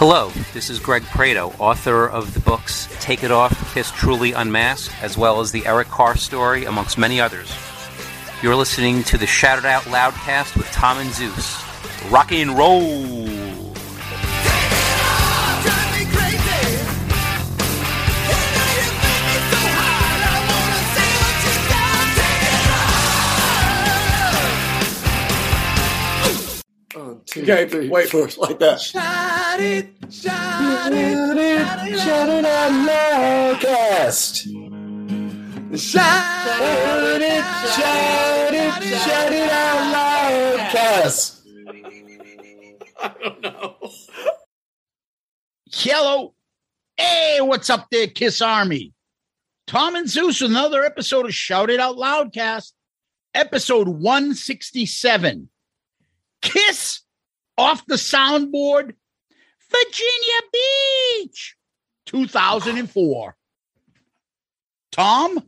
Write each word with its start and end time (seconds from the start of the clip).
Hello, 0.00 0.30
this 0.54 0.70
is 0.70 0.78
Greg 0.78 1.02
Prato, 1.02 1.52
author 1.58 2.08
of 2.08 2.32
the 2.32 2.40
books 2.40 2.88
Take 3.00 3.22
It 3.22 3.30
Off, 3.30 3.74
Kiss 3.74 3.90
Truly 3.90 4.32
Unmasked, 4.32 4.94
as 5.02 5.18
well 5.18 5.40
as 5.40 5.52
the 5.52 5.66
Eric 5.66 5.88
Carr 5.88 6.16
story, 6.16 6.64
amongst 6.64 6.96
many 6.96 7.20
others. 7.20 7.54
You're 8.42 8.56
listening 8.56 9.02
to 9.02 9.18
the 9.18 9.26
Shout 9.26 9.58
It 9.58 9.66
Out 9.66 9.82
Loudcast 9.82 10.56
with 10.56 10.72
Tom 10.72 10.96
and 10.96 11.10
Zeus. 11.10 11.62
Rock 12.10 12.32
and 12.32 12.56
roll! 12.56 13.39
Okay, 27.36 27.88
wait 27.88 28.08
for 28.08 28.26
it 28.26 28.36
like 28.38 28.58
that. 28.58 28.80
Shout 28.80 29.60
it, 29.60 29.88
shout 30.10 30.92
it, 30.92 31.98
shout 31.98 32.28
it 32.28 32.44
out 32.44 32.72
loudcast. 32.88 34.42
Shout 35.78 37.20
it, 37.22 37.44
shout 37.70 38.52
it, 38.52 38.82
shout 38.82 39.32
it 39.32 39.50
out 39.50 39.94
loudcast. 39.94 41.40
I 43.00 43.14
don't 43.22 43.40
know. 43.40 43.76
Hello. 45.72 46.34
Hey, 46.96 47.38
what's 47.40 47.70
up 47.70 47.86
there, 47.92 48.08
Kiss 48.08 48.42
Army? 48.42 48.92
Tom 49.68 49.94
and 49.94 50.10
Zeus 50.10 50.40
with 50.40 50.50
another 50.50 50.82
episode 50.82 51.26
of 51.26 51.34
Shout 51.34 51.70
It 51.70 51.78
Out 51.78 51.94
Loudcast, 51.96 52.72
episode 53.34 53.86
167. 53.86 55.48
Kiss 56.42 56.99
off 57.60 57.86
the 57.86 57.96
soundboard, 57.96 58.94
Virginia 59.70 60.40
Beach, 60.52 61.56
2004. 62.06 63.36
Tom, 64.92 65.42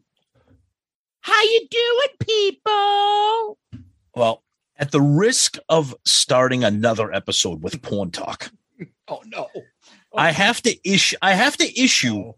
how 1.21 1.43
you 1.43 1.67
doing, 1.71 2.17
people? 2.21 3.59
Well, 4.15 4.43
at 4.77 4.91
the 4.91 5.01
risk 5.01 5.57
of 5.69 5.95
starting 6.05 6.65
another 6.65 7.13
episode 7.13 7.63
with 7.63 7.81
porn 7.83 8.11
talk, 8.11 8.51
Oh 9.09 9.23
no. 9.27 9.49
I 10.15 10.31
have 10.31 10.61
to 10.63 10.77
issue 10.89 11.17
I 11.23 11.33
have 11.35 11.57
to 11.57 11.81
issue 11.81 12.33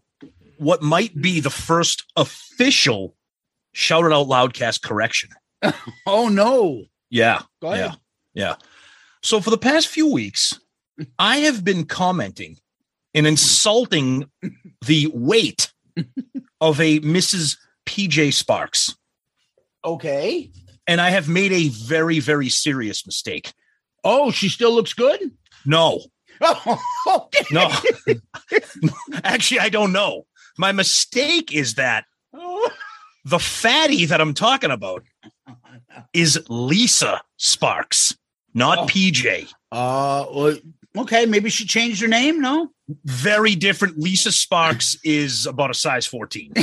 what 0.57 0.81
might 0.81 1.19
be 1.21 1.39
the 1.41 1.49
first 1.49 2.05
official 2.15 3.15
shouted 3.73 4.07
it 4.07 4.13
out 4.13 4.27
loudcast 4.27 4.81
correction. 4.81 5.29
Oh 6.07 6.29
no. 6.29 6.83
Yeah. 7.09 7.41
Go 7.61 7.71
ahead. 7.71 7.95
Yeah. 8.33 8.45
Yeah. 8.49 8.55
So 9.25 9.41
for 9.41 9.49
the 9.49 9.57
past 9.57 9.87
few 9.87 10.05
weeks, 10.11 10.59
I 11.17 11.37
have 11.37 11.63
been 11.63 11.85
commenting 11.85 12.57
and 13.15 13.25
insulting 13.25 14.29
the 14.85 15.09
weight 15.15 15.73
of 16.61 16.79
a 16.79 16.99
Mrs. 16.99 17.57
PJ 17.87 18.33
Sparks. 18.33 18.95
Okay. 19.83 20.51
And 20.85 21.01
I 21.01 21.09
have 21.09 21.27
made 21.27 21.51
a 21.51 21.69
very, 21.69 22.19
very 22.19 22.49
serious 22.49 23.07
mistake. 23.07 23.51
Oh, 24.03 24.29
she 24.29 24.47
still 24.47 24.71
looks 24.71 24.93
good? 24.93 25.31
No, 25.65 26.01
Oh, 26.39 26.79
okay. 27.07 27.45
no. 27.49 27.71
Actually, 29.23 29.61
I 29.61 29.69
don't 29.69 29.91
know. 29.91 30.27
My 30.59 30.71
mistake 30.71 31.51
is 31.51 31.73
that 31.75 32.05
the 33.25 33.39
fatty 33.39 34.05
that 34.05 34.21
I'm 34.21 34.35
talking 34.35 34.69
about 34.69 35.03
is 36.13 36.39
Lisa 36.47 37.23
Sparks, 37.37 38.15
not 38.55 38.79
Oh. 38.79 38.85
PJ. 38.87 39.47
Uh, 39.71 40.25
well, 40.33 40.57
okay. 40.97 41.27
Maybe 41.27 41.49
she 41.51 41.65
changed 41.65 42.01
her 42.01 42.07
name. 42.07 42.41
No. 42.41 42.69
Very 43.03 43.53
different. 43.55 43.99
Lisa 43.99 44.31
Sparks 44.31 44.97
is 45.03 45.45
about 45.45 45.69
a 45.69 45.73
size 45.75 46.07
14. 46.07 46.53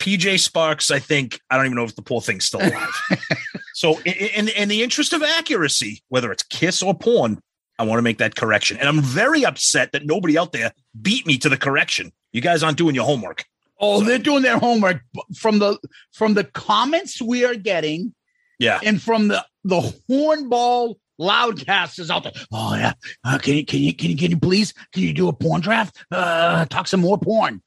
PJ 0.00 0.40
Sparks, 0.40 0.90
I 0.90 0.98
think, 0.98 1.40
I 1.50 1.56
don't 1.56 1.66
even 1.66 1.76
know 1.76 1.84
if 1.84 1.96
the 1.96 2.02
poor 2.02 2.20
thing's 2.20 2.44
still 2.44 2.60
alive. 2.60 2.90
so, 3.74 3.98
in, 4.00 4.12
in, 4.12 4.48
in 4.48 4.68
the 4.68 4.82
interest 4.82 5.12
of 5.12 5.22
accuracy, 5.22 6.02
whether 6.08 6.30
it's 6.32 6.42
kiss 6.42 6.82
or 6.82 6.94
porn, 6.94 7.40
I 7.78 7.84
want 7.84 7.98
to 7.98 8.02
make 8.02 8.18
that 8.18 8.36
correction. 8.36 8.76
And 8.78 8.88
I'm 8.88 9.00
very 9.00 9.44
upset 9.44 9.92
that 9.92 10.04
nobody 10.04 10.36
out 10.36 10.52
there 10.52 10.72
beat 11.00 11.26
me 11.26 11.38
to 11.38 11.48
the 11.48 11.56
correction. 11.56 12.12
You 12.32 12.40
guys 12.40 12.62
aren't 12.62 12.76
doing 12.78 12.94
your 12.94 13.04
homework. 13.06 13.44
Oh, 13.80 14.02
they're 14.02 14.18
doing 14.18 14.42
their 14.42 14.58
homework 14.58 15.00
from 15.36 15.58
the 15.58 15.78
from 16.12 16.34
the 16.34 16.44
comments 16.44 17.20
we 17.20 17.44
are 17.44 17.56
getting, 17.56 18.14
Yeah. 18.60 18.78
and 18.84 19.02
from 19.02 19.28
the 19.28 19.44
the 19.64 19.80
hornball 20.10 20.96
loudcasters 21.20 22.10
out 22.10 22.24
there. 22.24 22.32
Oh 22.52 22.74
yeah, 22.74 22.92
uh, 23.24 23.38
can 23.38 23.54
you 23.54 23.64
can 23.64 23.80
you 23.80 23.94
can 23.94 24.10
you 24.10 24.16
can 24.16 24.30
you 24.30 24.38
please 24.38 24.72
can 24.92 25.02
you 25.02 25.12
do 25.12 25.28
a 25.28 25.32
porn 25.32 25.60
draft? 25.60 25.96
Uh, 26.10 26.64
talk 26.66 26.86
some 26.86 27.00
more 27.00 27.18
porn. 27.18 27.62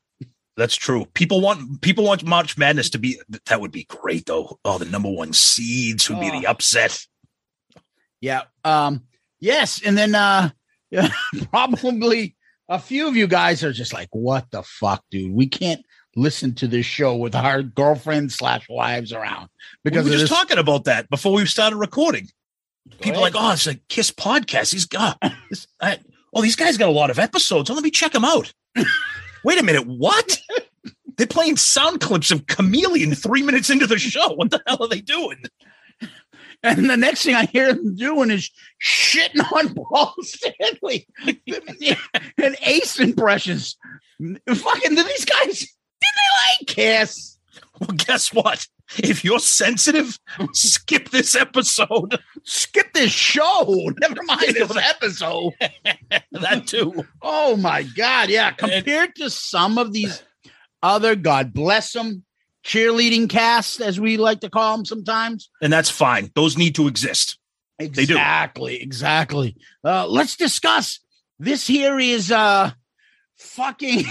That's 0.55 0.75
true. 0.75 1.05
People 1.13 1.39
want 1.41 1.81
people 1.81 2.03
want 2.03 2.23
March 2.25 2.57
Madness 2.57 2.89
to 2.91 2.97
be 2.97 3.19
that 3.45 3.61
would 3.61 3.71
be 3.71 3.85
great 3.85 4.25
though. 4.25 4.59
Oh, 4.65 4.77
the 4.77 4.85
number 4.85 5.09
one 5.09 5.33
seeds 5.33 6.09
would 6.09 6.19
be 6.19 6.29
the 6.31 6.47
Oh. 6.47 6.51
upset. 6.51 7.05
Yeah. 8.21 8.43
Um. 8.63 9.03
Yes, 9.39 9.81
and 9.85 9.95
then 9.97 10.15
uh, 10.15 10.49
yeah, 10.89 11.09
probably 11.51 12.35
a 12.69 12.79
few 12.79 13.07
of 13.07 13.15
you 13.15 13.27
guys 13.27 13.63
are 13.63 13.71
just 13.71 13.93
like, 13.93 14.09
"What 14.11 14.49
the 14.49 14.63
fuck, 14.63 15.03
dude? 15.11 15.31
We 15.31 15.47
can't 15.47 15.85
listen 16.17 16.53
to 16.55 16.67
this 16.67 16.85
show 16.85 17.15
with 17.15 17.35
our 17.35 17.61
girlfriends 17.61 18.35
slash 18.35 18.65
wives 18.69 19.13
around 19.13 19.47
Because 19.83 20.03
we 20.05 20.11
were 20.11 20.17
just 20.17 20.29
this- 20.29 20.37
talking 20.37 20.57
about 20.57 20.83
that 20.85 21.09
before 21.09 21.31
we 21.33 21.45
started 21.45 21.77
recording. 21.77 22.27
People 22.99 23.19
are 23.19 23.27
ahead. 23.27 23.35
like, 23.35 23.35
oh, 23.35 23.51
it's 23.53 23.67
a 23.67 23.75
Kiss 23.89 24.11
podcast. 24.11 24.71
He's 24.73 24.85
got 24.85 25.17
this. 25.49 25.67
I, 25.81 25.99
oh, 26.33 26.41
these 26.41 26.55
guys 26.55 26.77
got 26.77 26.89
a 26.89 26.91
lot 26.91 27.09
of 27.09 27.19
episodes. 27.19 27.69
Oh, 27.69 27.73
let 27.73 27.83
me 27.83 27.91
check 27.91 28.13
them 28.13 28.25
out. 28.25 28.51
Wait 29.43 29.59
a 29.59 29.63
minute, 29.63 29.85
what? 29.85 30.39
They're 31.17 31.27
playing 31.27 31.57
sound 31.57 31.99
clips 31.99 32.31
of 32.31 32.47
Chameleon 32.47 33.13
three 33.13 33.41
minutes 33.43 33.69
into 33.69 33.87
the 33.87 33.97
show. 33.99 34.33
What 34.33 34.51
the 34.51 34.61
hell 34.67 34.77
are 34.81 34.87
they 34.87 35.01
doing? 35.01 35.43
And 36.63 36.89
the 36.89 36.97
next 36.97 37.23
thing 37.23 37.35
I 37.35 37.45
hear 37.45 37.73
them 37.73 37.95
doing 37.95 38.31
is 38.31 38.49
shitting 38.83 39.43
on 39.51 39.73
Paul 39.75 40.15
Stanley 40.21 41.07
and 42.37 42.55
Ace 42.63 42.99
impressions. 42.99 43.77
Fucking 44.19 44.95
do 44.95 45.03
these 45.03 45.25
guys? 45.25 45.67
Did 46.01 46.13
they 46.15 46.63
like 46.63 46.67
Kiss? 46.67 47.37
Well, 47.79 47.91
guess 47.95 48.33
what? 48.33 48.67
if 48.97 49.23
you're 49.23 49.39
sensitive, 49.39 50.17
skip 50.53 51.09
this 51.09 51.35
episode. 51.35 52.19
Skip 52.43 52.93
this 52.93 53.11
show. 53.11 53.91
Never 53.99 54.23
mind 54.23 54.55
this 54.55 54.75
episode. 54.81 55.53
that 56.31 56.67
too. 56.67 57.05
Oh 57.21 57.57
my 57.57 57.83
God. 57.83 58.29
Yeah. 58.29 58.51
Compared 58.51 59.15
to 59.15 59.29
some 59.29 59.77
of 59.77 59.93
these 59.93 60.23
other, 60.81 61.15
God 61.15 61.53
bless 61.53 61.91
them, 61.91 62.23
cheerleading 62.63 63.29
casts, 63.29 63.81
as 63.81 63.99
we 63.99 64.17
like 64.17 64.41
to 64.41 64.49
call 64.49 64.77
them 64.77 64.85
sometimes. 64.85 65.49
And 65.61 65.71
that's 65.71 65.89
fine. 65.89 66.31
Those 66.35 66.57
need 66.57 66.75
to 66.75 66.87
exist. 66.87 67.37
Exactly. 67.79 68.03
They 68.03 68.05
do. 68.07 68.13
Exactly. 68.15 68.81
Exactly. 68.81 69.55
Uh, 69.83 70.07
let's 70.07 70.35
discuss. 70.35 70.99
This 71.39 71.67
here 71.67 71.99
is 71.99 72.31
uh 72.31 72.71
fucking 73.37 74.05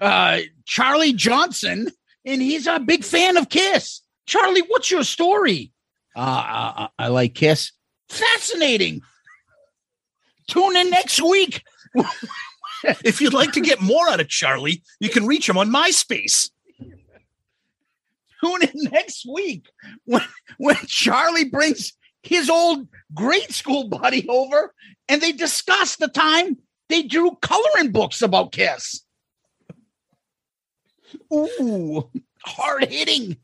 uh 0.00 0.40
Charlie 0.64 1.12
Johnson, 1.12 1.88
and 2.24 2.42
he's 2.42 2.66
a 2.66 2.80
big 2.80 3.04
fan 3.04 3.36
of 3.36 3.48
Kiss. 3.48 4.02
Charlie, 4.26 4.62
what's 4.68 4.90
your 4.90 5.04
story? 5.04 5.72
Uh, 6.14 6.20
I, 6.20 6.88
I 6.98 7.08
like 7.08 7.34
Kiss. 7.34 7.72
Fascinating. 8.08 9.02
Tune 10.48 10.76
in 10.76 10.90
next 10.90 11.22
week. 11.22 11.62
if 12.84 13.20
you'd 13.20 13.34
like 13.34 13.52
to 13.52 13.60
get 13.60 13.80
more 13.80 14.08
out 14.08 14.20
of 14.20 14.28
Charlie, 14.28 14.82
you 14.98 15.08
can 15.08 15.26
reach 15.26 15.48
him 15.48 15.58
on 15.58 15.70
MySpace. 15.70 16.50
Tune 18.42 18.62
in 18.62 18.90
next 18.90 19.26
week 19.30 19.68
when, 20.04 20.22
when 20.58 20.76
Charlie 20.86 21.44
brings 21.44 21.92
his 22.22 22.48
old 22.48 22.88
grade 23.14 23.52
school 23.52 23.88
buddy 23.88 24.28
over 24.28 24.74
and 25.08 25.20
they 25.20 25.32
discuss 25.32 25.96
the 25.96 26.08
time 26.08 26.56
they 26.88 27.02
drew 27.02 27.36
coloring 27.42 27.92
books 27.92 28.22
about 28.22 28.52
Kiss. 28.52 29.02
Ooh, 31.32 32.10
hard 32.44 32.84
hitting. 32.84 33.36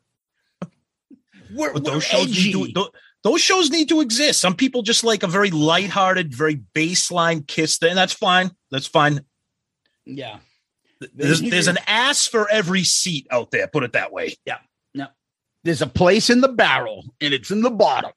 We're, 1.55 1.73
but 1.73 1.85
those 1.85 1.95
we're 1.95 2.01
shows 2.01 2.31
edgy. 2.31 2.53
need 2.55 2.75
to, 2.75 2.91
those 3.23 3.41
shows 3.41 3.71
need 3.71 3.89
to 3.89 4.01
exist. 4.01 4.41
Some 4.41 4.55
people 4.55 4.83
just 4.83 5.05
like 5.05 5.23
a 5.23 5.27
very 5.27 5.51
lighthearted, 5.51 6.35
very 6.35 6.57
baseline 6.75 7.47
kiss 7.47 7.79
thing. 7.79 7.95
That's 7.95 8.13
fine. 8.13 8.51
That's 8.71 8.87
fine. 8.87 9.25
Yeah. 10.05 10.39
There's, 11.13 11.43
there's 11.43 11.67
an 11.67 11.79
ass 11.87 12.27
for 12.27 12.49
every 12.51 12.85
seat 12.85 13.27
out 13.31 13.51
there. 13.51 13.67
Put 13.67 13.85
it 13.85 13.93
that 13.93 14.13
way. 14.13 14.37
Yeah. 14.45 14.59
No. 14.95 15.09
There's 15.63 15.83
a 15.83 15.87
place 15.87 16.31
in 16.31 16.41
the 16.41 16.49
barrel, 16.49 17.05
and 17.21 17.35
it's 17.35 17.51
in 17.51 17.63
the 17.63 17.71
bottom. 17.71 18.13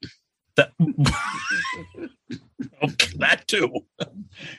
That, 0.56 0.72
okay, 0.80 1.12
that 3.16 3.44
too. 3.46 3.72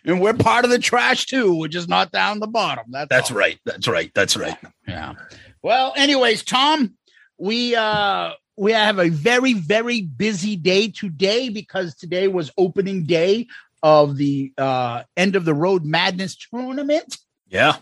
And 0.06 0.22
we're 0.22 0.34
part 0.34 0.66
of 0.66 0.72
the 0.72 0.80
trash 0.80 1.26
too. 1.26 1.58
We're 1.58 1.68
just 1.68 1.90
not 1.90 2.12
down 2.12 2.40
the 2.40 2.48
bottom. 2.48 2.86
That's 2.90 3.10
that's 3.10 3.32
all. 3.32 3.38
right. 3.38 3.60
That's 3.66 3.88
right. 3.88 4.12
That's 4.14 4.38
right. 4.38 4.58
Yeah. 4.88 5.14
Well, 5.62 5.94
anyways, 5.96 6.44
Tom, 6.44 6.96
we 7.38 7.76
uh 7.76 8.32
we 8.58 8.72
have 8.74 9.00
a 9.00 9.10
very 9.10 9.54
very 9.54 10.02
busy 10.02 10.56
day 10.56 10.90
today 10.90 11.50
because 11.50 11.96
today 11.96 12.28
was 12.28 12.52
opening 12.58 13.06
day 13.06 13.48
of 13.84 14.18
the 14.18 14.54
uh 14.58 15.04
end 15.18 15.36
of 15.36 15.46
the 15.46 15.54
road 15.54 15.86
madness 15.86 16.36
tournament. 16.36 17.18
Yeah. 17.48 17.78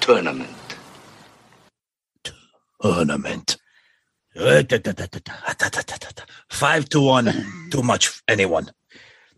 Tournament. 0.00 0.50
Tournament. 2.80 3.58
Five 6.48 6.88
to 6.88 7.00
one, 7.00 7.30
too 7.70 7.82
much 7.82 8.22
anyone. 8.28 8.70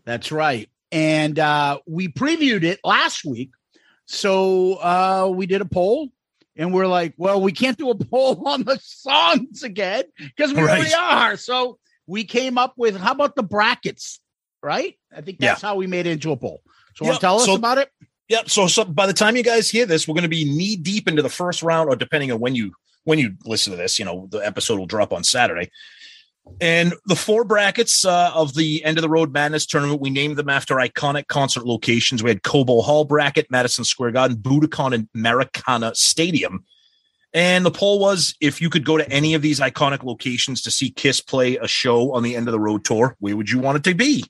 That's 0.05 0.31
right. 0.31 0.69
And 0.91 1.37
uh, 1.39 1.79
we 1.87 2.07
previewed 2.07 2.63
it 2.63 2.79
last 2.83 3.25
week. 3.25 3.51
So 4.05 4.73
uh, 4.75 5.31
we 5.33 5.47
did 5.47 5.61
a 5.61 5.65
poll 5.65 6.09
and 6.55 6.73
we're 6.73 6.87
like, 6.87 7.13
well, 7.17 7.41
we 7.41 7.51
can't 7.51 7.77
do 7.77 7.89
a 7.89 7.95
poll 8.05 8.47
on 8.47 8.63
the 8.63 8.79
songs 8.81 9.63
again 9.63 10.03
because 10.17 10.53
we 10.53 10.61
right. 10.61 10.79
already 10.79 10.93
are. 10.93 11.37
So 11.37 11.79
we 12.07 12.23
came 12.23 12.57
up 12.57 12.73
with 12.77 12.95
how 12.95 13.11
about 13.11 13.35
the 13.35 13.43
brackets, 13.43 14.19
right? 14.61 14.97
I 15.15 15.21
think 15.21 15.39
that's 15.39 15.61
yeah. 15.61 15.69
how 15.69 15.75
we 15.75 15.87
made 15.87 16.05
it 16.05 16.11
into 16.11 16.31
a 16.31 16.37
poll. 16.37 16.61
So 16.95 17.05
yep. 17.05 17.19
tell 17.19 17.37
us 17.37 17.45
so, 17.45 17.55
about 17.55 17.77
it? 17.79 17.89
Yep. 18.29 18.49
So, 18.49 18.67
so 18.67 18.85
by 18.85 19.07
the 19.07 19.13
time 19.13 19.35
you 19.35 19.43
guys 19.43 19.69
hear 19.69 19.85
this, 19.85 20.07
we're 20.07 20.13
going 20.13 20.23
to 20.23 20.29
be 20.29 20.45
knee 20.45 20.75
deep 20.75 21.07
into 21.07 21.21
the 21.21 21.29
first 21.29 21.61
round, 21.61 21.89
or 21.89 21.95
depending 21.95 22.31
on 22.31 22.39
when 22.39 22.55
you 22.55 22.73
when 23.03 23.19
you 23.19 23.35
listen 23.45 23.71
to 23.71 23.77
this, 23.77 23.99
you 23.99 24.05
know, 24.05 24.27
the 24.31 24.39
episode 24.39 24.79
will 24.79 24.87
drop 24.87 25.13
on 25.13 25.23
Saturday. 25.23 25.69
And 26.61 26.93
the 27.05 27.15
four 27.15 27.43
brackets 27.43 28.05
uh, 28.05 28.31
of 28.33 28.55
the 28.55 28.83
end 28.85 28.97
of 28.97 29.01
the 29.01 29.09
road 29.09 29.33
madness 29.33 29.65
tournament, 29.65 29.99
we 29.99 30.09
named 30.09 30.37
them 30.37 30.49
after 30.49 30.75
iconic 30.75 31.27
concert 31.27 31.65
locations. 31.65 32.23
We 32.23 32.29
had 32.29 32.43
Cobo 32.43 32.81
Hall 32.81 33.03
bracket, 33.03 33.51
Madison 33.51 33.83
Square 33.83 34.11
Garden, 34.11 34.37
Budokan, 34.37 34.93
and 34.93 35.09
Maracana 35.15 35.95
Stadium. 35.95 36.63
And 37.33 37.65
the 37.65 37.71
poll 37.71 37.99
was 37.99 38.33
if 38.39 38.61
you 38.61 38.69
could 38.69 38.85
go 38.85 38.97
to 38.97 39.09
any 39.09 39.33
of 39.33 39.41
these 39.41 39.59
iconic 39.59 40.03
locations 40.03 40.61
to 40.61 40.71
see 40.71 40.89
Kiss 40.89 41.19
play 41.19 41.57
a 41.57 41.67
show 41.67 42.13
on 42.13 42.23
the 42.23 42.35
end 42.35 42.47
of 42.47 42.53
the 42.53 42.59
road 42.59 42.85
tour, 42.85 43.17
where 43.19 43.35
would 43.35 43.49
you 43.49 43.59
want 43.59 43.77
it 43.77 43.83
to 43.89 43.93
be? 43.93 44.23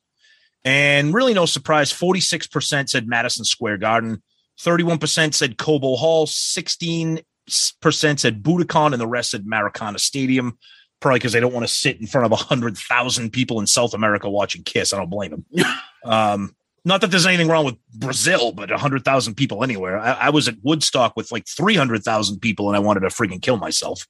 And 0.63 1.13
really, 1.13 1.35
no 1.35 1.45
surprise 1.45 1.94
46% 1.94 2.89
said 2.89 3.07
Madison 3.07 3.45
Square 3.45 3.77
Garden, 3.77 4.23
31% 4.59 5.35
said 5.35 5.59
Cobo 5.59 5.95
Hall, 5.95 6.25
16% 6.25 7.23
said 7.47 8.41
Budokan, 8.41 8.94
and 8.94 9.01
the 9.01 9.07
rest 9.07 9.31
said 9.31 9.45
Maracana 9.45 10.00
Stadium 10.00 10.57
probably 11.05 11.19
because 11.19 11.33
they 11.33 11.39
don't 11.39 11.53
want 11.53 11.67
to 11.67 11.71
sit 11.71 12.01
in 12.01 12.07
front 12.07 12.25
of 12.25 12.31
a 12.31 12.35
hundred 12.35 12.75
thousand 12.75 13.29
people 13.29 13.59
in 13.59 13.67
South 13.67 13.93
America 13.93 14.27
watching 14.27 14.63
Kiss. 14.63 14.91
I 14.91 14.97
don't 14.97 15.11
blame 15.11 15.29
them. 15.29 15.45
um, 16.03 16.55
not 16.83 17.01
that 17.01 17.11
there's 17.11 17.27
anything 17.27 17.47
wrong 17.47 17.63
with 17.63 17.75
Brazil, 17.93 18.51
but 18.51 18.71
a 18.71 18.77
hundred 18.79 19.05
thousand 19.05 19.35
people 19.35 19.63
anywhere. 19.63 19.99
I, 19.99 20.13
I, 20.13 20.29
was 20.31 20.47
at 20.47 20.55
Woodstock 20.63 21.15
with 21.15 21.31
like 21.31 21.45
three 21.47 21.75
hundred 21.75 22.03
thousand 22.03 22.39
people, 22.39 22.69
and 22.69 22.75
I 22.75 22.79
wanted 22.79 23.01
to 23.01 23.09
freaking 23.09 23.39
kill 23.39 23.57
myself. 23.57 24.07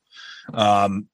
Um, 0.53 1.09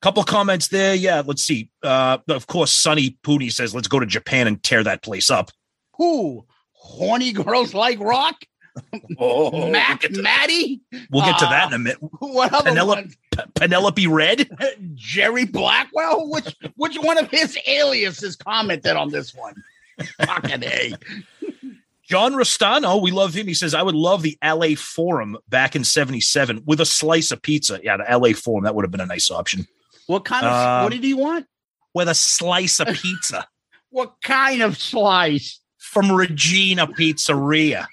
couple 0.00 0.24
comments 0.24 0.68
there. 0.68 0.94
Yeah, 0.94 1.22
let's 1.26 1.42
see. 1.42 1.68
Uh, 1.82 2.16
of 2.30 2.46
course, 2.46 2.70
Sonny 2.70 3.18
Pooney 3.22 3.52
says, 3.52 3.74
"Let's 3.74 3.88
go 3.88 4.00
to 4.00 4.06
Japan 4.06 4.46
and 4.46 4.62
tear 4.62 4.82
that 4.84 5.02
place 5.02 5.28
up." 5.28 5.50
Who? 5.98 6.46
Horny 6.72 7.32
girls 7.32 7.74
like 7.74 8.00
rock. 8.00 8.36
Oh, 9.18 9.70
Mac 9.70 10.04
we'll 10.10 10.22
Maddie. 10.22 10.82
We'll 11.10 11.24
get 11.24 11.38
to 11.38 11.46
that 11.46 11.68
in 11.68 11.74
a 11.74 11.78
minute. 11.78 11.98
Uh, 12.02 12.08
what 12.18 12.52
other 12.52 12.70
Penelope, 12.70 13.10
P- 13.30 13.42
Penelope 13.54 14.06
Red, 14.06 14.50
Jerry 14.94 15.46
Blackwell. 15.46 16.28
Which 16.30 16.54
which 16.76 16.96
one 16.96 17.18
of 17.18 17.30
his 17.30 17.58
aliases 17.66 18.36
commented 18.36 18.96
on 18.96 19.10
this 19.10 19.34
one? 19.34 19.54
Fucking 20.20 20.62
a. 20.62 20.94
John 22.08 22.34
Rostano, 22.34 23.02
we 23.02 23.10
love 23.10 23.34
him. 23.34 23.48
He 23.48 23.54
says, 23.54 23.74
I 23.74 23.82
would 23.82 23.96
love 23.96 24.22
the 24.22 24.38
LA 24.44 24.76
Forum 24.76 25.36
back 25.48 25.74
in 25.74 25.82
77 25.82 26.62
with 26.64 26.80
a 26.80 26.86
slice 26.86 27.32
of 27.32 27.42
pizza. 27.42 27.80
Yeah, 27.82 27.96
the 27.96 28.18
LA 28.18 28.32
Forum, 28.32 28.64
that 28.64 28.76
would 28.76 28.84
have 28.84 28.92
been 28.92 29.00
a 29.00 29.06
nice 29.06 29.28
option. 29.30 29.66
What 30.06 30.24
kind 30.24 30.46
of, 30.46 30.52
um, 30.52 30.84
what 30.84 30.92
did 30.92 31.02
he 31.02 31.14
want? 31.14 31.46
With 31.94 32.08
a 32.08 32.14
slice 32.14 32.78
of 32.78 32.88
pizza. 32.88 33.48
what 33.90 34.14
kind 34.22 34.62
of 34.62 34.78
slice? 34.78 35.60
From 35.78 36.12
Regina 36.12 36.86
Pizzeria. 36.86 37.86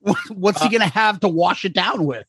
What's 0.00 0.60
he 0.60 0.66
uh, 0.66 0.70
going 0.70 0.88
to 0.88 0.94
have 0.94 1.20
to 1.20 1.28
wash 1.28 1.64
it 1.64 1.74
down 1.74 2.04
with? 2.04 2.26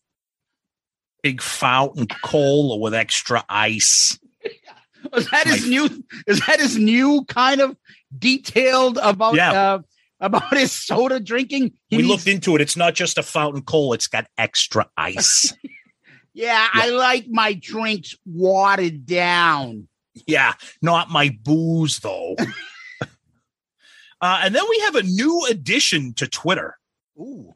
Big 1.23 1.41
fountain 1.41 2.07
cola 2.23 2.77
with 2.77 2.93
extra 2.93 3.43
ice. 3.47 4.19
Is 5.15 5.29
that 5.31 5.47
his 5.47 5.67
new? 5.67 5.89
Is 6.27 6.45
that 6.45 6.59
his 6.59 6.77
new 6.77 7.25
kind 7.25 7.61
of 7.61 7.75
detailed 8.17 8.99
about? 9.01 9.35
Yeah. 9.35 9.51
Uh, 9.51 9.79
about 10.19 10.55
his 10.55 10.71
soda 10.71 11.19
drinking. 11.19 11.73
He 11.87 11.97
we 11.97 12.03
needs- 12.03 12.07
looked 12.09 12.27
into 12.27 12.55
it. 12.55 12.61
It's 12.61 12.77
not 12.77 12.93
just 12.93 13.17
a 13.17 13.23
fountain 13.23 13.63
cola; 13.63 13.95
it's 13.95 14.07
got 14.07 14.27
extra 14.37 14.87
ice. 14.95 15.53
yeah, 15.63 15.69
yeah, 16.33 16.67
I 16.71 16.89
like 16.91 17.27
my 17.29 17.53
drinks 17.53 18.15
watered 18.25 19.07
down. 19.07 19.87
Yeah, 20.27 20.53
not 20.81 21.09
my 21.09 21.35
booze 21.41 21.99
though. 21.99 22.35
uh, 23.01 24.41
and 24.43 24.53
then 24.53 24.63
we 24.69 24.79
have 24.81 24.95
a 24.95 25.03
new 25.03 25.47
addition 25.49 26.13
to 26.15 26.27
Twitter. 26.27 26.77
Ooh 27.17 27.55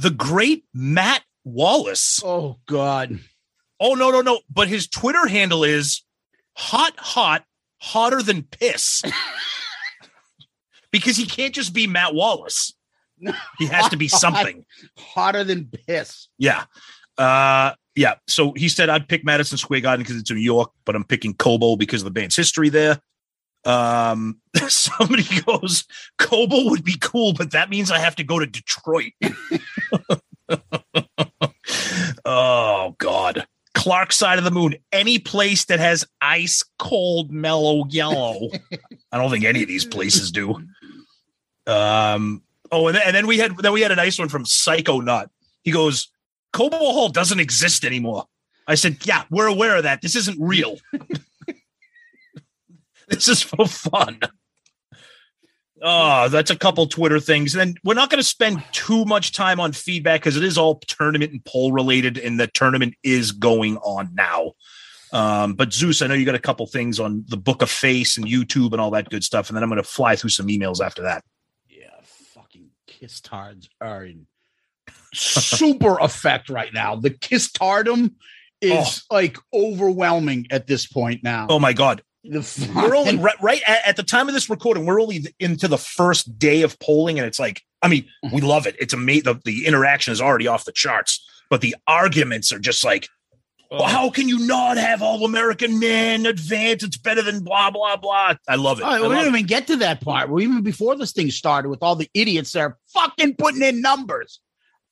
the 0.00 0.10
great 0.10 0.64
Matt 0.72 1.22
Wallace. 1.44 2.20
Oh 2.24 2.58
God. 2.66 3.20
Oh 3.78 3.94
no, 3.94 4.10
no, 4.10 4.22
no. 4.22 4.40
But 4.50 4.68
his 4.68 4.88
Twitter 4.88 5.26
handle 5.26 5.62
is 5.62 6.02
hot, 6.56 6.94
hot, 6.98 7.44
hotter 7.78 8.22
than 8.22 8.42
piss. 8.42 9.02
because 10.90 11.16
he 11.16 11.26
can't 11.26 11.54
just 11.54 11.74
be 11.74 11.86
Matt 11.86 12.14
Wallace. 12.14 12.74
He 13.58 13.66
has 13.66 13.88
to 13.90 13.96
be 13.96 14.08
something. 14.08 14.64
Hot, 14.96 15.04
hotter 15.04 15.44
than 15.44 15.70
piss. 15.86 16.28
Yeah. 16.38 16.64
Uh 17.18 17.72
yeah. 17.94 18.14
So 18.26 18.52
he 18.52 18.70
said 18.70 18.88
I'd 18.88 19.06
pick 19.06 19.24
Madison 19.24 19.58
Square 19.58 19.80
Garden 19.80 20.02
because 20.02 20.16
it's 20.16 20.30
in 20.30 20.36
New 20.36 20.42
York, 20.42 20.72
but 20.86 20.96
I'm 20.96 21.04
picking 21.04 21.34
Cobo 21.34 21.76
because 21.76 22.00
of 22.00 22.04
the 22.06 22.10
band's 22.10 22.36
history 22.36 22.70
there. 22.70 23.00
Um, 23.64 24.40
somebody 24.68 25.24
goes, 25.42 25.84
Cobo 26.18 26.70
would 26.70 26.84
be 26.84 26.96
cool, 27.00 27.32
but 27.32 27.52
that 27.52 27.70
means 27.70 27.90
I 27.90 27.98
have 27.98 28.16
to 28.16 28.24
go 28.24 28.38
to 28.38 28.46
Detroit. 28.46 29.12
oh 32.24 32.94
God. 32.98 33.46
Clark 33.74 34.12
side 34.12 34.38
of 34.38 34.44
the 34.44 34.50
moon, 34.50 34.74
any 34.92 35.18
place 35.18 35.64
that 35.66 35.78
has 35.78 36.04
ice 36.20 36.64
cold 36.78 37.30
mellow 37.30 37.86
yellow. 37.88 38.48
I 39.12 39.18
don't 39.18 39.30
think 39.30 39.44
any 39.44 39.62
of 39.62 39.68
these 39.68 39.86
places 39.86 40.32
do. 40.32 40.56
Um, 41.66 42.42
oh, 42.72 42.88
and 42.88 42.96
then, 42.96 43.02
and 43.06 43.14
then 43.14 43.26
we 43.26 43.38
had 43.38 43.56
then 43.58 43.72
we 43.72 43.80
had 43.80 43.92
a 43.92 43.96
nice 43.96 44.18
one 44.18 44.28
from 44.28 44.44
Psycho 44.44 45.00
Nut. 45.00 45.30
He 45.62 45.70
goes, 45.70 46.10
Cobo 46.52 46.76
Hall 46.76 47.08
doesn't 47.08 47.40
exist 47.40 47.84
anymore. 47.84 48.26
I 48.66 48.74
said, 48.74 48.98
yeah, 49.06 49.24
we're 49.30 49.46
aware 49.46 49.76
of 49.76 49.84
that. 49.84 50.02
This 50.02 50.16
isn't 50.16 50.38
real. 50.40 50.78
this 53.10 53.28
is 53.28 53.42
for 53.42 53.66
fun. 53.66 54.20
Oh, 55.82 56.28
that's 56.28 56.50
a 56.50 56.56
couple 56.56 56.86
Twitter 56.86 57.20
things. 57.20 57.54
And 57.54 57.78
we're 57.84 57.94
not 57.94 58.10
going 58.10 58.20
to 58.20 58.26
spend 58.28 58.62
too 58.72 59.04
much 59.04 59.32
time 59.32 59.60
on 59.60 59.72
feedback 59.72 60.20
because 60.20 60.36
it 60.36 60.44
is 60.44 60.58
all 60.58 60.78
tournament 60.86 61.32
and 61.32 61.44
poll 61.44 61.72
related, 61.72 62.18
and 62.18 62.38
the 62.38 62.46
tournament 62.48 62.94
is 63.02 63.32
going 63.32 63.78
on 63.78 64.14
now. 64.14 64.52
Um, 65.12 65.54
but 65.54 65.72
Zeus, 65.72 66.02
I 66.02 66.06
know 66.06 66.14
you 66.14 66.26
got 66.26 66.34
a 66.34 66.40
couple 66.40 66.66
things 66.66 67.00
on 67.00 67.24
the 67.26 67.36
Book 67.36 67.62
of 67.62 67.70
Face 67.70 68.16
and 68.16 68.26
YouTube 68.26 68.72
and 68.72 68.80
all 68.80 68.90
that 68.92 69.08
good 69.08 69.24
stuff, 69.24 69.48
and 69.48 69.56
then 69.56 69.62
I'm 69.62 69.70
going 69.70 69.82
to 69.82 69.88
fly 69.88 70.16
through 70.16 70.30
some 70.30 70.48
emails 70.48 70.84
after 70.84 71.02
that. 71.02 71.24
Yeah, 71.68 71.88
fucking 72.02 72.70
kiss 72.86 73.20
tards 73.20 73.68
are 73.80 74.04
in 74.04 74.26
super 75.14 75.98
effect 75.98 76.48
right 76.50 76.72
now. 76.72 76.94
The 76.96 77.10
kiss 77.10 77.50
tardum 77.50 78.14
is 78.60 79.04
like 79.10 79.38
overwhelming 79.52 80.46
at 80.50 80.66
this 80.66 80.86
point 80.86 81.24
now. 81.24 81.46
Oh 81.48 81.58
my 81.58 81.72
god, 81.72 82.02
The 82.22 82.72
we're 82.74 82.94
only 82.94 83.16
right, 83.16 83.40
right 83.40 83.62
at, 83.66 83.88
at 83.88 83.96
the 83.96 84.02
time 84.02 84.28
of 84.28 84.34
this 84.34 84.50
recording. 84.50 84.84
We're 84.84 85.00
only 85.00 85.24
into 85.38 85.68
the 85.68 85.78
first 85.78 86.38
day 86.38 86.62
of 86.62 86.78
polling, 86.78 87.18
and 87.18 87.26
it's 87.26 87.38
like, 87.38 87.62
I 87.80 87.88
mean, 87.88 88.04
mm-hmm. 88.24 88.34
we 88.34 88.42
love 88.42 88.66
it. 88.66 88.76
It's 88.78 88.92
amazing. 88.92 89.24
The, 89.24 89.40
the 89.44 89.66
interaction 89.66 90.12
is 90.12 90.20
already 90.20 90.46
off 90.46 90.66
the 90.66 90.72
charts, 90.72 91.24
but 91.48 91.62
the 91.62 91.74
arguments 91.86 92.52
are 92.52 92.58
just 92.58 92.84
like, 92.84 93.08
well, 93.70 93.84
how 93.84 94.10
can 94.10 94.28
you 94.28 94.46
not 94.46 94.76
have 94.76 95.00
all 95.00 95.24
American 95.24 95.78
men 95.78 96.26
advance? 96.26 96.82
It's 96.82 96.98
better 96.98 97.22
than 97.22 97.44
blah 97.44 97.70
blah 97.70 97.96
blah. 97.96 98.34
I 98.48 98.56
love 98.56 98.80
it. 98.80 98.82
All 98.82 98.90
right, 98.90 98.98
I 98.98 99.00
we 99.00 99.08
love 99.08 99.16
didn't 99.18 99.34
it. 99.34 99.38
even 99.38 99.46
get 99.46 99.66
to 99.68 99.76
that 99.76 100.00
part. 100.00 100.28
Well, 100.28 100.42
even 100.42 100.62
before 100.62 100.96
this 100.96 101.12
thing 101.12 101.30
started, 101.30 101.68
with 101.68 101.82
all 101.82 101.94
the 101.94 102.10
idiots 102.12 102.52
that 102.52 102.60
are 102.60 102.78
fucking 102.92 103.36
putting 103.36 103.62
in 103.62 103.80
numbers. 103.80 104.40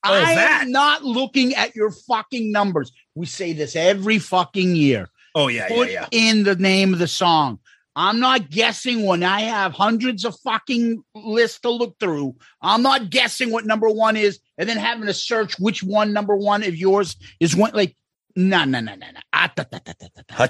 Oh, 0.05 0.13
I 0.13 0.33
that. 0.33 0.61
am 0.61 0.71
not 0.71 1.03
looking 1.03 1.53
at 1.55 1.75
your 1.75 1.91
fucking 1.91 2.53
numbers. 2.53 2.93
We 3.15 3.25
say 3.25 3.51
this 3.51 3.75
every 3.75 4.17
fucking 4.17 4.77
year. 4.77 5.09
Oh 5.35 5.47
yeah, 5.47 5.67
yeah, 5.69 5.75
Put 5.75 5.91
yeah. 5.91 6.07
in 6.11 6.43
the 6.43 6.55
name 6.55 6.93
of 6.93 6.99
the 6.99 7.07
song. 7.07 7.59
I'm 7.95 8.19
not 8.19 8.49
guessing 8.49 9.05
when 9.05 9.23
I 9.23 9.41
have 9.41 9.73
hundreds 9.73 10.23
of 10.23 10.37
fucking 10.39 11.03
lists 11.15 11.59
to 11.61 11.69
look 11.69 11.99
through. 11.99 12.35
I'm 12.61 12.81
not 12.81 13.09
guessing 13.09 13.51
what 13.51 13.65
number 13.65 13.89
one 13.89 14.15
is 14.15 14.39
and 14.57 14.69
then 14.69 14.77
having 14.77 15.05
to 15.07 15.13
search 15.13 15.59
which 15.59 15.83
one 15.83 16.13
number 16.13 16.35
one 16.35 16.63
of 16.63 16.75
yours 16.75 17.15
is 17.39 17.55
one. 17.55 17.71
Like, 17.73 17.97
no, 18.35 18.63
no, 18.63 18.79
no, 18.79 18.95
no, 18.95 19.07
no. 19.11 20.47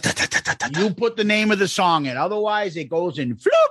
You 0.76 0.94
put 0.94 1.16
the 1.18 1.24
name 1.24 1.52
of 1.52 1.60
the 1.60 1.68
song 1.68 2.06
in. 2.06 2.18
Otherwise, 2.18 2.76
it 2.78 2.90
goes 2.90 3.18
in 3.18 3.36
floop, 3.36 3.70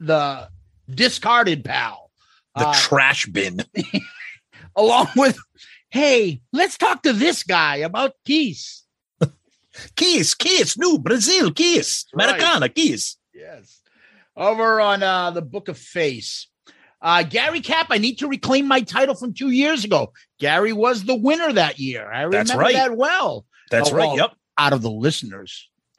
the 0.00 0.48
discarded 0.88 1.64
pal. 1.64 2.10
The 2.56 2.68
Uh, 2.68 2.74
trash 2.74 3.26
bin. 3.26 3.64
along 4.76 5.08
with, 5.16 5.38
hey, 5.90 6.40
let's 6.52 6.78
talk 6.78 7.02
to 7.02 7.12
this 7.12 7.42
guy 7.42 7.76
about 7.76 8.12
Keys. 8.24 8.81
Kiss, 9.96 10.34
kiss, 10.34 10.76
new 10.78 10.98
Brazil, 10.98 11.50
kiss, 11.52 12.04
Right. 12.14 12.28
Americana, 12.28 12.68
kiss. 12.68 13.16
Yes. 13.34 13.80
Over 14.36 14.80
on 14.80 15.02
uh, 15.02 15.30
the 15.30 15.42
Book 15.42 15.68
of 15.68 15.78
Face. 15.78 16.48
Uh, 17.00 17.22
Gary 17.24 17.60
Cap, 17.60 17.88
I 17.90 17.98
need 17.98 18.18
to 18.18 18.28
reclaim 18.28 18.66
my 18.68 18.80
title 18.80 19.14
from 19.14 19.34
two 19.34 19.50
years 19.50 19.84
ago. 19.84 20.12
Gary 20.38 20.72
was 20.72 21.04
the 21.04 21.16
winner 21.16 21.52
that 21.52 21.78
year. 21.78 22.06
I 22.10 22.22
remember 22.22 22.36
That's 22.48 22.54
right. 22.54 22.74
that 22.74 22.96
well. 22.96 23.44
That's 23.70 23.90
Oh, 23.92 23.96
right. 23.96 24.06
well, 24.06 24.16
Yep. 24.16 24.32
Out 24.58 24.72
of 24.72 24.82
the 24.82 24.90
listeners. 24.90 25.68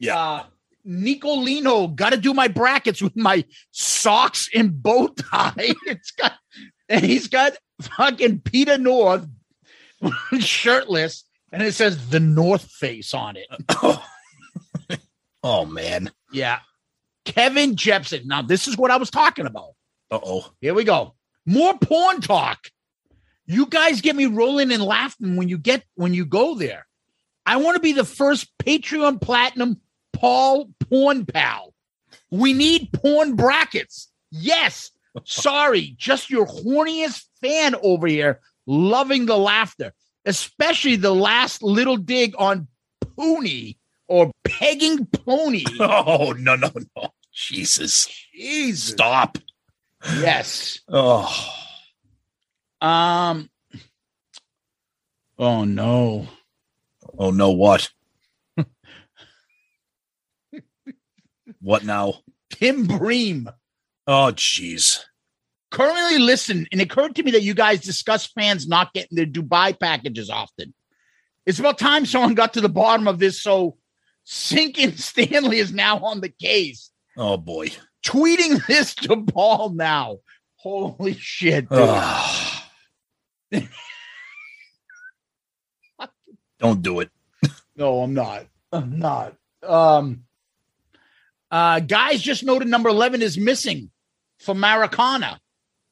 Yeah. 0.00 0.18
Uh, 0.18 0.42
Nicolino, 0.86 1.94
got 1.94 2.10
to 2.10 2.18
do 2.18 2.34
my 2.34 2.48
brackets 2.48 3.00
with 3.00 3.16
my 3.16 3.44
socks 3.70 4.48
and 4.54 4.82
bow 4.82 5.08
tie. 5.08 5.52
it's 5.86 6.10
got, 6.10 6.32
and 6.88 7.04
he's 7.04 7.28
got 7.28 7.54
fucking 7.80 8.40
Peter 8.40 8.76
North 8.76 9.26
shirtless, 10.40 11.23
and 11.54 11.62
it 11.62 11.72
says 11.72 12.08
the 12.08 12.20
North 12.20 12.70
Face 12.70 13.14
on 13.14 13.36
it. 13.36 13.48
Oh 15.46 15.66
man. 15.66 16.10
Yeah. 16.32 16.60
Kevin 17.26 17.76
Jepson. 17.76 18.26
Now, 18.26 18.40
this 18.40 18.66
is 18.66 18.78
what 18.78 18.90
I 18.90 18.96
was 18.96 19.10
talking 19.10 19.44
about. 19.44 19.72
Uh 20.10 20.18
oh. 20.24 20.50
Here 20.62 20.72
we 20.72 20.84
go. 20.84 21.16
More 21.44 21.76
porn 21.76 22.22
talk. 22.22 22.70
You 23.44 23.66
guys 23.66 24.00
get 24.00 24.16
me 24.16 24.24
rolling 24.24 24.72
and 24.72 24.82
laughing 24.82 25.36
when 25.36 25.50
you 25.50 25.58
get 25.58 25.84
when 25.96 26.14
you 26.14 26.24
go 26.24 26.54
there. 26.54 26.86
I 27.44 27.58
want 27.58 27.74
to 27.74 27.80
be 27.80 27.92
the 27.92 28.06
first 28.06 28.56
Patreon 28.56 29.20
Platinum 29.20 29.82
Paul 30.14 30.70
porn 30.88 31.26
pal. 31.26 31.74
We 32.30 32.54
need 32.54 32.90
porn 32.94 33.36
brackets. 33.36 34.10
Yes. 34.30 34.92
Sorry, 35.24 35.94
just 35.98 36.30
your 36.30 36.46
horniest 36.46 37.22
fan 37.42 37.74
over 37.82 38.06
here, 38.06 38.40
loving 38.66 39.26
the 39.26 39.36
laughter, 39.36 39.92
especially 40.24 40.96
the 40.96 41.14
last 41.14 41.62
little 41.62 41.96
dig 41.96 42.34
on 42.38 42.68
Pony 43.16 43.74
or 44.08 44.30
pegging 44.44 45.06
pony. 45.06 45.64
Oh 45.80 46.34
no 46.38 46.56
no 46.56 46.70
no. 46.96 47.08
Jesus. 47.32 48.08
Jesus. 48.32 48.92
Stop. 48.92 49.38
Yes. 50.20 50.80
Oh. 50.88 51.28
Um. 52.80 53.50
Oh 55.38 55.64
no. 55.64 56.28
Oh 57.18 57.30
no, 57.30 57.50
what? 57.50 57.90
what 61.60 61.84
now? 61.84 62.14
Tim 62.50 62.86
Bream. 62.86 63.48
Oh 64.06 64.32
jeez. 64.34 65.00
Currently 65.74 66.18
listen, 66.18 66.68
and 66.70 66.80
it 66.80 66.84
occurred 66.84 67.16
to 67.16 67.24
me 67.24 67.32
that 67.32 67.42
you 67.42 67.52
guys 67.52 67.80
discuss 67.80 68.26
fans 68.26 68.68
not 68.68 68.94
getting 68.94 69.16
their 69.16 69.26
Dubai 69.26 69.76
packages 69.76 70.30
often. 70.30 70.72
It's 71.46 71.58
about 71.58 71.78
time 71.78 72.06
someone 72.06 72.34
got 72.34 72.54
to 72.54 72.60
the 72.60 72.68
bottom 72.68 73.08
of 73.08 73.18
this. 73.18 73.42
So 73.42 73.76
Sinkin 74.24 74.96
Stanley 74.96 75.58
is 75.58 75.72
now 75.72 75.98
on 75.98 76.20
the 76.20 76.28
case. 76.28 76.92
Oh 77.16 77.36
boy. 77.36 77.70
Tweeting 78.06 78.64
this 78.68 78.94
to 78.94 79.24
Paul 79.24 79.70
now. 79.70 80.18
Holy 80.54 81.14
shit. 81.14 81.68
dude. 81.68 83.68
Don't 86.60 86.82
do 86.82 87.00
it. 87.00 87.10
No, 87.74 88.00
I'm 88.00 88.14
not. 88.14 88.46
I'm 88.70 89.00
not. 89.00 89.34
Um 89.66 90.22
uh 91.50 91.80
guys 91.80 92.22
just 92.22 92.44
noted 92.44 92.68
number 92.68 92.90
11 92.90 93.22
is 93.22 93.36
missing 93.36 93.90
for 94.38 94.54
Maracana. 94.54 95.38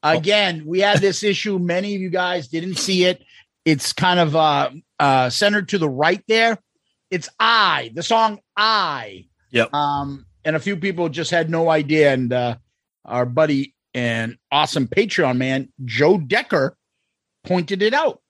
Again, 0.03 0.63
we 0.65 0.79
had 0.81 0.99
this 0.99 1.23
issue. 1.23 1.57
Many 1.59 1.95
of 1.95 2.01
you 2.01 2.09
guys 2.09 2.47
didn't 2.49 2.75
see 2.75 3.05
it. 3.05 3.23
It's 3.65 3.93
kind 3.93 4.19
of 4.19 4.35
uh 4.35 4.71
uh 4.99 5.29
centered 5.29 5.69
to 5.69 5.77
the 5.77 5.89
right 5.89 6.21
there. 6.27 6.57
It's 7.09 7.29
I, 7.39 7.91
the 7.93 8.03
song 8.03 8.39
I. 8.57 9.27
Yep. 9.51 9.73
Um, 9.73 10.25
and 10.43 10.55
a 10.55 10.59
few 10.59 10.75
people 10.77 11.07
just 11.09 11.31
had 11.31 11.49
no 11.49 11.69
idea. 11.69 12.11
And 12.13 12.33
uh 12.33 12.57
our 13.05 13.25
buddy 13.25 13.73
and 13.93 14.37
awesome 14.51 14.87
Patreon 14.87 15.37
man, 15.37 15.69
Joe 15.85 16.17
Decker, 16.17 16.75
pointed 17.45 17.81
it 17.81 17.93
out. 17.93 18.21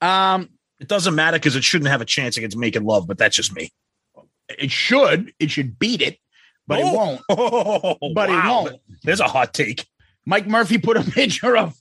Um, 0.00 0.48
It 0.80 0.88
doesn't 0.88 1.14
matter 1.14 1.36
because 1.36 1.56
it 1.56 1.64
shouldn't 1.64 1.90
have 1.90 2.00
a 2.00 2.04
chance 2.06 2.36
against 2.38 2.56
making 2.56 2.84
love, 2.84 3.06
but 3.06 3.18
that's 3.18 3.36
just 3.36 3.52
me. 3.54 3.70
it 4.48 4.70
should, 4.70 5.32
it 5.38 5.50
should 5.50 5.78
beat 5.78 6.00
it, 6.02 6.18
but 6.66 6.78
it 6.80 6.84
Oh. 6.86 6.94
won't. 6.94 7.20
Oh, 7.28 8.12
But 8.14 8.30
it 8.30 8.44
won't. 8.44 8.80
There's 9.02 9.20
a 9.20 9.28
hot 9.28 9.52
take. 9.52 9.86
Mike 10.26 10.46
Murphy 10.46 10.78
put 10.78 10.96
a 10.96 11.02
picture 11.10 11.56
of 11.56 11.74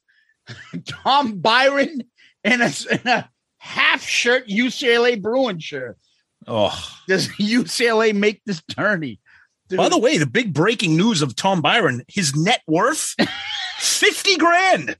Tom 0.87 1.39
Byron 1.39 2.03
in 2.43 2.61
a, 2.61 2.71
in 2.91 3.01
a 3.07 3.29
half 3.57 4.03
shirt 4.03 4.47
UCLA 4.47 5.21
Bruin 5.21 5.59
shirt. 5.59 5.97
Oh. 6.47 6.73
Does 7.07 7.27
UCLA 7.29 8.15
make 8.15 8.41
this 8.45 8.61
tourney? 8.69 9.19
Dude, 9.67 9.77
By 9.77 9.89
the 9.89 9.99
way, 9.99 10.17
the 10.17 10.25
big 10.25 10.53
breaking 10.53 10.97
news 10.97 11.21
of 11.21 11.35
Tom 11.35 11.61
Byron, 11.61 12.03
his 12.07 12.35
net 12.35 12.61
worth 12.67 13.13
50 13.77 14.37
grand. 14.37 14.97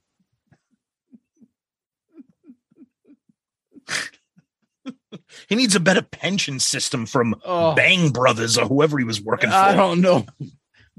he 5.48 5.56
needs 5.56 5.76
a 5.76 5.80
better 5.80 6.02
pension 6.02 6.60
system 6.60 7.06
from 7.06 7.36
Oh. 7.44 7.74
Bang 7.74 8.12
Brothers 8.12 8.58
or 8.58 8.66
whoever 8.68 8.98
he 9.00 9.06
was 9.06 9.22
working 9.22 9.50
for. 9.50 9.56
I 9.56 9.76
don't 9.76 10.02
know, 10.02 10.26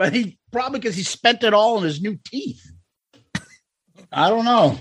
but 0.00 0.14
he 0.14 0.38
probably 0.50 0.78
because 0.78 0.96
he 0.96 1.02
spent 1.02 1.44
it 1.44 1.52
all 1.52 1.76
on 1.76 1.82
his 1.82 2.00
new 2.00 2.18
teeth. 2.24 2.72
I 4.10 4.30
don't 4.30 4.46
know. 4.46 4.78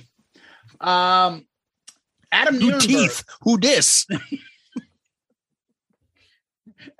Um, 0.79 1.45
Adam 2.31 2.57
New 2.57 2.71
Nierenberg. 2.71 2.87
teeth. 2.87 3.25
Who 3.41 3.57
dis? 3.57 4.07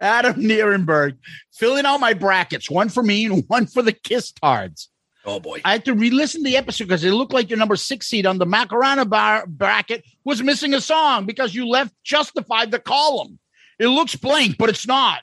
Adam 0.01 0.35
Nierenberg 0.35 1.15
filling 1.53 1.85
out 1.85 2.01
my 2.01 2.13
brackets, 2.13 2.69
one 2.69 2.89
for 2.89 3.01
me 3.01 3.23
and 3.23 3.45
one 3.47 3.67
for 3.67 3.81
the 3.81 3.93
Kiss 3.93 4.33
Tards. 4.33 4.89
Oh 5.23 5.39
boy. 5.39 5.61
I 5.63 5.71
had 5.71 5.85
to 5.85 5.93
re-listen 5.93 6.43
to 6.43 6.49
the 6.49 6.57
episode 6.57 6.89
because 6.89 7.05
it 7.05 7.11
looked 7.11 7.31
like 7.31 7.49
your 7.49 7.57
number 7.57 7.77
six 7.77 8.07
seed 8.07 8.25
on 8.25 8.37
the 8.37 8.45
Macarena 8.45 9.05
bar 9.05 9.47
bracket 9.47 10.03
was 10.25 10.43
missing 10.43 10.73
a 10.73 10.81
song 10.81 11.25
because 11.25 11.55
you 11.55 11.69
left 11.69 11.93
justified 12.03 12.71
the 12.71 12.79
column. 12.79 13.39
It 13.79 13.87
looks 13.87 14.17
blank, 14.17 14.57
but 14.57 14.67
it's 14.67 14.85
not. 14.85 15.21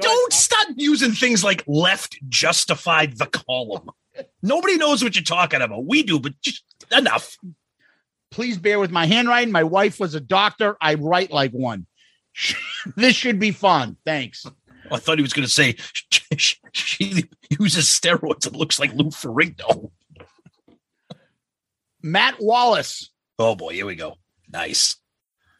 Don't 0.00 0.32
stop 0.32 0.68
using 0.76 1.12
things 1.12 1.42
like 1.44 1.64
left 1.66 2.18
justified 2.28 3.18
the 3.18 3.26
column. 3.26 3.90
Nobody 4.42 4.76
knows 4.76 5.02
what 5.02 5.16
you're 5.16 5.24
talking 5.24 5.60
about. 5.60 5.86
We 5.86 6.02
do, 6.02 6.20
but 6.20 6.40
just 6.42 6.64
enough. 6.96 7.36
Please 8.30 8.58
bear 8.58 8.78
with 8.78 8.90
my 8.90 9.06
handwriting. 9.06 9.52
My 9.52 9.64
wife 9.64 10.00
was 10.00 10.14
a 10.14 10.20
doctor. 10.20 10.76
I 10.80 10.94
write 10.94 11.30
like 11.30 11.52
one. 11.52 11.86
this 12.96 13.14
should 13.14 13.38
be 13.38 13.50
fun. 13.50 13.96
Thanks. 14.04 14.46
I 14.90 14.98
thought 14.98 15.18
he 15.18 15.22
was 15.22 15.32
going 15.32 15.46
to 15.46 15.52
say 15.52 15.76
she, 16.36 16.56
she 16.72 17.24
uses 17.50 17.86
steroids 17.86 18.46
and 18.46 18.56
looks 18.56 18.78
like 18.78 18.92
Lou 18.92 19.06
Ferrigno. 19.06 19.90
Matt 22.02 22.36
Wallace. 22.38 23.10
Oh 23.38 23.54
boy, 23.54 23.72
here 23.72 23.86
we 23.86 23.94
go. 23.94 24.16
Nice. 24.52 24.96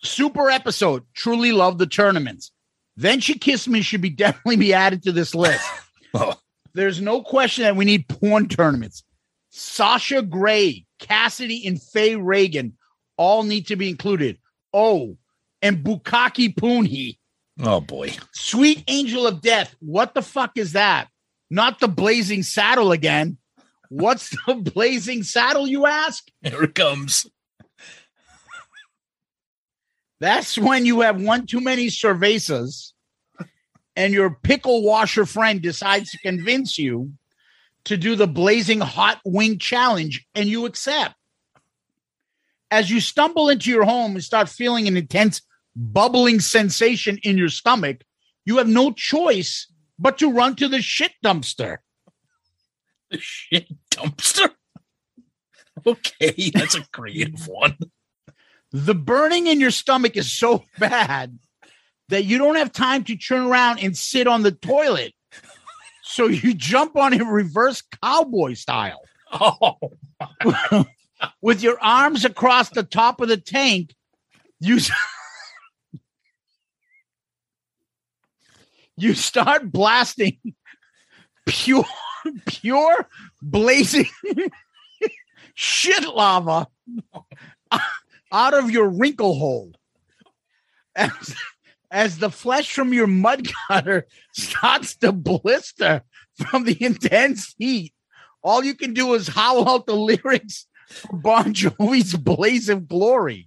Super 0.03 0.51
episode. 0.51 1.05
Truly 1.15 1.53
love 1.53 1.79
the 1.79 1.87
tournaments. 1.87 2.53
Then 2.97 3.21
she 3.21 3.39
kissed 3.39 3.69
me 3.69 3.83
should 3.83 4.01
be 4.01 4.11
definitely 4.11 4.57
be 4.57 4.73
added 4.75 5.03
to 5.05 5.13
this 5.13 5.35
list. 5.35 5.65
Oh, 6.17 6.37
There's 6.75 7.01
no 7.01 7.23
question 7.23 7.65
that 7.65 7.75
we 7.75 7.85
need 7.85 8.07
porn 8.07 8.47
tournaments. 8.49 9.03
Sasha 9.51 10.23
Grey, 10.23 10.87
Cassidy, 11.01 11.67
and 11.67 11.83
Faye 11.83 12.15
Reagan 12.15 12.77
all 13.17 13.43
need 13.43 13.67
to 13.67 13.75
be 13.75 13.89
included. 13.89 14.39
Oh, 14.73 15.17
and 15.61 15.79
Bukaki 15.85 16.55
Poonhi, 16.55 17.19
oh 17.65 17.81
boy. 17.81 18.13
Sweet 18.33 18.85
Angel 18.87 19.27
of 19.27 19.41
Death. 19.41 19.75
What 19.81 20.15
the 20.15 20.23
fuck 20.23 20.53
is 20.57 20.75
that? 20.75 21.09
Not 21.51 21.81
the 21.81 21.89
Blazing 21.89 22.45
Saddle 22.45 22.93
again. 22.93 23.39
What's 23.89 24.31
the 24.47 24.55
Blazing 24.75 25.25
Saddle, 25.25 25.67
you 25.67 25.87
ask? 25.87 26.25
Here 26.43 26.63
it 26.63 26.77
comes. 26.77 27.27
That's 30.21 30.57
when 30.57 30.87
you 30.87 31.01
have 31.01 31.21
one 31.21 31.47
too 31.47 31.61
many 31.61 31.89
cervezas 31.89 32.93
and 33.97 34.13
your 34.13 34.31
pickle 34.43 34.83
washer 34.83 35.27
friend 35.27 35.61
decides 35.61 36.11
to 36.11 36.19
convince 36.19 36.79
you 36.79 37.13
to 37.85 37.97
do 37.97 38.17
the 38.17 38.27
blazing 38.27 38.81
hot 38.81 39.21
wing 39.25 39.59
challenge 39.59 40.27
and 40.35 40.49
you 40.49 40.67
accept. 40.67 41.15
As 42.71 42.91
you 42.91 43.01
stumble 43.01 43.49
into 43.49 43.71
your 43.71 43.85
home 43.85 44.13
and 44.13 44.25
start 44.25 44.49
feeling 44.49 44.89
an 44.89 44.97
intense 44.97 45.43
bubbling 45.77 46.41
sensation 46.41 47.19
in 47.23 47.37
your 47.37 47.49
stomach, 47.49 48.03
you 48.45 48.59
have 48.59 48.69
no 48.69 48.93
choice 48.93 49.71
but 49.99 50.19
to 50.19 50.33
run 50.33 50.57
to 50.57 50.69
the 50.69 50.83
shit 50.83 51.13
dumpster. 51.25 51.79
The 53.11 53.19
shit 53.21 53.69
dumpster. 53.91 54.51
Okay, 55.87 56.51
that's 56.55 56.77
a 56.77 56.83
creative 56.93 57.47
one. 57.49 57.77
The 58.75 58.95
burning 58.95 59.47
in 59.47 59.61
your 59.61 59.71
stomach 59.71 60.17
is 60.17 60.33
so 60.33 60.65
bad 60.79 61.39
that 62.09 62.25
you 62.25 62.39
don't 62.39 62.57
have 62.57 62.73
time 62.73 63.05
to 63.05 63.17
turn 63.17 63.47
around 63.47 63.79
and 63.79 63.97
sit 63.97 64.27
on 64.27 64.43
the 64.43 64.53
toilet. 64.53 65.15
So 66.03 66.27
you 66.27 66.55
jump 66.55 66.97
on 66.97 67.15
it 67.15 67.23
reverse 67.23 67.83
cowboy 68.03 68.55
style 68.55 69.01
Oh, 69.33 69.79
with 71.43 71.63
your 71.63 71.79
arms 71.81 72.25
across 72.25 72.71
the 72.71 72.83
top 72.83 73.21
of 73.21 73.29
the 73.29 73.37
tank. 73.37 73.95
You 74.61 74.79
you 78.97 79.15
start 79.15 79.73
blasting 79.73 80.39
pure 81.47 81.85
pure 82.47 83.09
blazing 83.43 84.09
shit 85.55 86.05
lava 86.05 86.69
out 88.35 88.53
of 88.55 88.71
your 88.71 88.89
wrinkle 88.89 89.39
hole 89.39 89.73
as, 90.97 91.35
as 91.91 92.19
the 92.19 92.31
flesh 92.31 92.73
from 92.73 92.93
your 92.93 93.07
mud 93.07 93.49
cutter 93.69 94.07
starts 94.33 94.97
to 94.97 95.13
blister 95.13 96.03
from 96.35 96.65
the 96.65 96.77
intense 96.85 97.55
heat 97.59 97.95
all 98.43 98.63
you 98.63 98.75
can 98.75 98.93
do 98.93 99.15
is 99.15 99.29
howl 99.29 99.69
out 99.69 99.87
the 99.87 99.97
lyrics 99.97 100.67
for 100.89 101.17
bon 101.17 101.55
jovi's 101.55 102.15
blaze 102.15 102.69
of 102.69 102.89
glory 102.89 103.47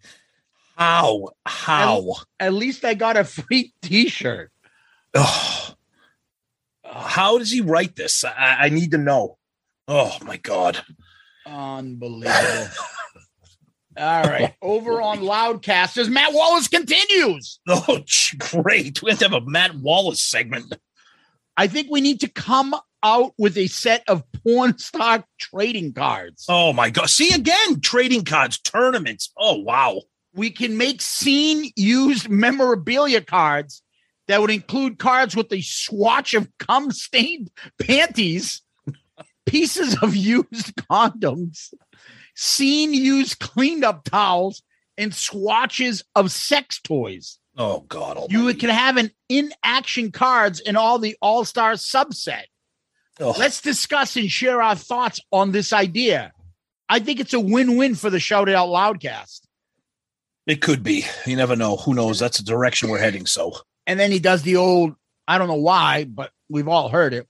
how? 0.78 1.30
How? 1.46 2.16
at 2.40 2.54
least 2.54 2.86
i 2.86 2.94
got 2.94 3.18
a 3.18 3.24
free 3.24 3.74
t-shirt 3.82 4.52
Oh. 5.14 5.74
How 6.84 7.38
does 7.38 7.52
he 7.52 7.62
write 7.62 7.96
this? 7.96 8.24
I, 8.24 8.58
I 8.62 8.70
need 8.70 8.92
to 8.92 8.98
know. 8.98 9.38
Oh 9.88 10.18
my 10.24 10.38
god. 10.38 10.84
Unbelievable. 11.46 12.68
All 13.98 14.24
right. 14.24 14.54
Over 14.62 15.02
on 15.02 15.20
Loudcast, 15.20 15.98
as 15.98 16.10
Matt 16.10 16.34
Wallace 16.34 16.68
continues. 16.68 17.60
Oh, 17.70 18.00
great. 18.38 19.02
We 19.02 19.12
have 19.12 19.20
to 19.20 19.26
have 19.26 19.34
a 19.34 19.46
Matt 19.46 19.76
Wallace 19.76 20.24
segment. 20.24 20.76
I 21.56 21.68
think 21.68 21.90
we 21.90 22.02
need 22.02 22.20
to 22.22 22.28
come 22.28 22.76
out 23.04 23.34
with 23.38 23.58
a 23.58 23.68
set 23.68 24.04
of 24.08 24.24
porn 24.44 24.78
stock 24.78 25.26
trading 25.40 25.94
cards. 25.94 26.46
Oh 26.50 26.74
my 26.74 26.90
god. 26.90 27.10
See 27.10 27.34
again, 27.34 27.82
trading 27.82 28.24
cards, 28.24 28.60
tournaments. 28.60 29.32
Oh 29.38 29.56
wow. 29.58 30.02
We 30.34 30.50
can 30.50 30.78
make 30.78 31.02
scene 31.02 31.72
used 31.76 32.30
memorabilia 32.30 33.22
cards 33.22 33.82
that 34.28 34.42
would 34.42 34.52
include 34.52 35.00
cards 35.00 35.36
with 35.36 35.52
a 35.52 35.62
swatch 35.62 36.34
of 36.34 36.50
cum 36.60 36.92
stained 36.92 37.50
panties, 37.82 38.62
pieces 39.46 39.98
of 40.02 40.16
used 40.16 40.76
condoms, 40.76 41.74
scene 42.38 42.94
used 42.94 43.40
cleaned 43.40 43.84
up 43.84 44.04
towels, 44.06 44.62
and 44.98 45.14
swatches 45.14 46.04
of 46.16 46.32
sex 46.32 46.80
toys. 46.80 47.40
Oh 47.58 47.82
god. 47.82 48.18
You 48.30 48.40
almighty. 48.40 48.60
can 48.60 48.70
have 48.70 48.98
an 48.98 49.12
in 49.30 49.52
action 49.64 50.12
cards 50.12 50.60
in 50.60 50.76
all 50.76 51.00
the 51.00 51.18
all 51.22 51.44
star 51.46 51.74
subset. 51.74 52.44
Oh, 53.20 53.34
Let's 53.38 53.62
discuss 53.62 54.16
and 54.16 54.30
share 54.30 54.62
our 54.62 54.76
thoughts 54.76 55.20
on 55.32 55.52
this 55.52 55.74
idea. 55.74 56.32
I 56.88 57.00
think 57.00 57.20
it's 57.20 57.34
a 57.34 57.40
win 57.40 57.76
win 57.76 57.96
for 57.96 58.12
the 58.12 58.20
Shout 58.20 58.48
It 58.48 58.56
Out 58.56 58.70
Loudcast. 58.70 59.42
it 60.46 60.62
could 60.62 60.84
be. 60.84 61.04
You 61.26 61.36
never 61.36 61.56
know. 61.56 61.78
Who 61.78 61.94
knows? 61.96 62.20
That's 62.20 62.38
the 62.38 62.44
direction 62.44 62.90
we're 62.90 63.00
heading. 63.00 63.26
So 63.26 63.58
And 63.88 64.00
then 64.00 64.12
he 64.12 64.20
does 64.20 64.44
the 64.44 64.56
old, 64.58 64.96
I 65.28 65.38
don't 65.40 65.48
know 65.48 65.56
why, 65.56 66.06
but 66.06 66.32
we've 66.48 66.68
all 66.68 66.90
heard 66.90 67.14
it. 67.14 67.28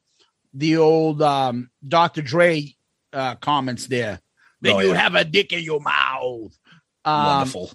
The 0.53 0.77
old 0.77 1.21
um, 1.21 1.69
Dr. 1.87 2.21
Dre 2.21 2.75
uh, 3.13 3.35
comments 3.35 3.87
there. 3.87 4.19
Then 4.61 4.75
Oh, 4.75 4.79
you 4.79 4.89
yeah. 4.89 4.95
have 4.97 5.15
a 5.15 5.23
dick 5.23 5.53
in 5.53 5.63
your 5.63 5.79
mouth. 5.79 6.57
Um, 7.05 7.25
wonderful. 7.25 7.71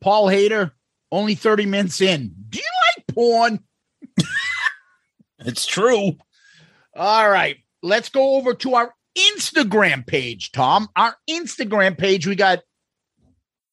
Paul 0.00 0.26
Hader, 0.28 0.72
only 1.12 1.34
30 1.34 1.66
minutes 1.66 2.00
in. 2.00 2.34
Do 2.48 2.58
you 2.58 2.64
like 2.96 3.06
porn? 3.14 3.60
It's 5.40 5.66
true. 5.66 6.16
All 6.96 7.28
right, 7.28 7.56
let's 7.82 8.08
go 8.08 8.36
over 8.36 8.54
to 8.54 8.74
our 8.76 8.94
Instagram 9.16 10.06
page, 10.06 10.52
Tom. 10.52 10.88
Our 10.96 11.14
Instagram 11.28 11.98
page, 11.98 12.26
we 12.26 12.34
got 12.34 12.60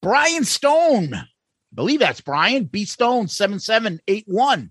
Brian 0.02 0.44
Stone. 0.44 1.14
I 1.14 1.24
believe 1.74 2.00
that's 2.00 2.20
Brian 2.20 2.64
B 2.64 2.84
Stone 2.84 3.28
7781. 3.28 4.70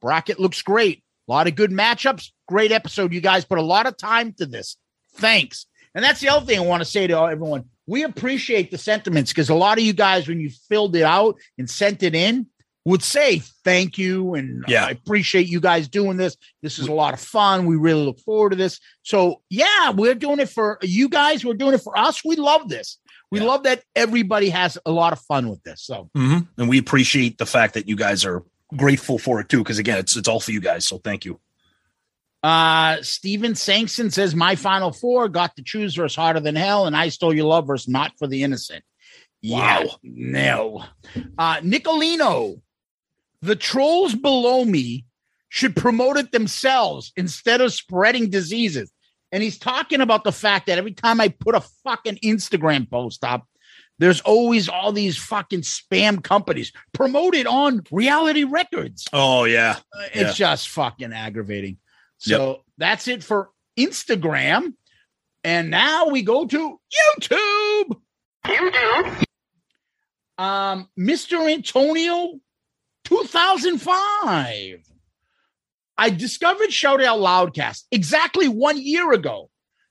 Bracket 0.00 0.38
looks 0.38 0.62
great. 0.62 1.02
A 1.28 1.32
lot 1.32 1.48
of 1.48 1.56
good 1.56 1.70
matchups. 1.72 2.30
Great 2.46 2.70
episode. 2.70 3.12
You 3.12 3.20
guys 3.20 3.44
put 3.44 3.58
a 3.58 3.62
lot 3.62 3.86
of 3.86 3.96
time 3.96 4.32
to 4.34 4.46
this. 4.46 4.76
Thanks. 5.14 5.66
And 5.96 6.04
that's 6.04 6.20
the 6.20 6.28
other 6.28 6.46
thing 6.46 6.58
I 6.58 6.62
want 6.62 6.82
to 6.82 6.88
say 6.88 7.06
to 7.08 7.18
everyone. 7.18 7.64
We 7.88 8.04
appreciate 8.04 8.70
the 8.70 8.78
sentiments 8.78 9.32
because 9.32 9.48
a 9.48 9.54
lot 9.54 9.78
of 9.78 9.84
you 9.84 9.92
guys, 9.94 10.28
when 10.28 10.38
you 10.40 10.50
filled 10.68 10.94
it 10.94 11.02
out 11.04 11.36
and 11.58 11.68
sent 11.68 12.02
it 12.04 12.14
in, 12.14 12.46
would 12.84 13.02
say 13.02 13.38
thank 13.64 13.96
you 13.98 14.34
and 14.34 14.62
Yeah. 14.68 14.84
I 14.86 14.90
appreciate 14.90 15.48
you 15.48 15.58
guys 15.58 15.88
doing 15.88 16.16
this. 16.18 16.36
This 16.62 16.78
is 16.78 16.86
a 16.86 16.92
lot 16.92 17.14
of 17.14 17.20
fun. 17.20 17.66
We 17.66 17.74
really 17.76 18.04
look 18.04 18.20
forward 18.20 18.50
to 18.50 18.56
this. 18.56 18.78
So 19.02 19.40
yeah, 19.50 19.90
we're 19.90 20.14
doing 20.14 20.38
it 20.38 20.50
for 20.50 20.78
you 20.82 21.08
guys. 21.08 21.44
We're 21.44 21.54
doing 21.54 21.74
it 21.74 21.80
for 21.80 21.98
us. 21.98 22.22
We 22.24 22.36
love 22.36 22.68
this. 22.68 22.98
We 23.32 23.40
Yeah. 23.40 23.46
love 23.46 23.62
that 23.64 23.82
everybody 23.96 24.50
has 24.50 24.78
a 24.86 24.92
lot 24.92 25.12
of 25.12 25.20
fun 25.20 25.48
with 25.48 25.62
this. 25.64 25.82
So 25.82 26.10
Mhm. 26.16 26.46
And 26.58 26.68
we 26.68 26.78
appreciate 26.78 27.38
the 27.38 27.46
fact 27.46 27.74
that 27.74 27.88
you 27.88 27.96
guys 27.96 28.24
are 28.24 28.44
grateful 28.76 29.18
for 29.18 29.40
it 29.40 29.48
too. 29.48 29.58
Because 29.64 29.78
again, 29.78 29.98
it's 29.98 30.14
it's 30.16 30.28
all 30.28 30.40
for 30.40 30.52
you 30.52 30.60
guys. 30.60 30.86
So 30.86 30.98
thank 30.98 31.24
you. 31.24 31.40
Uh 32.46 33.02
Steven 33.02 33.54
Sankson 33.56 34.10
says 34.10 34.34
my 34.36 34.54
final 34.54 34.92
four 34.92 35.28
got 35.28 35.56
to 35.56 35.62
choose 35.64 35.94
versus 35.96 36.14
hotter 36.14 36.38
than 36.40 36.54
hell, 36.54 36.86
and 36.86 36.96
I 36.96 37.08
stole 37.08 37.34
your 37.34 37.46
love 37.46 37.66
versus 37.66 37.88
not 37.88 38.12
for 38.18 38.26
the 38.28 38.42
innocent. 38.44 38.84
Yeah, 39.42 39.80
Wow. 39.84 39.96
no. 40.04 40.84
Uh 41.36 41.56
Nicolino, 41.56 42.60
the 43.42 43.56
trolls 43.56 44.14
below 44.14 44.64
me 44.64 45.06
should 45.48 45.74
promote 45.74 46.16
it 46.18 46.30
themselves 46.30 47.12
instead 47.16 47.60
of 47.60 47.72
spreading 47.72 48.30
diseases. 48.30 48.92
And 49.32 49.42
he's 49.42 49.58
talking 49.58 50.00
about 50.00 50.22
the 50.22 50.32
fact 50.32 50.66
that 50.66 50.78
every 50.78 50.92
time 50.92 51.20
I 51.20 51.28
put 51.28 51.54
a 51.56 51.60
fucking 51.84 52.18
Instagram 52.24 52.88
post 52.88 53.24
up, 53.24 53.44
there's 53.98 54.20
always 54.20 54.68
all 54.68 54.92
these 54.92 55.16
fucking 55.16 55.62
spam 55.62 56.22
companies 56.22 56.72
promoted 56.92 57.46
on 57.46 57.82
reality 57.90 58.44
records. 58.44 59.04
Oh 59.12 59.44
yeah. 59.44 59.78
Uh, 59.92 60.02
Yeah. 60.14 60.28
It's 60.28 60.36
just 60.36 60.68
fucking 60.68 61.12
aggravating. 61.12 61.78
So 62.18 62.62
that's 62.78 63.08
it 63.08 63.22
for 63.22 63.50
Instagram. 63.78 64.74
And 65.44 65.70
now 65.70 66.08
we 66.08 66.22
go 66.22 66.46
to 66.46 66.80
YouTube. 67.20 68.00
YouTube. 68.46 69.24
Um, 70.38 70.88
Mr. 70.98 71.50
Antonio 71.50 72.40
2005. 73.04 74.82
I 75.98 76.10
discovered 76.10 76.72
Shout 76.72 77.02
Out 77.02 77.18
Loudcast 77.18 77.84
exactly 77.90 78.48
one 78.48 78.80
year 78.80 79.12
ago 79.12 79.48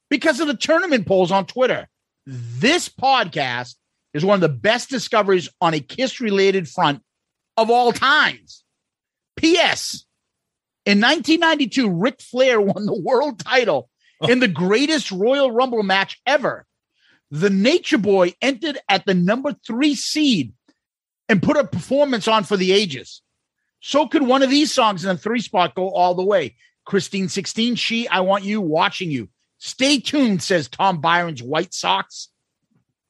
because 0.09 0.39
of 0.39 0.47
the 0.47 0.55
tournament 0.55 1.07
polls 1.07 1.31
on 1.31 1.45
Twitter. 1.45 1.88
This 2.25 2.89
podcast 2.89 3.75
is 4.13 4.23
one 4.23 4.35
of 4.35 4.41
the 4.41 4.49
best 4.49 4.89
discoveries 4.89 5.49
on 5.61 5.73
a 5.73 5.79
Kiss 5.79 6.21
related 6.21 6.67
front 6.67 7.01
of 7.57 7.69
all 7.69 7.91
times. 7.91 8.63
P.S. 9.35 10.04
In 10.85 11.01
1992, 11.01 11.89
Ric 11.89 12.21
Flair 12.21 12.61
won 12.61 12.85
the 12.85 12.99
world 12.99 13.39
title 13.39 13.89
oh. 14.21 14.27
in 14.27 14.39
the 14.39 14.47
greatest 14.47 15.11
Royal 15.11 15.51
Rumble 15.51 15.83
match 15.83 16.21
ever. 16.27 16.65
The 17.31 17.49
Nature 17.49 17.97
Boy 17.97 18.33
entered 18.41 18.77
at 18.87 19.05
the 19.05 19.15
number 19.15 19.55
three 19.65 19.95
seed 19.95 20.53
and 21.27 21.41
put 21.41 21.57
a 21.57 21.63
performance 21.63 22.27
on 22.27 22.43
for 22.43 22.55
the 22.55 22.71
ages. 22.71 23.21
So 23.79 24.07
could 24.07 24.23
one 24.23 24.43
of 24.43 24.49
these 24.49 24.71
songs 24.71 25.03
in 25.03 25.09
the 25.09 25.21
three 25.21 25.41
spot 25.41 25.75
go 25.75 25.89
all 25.89 26.13
the 26.13 26.23
way. 26.23 26.55
Christine 26.85 27.29
16, 27.29 27.75
She, 27.75 28.07
I 28.07 28.19
Want 28.19 28.43
You, 28.43 28.61
Watching 28.61 29.09
You. 29.09 29.29
Stay 29.57 29.99
tuned, 29.99 30.43
says 30.43 30.67
Tom 30.67 31.01
Byron's 31.01 31.41
White 31.41 31.73
Sox. 31.73 32.29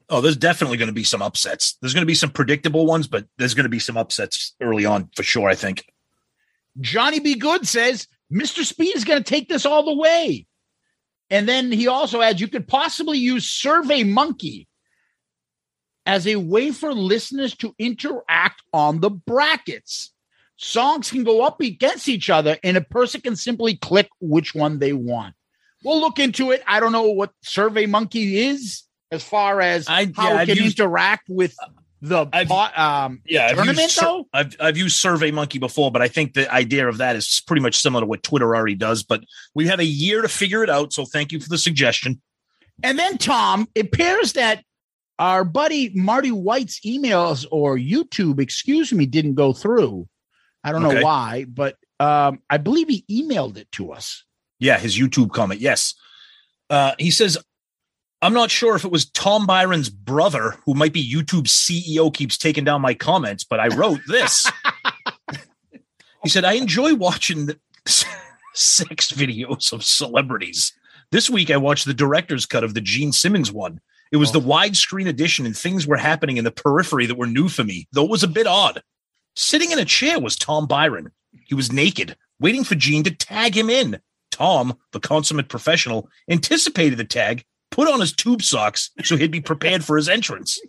Oh, 0.08 0.22
there's 0.22 0.38
definitely 0.38 0.78
going 0.78 0.88
to 0.88 0.94
be 0.94 1.04
some 1.04 1.22
upsets. 1.22 1.78
There's 1.82 1.94
going 1.94 2.04
to 2.04 2.08
be 2.08 2.14
some 2.14 2.30
predictable 2.30 2.86
ones, 2.86 3.08
but 3.08 3.26
there's 3.38 3.54
going 3.54 3.64
to 3.66 3.70
be 3.70 3.80
some 3.80 3.98
upsets 3.98 4.56
early 4.62 4.86
on 4.86 5.10
for 5.16 5.24
sure, 5.24 5.50
I 5.50 5.56
think. 5.56 5.86
Johnny 6.80 7.20
B. 7.20 7.36
Good 7.36 7.68
says 7.68 8.08
Mr. 8.32 8.64
Speed 8.64 8.96
is 8.96 9.04
going 9.04 9.24
to 9.24 9.30
take 9.30 9.50
this 9.50 9.66
all 9.66 9.84
the 9.84 9.96
way. 9.96 10.46
And 11.30 11.48
then 11.48 11.72
he 11.72 11.88
also 11.88 12.22
adds 12.22 12.40
you 12.40 12.48
could 12.48 12.68
possibly 12.68 13.18
use 13.18 13.48
Survey 13.50 14.04
Monkey 14.04 14.68
as 16.06 16.28
a 16.28 16.36
way 16.36 16.72
for 16.72 16.94
listeners 16.94 17.56
to 17.58 17.74
interact 17.80 18.62
on 18.72 19.00
the 19.00 19.10
brackets. 19.10 20.12
Songs 20.58 21.10
can 21.10 21.24
go 21.24 21.44
up 21.44 21.60
against 21.60 22.08
each 22.08 22.30
other, 22.30 22.58
and 22.64 22.78
a 22.78 22.82
person 22.82 23.22
can 23.22 23.36
simply 23.36 23.76
click 23.76 24.08
which 24.22 24.56
one 24.56 24.80
they 24.80 24.94
want. 24.94 25.36
We'll 25.84 26.00
look 26.00 26.20
into 26.20 26.52
it. 26.52 26.64
I 26.66 26.80
don't 26.80 26.92
know 26.94 27.10
what 27.10 27.32
Survey 27.42 27.88
Monkey 27.88 28.38
is 28.38 28.84
as 29.12 29.24
far 29.24 29.62
as 29.62 29.88
I, 29.88 30.12
how 30.16 30.30
yeah, 30.34 30.42
it 30.42 30.46
can 30.46 30.58
used- 30.58 30.80
interact 30.80 31.28
with 31.28 31.56
the 32.08 32.28
I've- 32.34 32.52
um, 32.52 33.22
Yeah, 33.26 33.48
I've 33.48 33.56
tournament, 33.56 33.80
used, 33.80 33.92
Sur- 33.96 34.02
though. 34.06 34.28
I've 34.34 34.56
I've 34.60 34.78
used 34.78 34.98
Survey 34.98 35.32
Monkey 35.32 35.60
before, 35.60 35.92
but 35.92 36.02
I 36.02 36.08
think 36.08 36.34
the 36.34 36.52
idea 36.54 36.88
of 36.88 36.98
that 37.00 37.16
is 37.16 37.42
pretty 37.48 37.62
much 37.62 37.76
similar 37.78 38.02
to 38.02 38.06
what 38.08 38.24
Twitter 38.24 38.56
already 38.56 38.76
does. 38.76 39.04
But 39.04 39.24
we 39.54 39.68
have 39.68 39.80
a 39.80 39.86
year 39.86 40.22
to 40.22 40.28
figure 40.28 40.64
it 40.64 40.70
out, 40.70 40.94
so 40.94 41.06
thank 41.06 41.32
you 41.32 41.40
for 41.40 41.50
the 41.50 41.58
suggestion. 41.58 42.22
And 42.84 43.00
then, 43.00 43.18
Tom, 43.18 43.68
it 43.76 43.86
appears 43.88 44.34
that 44.34 44.64
our 45.18 45.44
buddy 45.46 45.92
Marty 45.96 46.32
White's 46.32 46.80
emails 46.82 47.46
or 47.52 47.78
YouTube, 47.78 48.40
excuse 48.42 48.92
me, 48.92 49.06
didn't 49.06 49.36
go 49.36 49.54
through. 49.54 50.08
I 50.64 50.72
don't 50.72 50.86
Okay. 50.86 50.96
know 50.96 51.02
why, 51.06 51.46
but 51.48 51.78
um, 52.00 52.40
I 52.50 52.58
believe 52.58 52.90
he 52.90 53.06
emailed 53.10 53.56
it 53.58 53.72
to 53.74 53.92
us. 53.94 54.24
Yeah, 54.60 54.78
his 54.78 54.98
YouTube 54.98 55.32
comment. 55.32 55.62
Yes. 55.62 55.94
Uh, 56.70 56.94
he 57.00 57.12
says, 57.12 57.38
I'm 58.26 58.34
not 58.34 58.50
sure 58.50 58.76
if 58.76 58.84
it 58.84 58.92
was 58.92 59.06
Tom 59.06 59.46
Byron's 59.46 59.88
brother, 59.88 60.56
who 60.66 60.74
might 60.74 60.94
be 60.94 61.08
YouTube's 61.08 61.52
CEO, 61.52 62.12
keeps 62.12 62.40
taking 62.40 62.64
down 62.64 62.82
my 62.82 62.96
comments, 62.96 63.44
but 63.44 63.60
I 63.60 63.68
wrote 63.68 64.00
this. 64.08 64.52
he 66.24 66.30
said, 66.30 66.44
I 66.44 66.54
enjoy 66.54 66.96
watching 66.96 67.46
the 67.46 67.60
sex 68.56 69.12
videos 69.12 69.72
of 69.72 69.84
celebrities. 69.84 70.74
This 71.12 71.30
week, 71.30 71.52
I 71.52 71.58
watched 71.58 71.86
the 71.86 71.94
director's 71.94 72.48
cut 72.48 72.64
of 72.64 72.74
the 72.74 72.82
Gene 72.82 73.12
Simmons 73.12 73.52
one. 73.52 73.80
It 74.12 74.18
was 74.18 74.32
the 74.32 74.42
oh. 74.42 74.44
widescreen 74.44 75.08
edition, 75.08 75.46
and 75.46 75.56
things 75.56 75.86
were 75.86 75.96
happening 75.96 76.38
in 76.38 76.46
the 76.46 76.52
periphery 76.52 77.06
that 77.06 77.20
were 77.20 77.28
new 77.28 77.48
for 77.48 77.64
me, 77.64 77.88
though 77.92 78.06
it 78.06 78.10
was 78.10 78.24
a 78.24 78.28
bit 78.28 78.48
odd. 78.48 78.82
Sitting 79.36 79.72
in 79.72 79.78
a 79.78 79.86
chair 79.86 80.20
was 80.20 80.36
Tom 80.36 80.66
Byron. 80.66 81.12
He 81.46 81.54
was 81.54 81.72
naked, 81.72 82.18
waiting 82.40 82.64
for 82.64 82.74
Gene 82.74 83.04
to 83.04 83.12
tag 83.12 83.56
him 83.56 83.70
in. 83.70 84.00
Tom, 84.32 84.80
the 84.94 85.00
consummate 85.00 85.48
professional, 85.48 86.10
anticipated 86.28 86.98
the 86.98 87.04
tag, 87.04 87.46
put 87.72 87.88
on 87.88 88.00
his 88.00 88.14
tube 88.14 88.42
socks 88.42 88.92
so 89.04 89.18
he'd 89.18 89.32
be 89.32 89.42
prepared 89.42 89.84
for 89.84 89.98
his 89.98 90.10
entrance. 90.10 90.60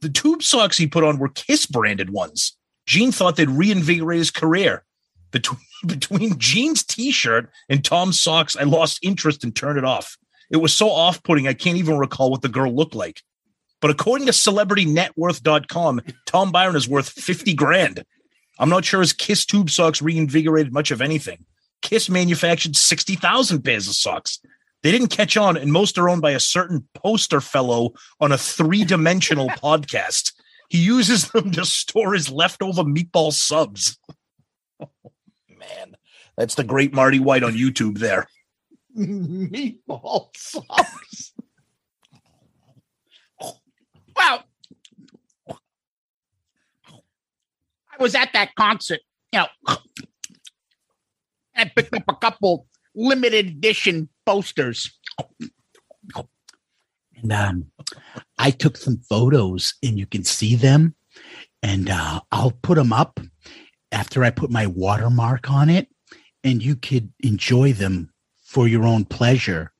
The 0.00 0.08
tube 0.08 0.42
socks 0.42 0.76
he 0.76 0.86
put 0.86 1.04
on 1.04 1.18
were 1.18 1.28
Kiss 1.28 1.66
branded 1.66 2.10
ones. 2.10 2.56
Gene 2.86 3.12
thought 3.12 3.36
they'd 3.36 3.50
reinvigorate 3.50 4.18
his 4.18 4.30
career. 4.30 4.84
Between, 5.30 5.60
between 5.86 6.38
Gene's 6.38 6.84
t 6.84 7.10
shirt 7.10 7.50
and 7.68 7.84
Tom's 7.84 8.18
socks, 8.20 8.56
I 8.56 8.64
lost 8.64 9.00
interest 9.02 9.44
and 9.44 9.54
turned 9.54 9.78
it 9.78 9.84
off. 9.84 10.16
It 10.50 10.58
was 10.58 10.72
so 10.72 10.90
off 10.90 11.22
putting, 11.22 11.48
I 11.48 11.54
can't 11.54 11.78
even 11.78 11.98
recall 11.98 12.30
what 12.30 12.42
the 12.42 12.48
girl 12.48 12.72
looked 12.72 12.94
like. 12.94 13.22
But 13.80 13.90
according 13.90 14.26
to 14.26 14.32
celebritynetworth.com, 14.32 16.00
Tom 16.26 16.52
Byron 16.52 16.76
is 16.76 16.88
worth 16.88 17.08
50 17.08 17.54
grand. 17.54 18.04
I'm 18.58 18.70
not 18.70 18.84
sure 18.84 19.00
his 19.00 19.12
Kiss 19.12 19.44
tube 19.44 19.70
socks 19.70 20.00
reinvigorated 20.00 20.72
much 20.72 20.90
of 20.90 21.02
anything. 21.02 21.44
Kiss 21.82 22.08
manufactured 22.08 22.74
60,000 22.74 23.62
pairs 23.62 23.86
of 23.86 23.94
socks. 23.94 24.40
They 24.86 24.92
didn't 24.92 25.08
catch 25.08 25.36
on, 25.36 25.56
and 25.56 25.72
most 25.72 25.98
are 25.98 26.08
owned 26.08 26.22
by 26.22 26.30
a 26.30 26.38
certain 26.38 26.86
poster 26.94 27.40
fellow 27.40 27.94
on 28.20 28.30
a 28.30 28.38
three 28.38 28.84
dimensional 28.84 29.48
podcast. 29.64 30.32
He 30.68 30.78
uses 30.78 31.28
them 31.32 31.50
to 31.50 31.64
store 31.64 32.14
his 32.14 32.30
leftover 32.30 32.84
meatball 32.84 33.32
subs. 33.32 33.98
man, 34.78 35.96
that's 36.36 36.54
the 36.54 36.62
great 36.62 36.94
Marty 36.94 37.18
White 37.18 37.42
on 37.42 37.54
YouTube 37.54 37.98
there. 37.98 38.28
Meatball 38.96 40.28
sauce. 40.36 41.32
well, 43.40 44.44
I 45.48 45.56
was 47.98 48.14
at 48.14 48.32
that 48.34 48.54
concert, 48.54 49.00
you 49.32 49.40
know, 49.40 49.46
and 49.66 49.78
I 51.56 51.72
picked 51.74 51.92
up 51.92 52.04
a 52.06 52.14
couple 52.14 52.68
limited 52.94 53.48
edition 53.48 54.10
posters. 54.26 54.98
And 57.16 57.32
um, 57.32 57.70
I 58.38 58.50
took 58.50 58.76
some 58.76 58.98
photos, 58.98 59.74
and 59.82 59.98
you 59.98 60.06
can 60.06 60.24
see 60.24 60.54
them. 60.54 60.94
And 61.62 61.88
uh, 61.88 62.20
I'll 62.30 62.52
put 62.62 62.74
them 62.74 62.92
up 62.92 63.18
after 63.90 64.22
I 64.22 64.30
put 64.30 64.50
my 64.50 64.66
watermark 64.66 65.50
on 65.50 65.70
it, 65.70 65.88
and 66.44 66.62
you 66.62 66.76
could 66.76 67.12
enjoy 67.20 67.72
them 67.72 68.12
for 68.44 68.68
your 68.68 68.84
own 68.84 69.04
pleasure, 69.04 69.72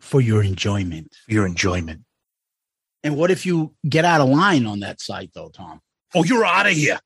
for 0.00 0.20
your 0.20 0.42
enjoyment. 0.42 1.16
Your 1.26 1.46
enjoyment. 1.46 2.02
And 3.02 3.16
what 3.16 3.30
if 3.30 3.46
you 3.46 3.74
get 3.88 4.04
out 4.04 4.20
of 4.20 4.28
line 4.28 4.66
on 4.66 4.80
that 4.80 5.00
site, 5.00 5.30
though, 5.34 5.48
Tom? 5.48 5.80
Oh, 6.14 6.24
you're 6.24 6.44
out 6.44 6.66
of 6.66 6.72
here. 6.72 7.00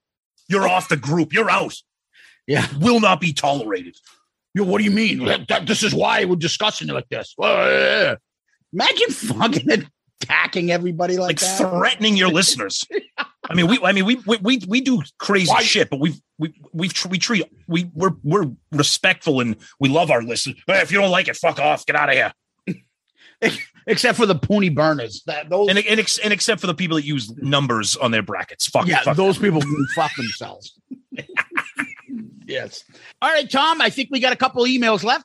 You're 0.49 0.69
off 0.69 0.89
the 0.89 0.97
group. 0.97 1.33
You're 1.33 1.51
out. 1.51 1.75
Yeah. 2.47 2.67
Will 2.81 3.01
not 3.01 3.21
be 3.21 3.33
tolerated. 3.33 3.97
Yo, 4.57 4.65
what 4.65 4.79
do 4.79 4.85
you 4.85 4.91
mean? 4.91 5.23
That- 5.27 5.47
that- 5.49 5.67
this 5.67 5.83
is 5.83 5.95
why 5.95 6.25
we're 6.25 6.37
discussing 6.37 6.89
it 6.89 6.95
like 6.95 7.09
this. 7.11 7.35
Imagine 8.73 9.11
fucking 9.11 9.85
attacking 10.23 10.71
everybody 10.71 11.19
like, 11.19 11.29
Like 11.29 11.41
that. 11.41 11.59
threatening 11.59 12.17
your 12.17 12.31
listeners. 12.31 12.83
I 13.49 13.55
mean, 13.55 13.67
we 13.69 13.79
I 13.85 13.93
mean 13.93 14.07
we 14.07 14.15
we 14.27 14.39
we, 14.39 14.61
we 14.67 14.81
do 14.81 15.03
crazy 15.19 15.51
Why- 15.53 15.63
shit, 15.63 15.91
but 15.91 16.01
we 16.01 16.15
we 16.39 16.55
we 16.73 16.89
tr- 16.89 17.09
we 17.09 17.19
treat 17.19 17.45
we 17.69 17.91
we're 17.95 18.13
we're 18.25 18.47
respectful 18.73 19.41
and 19.41 19.57
we 19.79 19.89
love 19.91 20.11
our 20.11 20.23
listeners. 20.23 20.57
Hey, 20.67 20.81
if 20.81 20.91
you 20.91 20.99
don't 21.01 21.11
like 21.11 21.29
it, 21.29 21.37
fuck 21.37 21.59
off. 21.61 21.85
Get 21.87 21.95
out 21.95 22.09
of 22.09 22.15
here. 22.15 22.33
Except 23.87 24.17
for 24.19 24.25
the 24.27 24.35
pony 24.35 24.71
burners. 24.71 25.23
That 25.27 25.49
those 25.51 25.69
And, 25.69 25.79
and, 25.79 26.01
ex- 26.01 26.19
and 26.19 26.33
except 26.33 26.61
for 26.63 26.67
the 26.67 26.75
people 26.75 26.97
that 26.97 27.05
use 27.05 27.31
numbers 27.37 27.95
on 27.97 28.11
their 28.11 28.23
brackets. 28.23 28.67
Fuck. 28.69 28.87
yeah, 28.89 29.03
fuck 29.03 29.17
those 29.19 29.37
people 29.39 29.63
fuck 29.95 30.11
themselves. 30.17 30.73
yes. 32.47 32.85
All 33.21 33.31
right, 33.31 33.51
Tom. 33.51 33.81
I 33.81 33.91
think 33.91 34.09
we 34.11 34.21
got 34.21 34.33
a 34.33 34.37
couple 34.37 34.65
emails 34.65 35.03
left. 35.05 35.25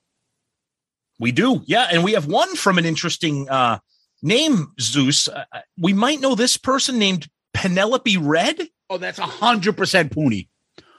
We 1.19 1.31
do. 1.31 1.61
Yeah. 1.65 1.87
And 1.91 2.03
we 2.03 2.13
have 2.13 2.25
one 2.25 2.55
from 2.55 2.77
an 2.77 2.85
interesting 2.85 3.47
uh, 3.49 3.79
name, 4.23 4.73
Zeus. 4.79 5.27
Uh, 5.27 5.43
we 5.79 5.93
might 5.93 6.19
know 6.19 6.35
this 6.35 6.57
person 6.57 6.97
named 6.99 7.27
Penelope 7.53 8.17
Red. 8.17 8.67
Oh, 8.89 8.97
that's 8.97 9.19
a 9.19 9.23
hundred 9.25 9.77
percent 9.77 10.11
pony. 10.11 10.47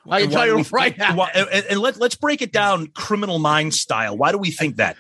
I 0.09 0.23
can 0.23 0.31
tell 0.31 0.47
you 0.47 0.65
right 0.73 0.97
now. 0.99 1.15
Why- 1.17 1.31
and, 1.35 1.65
and 1.71 1.79
let, 1.81 1.97
let's 1.99 2.15
break 2.17 2.43
it 2.43 2.53
down 2.53 2.89
criminal 2.89 3.39
mind 3.39 3.75
style. 3.75 4.17
Why 4.17 4.33
do 4.33 4.39
we 4.39 4.51
think 4.51 4.77
that? 4.77 4.97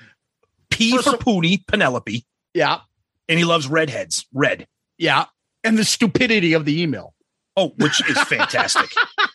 P 0.71 0.97
for 0.99 1.13
Poonie, 1.13 1.67
Penelope, 1.67 2.25
Yeah, 2.55 2.81
and 3.29 3.39
he 3.39 3.45
loves 3.45 3.67
redheads. 3.69 4.27
Red. 4.33 4.67
yeah. 4.99 5.27
And 5.65 5.79
the 5.79 5.85
stupidity 5.85 6.55
of 6.55 6.65
the 6.65 6.83
email. 6.83 7.15
Oh, 7.57 7.69
which 7.77 8.01
is 8.09 8.19
fantastic. 8.23 8.91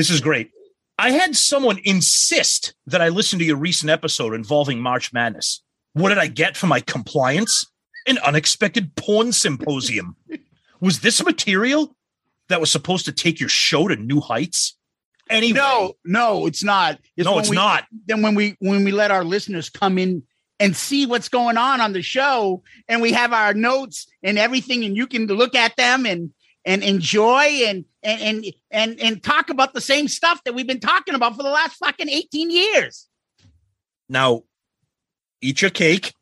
this 0.00 0.08
is 0.08 0.22
great. 0.22 0.50
I 0.98 1.10
had 1.10 1.36
someone 1.36 1.78
insist 1.84 2.74
that 2.86 3.02
I 3.02 3.10
listen 3.10 3.38
to 3.38 3.44
your 3.44 3.56
recent 3.58 3.90
episode 3.90 4.32
involving 4.32 4.80
March 4.80 5.12
Madness. 5.12 5.62
What 5.92 6.08
did 6.08 6.16
I 6.16 6.26
get 6.26 6.56
for 6.56 6.66
my 6.66 6.80
compliance? 6.80 7.66
An 8.06 8.16
unexpected 8.18 8.96
porn 8.96 9.32
symposium. 9.32 10.16
Was 10.80 11.00
this 11.00 11.22
material 11.22 11.94
that 12.48 12.60
was 12.60 12.70
supposed 12.70 13.04
to 13.04 13.12
take 13.12 13.40
your 13.40 13.50
show 13.50 13.88
to 13.88 13.96
new 13.96 14.20
heights? 14.20 14.74
Anyway, 15.28 15.58
No, 15.58 15.92
no, 16.06 16.46
it's 16.46 16.64
not. 16.64 16.98
No, 17.18 17.38
it's 17.38 17.50
we- 17.50 17.56
not. 17.56 17.84
Then 18.06 18.22
when 18.22 18.34
we 18.34 18.56
when 18.60 18.82
we 18.84 18.90
let 18.90 19.10
our 19.10 19.22
listeners 19.22 19.68
come 19.68 19.98
in 19.98 20.22
and 20.58 20.74
see 20.74 21.04
what's 21.04 21.28
going 21.28 21.58
on 21.58 21.82
on 21.82 21.92
the 21.92 22.00
show, 22.02 22.62
and 22.88 23.02
we 23.02 23.12
have 23.12 23.34
our 23.34 23.52
notes 23.52 24.06
and 24.22 24.38
everything, 24.38 24.82
and 24.84 24.96
you 24.96 25.06
can 25.06 25.26
look 25.26 25.54
at 25.54 25.76
them 25.76 26.06
and 26.06 26.30
and 26.64 26.82
enjoy 26.82 27.44
and 27.66 27.84
and 28.02 28.20
and 28.20 28.44
and, 28.70 29.00
and 29.00 29.22
talk 29.22 29.50
about 29.50 29.74
the 29.74 29.80
same 29.80 30.08
stuff 30.08 30.42
that 30.44 30.54
we've 30.54 30.66
been 30.66 30.80
talking 30.80 31.14
about 31.14 31.36
for 31.36 31.42
the 31.42 31.50
last 31.50 31.76
fucking 31.76 32.08
eighteen 32.08 32.50
years. 32.50 33.08
now 34.08 34.42
eat 35.42 35.62
your 35.62 35.70
cake. 35.70 36.12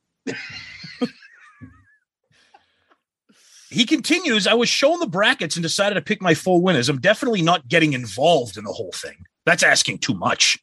he 3.71 3.85
continues. 3.85 4.47
I 4.47 4.55
was 4.55 4.69
shown 4.69 5.01
the 5.01 5.07
brackets 5.07 5.57
and 5.57 5.63
decided 5.63 5.95
to 5.97 6.03
pick 6.03 6.23
my 6.23 6.35
four 6.35 6.61
winners. 6.61 6.89
I'm 6.89 7.01
definitely 7.01 7.43
not 7.43 7.69
getting 7.69 7.93
involved 7.93 8.57
in 8.57 8.65
the 8.65 8.73
whole 8.73 8.93
thing. 8.93 9.25
That's 9.45 9.63
asking 9.63 9.99
too 9.99 10.15
much. 10.15 10.59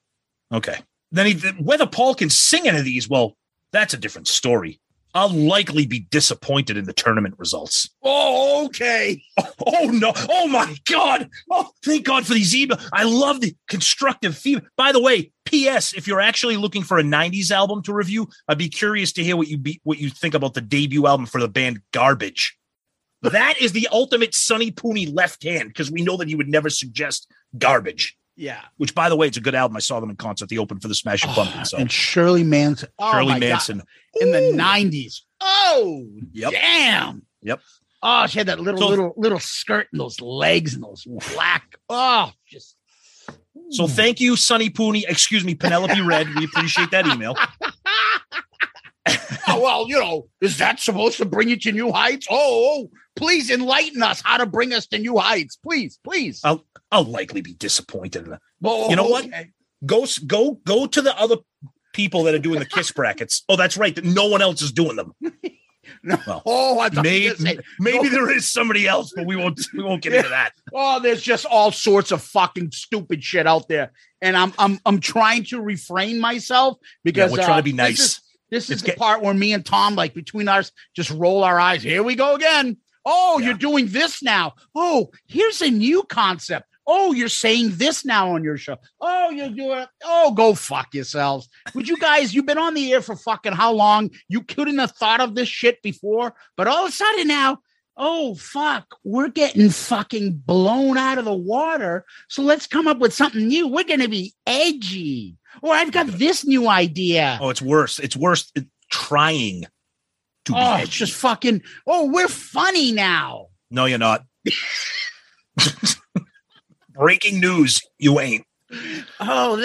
Okay. 0.53 0.77
Then 1.11 1.25
he, 1.25 1.33
whether 1.61 1.85
Paul 1.85 2.15
can 2.15 2.29
sing 2.29 2.67
any 2.67 2.79
of 2.79 2.85
these, 2.85 3.09
well, 3.09 3.35
that's 3.71 3.93
a 3.93 3.97
different 3.97 4.27
story. 4.27 4.79
I'll 5.15 5.29
likely 5.29 5.87
be 5.87 6.01
disappointed 6.11 6.75
in 6.75 6.83
the 6.83 6.93
tournament 6.93 7.35
results. 7.37 7.89
Oh, 8.03 8.65
okay. 8.65 9.23
Oh, 9.37 9.51
oh, 9.65 9.85
no. 9.87 10.11
Oh 10.29 10.47
my 10.47 10.75
God. 10.85 11.29
Oh, 11.49 11.71
thank 11.83 12.05
God 12.05 12.27
for 12.27 12.33
these 12.33 12.53
emails. 12.53 12.87
I 12.91 13.03
love 13.03 13.39
the 13.39 13.55
constructive 13.69 14.37
feedback. 14.37 14.69
By 14.75 14.91
the 14.91 15.01
way, 15.01 15.31
P.S. 15.45 15.93
If 15.93 16.05
you're 16.05 16.19
actually 16.19 16.57
looking 16.57 16.83
for 16.83 16.99
a 16.99 17.03
'90s 17.03 17.49
album 17.49 17.81
to 17.83 17.93
review, 17.93 18.27
I'd 18.47 18.57
be 18.57 18.67
curious 18.67 19.13
to 19.13 19.23
hear 19.23 19.37
what 19.37 19.47
you 19.47 19.57
be 19.57 19.79
what 19.83 19.99
you 19.99 20.09
think 20.09 20.33
about 20.33 20.53
the 20.53 20.61
debut 20.61 21.07
album 21.07 21.25
for 21.27 21.39
the 21.39 21.47
band 21.47 21.81
Garbage. 21.91 22.57
That 23.21 23.55
is 23.59 23.71
the 23.71 23.87
ultimate 23.91 24.35
Sonny 24.35 24.71
Pooney 24.71 25.11
left 25.11 25.43
hand 25.43 25.69
because 25.69 25.89
we 25.89 26.01
know 26.01 26.17
that 26.17 26.27
he 26.27 26.35
would 26.35 26.49
never 26.49 26.69
suggest 26.69 27.31
Garbage. 27.57 28.17
Yeah. 28.37 28.61
Which, 28.77 28.93
by 28.93 29.09
the 29.09 29.15
way, 29.15 29.27
it's 29.27 29.37
a 29.37 29.41
good 29.41 29.55
album. 29.55 29.77
I 29.77 29.79
saw 29.79 29.99
them 29.99 30.09
in 30.09 30.15
concert. 30.17 30.49
They 30.49 30.57
opened 30.57 30.81
for 30.81 30.87
the 30.87 30.95
Smashing 30.95 31.29
Oh, 31.31 31.33
Pumpkins. 31.33 31.69
So 31.69 31.77
and 31.77 31.91
Shirley 31.91 32.43
Manson. 32.43 32.89
Oh, 32.99 33.11
Shirley. 33.13 33.39
Manson. 33.39 33.81
in 34.19 34.31
the 34.31 34.51
nineties. 34.53 35.23
Oh, 35.41 36.05
Yep. 36.33 36.51
damn. 36.51 37.25
Yep. 37.43 37.61
Oh, 38.03 38.27
she 38.27 38.37
had 38.39 38.47
that 38.47 38.59
little 38.59 38.79
So- 38.79 38.87
little 38.87 39.13
little 39.17 39.39
skirt 39.39 39.87
and 39.91 39.99
those 39.99 40.19
legs 40.21 40.73
and 40.73 40.83
those 40.83 41.05
black. 41.33 41.75
Oh, 41.89 42.31
just 42.47 42.75
So 43.71 43.87
thank 43.87 44.19
you, 44.19 44.35
Sonny 44.35 44.69
Pooney. 44.69 45.03
Excuse 45.07 45.43
me, 45.43 45.55
Penelope 45.55 45.99
Red. 46.01 46.27
We 46.35 46.45
appreciate 46.45 46.91
that 46.91 47.07
email. 47.07 47.35
oh, 47.37 47.71
well, 49.61 49.87
you 49.87 49.99
know, 49.99 50.27
is 50.41 50.57
that 50.57 50.79
supposed 50.79 51.17
to 51.17 51.25
bring 51.25 51.49
you 51.49 51.57
to 51.59 51.71
new 51.71 51.91
heights? 51.91 52.27
Oh, 52.29 52.35
oh, 52.85 52.89
please 53.15 53.49
enlighten 53.49 54.03
us 54.03 54.21
how 54.23 54.37
to 54.37 54.45
bring 54.45 54.73
us 54.73 54.87
to 54.87 54.97
new 54.99 55.17
heights. 55.17 55.55
Please, 55.57 55.99
please. 56.03 56.41
I'll 56.43 56.65
I'll 56.91 57.03
likely 57.03 57.41
be 57.41 57.53
disappointed. 57.53 58.27
Oh, 58.63 58.89
you 58.89 58.95
know 58.95 59.07
what? 59.07 59.27
Go 59.85 60.05
go 60.25 60.59
go 60.65 60.85
to 60.87 61.01
the 61.01 61.17
other 61.19 61.37
people 61.93 62.23
that 62.23 62.33
are 62.35 62.39
doing 62.39 62.59
the 62.59 62.65
kiss 62.65 62.91
brackets. 62.91 63.43
Oh, 63.49 63.55
that's 63.55 63.77
right. 63.77 63.95
That 63.95 64.05
no 64.05 64.27
one 64.27 64.41
else 64.41 64.61
is 64.61 64.71
doing 64.71 64.95
them. 64.95 65.13
No. 66.01 66.17
Well, 66.25 66.41
oh, 66.47 66.79
I 66.79 66.89
thought 66.89 67.05
you 67.05 67.11
Maybe, 67.11 67.35
say, 67.35 67.59
maybe 67.79 68.05
no. 68.05 68.09
there 68.09 68.31
is 68.35 68.51
somebody 68.51 68.87
else, 68.87 69.13
but 69.15 69.27
we 69.27 69.35
won't 69.35 69.61
we 69.71 69.83
won't 69.83 70.01
get 70.01 70.13
into 70.13 70.29
that. 70.29 70.53
Oh, 70.73 70.99
there's 70.99 71.21
just 71.21 71.45
all 71.45 71.71
sorts 71.71 72.11
of 72.11 72.23
fucking 72.23 72.71
stupid 72.71 73.23
shit 73.23 73.45
out 73.45 73.67
there, 73.67 73.91
and 74.19 74.35
I'm 74.35 74.51
I'm 74.57 74.79
I'm 74.83 74.99
trying 74.99 75.43
to 75.45 75.61
refrain 75.61 76.19
myself 76.19 76.77
because 77.03 77.31
we're 77.31 77.37
trying 77.37 77.51
uh, 77.51 77.57
to 77.57 77.63
be 77.63 77.71
this 77.71 77.77
nice. 77.77 77.99
is- 77.99 78.21
This 78.49 78.69
is 78.71 78.81
the 78.81 78.87
get- 78.87 78.97
part 78.97 79.21
where 79.21 79.33
me 79.35 79.53
and 79.53 79.63
Tom, 79.63 79.93
like 79.95 80.15
between 80.15 80.47
us, 80.47 80.71
just 80.95 81.11
roll 81.11 81.43
our 81.43 81.59
eyes. 81.59 81.83
Here 81.83 82.01
we 82.01 82.15
go 82.15 82.33
again. 82.33 82.77
Oh, 83.05 83.39
you're 83.39 83.53
doing 83.53 83.87
this 83.87 84.23
now. 84.23 84.53
Oh, 84.73 85.11
here's 85.27 85.61
a 85.61 85.69
new 85.69 86.03
concept. 86.03 86.67
Oh, 86.87 87.13
you're 87.13 87.29
saying 87.29 87.71
this 87.75 88.05
now 88.05 88.31
on 88.31 88.43
your 88.43 88.57
show. 88.57 88.77
Oh, 89.01 89.29
you're 89.31 89.49
doing. 89.49 89.85
Oh, 90.03 90.33
go 90.33 90.53
fuck 90.53 90.93
yourselves. 90.93 91.49
Would 91.73 91.87
you 91.87 91.97
guys? 91.97 92.33
You've 92.33 92.45
been 92.45 92.59
on 92.59 92.75
the 92.75 92.93
air 92.93 93.01
for 93.01 93.15
fucking 93.15 93.53
how 93.53 93.73
long? 93.73 94.11
You 94.27 94.43
couldn't 94.43 94.77
have 94.77 94.91
thought 94.91 95.19
of 95.21 95.33
this 95.33 95.49
shit 95.49 95.81
before, 95.81 96.35
but 96.55 96.67
all 96.67 96.85
of 96.85 96.89
a 96.89 96.91
sudden 96.91 97.27
now, 97.27 97.59
oh 97.97 98.35
fuck, 98.35 98.97
we're 99.03 99.29
getting 99.29 99.69
fucking 99.69 100.33
blown 100.45 100.97
out 100.97 101.17
of 101.17 101.25
the 101.25 101.33
water. 101.33 102.05
So 102.29 102.43
let's 102.43 102.67
come 102.67 102.87
up 102.87 102.99
with 102.99 103.13
something 103.13 103.47
new. 103.47 103.67
We're 103.67 103.83
gonna 103.83 104.09
be 104.09 104.33
edgy. 104.45 105.37
Or 105.61 105.73
I've 105.73 105.91
got 105.91 106.07
this 106.07 106.45
new 106.45 106.67
idea. 106.67 107.39
Oh, 107.41 107.49
it's 107.49 107.61
worse. 107.61 107.97
It's 107.97 108.15
worse 108.15 108.51
trying 108.91 109.65
to 110.45 110.53
Oh, 110.55 110.75
it's 110.77 110.91
just 110.91 111.13
fucking. 111.13 111.61
Oh, 111.85 112.11
we're 112.11 112.27
funny 112.27 112.91
now. 112.91 113.47
No, 113.71 113.85
you're 113.85 113.97
not. 113.97 114.23
Breaking 116.93 117.39
news, 117.39 117.81
you 117.97 118.19
ain't. 118.19 118.45
Oh, 119.19 119.57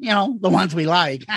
you 0.00 0.10
know 0.10 0.38
the 0.40 0.48
ones 0.48 0.74
we 0.74 0.86
like. 0.86 1.24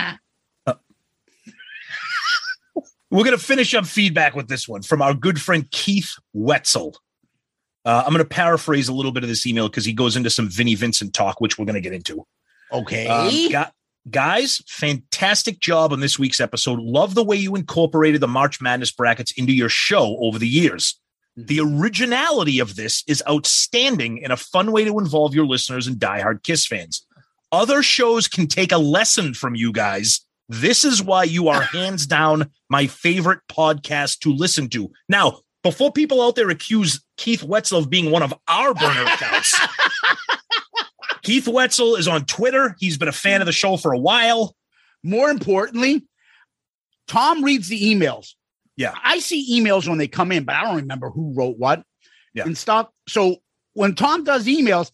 We're 3.10 3.24
going 3.24 3.36
to 3.36 3.44
finish 3.44 3.74
up 3.74 3.84
feedback 3.84 4.34
with 4.34 4.48
this 4.48 4.66
one 4.66 4.80
from 4.80 5.02
our 5.02 5.12
good 5.12 5.38
friend 5.38 5.70
Keith 5.70 6.14
Wetzel. 6.32 6.96
Uh, 7.84 8.02
I'm 8.06 8.12
going 8.14 8.24
to 8.24 8.28
paraphrase 8.28 8.88
a 8.88 8.94
little 8.94 9.12
bit 9.12 9.22
of 9.22 9.28
this 9.28 9.46
email 9.46 9.68
because 9.68 9.84
he 9.84 9.92
goes 9.92 10.16
into 10.16 10.30
some 10.30 10.48
Vinnie 10.48 10.76
Vincent 10.76 11.12
talk, 11.12 11.38
which 11.38 11.58
we're 11.58 11.66
going 11.66 11.74
to 11.74 11.82
get 11.82 11.92
into. 11.92 12.26
Okay. 12.72 13.06
Um, 13.08 13.28
gu- 13.50 13.70
guys, 14.10 14.62
fantastic 14.66 15.60
job 15.60 15.92
on 15.92 16.00
this 16.00 16.18
week's 16.18 16.40
episode. 16.40 16.78
Love 16.80 17.14
the 17.14 17.24
way 17.24 17.36
you 17.36 17.54
incorporated 17.54 18.20
the 18.20 18.28
March 18.28 18.60
Madness 18.60 18.92
brackets 18.92 19.32
into 19.32 19.52
your 19.52 19.68
show 19.68 20.16
over 20.20 20.38
the 20.38 20.48
years. 20.48 20.98
Mm-hmm. 21.38 21.46
The 21.46 21.60
originality 21.60 22.58
of 22.58 22.76
this 22.76 23.04
is 23.06 23.22
outstanding 23.28 24.22
and 24.22 24.32
a 24.32 24.36
fun 24.36 24.72
way 24.72 24.84
to 24.84 24.98
involve 24.98 25.34
your 25.34 25.46
listeners 25.46 25.86
and 25.86 25.96
diehard 25.96 26.42
Kiss 26.42 26.66
fans. 26.66 27.06
Other 27.50 27.82
shows 27.82 28.28
can 28.28 28.46
take 28.46 28.72
a 28.72 28.78
lesson 28.78 29.34
from 29.34 29.54
you 29.54 29.72
guys. 29.72 30.20
This 30.48 30.84
is 30.84 31.02
why 31.02 31.24
you 31.24 31.48
are 31.48 31.62
hands 31.72 32.06
down 32.06 32.50
my 32.68 32.86
favorite 32.86 33.40
podcast 33.48 34.20
to 34.20 34.32
listen 34.32 34.68
to. 34.70 34.90
Now, 35.08 35.40
before 35.62 35.92
people 35.92 36.20
out 36.20 36.34
there 36.34 36.50
accuse 36.50 37.02
Keith 37.16 37.44
Wetzel 37.44 37.78
of 37.78 37.90
being 37.90 38.10
one 38.10 38.22
of 38.22 38.34
our 38.48 38.74
burner 38.74 39.04
accounts, 39.04 39.58
Keith 41.22 41.46
Wetzel 41.48 41.96
is 41.96 42.08
on 42.08 42.24
Twitter. 42.24 42.74
He's 42.78 42.98
been 42.98 43.08
a 43.08 43.12
fan 43.12 43.40
of 43.40 43.46
the 43.46 43.52
show 43.52 43.76
for 43.76 43.92
a 43.92 43.98
while. 43.98 44.56
More 45.02 45.30
importantly, 45.30 46.06
Tom 47.08 47.44
reads 47.44 47.68
the 47.68 47.80
emails. 47.94 48.34
Yeah. 48.76 48.94
I 49.04 49.18
see 49.18 49.60
emails 49.60 49.88
when 49.88 49.98
they 49.98 50.08
come 50.08 50.32
in, 50.32 50.44
but 50.44 50.54
I 50.54 50.64
don't 50.64 50.76
remember 50.76 51.10
who 51.10 51.32
wrote 51.34 51.58
what 51.58 51.82
Yeah. 52.34 52.44
and 52.44 52.56
stuff. 52.56 52.88
So 53.08 53.36
when 53.74 53.94
Tom 53.94 54.24
does 54.24 54.46
emails, 54.46 54.90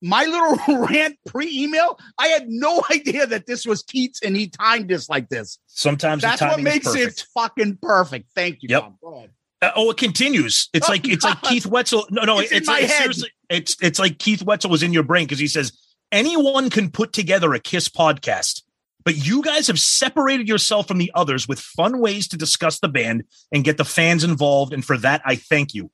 my 0.00 0.24
little 0.24 0.86
rant 0.86 1.18
pre-email, 1.26 1.98
I 2.18 2.28
had 2.28 2.48
no 2.48 2.82
idea 2.90 3.26
that 3.26 3.46
this 3.46 3.66
was 3.66 3.82
Keats 3.82 4.22
and 4.22 4.36
he 4.36 4.48
timed 4.48 4.88
this 4.88 5.08
like 5.08 5.28
this. 5.28 5.58
Sometimes 5.66 6.22
That's 6.22 6.40
what 6.40 6.60
makes 6.60 6.94
it 6.94 7.24
fucking 7.34 7.78
perfect. 7.82 8.30
Thank 8.34 8.62
you, 8.62 8.68
Yep. 8.70 8.82
Tom. 8.82 8.96
Go 9.02 9.14
ahead. 9.16 9.30
Uh, 9.60 9.70
oh, 9.74 9.90
it 9.90 9.96
continues. 9.96 10.68
It's 10.72 10.88
Oh, 10.88 10.92
like 10.92 11.08
it's 11.08 11.24
like 11.24 11.42
Keith 11.42 11.66
Wetzel. 11.66 12.06
No, 12.10 12.22
no, 12.22 12.38
It's 12.38 12.52
it's, 12.52 12.68
in 12.68 12.72
my 12.74 12.80
it's 12.80 12.92
head. 12.92 12.98
seriously. 13.00 13.30
It's 13.48 13.76
it's 13.80 13.98
like 13.98 14.18
Keith 14.18 14.42
Wetzel 14.42 14.70
was 14.70 14.82
in 14.82 14.92
your 14.92 15.02
brain 15.02 15.26
because 15.26 15.38
he 15.38 15.48
says 15.48 15.72
anyone 16.12 16.70
can 16.70 16.90
put 16.90 17.12
together 17.12 17.54
a 17.54 17.60
Kiss 17.60 17.88
podcast, 17.88 18.62
but 19.04 19.26
you 19.26 19.42
guys 19.42 19.66
have 19.66 19.80
separated 19.80 20.48
yourself 20.48 20.88
from 20.88 20.98
the 20.98 21.10
others 21.14 21.48
with 21.48 21.60
fun 21.60 21.98
ways 21.98 22.28
to 22.28 22.36
discuss 22.36 22.80
the 22.80 22.88
band 22.88 23.24
and 23.52 23.64
get 23.64 23.76
the 23.76 23.84
fans 23.84 24.24
involved. 24.24 24.72
And 24.72 24.84
for 24.84 24.96
that, 24.98 25.22
I 25.24 25.36
thank 25.36 25.74
you. 25.74 25.90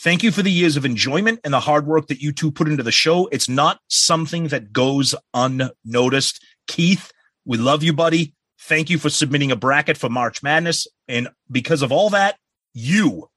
Thank 0.00 0.22
you 0.22 0.32
for 0.32 0.42
the 0.42 0.50
years 0.50 0.76
of 0.76 0.84
enjoyment 0.84 1.40
and 1.44 1.54
the 1.54 1.60
hard 1.60 1.86
work 1.86 2.08
that 2.08 2.20
you 2.20 2.32
two 2.32 2.50
put 2.50 2.68
into 2.68 2.82
the 2.82 2.90
show. 2.90 3.28
It's 3.30 3.48
not 3.48 3.80
something 3.88 4.48
that 4.48 4.72
goes 4.72 5.14
unnoticed. 5.32 6.44
Keith, 6.66 7.12
we 7.44 7.58
love 7.58 7.82
you, 7.82 7.92
buddy. 7.92 8.34
Thank 8.60 8.90
you 8.90 8.98
for 8.98 9.10
submitting 9.10 9.52
a 9.52 9.56
bracket 9.56 9.96
for 9.96 10.08
March 10.08 10.42
Madness. 10.42 10.88
And 11.06 11.28
because 11.50 11.82
of 11.82 11.92
all 11.92 12.10
that, 12.10 12.36
you 12.72 13.28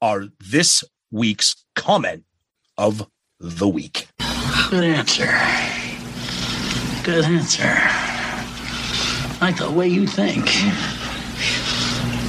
are 0.00 0.26
this 0.38 0.84
week's 1.10 1.56
comment 1.74 2.24
of 2.78 3.08
the 3.40 3.68
week. 3.68 4.08
Good 4.70 4.84
answer. 4.84 5.26
Good 7.04 7.24
answer. 7.24 7.76
Like 9.40 9.56
the 9.56 9.70
way 9.70 9.88
you 9.88 10.06
think. 10.06 10.44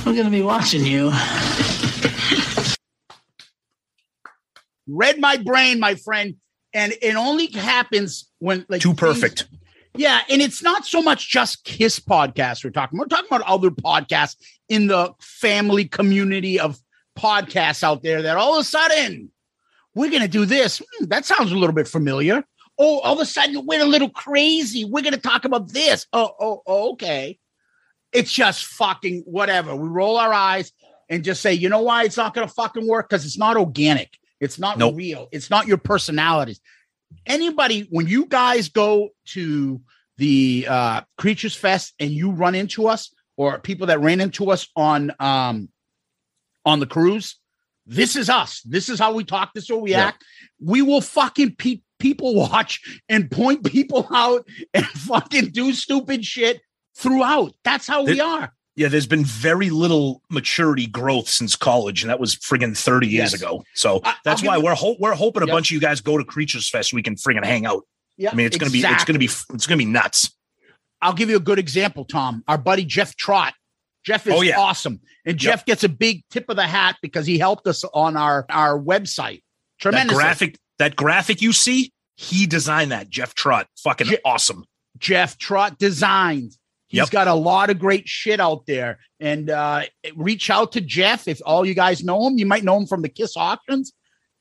I'm 0.05 0.15
gonna 0.15 0.29
be 0.29 0.41
watching 0.41 0.85
you. 0.85 1.11
Read 4.87 5.19
my 5.19 5.37
brain, 5.37 5.79
my 5.79 5.95
friend. 5.95 6.35
And 6.73 6.93
it 7.01 7.15
only 7.15 7.47
happens 7.47 8.29
when 8.39 8.65
like 8.67 8.81
Too 8.81 8.89
things- 8.89 8.99
perfect. 8.99 9.45
Yeah, 9.95 10.21
and 10.27 10.41
it's 10.41 10.63
not 10.63 10.87
so 10.87 11.03
much 11.03 11.29
just 11.29 11.63
Kiss 11.65 11.99
podcasts 11.99 12.63
we're 12.63 12.71
talking. 12.71 12.97
We're 12.97 13.05
talking 13.05 13.27
about 13.27 13.43
other 13.43 13.69
podcasts 13.69 14.35
in 14.67 14.87
the 14.87 15.13
family 15.21 15.85
community 15.85 16.59
of 16.59 16.79
podcasts 17.15 17.83
out 17.83 18.01
there 18.01 18.23
that 18.23 18.35
all 18.35 18.55
of 18.55 18.61
a 18.61 18.63
sudden 18.63 19.29
we're 19.95 20.09
going 20.09 20.21
to 20.21 20.27
do 20.27 20.45
this. 20.45 20.81
Hmm, 20.97 21.05
that 21.05 21.25
sounds 21.25 21.51
a 21.51 21.55
little 21.55 21.75
bit 21.75 21.87
familiar. 21.87 22.43
Oh, 22.79 22.99
all 22.99 23.13
of 23.13 23.19
a 23.19 23.25
sudden 23.25 23.65
we're 23.65 23.81
a 23.81 23.85
little 23.85 24.09
crazy. 24.09 24.85
We're 24.85 25.03
going 25.03 25.13
to 25.13 25.19
talk 25.19 25.45
about 25.45 25.71
this. 25.71 26.07
Oh, 26.11 26.31
oh, 26.39 26.61
oh, 26.65 26.91
okay. 26.93 27.37
It's 28.11 28.31
just 28.31 28.65
fucking 28.65 29.23
whatever. 29.25 29.75
We 29.75 29.87
roll 29.87 30.17
our 30.17 30.33
eyes 30.33 30.71
and 31.09 31.23
just 31.23 31.41
say, 31.41 31.53
you 31.53 31.69
know 31.69 31.81
why 31.81 32.03
it's 32.03 32.17
not 32.17 32.33
going 32.33 32.47
to 32.47 32.53
fucking 32.53 32.87
work? 32.87 33.09
Because 33.09 33.25
it's 33.25 33.37
not 33.37 33.57
organic. 33.57 34.09
It's 34.39 34.57
not 34.59 34.77
Nope. 34.77 34.95
real. 34.97 35.29
It's 35.31 35.49
not 35.49 35.67
your 35.67 35.77
personalities 35.77 36.59
anybody 37.25 37.87
when 37.89 38.07
you 38.07 38.25
guys 38.25 38.69
go 38.69 39.09
to 39.25 39.81
the 40.17 40.65
uh 40.69 41.01
creatures 41.17 41.55
fest 41.55 41.93
and 41.99 42.11
you 42.11 42.31
run 42.31 42.55
into 42.55 42.87
us 42.87 43.13
or 43.37 43.59
people 43.59 43.87
that 43.87 43.99
ran 43.99 44.21
into 44.21 44.51
us 44.51 44.67
on 44.75 45.11
um 45.19 45.69
on 46.65 46.79
the 46.79 46.85
cruise 46.85 47.37
this 47.85 48.15
is 48.15 48.29
us 48.29 48.61
this 48.61 48.89
is 48.89 48.99
how 48.99 49.13
we 49.13 49.23
talk 49.23 49.53
this 49.53 49.63
is 49.65 49.69
how 49.69 49.77
we 49.77 49.91
Yeah. 49.91 50.05
act 50.07 50.23
we 50.59 50.81
will 50.81 51.01
fucking 51.01 51.55
pe- 51.57 51.81
people 51.99 52.35
watch 52.35 52.81
and 53.09 53.29
point 53.29 53.63
people 53.71 54.07
out 54.11 54.47
and 54.73 54.85
fucking 54.85 55.47
do 55.51 55.73
stupid 55.73 56.23
shit 56.25 56.61
throughout 56.95 57.53
that's 57.63 57.87
how 57.87 58.03
we 58.03 58.19
are 58.21 58.53
Yeah, 58.75 58.87
there's 58.87 59.05
been 59.07 59.25
very 59.25 59.69
little 59.69 60.21
maturity 60.31 60.87
growth 60.87 61.29
since 61.29 61.55
college, 61.55 62.01
and 62.01 62.09
that 62.09 62.19
was 62.19 62.35
friggin' 62.35 62.75
30 62.75 63.07
years 63.07 63.31
Yes. 63.31 63.39
ago. 63.39 63.63
So 63.75 64.01
I- 64.03 64.15
that's 64.25 64.41
why 64.41 64.57
we're 64.57 64.73
ho- 64.73 64.95
we're 64.99 65.13
hoping 65.13 65.43
a 65.43 65.45
Yep. 65.45 65.53
bunch 65.53 65.67
of 65.69 65.75
you 65.75 65.79
guys 65.79 66.01
go 66.01 66.17
to 66.17 66.23
Creatures 66.23 66.67
Fest. 66.69 66.89
So 66.89 66.95
we 66.95 67.03
can 67.03 67.15
friggin' 67.15 67.45
hang 67.45 67.67
out. 67.67 67.83
Yeah, 68.17 68.31
I 68.31 68.35
mean, 68.35 68.47
it's 68.47 68.57
gonna 68.57 68.71
be 68.71 68.81
it's 68.81 69.03
gonna 69.05 69.19
be 69.19 69.25
it's 69.53 69.67
gonna 69.67 69.77
be 69.77 69.85
nuts. 69.85 70.31
I'll 71.03 71.13
give 71.13 71.29
you 71.29 71.35
a 71.35 71.39
good 71.51 71.59
example, 71.59 72.03
Tom. 72.05 72.43
Our 72.47 72.57
buddy 72.57 72.83
Jeff 72.85 73.15
Trot. 73.15 73.53
Jeff 74.05 74.27
is 74.27 74.33
Oh, 74.35 74.41
yeah. 74.41 74.59
awesome. 74.59 74.99
And 75.25 75.37
Jeff 75.37 75.65
gets 75.65 75.83
a 75.83 75.89
big 75.89 76.23
tip 76.29 76.49
of 76.49 76.55
the 76.57 76.67
hat 76.67 76.97
because 77.01 77.25
he 77.25 77.37
helped 77.39 77.67
us 77.67 77.83
on 77.93 78.17
our, 78.17 78.45
our 78.49 78.77
website. 78.79 79.41
That 79.81 79.91
Tremendous. 79.91 80.17
graphic 80.17 80.57
that 80.79 80.95
graphic 80.95 81.41
you 81.41 81.53
see, 81.53 81.91
he 82.15 82.45
designed 82.45 82.91
that. 82.91 83.09
Jeff 83.09 83.33
Trot, 83.35 83.67
fucking 83.77 84.07
Je- 84.07 84.17
awesome. 84.25 84.65
Jeff 84.97 85.37
Trot 85.37 85.77
Designs. 85.77 86.57
He's 86.87 86.97
Yep. 86.99 87.09
got 87.09 87.27
a 87.27 87.33
lot 87.33 87.69
of 87.69 87.79
great 87.79 88.07
shit 88.07 88.39
out 88.39 88.65
there. 88.67 88.99
And 89.19 89.49
uh, 89.49 89.83
reach 90.15 90.49
out 90.49 90.73
to 90.73 90.81
Jeff 90.81 91.27
if 91.27 91.41
all 91.45 91.65
you 91.65 91.73
guys 91.73 92.03
know 92.03 92.27
him. 92.27 92.37
You 92.37 92.45
might 92.45 92.63
know 92.63 92.77
him 92.77 92.85
from 92.87 93.01
the 93.01 93.09
Kiss 93.09 93.35
auctions. 93.37 93.93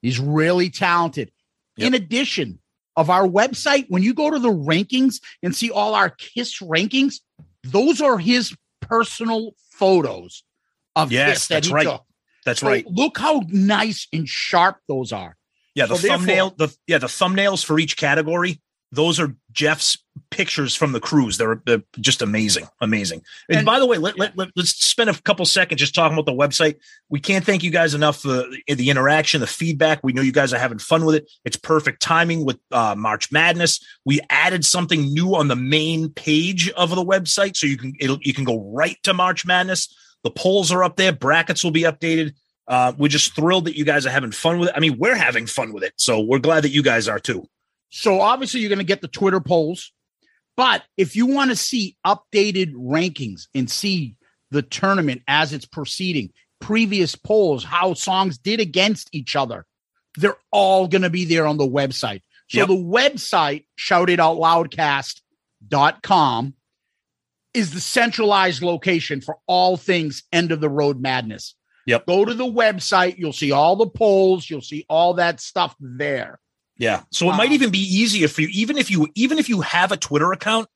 He's 0.03 0.19
really 0.21 0.69
talented. 0.71 1.31
In 1.79 1.95
addition 1.95 2.59
of 2.97 3.09
our 3.09 3.27
website, 3.27 3.87
when 3.89 4.03
you 4.03 4.13
go 4.13 4.31
to 4.31 4.39
the 4.39 4.51
rankings 4.53 5.21
and 5.43 5.55
see 5.57 5.71
all 5.71 5.95
our 5.95 6.11
Kiss 6.11 6.59
rankings, 6.61 7.21
those 7.63 8.01
are 8.03 8.19
his 8.19 8.55
personal 8.83 9.55
photos 9.71 10.45
of 10.95 11.11
Yes, 11.11 11.49
that 11.49 11.55
that's 11.55 11.69
he 11.69 11.73
right. 11.73 11.87
took. 11.87 12.05
That's 12.45 12.61
So 12.61 12.67
right. 12.69 12.87
Look 12.87 13.19
how 13.19 13.43
nice 13.49 14.07
and 14.13 14.29
sharp 14.29 14.79
those 14.89 15.13
are. 15.13 15.37
Yeah, 15.75 15.87
the 15.87 15.97
So 15.97 16.09
thumbnail, 16.09 16.51
the 16.59 16.77
yeah, 16.87 16.99
the 16.99 17.07
thumbnails 17.07 17.65
for 17.65 17.79
each 17.79 17.97
category. 17.97 18.61
Those 18.93 19.19
are 19.19 19.35
Jeff's 19.51 19.97
pictures 20.31 20.77
from 20.77 20.93
the 20.93 21.01
cruise. 21.01 21.39
They're, 21.39 21.63
they're 21.65 21.83
just 21.99 22.21
amazing, 22.21 22.69
amazing. 22.83 23.23
And, 23.49 23.59
And- 23.59 23.67
by 23.67 23.79
the 23.79 23.87
way, 23.87 23.97
let, 23.97 24.19
let, 24.19 24.37
let, 24.37 24.51
us 24.57 24.69
spend 24.69 25.09
a 25.09 25.15
couple 25.23 25.47
seconds 25.47 25.81
just 25.81 25.95
talking 25.95 26.17
about 26.19 26.27
the 26.27 26.39
website. 26.39 26.77
We 27.09 27.19
can't 27.19 27.45
thank 27.45 27.63
you 27.63 27.71
guys 27.71 27.95
enough 27.95 28.21
for 28.21 28.29
the, 28.29 28.75
the 28.75 28.91
interaction, 28.91 29.41
the 29.41 29.47
feedback. 29.47 30.01
We 30.03 30.13
know 30.13 30.21
you 30.21 30.31
guys 30.31 30.53
are 30.53 30.59
having 30.59 30.79
fun 30.79 31.07
with 31.07 31.15
it. 31.15 31.31
It's 31.47 31.57
perfect 31.57 32.03
timing 32.03 32.45
with 32.45 32.59
uh, 32.71 32.95
March 32.97 33.33
Madness. 33.33 33.81
We 34.05 34.21
added 34.29 34.65
something 34.65 35.01
new 35.01 35.35
on 35.35 35.49
the 35.49 35.57
main 35.57 36.11
page 36.11 36.71
of 36.73 36.91
the 36.91 37.05
website, 37.05 37.57
so 37.57 37.67
you 37.67 37.79
can 37.79 37.95
it'll, 37.99 38.19
you 38.21 38.35
can 38.35 38.45
go 38.45 38.71
right 38.75 38.99
to 39.05 39.15
March 39.15 39.47
Madness. 39.47 39.95
The 40.23 40.31
polls 40.31 40.71
are 40.71 40.85
up 40.85 40.97
there. 40.97 41.13
Brackets 41.13 41.65
will 41.65 41.71
be 41.71 41.83
updated. 41.83 42.35
Uh, 42.69 42.93
we're 42.97 43.09
just 43.09 43.35
thrilled 43.35 43.65
that 43.65 43.77
you 43.77 43.85
guys 43.85 44.07
are 44.07 44.11
having 44.11 44.33
fun 44.33 44.59
with 44.59 44.69
it. 44.69 44.75
I 44.77 44.81
mean, 44.81 44.99
we're 44.99 45.17
having 45.17 45.47
fun 45.47 45.73
with 45.73 45.83
it, 45.83 45.95
so 45.97 46.21
we're 46.21 46.39
glad 46.39 46.63
that 46.65 46.71
you 46.71 46.83
guys 46.83 47.09
are 47.09 47.19
too. 47.19 47.47
So 47.95 48.23
obviously 48.23 48.61
you're 48.61 48.71
going 48.71 48.79
to 48.79 48.85
get 48.85 49.03
the 49.03 49.09
Twitter 49.09 49.41
polls, 49.41 49.93
but 50.57 50.83
if 50.97 51.15
you 51.15 51.27
want 51.27 51.51
to 51.51 51.57
see 51.57 51.95
updated 52.07 52.73
rankings 52.73 53.49
and 53.55 53.71
see 53.71 54.17
the 54.51 54.63
tournament 54.63 55.21
as 55.29 55.53
it's 55.53 55.67
proceeding, 55.67 56.31
previous 56.59 57.17
polls, 57.17 57.65
how 57.65 57.93
songs 57.93 58.39
did 58.39 58.61
against 58.61 59.11
each 59.13 59.37
other, 59.37 59.67
they're 60.17 60.39
all 60.51 60.89
going 60.89 61.03
to 61.03 61.11
be 61.11 61.27
there 61.27 61.47
on 61.47 61.59
the 61.59 61.69
website. 61.69 62.23
So 62.49 62.59
Yep. 62.59 62.69
the 62.69 62.75
website, 62.75 63.67
shoutitoutloudcast.com, 63.79 66.55
is 67.53 67.75
the 67.75 67.81
centralized 67.81 68.63
location 68.63 69.21
for 69.21 69.37
all 69.47 69.77
things 69.77 70.23
end 70.33 70.51
of 70.51 70.63
the 70.63 70.71
road 70.71 70.99
madness. 70.99 71.55
Yep. 71.87 72.07
Go 72.07 72.25
to 72.25 72.33
the 72.33 72.45
website, 72.45 73.19
you'll 73.19 73.35
see 73.35 73.53
all 73.53 73.77
the 73.77 73.89
polls, 73.89 74.49
you'll 74.49 74.63
see 74.63 74.87
all 74.89 75.13
that 75.15 75.41
stuff 75.41 75.77
there. 75.79 76.41
Yeah. 76.79 77.03
So 77.11 77.29
it 77.31 77.37
might 77.37 77.53
even 77.53 77.71
be 77.71 77.79
easier 77.79 78.29
for 78.29 78.43
you, 78.43 78.49
even 78.53 78.79
if 78.79 78.91
you 78.91 79.09
even 79.15 79.39
if 79.39 79.49
you 79.49 79.61
have 79.61 79.93
a 79.93 79.97
Twitter 79.97 80.33
account. 80.33 80.69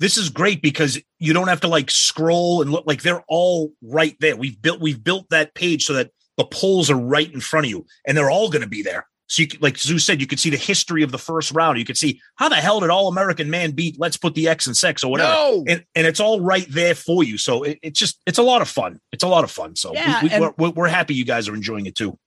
This 0.00 0.18
is 0.18 0.28
great 0.28 0.60
because 0.60 1.00
you 1.20 1.32
don't 1.32 1.46
have 1.46 1.60
to 1.60 1.68
like 1.68 1.88
scroll 1.88 2.62
and 2.62 2.72
look 2.72 2.84
like 2.84 3.02
they're 3.02 3.22
all 3.28 3.72
right 3.80 4.16
there. 4.18 4.34
We've 4.34 4.60
built 4.60 4.80
we've 4.80 5.02
built 5.02 5.30
that 5.30 5.54
page 5.54 5.84
so 5.84 5.92
that 5.92 6.10
the 6.36 6.44
polls 6.44 6.90
are 6.90 6.96
right 6.98 7.32
in 7.32 7.40
front 7.40 7.66
of 7.66 7.70
you, 7.70 7.86
and 8.04 8.16
they're 8.16 8.30
all 8.30 8.50
going 8.50 8.62
to 8.62 8.68
be 8.68 8.82
there. 8.82 9.06
So 9.28 9.42
you 9.42 9.48
could, 9.48 9.62
like 9.62 9.78
Zeus 9.78 10.04
said, 10.04 10.20
you 10.20 10.26
could 10.26 10.40
see 10.40 10.50
the 10.50 10.56
history 10.56 11.02
of 11.02 11.10
the 11.12 11.18
first 11.18 11.52
round. 11.52 11.78
You 11.78 11.84
could 11.84 11.96
see 11.96 12.20
how 12.34 12.48
the 12.48 12.56
hell 12.56 12.80
did 12.80 12.90
All 12.90 13.08
American 13.08 13.50
Man 13.50 13.70
beat 13.70 13.98
Let's 13.98 14.16
Put 14.16 14.34
the 14.34 14.48
X 14.48 14.66
and 14.66 14.76
Sex 14.76 15.02
or 15.02 15.10
whatever, 15.10 15.32
No. 15.32 15.64
and 15.66 15.84
and 15.94 16.06
it's 16.06 16.20
all 16.20 16.40
right 16.40 16.66
there 16.68 16.94
for 16.94 17.22
you. 17.24 17.38
So 17.38 17.62
it, 17.62 17.78
it's 17.82 17.98
just 17.98 18.20
it's 18.26 18.38
a 18.38 18.42
lot 18.42 18.62
of 18.62 18.68
fun. 18.68 19.00
It's 19.12 19.24
a 19.24 19.28
lot 19.28 19.44
of 19.44 19.50
fun. 19.50 19.76
So 19.76 19.94
Yeah, 19.94 20.22
we, 20.22 20.28
we, 20.28 20.50
we're 20.58 20.70
we're 20.70 20.88
happy 20.88 21.14
you 21.14 21.24
guys 21.24 21.48
are 21.48 21.54
enjoying 21.54 21.86
it 21.86 21.94
too. 21.94 22.18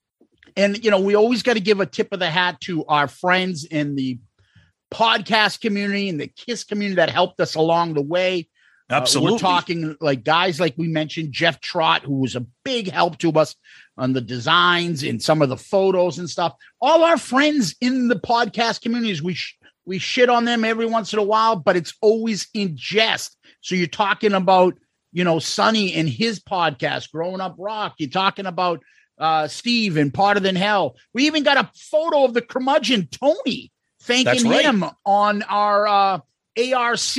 And 0.58 0.84
you 0.84 0.91
know 0.91 1.00
we 1.00 1.15
always 1.15 1.43
got 1.43 1.54
to 1.54 1.62
give 1.62 1.80
a 1.80 1.86
tip 1.86 2.12
of 2.12 2.20
the 2.20 2.30
hat 2.30 2.60
to 2.62 2.84
our 2.86 3.08
friends 3.08 3.63
in 3.63 3.96
the 3.96 4.20
podcast 4.91 5.62
community 5.62 6.10
and 6.10 6.20
the 6.20 6.28
kiss 6.28 6.63
community 6.63 6.96
that 6.96 7.10
helped 7.10 7.39
us 7.39 7.56
along 7.56 7.93
the 7.93 8.02
way. 8.02 8.48
Uh, 8.89 8.96
Absolutely. 8.96 9.34
we're 9.34 9.39
talking 9.39 9.98
like 10.00 10.24
guys 10.24 10.62
like 10.62 10.74
we 10.78 10.88
mentioned 10.88 11.34
jeff 11.34 11.60
trot 11.60 12.04
who 12.04 12.22
was 12.22 12.38
a 12.38 12.46
big 12.63 12.89
help 12.89 13.17
to 13.17 13.30
us 13.34 13.54
on 13.98 14.13
the 14.13 14.22
designs 14.22 15.04
and 15.04 15.22
some 15.22 15.41
of 15.41 15.50
the 15.50 15.58
photos 15.58 16.17
and 16.17 16.30
stuff. 16.30 16.54
All 16.80 17.04
our 17.04 17.17
friends 17.17 17.76
in 17.82 18.08
the 18.08 18.15
podcast 18.15 18.82
communities 18.82 19.22
we 19.22 19.34
sh- 19.34 19.58
we 19.86 20.00
shit 20.00 20.30
on 20.30 20.46
them 20.46 20.65
every 20.65 20.86
once 20.86 21.13
in 21.13 21.20
a 21.20 21.24
while 21.24 21.56
but 21.58 21.76
it's 21.76 21.93
always 22.02 22.48
in 22.54 22.76
jest. 22.76 23.38
So 23.62 23.76
you're 23.76 23.88
talking 23.88 24.34
about 24.34 24.76
you 25.12 25.24
know 25.24 25.39
sonny 25.39 25.93
and 25.93 26.08
his 26.08 26.39
podcast 26.39 27.12
growing 27.12 27.41
up 27.41 27.56
rock. 27.58 27.96
You're 27.98 28.10
talking 28.10 28.46
about 28.46 28.82
uh, 29.17 29.47
Steve 29.47 29.97
and 29.97 30.15
Hotter 30.15 30.39
Than 30.39 30.56
Hell. 30.56 30.95
We 31.13 31.27
even 31.27 31.43
got 31.43 31.58
a 31.58 31.69
photo 31.75 32.23
of 32.25 32.34
the 32.34 32.41
curmudgeon 32.41 33.08
Tony 33.12 33.71
thanking 34.01 34.49
right. 34.49 34.65
him 34.65 34.84
on 35.06 35.43
our 35.43 35.88
uh, 35.88 36.19
ARC 36.75 37.17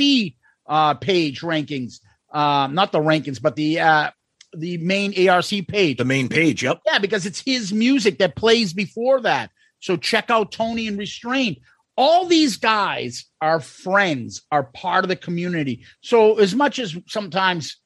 uh, 0.67 0.93
page 0.95 1.41
rankings. 1.41 1.99
Um, 2.31 2.75
not 2.75 2.91
the 2.91 2.99
rankings, 2.99 3.41
but 3.41 3.55
the 3.55 3.79
uh, 3.79 4.11
the 4.53 4.77
main 4.77 5.29
ARC 5.29 5.49
page. 5.67 5.97
The 5.97 6.05
main 6.05 6.29
page. 6.29 6.63
Yep. 6.63 6.81
Yeah, 6.85 6.99
because 6.99 7.25
it's 7.25 7.41
his 7.41 7.73
music 7.73 8.19
that 8.19 8.35
plays 8.35 8.73
before 8.73 9.21
that. 9.21 9.51
So 9.79 9.95
check 9.97 10.29
out 10.29 10.51
Tony 10.51 10.87
and 10.87 10.97
Restrained. 10.97 11.57
All 11.95 12.25
these 12.25 12.57
guys 12.57 13.25
are 13.41 13.59
friends, 13.59 14.43
are 14.51 14.63
part 14.63 15.03
of 15.03 15.09
the 15.09 15.15
community. 15.15 15.83
So 16.01 16.39
as 16.39 16.55
much 16.55 16.79
as 16.79 16.95
sometimes, 17.07 17.77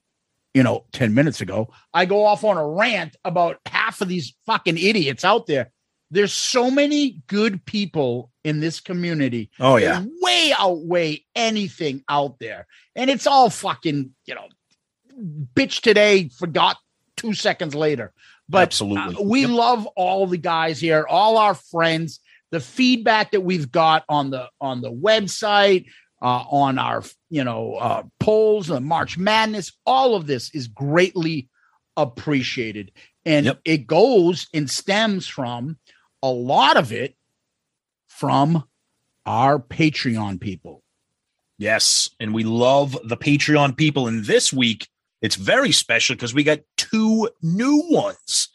you 0.53 0.63
know, 0.63 0.85
10 0.91 1.13
minutes 1.13 1.41
ago, 1.41 1.69
I 1.93 2.05
go 2.05 2.25
off 2.25 2.43
on 2.43 2.57
a 2.57 2.67
rant 2.67 3.15
about 3.25 3.59
half 3.65 4.01
of 4.01 4.07
these 4.07 4.33
fucking 4.45 4.77
idiots 4.77 5.25
out 5.25 5.47
there. 5.47 5.71
There's 6.11 6.31
so 6.33 6.69
many 6.69 7.23
good 7.27 7.65
people 7.65 8.31
in 8.43 8.59
this 8.59 8.79
community. 8.79 9.49
Oh, 9.59 9.77
yeah. 9.77 10.03
Way 10.21 10.53
outweigh 10.57 11.25
anything 11.35 12.03
out 12.07 12.37
there. 12.39 12.67
And 12.95 13.09
it's 13.09 13.25
all 13.25 13.49
fucking, 13.49 14.11
you 14.27 14.35
know, 14.35 14.47
bitch 15.55 15.81
today, 15.81 16.29
forgot 16.29 16.77
two 17.17 17.33
seconds 17.33 17.73
later. 17.73 18.13
But 18.49 18.63
Absolutely. 18.63 19.15
uh, 19.15 19.21
we 19.23 19.41
Yep. 19.41 19.49
love 19.49 19.85
all 19.95 20.27
the 20.27 20.37
guys 20.37 20.79
here, 20.79 21.05
all 21.09 21.37
our 21.37 21.55
friends. 21.55 22.19
The 22.51 22.59
feedback 22.59 23.31
that 23.31 23.41
we've 23.41 23.71
got 23.71 24.03
on 24.07 24.29
the 24.29 24.47
on 24.61 24.81
the 24.81 24.91
website, 24.91 25.85
uh, 26.23 26.45
on 26.49 26.79
our 26.79 27.03
you 27.29 27.43
know 27.43 27.75
uh, 27.75 28.03
polls, 28.19 28.67
the 28.67 28.79
March 28.79 29.17
Madness, 29.17 29.71
all 29.85 30.15
of 30.15 30.25
this 30.25 30.49
is 30.55 30.67
greatly 30.67 31.49
appreciated, 31.97 32.91
and 33.25 33.45
Yep. 33.45 33.61
it 33.65 33.87
goes 33.87 34.47
and 34.53 34.69
stems 34.69 35.27
from 35.27 35.77
a 36.23 36.31
lot 36.31 36.77
of 36.77 36.91
it 36.91 37.15
from 38.07 38.63
our 39.25 39.59
Patreon 39.59 40.39
people. 40.39 40.81
Yes. 41.57 42.09
And 42.19 42.33
we 42.33 42.43
love 42.43 42.97
the 43.03 43.17
Patreon 43.17 43.77
people. 43.77 44.07
And 44.07 44.25
this 44.25 44.51
week, 44.51 44.87
it's 45.21 45.35
very 45.35 45.71
special 45.71 46.15
because 46.15 46.33
we 46.33 46.43
got 46.43 46.59
two 46.77 47.29
new 47.41 47.83
ones 47.89 48.49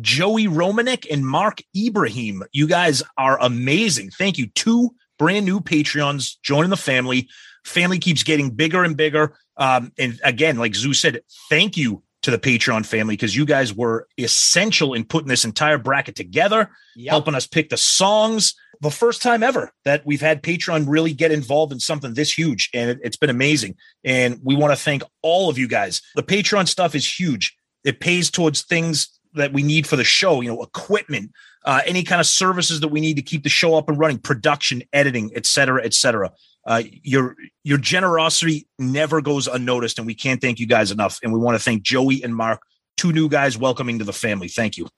Joey 0.00 0.46
Romanek 0.46 1.06
and 1.10 1.26
Mark 1.26 1.60
Ibrahim. 1.76 2.44
You 2.52 2.68
guys 2.68 3.02
are 3.16 3.38
amazing. 3.40 4.10
Thank 4.10 4.38
you. 4.38 4.46
Two 4.48 4.90
brand 5.18 5.44
new 5.44 5.60
Patreons 5.60 6.36
joining 6.42 6.70
the 6.70 6.76
family. 6.76 7.28
Family 7.64 7.98
keeps 7.98 8.22
getting 8.22 8.50
bigger 8.50 8.84
and 8.84 8.96
bigger. 8.96 9.34
Um, 9.56 9.92
and 9.98 10.18
again, 10.24 10.56
like 10.56 10.74
Zeus 10.74 11.00
said, 11.00 11.20
thank 11.50 11.76
you 11.76 12.02
to 12.22 12.30
the 12.30 12.38
Patreon 12.38 12.84
family 12.84 13.14
because 13.14 13.36
you 13.36 13.44
guys 13.44 13.74
were 13.74 14.08
essential 14.18 14.94
in 14.94 15.04
putting 15.04 15.28
this 15.28 15.44
entire 15.44 15.78
bracket 15.78 16.16
together 16.16 16.70
Yep. 16.96 17.10
helping 17.10 17.34
us 17.36 17.46
pick 17.46 17.68
the 17.68 17.76
songs. 17.76 18.54
The 18.80 18.90
first 18.90 19.22
time 19.22 19.44
ever 19.44 19.70
that 19.84 20.04
we've 20.04 20.20
had 20.20 20.42
Patreon 20.42 20.86
really 20.88 21.12
get 21.12 21.30
involved 21.30 21.72
in 21.72 21.78
something 21.78 22.14
this 22.14 22.36
huge, 22.36 22.70
and 22.74 22.90
it, 22.90 22.98
it's 23.04 23.16
been 23.16 23.30
amazing. 23.30 23.76
And 24.02 24.40
we 24.42 24.56
want 24.56 24.72
to 24.72 24.76
thank 24.82 25.02
all 25.22 25.48
of 25.48 25.58
you 25.58 25.68
guys. 25.68 26.02
The 26.16 26.24
Patreon 26.24 26.66
stuff 26.66 26.96
is 26.96 27.20
huge. 27.20 27.56
It 27.84 28.00
pays 28.00 28.30
towards 28.30 28.62
things 28.62 29.08
that 29.34 29.52
we 29.52 29.62
need 29.62 29.86
for 29.86 29.94
the 29.94 30.02
show, 30.04 30.40
you 30.40 30.48
know, 30.48 30.60
equipment, 30.62 31.30
uh, 31.64 31.80
any 31.86 32.02
kind 32.02 32.20
of 32.20 32.26
services 32.26 32.80
that 32.80 32.88
we 32.88 33.00
need 33.00 33.14
to 33.14 33.22
keep 33.22 33.42
the 33.42 33.48
show 33.48 33.74
up 33.74 33.88
and 33.88 33.98
running, 33.98 34.18
production, 34.18 34.82
editing, 34.92 35.30
et 35.34 35.46
cetera, 35.46 35.84
et 35.84 35.94
cetera. 35.94 36.32
Uh, 36.66 36.82
your 37.02 37.34
your 37.64 37.78
generosity 37.78 38.66
never 38.78 39.20
goes 39.20 39.46
unnoticed, 39.46 39.98
and 39.98 40.06
we 40.06 40.14
can't 40.14 40.40
thank 40.40 40.58
you 40.58 40.66
guys 40.66 40.90
enough. 40.90 41.18
And 41.22 41.32
we 41.32 41.38
want 41.38 41.56
to 41.56 41.62
thank 41.62 41.82
Joey 41.82 42.22
and 42.22 42.34
Mark, 42.34 42.60
two 42.96 43.12
new 43.12 43.28
guys 43.28 43.56
welcoming 43.56 43.98
to 43.98 44.04
the 44.04 44.12
family. 44.12 44.48
Thank 44.48 44.76
you. 44.76 44.88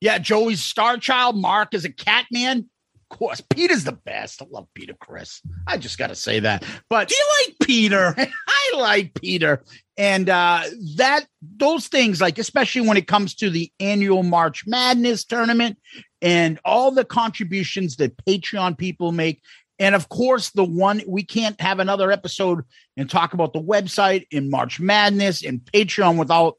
Yeah, 0.00 0.18
Joey's 0.18 0.62
star 0.62 0.98
child. 0.98 1.36
Mark 1.36 1.72
is 1.72 1.84
a 1.84 1.92
cat 1.92 2.26
man. 2.30 2.68
Of 3.10 3.18
course, 3.18 3.40
Peter's 3.40 3.84
the 3.84 3.92
best. 3.92 4.42
I 4.42 4.46
love 4.50 4.66
Peter 4.74 4.94
Criss. 4.94 5.40
I 5.66 5.76
just 5.76 5.96
got 5.96 6.08
to 6.08 6.16
say 6.16 6.40
that. 6.40 6.64
But 6.90 7.08
Do 7.08 7.14
you 7.14 7.46
like 7.46 7.56
Peter? 7.62 8.14
I 8.48 8.76
like 8.76 9.14
Peter. 9.14 9.62
And 9.96 10.28
uh, 10.28 10.62
that 10.96 11.26
those 11.40 11.86
things, 11.86 12.20
like 12.20 12.38
especially 12.38 12.86
when 12.86 12.96
it 12.96 13.06
comes 13.06 13.34
to 13.36 13.48
the 13.48 13.70
annual 13.78 14.24
March 14.24 14.66
Madness 14.66 15.24
tournament 15.24 15.78
and 16.20 16.58
all 16.64 16.90
the 16.90 17.04
contributions 17.04 17.96
that 17.96 18.16
Patreon 18.26 18.76
people 18.76 19.12
make. 19.12 19.40
And 19.78 19.94
of 19.94 20.08
course, 20.08 20.50
the 20.50 20.64
one 20.64 21.02
we 21.06 21.22
can't 21.22 21.60
have 21.60 21.78
another 21.78 22.10
episode 22.10 22.64
and 22.96 23.08
talk 23.08 23.34
about 23.34 23.52
the 23.52 23.62
website 23.62 24.26
in 24.32 24.50
March 24.50 24.80
Madness 24.80 25.44
and 25.44 25.60
Patreon 25.60 26.18
without 26.18 26.56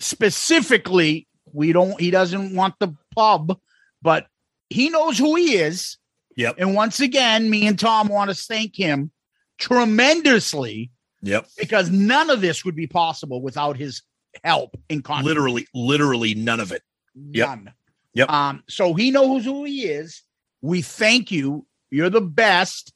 specifically, 0.00 1.28
we 1.52 1.72
don't, 1.72 2.00
he 2.00 2.10
doesn't 2.10 2.54
want 2.54 2.76
the 2.78 2.94
pub, 3.14 3.58
but 4.00 4.26
he 4.70 4.88
knows 4.90 5.18
who 5.18 5.36
he 5.36 5.56
is. 5.56 5.96
Yep. 6.36 6.56
And 6.58 6.74
once 6.74 7.00
again, 7.00 7.48
me 7.48 7.66
and 7.66 7.78
Tom 7.78 8.08
want 8.08 8.30
to 8.30 8.36
thank 8.36 8.76
him 8.76 9.10
tremendously. 9.58 10.90
Yep. 11.22 11.46
Because 11.58 11.90
none 11.90 12.30
of 12.30 12.40
this 12.40 12.64
would 12.64 12.76
be 12.76 12.86
possible 12.86 13.40
without 13.40 13.76
his 13.76 14.02
help 14.44 14.76
in 14.88 15.02
contribution. 15.02 15.28
Literally, 15.28 15.66
literally 15.74 16.34
none 16.34 16.60
of 16.60 16.72
it. 16.72 16.82
Yep. 17.14 17.48
None. 17.48 17.72
Yep. 18.14 18.30
Um, 18.30 18.62
so 18.68 18.94
he 18.94 19.10
knows 19.10 19.44
who 19.44 19.64
he 19.64 19.86
is. 19.86 20.22
We 20.62 20.82
thank 20.82 21.30
you. 21.30 21.66
You're 21.90 22.10
the 22.10 22.20
best. 22.20 22.92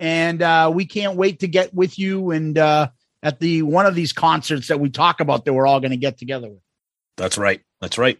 And 0.00 0.42
uh, 0.42 0.70
we 0.72 0.86
can't 0.86 1.16
wait 1.16 1.40
to 1.40 1.48
get 1.48 1.74
with 1.74 1.98
you 1.98 2.30
and 2.30 2.56
uh, 2.56 2.88
at 3.22 3.40
the 3.40 3.62
one 3.62 3.84
of 3.84 3.94
these 3.94 4.12
concerts 4.12 4.68
that 4.68 4.78
we 4.78 4.90
talk 4.90 5.20
about 5.20 5.44
that 5.44 5.52
we're 5.52 5.66
all 5.66 5.80
going 5.80 5.90
to 5.90 5.96
get 5.96 6.18
together 6.18 6.48
with. 6.48 6.62
That's 7.16 7.36
right. 7.36 7.60
That's 7.80 7.98
right. 7.98 8.18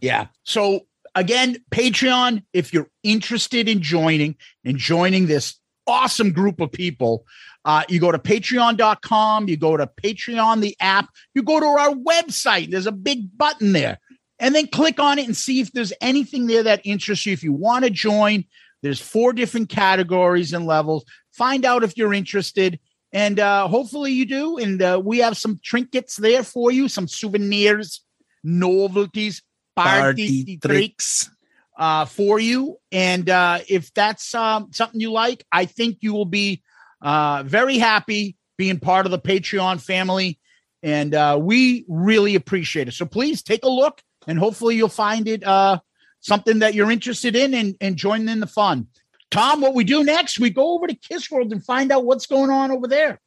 Yeah. 0.00 0.26
So 0.42 0.86
again, 1.14 1.56
Patreon, 1.70 2.42
if 2.52 2.72
you're 2.72 2.88
interested 3.02 3.68
in 3.68 3.82
joining 3.82 4.36
and 4.64 4.76
joining 4.76 5.26
this 5.26 5.58
awesome 5.86 6.32
group 6.32 6.60
of 6.60 6.72
people, 6.72 7.26
uh, 7.64 7.82
you 7.88 7.98
go 7.98 8.12
to 8.12 8.18
patreon.com, 8.18 9.48
you 9.48 9.56
go 9.56 9.76
to 9.76 9.86
Patreon, 9.86 10.60
the 10.60 10.76
app, 10.80 11.08
you 11.34 11.42
go 11.42 11.60
to 11.60 11.66
our 11.66 11.94
website. 11.94 12.70
There's 12.70 12.86
a 12.86 12.92
big 12.92 13.36
button 13.36 13.72
there. 13.72 13.98
And 14.38 14.54
then 14.54 14.66
click 14.66 14.98
on 14.98 15.18
it 15.18 15.26
and 15.26 15.36
see 15.36 15.60
if 15.60 15.72
there's 15.72 15.92
anything 16.00 16.46
there 16.46 16.64
that 16.64 16.82
interests 16.84 17.24
you. 17.24 17.32
If 17.32 17.42
you 17.42 17.52
want 17.52 17.84
to 17.84 17.90
join, 17.90 18.44
there's 18.82 19.00
four 19.00 19.32
different 19.32 19.70
categories 19.70 20.52
and 20.52 20.66
levels. 20.66 21.04
Find 21.32 21.64
out 21.64 21.84
if 21.84 21.96
you're 21.96 22.12
interested. 22.12 22.78
And 23.12 23.38
uh, 23.38 23.68
hopefully 23.68 24.12
you 24.12 24.26
do. 24.26 24.58
And 24.58 24.82
uh, 24.82 25.00
we 25.02 25.18
have 25.18 25.36
some 25.36 25.60
trinkets 25.62 26.16
there 26.16 26.42
for 26.42 26.72
you, 26.72 26.88
some 26.88 27.08
souvenirs, 27.08 28.04
novelties, 28.42 29.42
party, 29.76 30.44
Party 30.44 30.58
tricks 30.58 31.30
uh, 31.76 32.04
for 32.04 32.38
you. 32.38 32.76
And 32.92 33.28
uh, 33.28 33.60
if 33.68 33.92
that's 33.94 34.34
um, 34.34 34.68
something 34.72 35.00
you 35.00 35.12
like, 35.12 35.44
I 35.50 35.66
think 35.66 35.98
you 36.00 36.12
will 36.12 36.24
be 36.24 36.62
uh, 37.02 37.42
very 37.44 37.78
happy 37.78 38.36
being 38.56 38.78
part 38.78 39.06
of 39.06 39.12
the 39.12 39.18
Patreon 39.18 39.80
family. 39.80 40.38
And 40.82 41.14
uh, 41.14 41.38
we 41.40 41.84
really 41.88 42.34
appreciate 42.34 42.88
it. 42.88 42.92
So 42.92 43.06
please 43.06 43.42
take 43.42 43.64
a 43.64 43.68
look 43.68 44.02
and 44.26 44.38
hopefully 44.38 44.76
you'll 44.76 44.88
find 44.88 45.26
it 45.26 45.42
uh, 45.44 45.80
something 46.20 46.60
that 46.60 46.74
you're 46.74 46.90
interested 46.90 47.34
in 47.34 47.54
and, 47.54 47.74
and 47.80 47.96
join 47.96 48.28
in 48.28 48.40
the 48.40 48.46
fun. 48.46 48.88
Tom, 49.30 49.60
what 49.60 49.74
we 49.74 49.82
do 49.82 50.04
next, 50.04 50.38
we 50.38 50.50
go 50.50 50.74
over 50.74 50.86
to 50.86 50.94
Kiss 50.94 51.30
World 51.30 51.52
and 51.52 51.64
find 51.64 51.90
out 51.90 52.04
what's 52.04 52.26
going 52.26 52.50
on 52.50 52.70
over 52.70 52.86
there. 52.86 53.20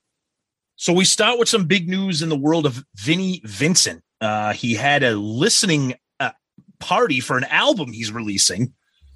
So 0.76 0.94
we 0.94 1.06
start 1.06 1.40
with 1.40 1.50
some 1.50 1.66
big 1.66 1.90
news 1.90 2.22
in 2.22 2.30
the 2.30 2.38
world 2.38 2.66
of 2.66 2.86
Vinnie 2.96 3.42
Vincent. 3.44 4.04
Uh, 4.22 4.54
he 4.54 4.76
had 4.76 5.04
a 5.04 5.16
listening 5.16 5.96
party 6.80 7.20
for 7.20 7.38
an 7.38 7.46
album 7.46 7.92
he's 7.92 8.12
releasing. 8.12 8.74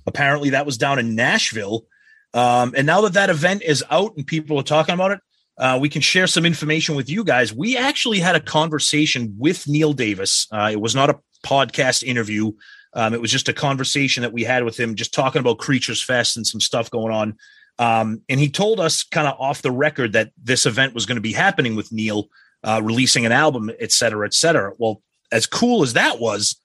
Apparently, 0.08 0.52
that 0.52 0.66
was 0.66 0.78
down 0.78 1.00
in 1.00 1.16
Nashville. 1.16 1.86
Um, 2.34 2.74
and 2.78 2.88
now 2.88 3.02
that 3.02 3.14
that 3.14 3.30
event 3.30 3.62
is 3.62 3.84
out 3.92 4.16
and 4.16 4.26
people 4.26 4.58
are 4.58 4.64
talking 4.64 4.94
about 4.94 5.12
it, 5.12 5.20
uh, 5.58 5.78
we 5.80 5.90
can 5.90 6.02
share 6.02 6.28
some 6.28 6.46
information 6.46 6.96
with 6.96 7.10
you 7.10 7.24
guys. 7.24 7.54
We 7.54 7.78
actually 7.78 8.20
had 8.20 8.36
a 8.36 8.40
conversation 8.40 9.36
with 9.38 9.68
Neil 9.68 9.94
Davis. 9.94 10.48
Uh, 10.52 10.70
it 10.72 10.82
was 10.82 10.96
not 10.96 11.10
a 11.10 11.20
podcast 11.46 12.04
interview. 12.04 12.54
Um, 12.94 13.14
it 13.14 13.22
was 13.22 13.32
just 13.32 13.50
a 13.50 13.54
conversation 13.54 14.22
that 14.22 14.34
we 14.34 14.44
had 14.44 14.64
with 14.64 14.80
him, 14.80 14.96
just 14.96 15.14
talking 15.14 15.40
about 15.40 15.60
Creatures 15.60 16.02
Fest 16.02 16.36
and 16.38 16.48
some 16.48 16.62
stuff 16.62 16.90
going 16.90 17.14
on. 17.14 17.38
Um, 17.80 18.22
and 18.30 18.40
he 18.40 18.50
told 18.50 18.80
us 18.80 19.04
kind 19.04 19.28
of 19.28 19.40
off 19.40 19.62
the 19.62 19.72
record 19.72 20.14
that 20.14 20.32
this 20.42 20.66
event 20.66 20.94
was 20.94 21.06
going 21.06 21.16
to 21.16 21.22
be 21.22 21.34
happening 21.34 21.76
with 21.76 21.92
Neil 21.92 22.28
uh, 22.64 22.82
releasing 22.84 23.26
an 23.26 23.32
album, 23.32 23.72
et 23.80 23.92
cetera, 23.92 24.26
et 24.26 24.34
cetera. 24.34 24.74
Well, 24.78 25.02
as 25.32 25.48
cool 25.48 25.84
as 25.84 25.94
that 25.94 26.20
was, 26.20 26.56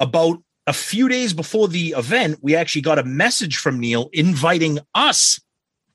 about 0.00 0.42
a 0.66 0.72
few 0.72 1.08
days 1.08 1.32
before 1.32 1.68
the 1.68 1.94
event, 1.96 2.38
we 2.42 2.56
actually 2.56 2.82
got 2.82 2.98
a 2.98 3.04
message 3.04 3.56
from 3.56 3.78
Neil 3.78 4.08
inviting 4.12 4.78
us 4.94 5.40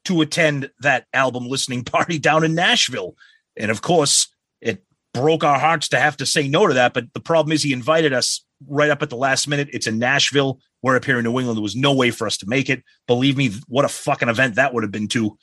to 0.06 0.22
attend 0.22 0.70
that 0.80 1.06
album 1.14 1.47
listening 1.47 1.84
party 1.86 2.18
down 2.20 2.43
in 2.43 2.56
Nashville. 2.56 3.16
And 3.58 3.70
of 3.70 3.82
course, 3.82 4.28
it 4.62 4.84
broke 5.14 5.43
our 5.43 5.60
hearts 5.60 5.89
to 5.89 5.99
have 5.99 6.18
to 6.18 6.26
say 6.26 6.47
no 6.47 6.68
to 6.68 6.74
that. 6.74 6.93
But 6.93 7.14
the 7.14 7.20
problem 7.20 7.52
is, 7.52 7.64
he 7.64 7.74
invited 7.74 8.14
us 8.14 8.45
right 8.68 8.89
up 8.89 9.02
at 9.02 9.10
the 9.10 9.18
last 9.18 9.47
minute. 9.47 9.70
It's 9.74 9.88
in 9.88 9.99
Nashville. 9.99 10.60
We're 10.82 10.95
up 10.95 11.06
here 11.06 11.20
in 11.20 11.26
New 11.26 11.38
England. 11.38 11.58
There 11.58 11.64
was 11.64 11.76
no 11.76 11.93
way 11.93 12.12
for 12.12 12.26
us 12.26 12.38
to 12.38 12.47
make 12.47 12.70
it. 12.70 12.84
Believe 13.08 13.38
me, 13.38 13.52
what 13.68 13.86
a 13.86 13.89
fucking 13.89 14.30
event 14.30 14.56
that 14.56 14.74
would 14.74 14.84
have 14.84 14.91
been 14.91 15.08
to 15.10 15.38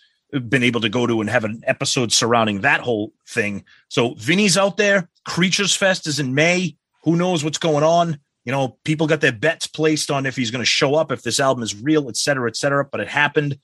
been 0.49 0.63
able 0.63 0.83
to 0.83 0.91
go 0.91 1.07
to 1.07 1.23
and 1.23 1.31
have 1.31 1.45
an 1.45 1.63
episode 1.67 2.13
surrounding 2.13 2.61
that 2.61 2.81
whole 2.81 3.13
thing. 3.27 3.65
So 3.89 4.15
Vinnie's 4.15 4.59
out 4.59 4.77
there. 4.77 5.09
Creatures 5.25 5.75
Fest 5.75 6.07
is 6.07 6.21
in 6.21 6.35
May. 6.35 6.77
Who 7.05 7.17
knows 7.17 7.43
what's 7.43 7.57
going 7.57 7.83
on? 7.83 8.19
You 8.49 8.53
know, 8.53 8.79
people 8.83 9.07
got 9.07 9.21
their 9.21 9.31
bets 9.31 9.67
placed 9.67 10.11
on 10.11 10.25
if 10.25 10.35
he's 10.35 10.51
going 10.51 10.63
to 10.63 10.67
show 10.67 10.95
up, 10.95 11.13
if 11.13 11.21
this 11.23 11.39
album 11.39 11.63
is 11.63 11.79
real, 11.83 12.09
et 12.09 12.17
cetera, 12.17 12.49
et 12.49 12.57
cetera. 12.57 12.83
But 12.83 13.01
it 13.01 13.09
happened. 13.09 13.59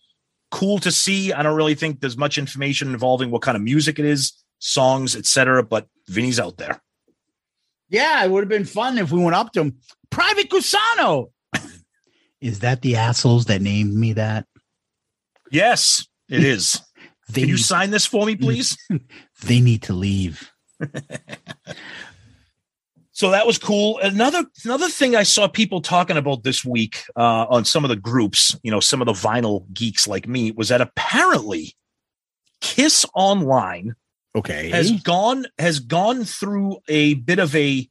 Cool 0.51 0.79
to 0.81 0.91
see. 0.93 1.33
I 1.33 1.43
don't 1.43 1.57
really 1.57 1.75
think 1.75 2.01
there's 2.03 2.19
much 2.19 2.37
information 2.37 2.89
involving 2.93 3.31
what 3.31 3.41
kind 3.41 3.57
of 3.57 3.63
music 3.63 3.99
it 3.99 4.05
is, 4.05 4.35
songs, 4.59 5.17
et 5.17 5.25
cetera. 5.25 5.63
But 5.63 5.87
Vinnie's 6.11 6.39
out 6.39 6.59
there. 6.59 6.83
Yeah, 7.89 8.23
it 8.27 8.31
would 8.31 8.43
have 8.43 8.51
been 8.51 8.67
fun 8.67 8.99
if 8.99 9.11
we 9.11 9.23
went 9.23 9.35
up 9.35 9.53
to 9.53 9.63
him. 9.63 9.77
Private 10.11 10.51
Gusano. 10.51 11.31
Is 12.43 12.59
that 12.59 12.83
the 12.83 12.97
assholes 12.97 13.47
that 13.47 13.63
named 13.63 13.95
me 13.95 14.13
that? 14.13 14.45
Yes, 15.51 16.07
it 16.29 16.45
is. 16.55 16.79
They 17.31 17.41
Can 17.41 17.49
you 17.49 17.57
need- 17.57 17.63
sign 17.63 17.91
this 17.91 18.05
for 18.05 18.27
me, 18.27 18.37
please? 18.37 18.77
They 19.45 19.61
need 19.61 19.85
to 19.85 19.95
leave. 19.95 20.51
so 23.25 23.31
that 23.31 23.47
was 23.47 23.57
cool. 23.57 23.99
Another 24.01 24.45
another 24.67 24.91
thing 24.91 25.17
I 25.17 25.23
saw 25.23 25.49
people 25.49 25.81
talking 25.81 26.19
about 26.19 26.43
this 26.43 26.63
week 26.63 27.05
uh, 27.17 27.47
on 27.49 27.65
some 27.65 27.83
of 27.83 27.89
the 27.89 27.97
groups, 27.97 28.55
you 28.63 28.71
know, 28.71 28.81
some 28.81 29.01
of 29.01 29.07
the 29.07 29.15
vinyl 29.15 29.65
geeks 29.73 30.07
like 30.07 30.29
me, 30.29 30.51
was 30.51 30.69
that 30.69 30.83
apparently 30.83 31.75
Kiss 32.61 33.07
Online 33.15 33.95
Okay. 34.37 34.69
has 34.69 35.01
gone 35.01 35.47
has 35.59 35.81
gone 35.81 36.25
through 36.25 36.77
a 36.87 37.15
bit 37.15 37.39
of 37.39 37.57
a 37.57 37.89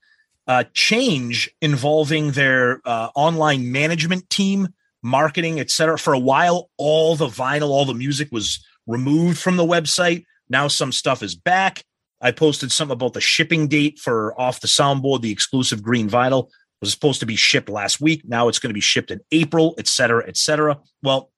uh, 0.48 0.66
change 0.76 1.50
involving 1.64 2.34
their 2.34 2.80
uh, 2.86 3.10
online 3.16 3.72
management 3.72 4.30
team, 4.30 4.68
marketing, 5.02 5.60
etc. 5.60 5.98
For 5.98 6.14
a 6.14 6.20
while, 6.20 6.70
all 6.78 7.16
the 7.16 7.26
vinyl, 7.26 7.70
all 7.70 7.86
the 7.86 7.96
music 7.96 8.28
was 8.32 8.64
removed 8.86 9.40
from 9.40 9.58
the 9.58 9.66
website. 9.66 10.26
Now 10.48 10.68
some 10.68 10.92
stuff 10.92 11.24
is 11.24 11.34
back. 11.34 11.84
I 12.24 12.32
posted 12.32 12.72
something 12.72 12.94
about 12.94 13.14
the 13.14 13.22
shipping 13.22 13.68
date 13.68 14.00
for 14.00 14.34
off 14.40 14.62
the 14.62 14.68
soundboard, 14.68 15.22
the 15.22 15.32
exclusive 15.32 15.84
green 15.84 16.10
vinyl 16.10 16.50
was 16.82 16.92
supposed 16.92 17.20
to 17.20 17.26
be 17.26 17.36
shipped 17.36 17.70
last 17.70 18.02
week. 18.02 18.24
Now 18.26 18.48
it's 18.48 18.60
going 18.60 18.70
to 18.70 18.74
be 18.74 18.80
shipped 18.82 19.12
in 19.12 19.20
April, 19.32 19.76
et 19.78 19.88
cetera, 19.88 20.28
et 20.28 20.38
cetera. 20.38 20.80
Well, 21.02 21.32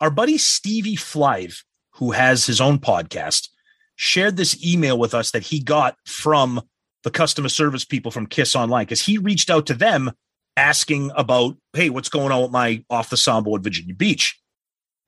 our 0.00 0.10
buddy 0.10 0.38
Stevie 0.38 0.96
Flive, 0.96 1.62
who 1.94 2.12
has 2.12 2.46
his 2.46 2.60
own 2.60 2.78
podcast, 2.78 3.48
shared 3.96 4.36
this 4.36 4.64
email 4.64 4.98
with 4.98 5.12
us 5.12 5.32
that 5.32 5.42
he 5.42 5.60
got 5.60 5.96
from 6.06 6.62
the 7.02 7.10
customer 7.10 7.48
service 7.48 7.84
people 7.84 8.10
from 8.10 8.26
Kiss 8.26 8.56
Online 8.56 8.84
because 8.84 9.04
he 9.04 9.18
reached 9.18 9.50
out 9.50 9.66
to 9.66 9.74
them 9.74 10.12
asking 10.56 11.10
about, 11.16 11.56
hey, 11.72 11.90
what's 11.90 12.08
going 12.08 12.32
on 12.32 12.42
with 12.42 12.50
my 12.52 12.84
off 12.90 13.10
the 13.10 13.16
soundboard 13.16 13.62
Virginia 13.62 13.94
Beach? 13.94 14.40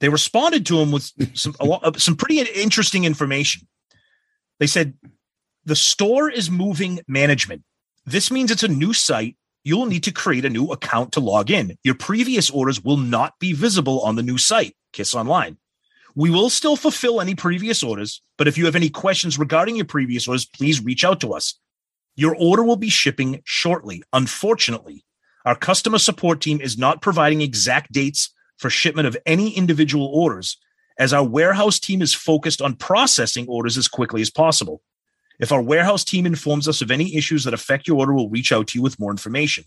They 0.00 0.08
responded 0.08 0.66
to 0.66 0.78
him 0.78 0.92
with 0.92 1.12
some 1.36 1.54
lot, 1.60 1.84
uh, 1.84 1.98
some 1.98 2.16
pretty 2.16 2.40
interesting 2.40 3.04
information. 3.04 3.66
They 4.58 4.66
said 4.66 4.94
the 5.64 5.76
store 5.76 6.30
is 6.30 6.50
moving 6.50 7.00
management. 7.06 7.62
This 8.06 8.30
means 8.30 8.50
it's 8.50 8.62
a 8.62 8.68
new 8.68 8.92
site. 8.92 9.36
You'll 9.62 9.86
need 9.86 10.04
to 10.04 10.12
create 10.12 10.44
a 10.44 10.50
new 10.50 10.66
account 10.68 11.12
to 11.12 11.20
log 11.20 11.50
in. 11.50 11.76
Your 11.84 11.94
previous 11.94 12.50
orders 12.50 12.82
will 12.82 12.96
not 12.96 13.38
be 13.38 13.52
visible 13.52 14.00
on 14.00 14.16
the 14.16 14.22
new 14.22 14.38
site, 14.38 14.74
Kiss 14.92 15.14
Online. 15.14 15.58
We 16.14 16.30
will 16.30 16.50
still 16.50 16.76
fulfill 16.76 17.20
any 17.20 17.34
previous 17.34 17.82
orders, 17.82 18.22
but 18.36 18.48
if 18.48 18.58
you 18.58 18.64
have 18.64 18.74
any 18.74 18.90
questions 18.90 19.38
regarding 19.38 19.76
your 19.76 19.84
previous 19.84 20.26
orders, 20.26 20.46
please 20.46 20.82
reach 20.82 21.04
out 21.04 21.20
to 21.20 21.34
us. 21.34 21.54
Your 22.16 22.34
order 22.34 22.64
will 22.64 22.76
be 22.76 22.88
shipping 22.88 23.42
shortly. 23.44 24.02
Unfortunately, 24.12 25.04
our 25.44 25.54
customer 25.54 25.98
support 25.98 26.40
team 26.40 26.60
is 26.60 26.76
not 26.76 27.02
providing 27.02 27.42
exact 27.42 27.92
dates 27.92 28.30
for 28.58 28.70
shipment 28.70 29.06
of 29.06 29.16
any 29.24 29.56
individual 29.56 30.06
orders, 30.06 30.56
as 30.98 31.12
our 31.12 31.24
warehouse 31.24 31.78
team 31.78 32.02
is 32.02 32.12
focused 32.12 32.60
on 32.60 32.74
processing 32.74 33.46
orders 33.48 33.78
as 33.78 33.88
quickly 33.88 34.20
as 34.20 34.30
possible. 34.30 34.82
If 35.40 35.52
our 35.52 35.62
warehouse 35.62 36.04
team 36.04 36.26
informs 36.26 36.68
us 36.68 36.82
of 36.82 36.90
any 36.90 37.16
issues 37.16 37.44
that 37.44 37.54
affect 37.54 37.88
your 37.88 37.96
order, 37.96 38.12
we'll 38.12 38.28
reach 38.28 38.52
out 38.52 38.68
to 38.68 38.78
you 38.78 38.82
with 38.82 39.00
more 39.00 39.10
information. 39.10 39.64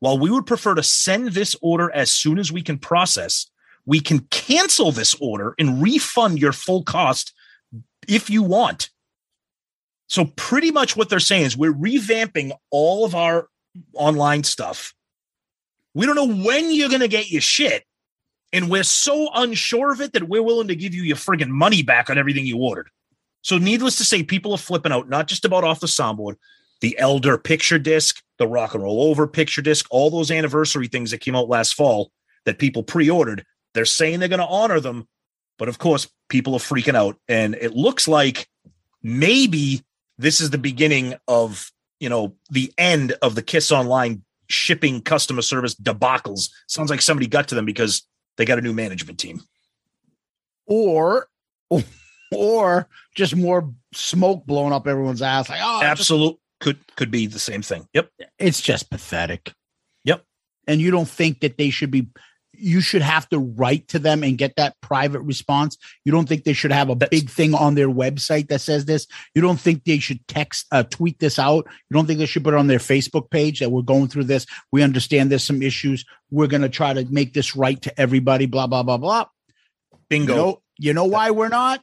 While 0.00 0.18
we 0.18 0.30
would 0.30 0.46
prefer 0.46 0.74
to 0.74 0.82
send 0.82 1.28
this 1.28 1.56
order 1.62 1.90
as 1.92 2.10
soon 2.10 2.38
as 2.38 2.52
we 2.52 2.62
can 2.62 2.78
process, 2.78 3.50
we 3.86 4.00
can 4.00 4.20
cancel 4.30 4.92
this 4.92 5.14
order 5.20 5.54
and 5.58 5.82
refund 5.82 6.38
your 6.38 6.52
full 6.52 6.82
cost 6.82 7.32
if 8.06 8.28
you 8.28 8.42
want. 8.42 8.90
So 10.08 10.26
pretty 10.36 10.70
much 10.70 10.94
what 10.94 11.08
they're 11.08 11.20
saying 11.20 11.46
is 11.46 11.56
we're 11.56 11.72
revamping 11.72 12.52
all 12.70 13.06
of 13.06 13.14
our 13.14 13.48
online 13.94 14.44
stuff. 14.44 14.92
We 15.94 16.04
don't 16.04 16.16
know 16.16 16.44
when 16.44 16.70
you're 16.70 16.90
going 16.90 17.00
to 17.00 17.08
get 17.08 17.30
your 17.30 17.40
shit. 17.40 17.84
And 18.52 18.68
we're 18.68 18.84
so 18.84 19.30
unsure 19.32 19.92
of 19.92 20.02
it 20.02 20.12
that 20.12 20.28
we're 20.28 20.42
willing 20.42 20.68
to 20.68 20.76
give 20.76 20.92
you 20.92 21.02
your 21.02 21.16
friggin' 21.16 21.48
money 21.48 21.82
back 21.82 22.10
on 22.10 22.18
everything 22.18 22.44
you 22.44 22.58
ordered. 22.58 22.90
So, 23.42 23.58
needless 23.58 23.96
to 23.96 24.04
say, 24.04 24.22
people 24.22 24.52
are 24.52 24.58
flipping 24.58 24.92
out, 24.92 25.08
not 25.08 25.28
just 25.28 25.44
about 25.44 25.64
off 25.64 25.80
the 25.80 25.86
soundboard, 25.86 26.36
the 26.80 26.98
Elder 26.98 27.38
picture 27.38 27.78
disc, 27.78 28.22
the 28.38 28.46
Rock 28.46 28.74
and 28.74 28.82
Roll 28.82 29.02
Over 29.02 29.26
picture 29.26 29.62
disc, 29.62 29.86
all 29.90 30.10
those 30.10 30.30
anniversary 30.30 30.88
things 30.88 31.10
that 31.10 31.18
came 31.18 31.36
out 31.36 31.48
last 31.48 31.74
fall 31.74 32.10
that 32.44 32.58
people 32.58 32.82
pre 32.82 33.08
ordered. 33.08 33.44
They're 33.74 33.84
saying 33.84 34.20
they're 34.20 34.28
going 34.28 34.40
to 34.40 34.46
honor 34.46 34.80
them. 34.80 35.08
But 35.58 35.68
of 35.68 35.78
course, 35.78 36.08
people 36.28 36.54
are 36.54 36.58
freaking 36.58 36.96
out. 36.96 37.16
And 37.28 37.54
it 37.54 37.74
looks 37.74 38.08
like 38.08 38.48
maybe 39.02 39.84
this 40.18 40.40
is 40.40 40.50
the 40.50 40.58
beginning 40.58 41.14
of, 41.28 41.70
you 42.00 42.08
know, 42.08 42.34
the 42.50 42.72
end 42.78 43.12
of 43.22 43.34
the 43.34 43.42
Kiss 43.42 43.70
Online 43.70 44.22
shipping 44.48 45.00
customer 45.00 45.42
service 45.42 45.74
debacles. 45.74 46.50
Sounds 46.66 46.90
like 46.90 47.00
somebody 47.00 47.26
got 47.26 47.48
to 47.48 47.54
them 47.54 47.64
because 47.64 48.02
they 48.36 48.44
got 48.44 48.58
a 48.58 48.62
new 48.62 48.72
management 48.72 49.18
team. 49.18 49.40
Or, 50.66 51.28
or 52.34 52.88
just 53.14 53.36
more 53.36 53.72
smoke 53.94 54.46
blowing 54.46 54.72
up 54.72 54.86
everyone's 54.86 55.22
ass. 55.22 55.48
Like, 55.48 55.60
oh, 55.62 55.82
absolute 55.82 56.38
could 56.60 56.78
could 56.96 57.10
be 57.10 57.26
the 57.26 57.38
same 57.38 57.62
thing. 57.62 57.86
Yep, 57.94 58.10
it's 58.38 58.60
just 58.60 58.90
pathetic. 58.90 59.52
Yep, 60.04 60.24
and 60.66 60.80
you 60.80 60.90
don't 60.90 61.08
think 61.08 61.40
that 61.40 61.58
they 61.58 61.70
should 61.70 61.90
be 61.90 62.08
you 62.54 62.80
should 62.80 63.02
have 63.02 63.28
to 63.30 63.38
write 63.38 63.88
to 63.88 63.98
them 63.98 64.22
and 64.22 64.38
get 64.38 64.56
that 64.56 64.80
private 64.80 65.20
response. 65.20 65.76
You 66.04 66.12
don't 66.12 66.28
think 66.28 66.44
they 66.44 66.52
should 66.52 66.72
have 66.72 66.90
a 66.90 66.94
That's, 66.94 67.10
big 67.10 67.30
thing 67.30 67.54
on 67.54 67.74
their 67.74 67.88
website 67.88 68.48
that 68.48 68.60
says 68.60 68.84
this. 68.84 69.06
You 69.34 69.42
don't 69.42 69.58
think 69.58 69.84
they 69.84 69.98
should 69.98 70.26
text, 70.28 70.66
uh, 70.70 70.82
tweet 70.84 71.18
this 71.18 71.38
out. 71.38 71.66
You 71.90 71.94
don't 71.94 72.06
think 72.06 72.18
they 72.18 72.26
should 72.26 72.44
put 72.44 72.54
it 72.54 72.58
on 72.58 72.66
their 72.66 72.78
Facebook 72.78 73.30
page 73.30 73.60
that 73.60 73.70
we're 73.70 73.82
going 73.82 74.08
through 74.08 74.24
this. 74.24 74.46
We 74.70 74.82
understand 74.82 75.30
there's 75.30 75.44
some 75.44 75.62
issues. 75.62 76.04
We're 76.30 76.46
going 76.46 76.62
to 76.62 76.68
try 76.68 76.92
to 76.92 77.04
make 77.06 77.32
this 77.32 77.56
right 77.56 77.80
to 77.82 78.00
everybody. 78.00 78.46
Blah 78.46 78.66
blah 78.66 78.82
blah 78.82 78.98
blah. 78.98 79.26
Bingo. 80.08 80.32
You 80.32 80.36
know, 80.36 80.62
you 80.78 80.92
know 80.94 81.04
why 81.06 81.30
we're 81.30 81.48
not? 81.48 81.82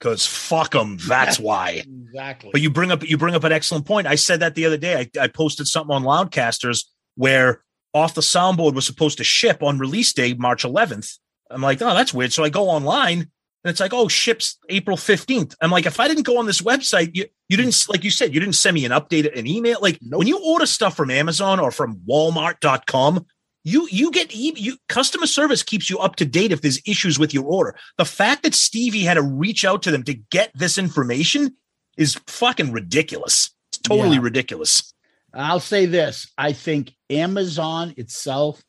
Because 0.00 0.26
fuck 0.26 0.72
them. 0.72 0.96
That's 1.06 1.38
why. 1.40 1.84
exactly. 1.84 2.50
But 2.52 2.62
you 2.62 2.70
bring 2.70 2.90
up 2.90 3.08
you 3.08 3.18
bring 3.18 3.34
up 3.34 3.44
an 3.44 3.52
excellent 3.52 3.86
point. 3.86 4.06
I 4.06 4.16
said 4.16 4.40
that 4.40 4.54
the 4.54 4.66
other 4.66 4.78
day. 4.78 4.96
I, 4.96 5.24
I 5.24 5.28
posted 5.28 5.68
something 5.68 5.94
on 5.94 6.02
Loudcasters 6.02 6.86
where 7.16 7.62
off 7.92 8.14
the 8.14 8.20
soundboard 8.20 8.74
was 8.74 8.86
supposed 8.86 9.18
to 9.18 9.24
ship 9.24 9.62
on 9.62 9.78
release 9.78 10.12
day, 10.12 10.34
March 10.34 10.64
11th. 10.64 11.18
I'm 11.50 11.60
like, 11.60 11.82
oh, 11.82 11.94
that's 11.94 12.14
weird. 12.14 12.32
So 12.32 12.44
I 12.44 12.48
go 12.48 12.68
online 12.68 13.18
and 13.18 13.70
it's 13.70 13.80
like, 13.80 13.92
oh, 13.92 14.08
ships 14.08 14.58
April 14.68 14.96
15th. 14.96 15.54
I'm 15.60 15.70
like, 15.70 15.86
if 15.86 16.00
I 16.00 16.08
didn't 16.08 16.22
go 16.22 16.38
on 16.38 16.46
this 16.46 16.62
website, 16.62 17.10
you, 17.14 17.26
you 17.48 17.56
didn't, 17.56 17.86
like 17.88 18.04
you 18.04 18.10
said, 18.10 18.32
you 18.32 18.40
didn't 18.40 18.54
send 18.54 18.74
me 18.74 18.84
an 18.84 18.92
update, 18.92 19.36
an 19.36 19.46
email. 19.46 19.78
Like 19.82 19.98
nope. 20.00 20.20
when 20.20 20.28
you 20.28 20.40
order 20.42 20.66
stuff 20.66 20.96
from 20.96 21.10
Amazon 21.10 21.60
or 21.60 21.70
from 21.70 22.00
Walmart.com, 22.08 23.26
you 23.64 23.86
you 23.90 24.10
get 24.10 24.34
you 24.34 24.76
customer 24.88 25.26
service 25.26 25.62
keeps 25.62 25.90
you 25.90 25.98
up 25.98 26.16
to 26.16 26.24
date 26.24 26.52
if 26.52 26.62
there's 26.62 26.80
issues 26.86 27.18
with 27.18 27.34
your 27.34 27.44
order. 27.44 27.76
The 27.98 28.04
fact 28.04 28.42
that 28.42 28.54
Stevie 28.54 29.04
had 29.04 29.14
to 29.14 29.22
reach 29.22 29.64
out 29.64 29.82
to 29.82 29.90
them 29.90 30.02
to 30.04 30.14
get 30.14 30.50
this 30.54 30.78
information 30.78 31.56
is 31.96 32.18
fucking 32.26 32.72
ridiculous. 32.72 33.50
It's 33.68 33.78
totally 33.78 34.16
yeah. 34.16 34.22
ridiculous. 34.22 34.92
I'll 35.34 35.60
say 35.60 35.86
this: 35.86 36.32
I 36.38 36.52
think 36.52 36.92
Amazon 37.10 37.94
itself, 37.96 38.62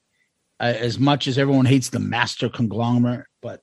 uh, 0.60 0.74
as 0.78 1.00
much 1.00 1.28
as 1.28 1.38
everyone 1.38 1.66
hates 1.66 1.90
the 1.90 2.00
master 2.00 2.50
conglomerate, 2.50 3.28
but 3.42 3.62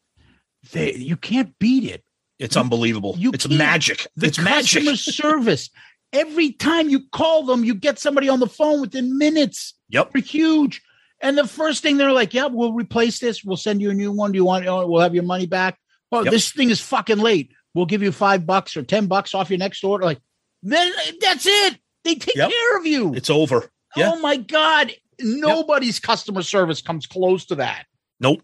they 0.73 0.95
you 0.95 1.17
can't 1.17 1.59
beat 1.59 1.85
it. 1.85 2.05
It's 2.39 2.57
you, 2.57 2.63
unbelievable. 2.63 3.17
You 3.19 3.33
it's 3.33 3.49
magic. 3.49 4.07
The 4.17 4.29
it's 4.29 4.39
customer 4.39 4.85
magic. 4.85 4.97
service. 5.15 5.71
Every 6.11 6.53
time 6.53 6.89
you 6.89 7.01
call 7.13 7.43
them, 7.43 7.65
you 7.65 7.75
get 7.75 7.99
somebody 7.99 8.31
on 8.31 8.41
the 8.41 8.47
phone 8.47 8.81
within 8.81 9.19
minutes. 9.19 9.75
Yep, 9.91 10.13
they're 10.13 10.23
huge. 10.23 10.81
And 11.21 11.37
the 11.37 11.47
first 11.47 11.83
thing 11.83 11.97
they're 11.97 12.13
like, 12.13 12.33
"Yeah, 12.33 12.47
we'll 12.47 12.73
replace 12.73 13.19
this. 13.19 13.43
We'll 13.43 13.57
send 13.57 13.81
you 13.81 13.91
a 13.91 13.95
new 13.95 14.13
one. 14.13 14.33
Do 14.33 14.37
you 14.37 14.45
want? 14.45 14.67
Uh, 14.67 14.85
we'll 14.87 15.03
have 15.03 15.15
your 15.15 15.25
money 15.25 15.47
back. 15.47 15.79
Oh, 16.13 16.23
yep. 16.23 16.33
this 16.33 16.51
thing 16.53 16.71
is 16.71 16.81
fucking 16.81 17.19
late. 17.19 17.53
We'll 17.75 17.87
give 17.87 18.03
you 18.03 18.13
five 18.13 18.47
bucks 18.47 18.77
or 18.77 18.83
ten 18.83 19.07
bucks 19.07 19.35
off 19.35 19.51
your 19.51 19.59
next 19.59 19.83
order. 19.85 20.05
Like, 20.05 20.21
then 20.63 20.93
that's 21.21 21.47
it. 21.47 21.79
They 22.05 22.15
take 22.15 22.37
yep. 22.37 22.51
care 22.51 22.79
of 22.79 22.87
you. 22.87 23.15
It's 23.15 23.31
over. 23.31 23.71
Yeah. 23.97 24.13
Oh 24.13 24.21
my 24.21 24.37
God. 24.37 24.93
Nobody's 25.21 25.97
yep. 25.97 26.03
customer 26.03 26.43
service 26.43 26.81
comes 26.81 27.07
close 27.07 27.47
to 27.47 27.57
that. 27.57 27.87
Nope. 28.21 28.43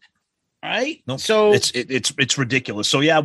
Right. 0.62 1.02
Nope. 1.06 1.20
So 1.20 1.52
it's 1.52 1.70
it, 1.70 1.90
it's 1.90 2.12
it's 2.18 2.38
ridiculous. 2.38 2.88
So 2.88 3.00
yeah, 3.00 3.20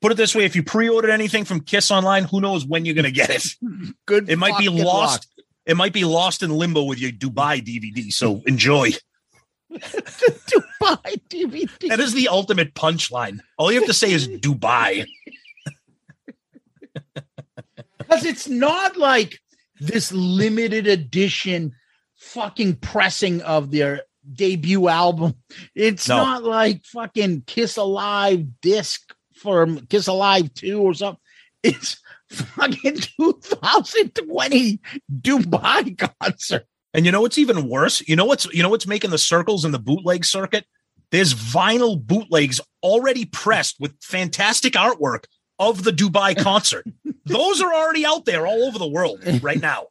put 0.00 0.12
it 0.12 0.16
this 0.16 0.34
way: 0.34 0.44
if 0.44 0.54
you 0.54 0.62
pre-ordered 0.62 1.10
anything 1.10 1.44
from 1.44 1.60
Kiss 1.60 1.90
Online, 1.90 2.24
who 2.24 2.40
knows 2.40 2.64
when 2.66 2.84
you're 2.84 2.94
gonna 2.94 3.10
get 3.10 3.30
it? 3.30 3.44
Good. 4.06 4.28
It 4.28 4.38
might 4.38 4.58
be 4.58 4.68
lost. 4.68 5.28
It 5.66 5.76
might 5.76 5.92
be 5.92 6.04
lost 6.04 6.42
in 6.42 6.50
limbo 6.50 6.82
with 6.84 6.98
your 6.98 7.12
Dubai 7.12 7.62
DVD. 7.62 8.12
So 8.12 8.42
enjoy. 8.46 8.92
Dubai 9.72 11.20
DVD. 11.28 11.88
That 11.88 12.00
is 12.00 12.14
the 12.14 12.28
ultimate 12.28 12.74
punchline. 12.74 13.40
All 13.58 13.72
you 13.72 13.78
have 13.78 13.88
to 13.88 13.94
say 13.94 14.12
is 14.12 14.28
Dubai. 14.28 15.06
Because 17.98 18.24
it's 18.24 18.48
not 18.48 18.96
like 18.96 19.40
this 19.80 20.12
limited 20.12 20.86
edition 20.86 21.74
fucking 22.16 22.76
pressing 22.76 23.42
of 23.42 23.70
their 23.70 24.02
debut 24.32 24.88
album. 24.88 25.34
It's 25.74 26.08
no. 26.08 26.16
not 26.16 26.44
like 26.44 26.84
fucking 26.84 27.44
Kiss 27.46 27.76
Alive 27.76 28.60
disc 28.60 29.14
for 29.34 29.66
Kiss 29.88 30.06
Alive 30.06 30.52
2 30.54 30.80
or 30.80 30.94
something. 30.94 31.20
It's 31.62 32.00
fucking 32.30 32.96
2020 32.96 34.80
Dubai 35.20 36.16
concert. 36.20 36.66
And 36.92 37.04
you 37.04 37.12
know 37.12 37.20
what's 37.20 37.38
even 37.38 37.68
worse? 37.68 38.06
You 38.06 38.16
know 38.16 38.24
what's 38.24 38.46
you 38.52 38.62
know 38.62 38.68
what's 38.68 38.86
making 38.86 39.10
the 39.10 39.18
circles 39.18 39.64
in 39.64 39.72
the 39.72 39.78
bootleg 39.78 40.24
circuit? 40.24 40.64
There's 41.10 41.34
vinyl 41.34 42.00
bootlegs 42.00 42.60
already 42.82 43.24
pressed 43.24 43.80
with 43.80 43.94
fantastic 44.00 44.74
artwork 44.74 45.24
of 45.58 45.84
the 45.84 45.90
Dubai 45.90 46.36
concert. 46.42 46.86
Those 47.24 47.60
are 47.60 47.72
already 47.72 48.04
out 48.06 48.24
there 48.24 48.46
all 48.46 48.64
over 48.64 48.78
the 48.78 48.88
world 48.88 49.20
right 49.42 49.60
now. 49.60 49.86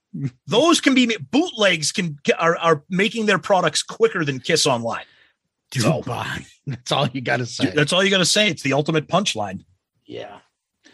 Those 0.48 0.80
can 0.80 0.96
be 0.96 1.16
bootlegs 1.32 1.92
can 1.92 2.18
are, 2.38 2.58
are 2.58 2.84
making 2.90 3.26
their 3.26 3.40
products 3.40 3.84
quicker 3.84 4.24
than 4.24 4.40
Kiss 4.40 4.66
Online. 4.66 5.06
Dubai. 5.72 6.46
That's 6.68 6.92
all 6.92 7.08
you 7.08 7.22
got 7.22 7.38
to 7.38 7.46
say. 7.46 7.72
That's 7.72 7.92
all 7.92 8.04
you 8.04 8.12
got 8.12 8.20
to 8.20 8.26
say. 8.26 8.48
It's 8.48 8.62
the 8.62 8.74
ultimate 8.74 9.08
punchline. 9.08 9.66
Yeah. 10.06 10.40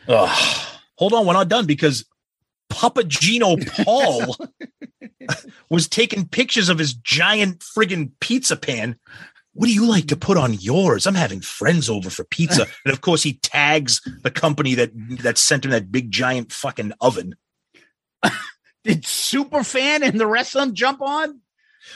Ugh. 0.08 0.66
Hold 1.00 1.14
on, 1.14 1.26
we're 1.26 1.34
not 1.34 1.47
done 1.47 1.66
because 1.66 2.06
Papa 2.70 3.04
Gino 3.04 3.56
Paul 3.84 4.38
was 5.70 5.88
taking 5.88 6.28
pictures 6.28 6.70
of 6.70 6.78
his 6.78 6.93
giant 6.93 7.60
friggin' 7.60 8.12
pizza 8.20 8.56
pan 8.56 8.97
what 9.60 9.68
do 9.68 9.74
you 9.74 9.86
like 9.86 10.08
to 10.08 10.16
put 10.16 10.38
on 10.38 10.54
yours? 10.54 11.06
I'm 11.06 11.16
having 11.16 11.41
friends 11.41 11.89
over 11.89 12.10
for 12.10 12.24
pizza. 12.24 12.66
and 12.86 12.93
of 12.93 13.02
course, 13.02 13.24
he 13.24 13.34
tags 13.34 14.02
the 14.24 14.32
company 14.32 14.74
that 14.76 14.91
that 15.22 15.38
sent 15.38 15.66
him 15.66 15.72
that 15.72 15.91
big 15.91 16.12
giant 16.12 16.54
fucking 16.54 16.93
oven. 17.02 17.36
Did 18.86 19.04
Superfan 19.04 20.02
and 20.02 20.18
the 20.18 20.28
rest 20.28 20.56
of 20.56 20.62
them 20.62 20.76
jump 20.76 21.02
on? 21.02 21.41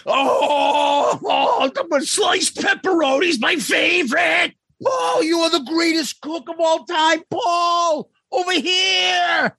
Oh, 0.05 1.19
oh 1.23 1.69
the 1.69 2.05
sliced 2.05 2.57
pepperoni's 2.57 3.39
my 3.39 3.55
favorite. 3.55 4.55
Oh, 4.85 5.21
you 5.23 5.39
are 5.39 5.49
the 5.49 5.63
greatest 5.63 6.19
cook 6.19 6.49
of 6.49 6.55
all 6.59 6.83
time, 6.83 7.23
Paul. 7.29 8.09
Over 8.33 8.51
here. 8.53 9.55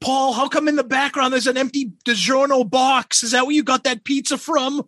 Paul, 0.00 0.32
how 0.32 0.48
come 0.48 0.68
in 0.68 0.76
the 0.76 0.84
background 0.84 1.32
there's 1.32 1.46
an 1.46 1.56
empty 1.56 1.92
DiGiorno 2.04 2.68
box? 2.68 3.22
Is 3.22 3.30
that 3.30 3.46
where 3.46 3.54
you 3.54 3.62
got 3.62 3.84
that 3.84 4.04
pizza 4.04 4.36
from? 4.36 4.82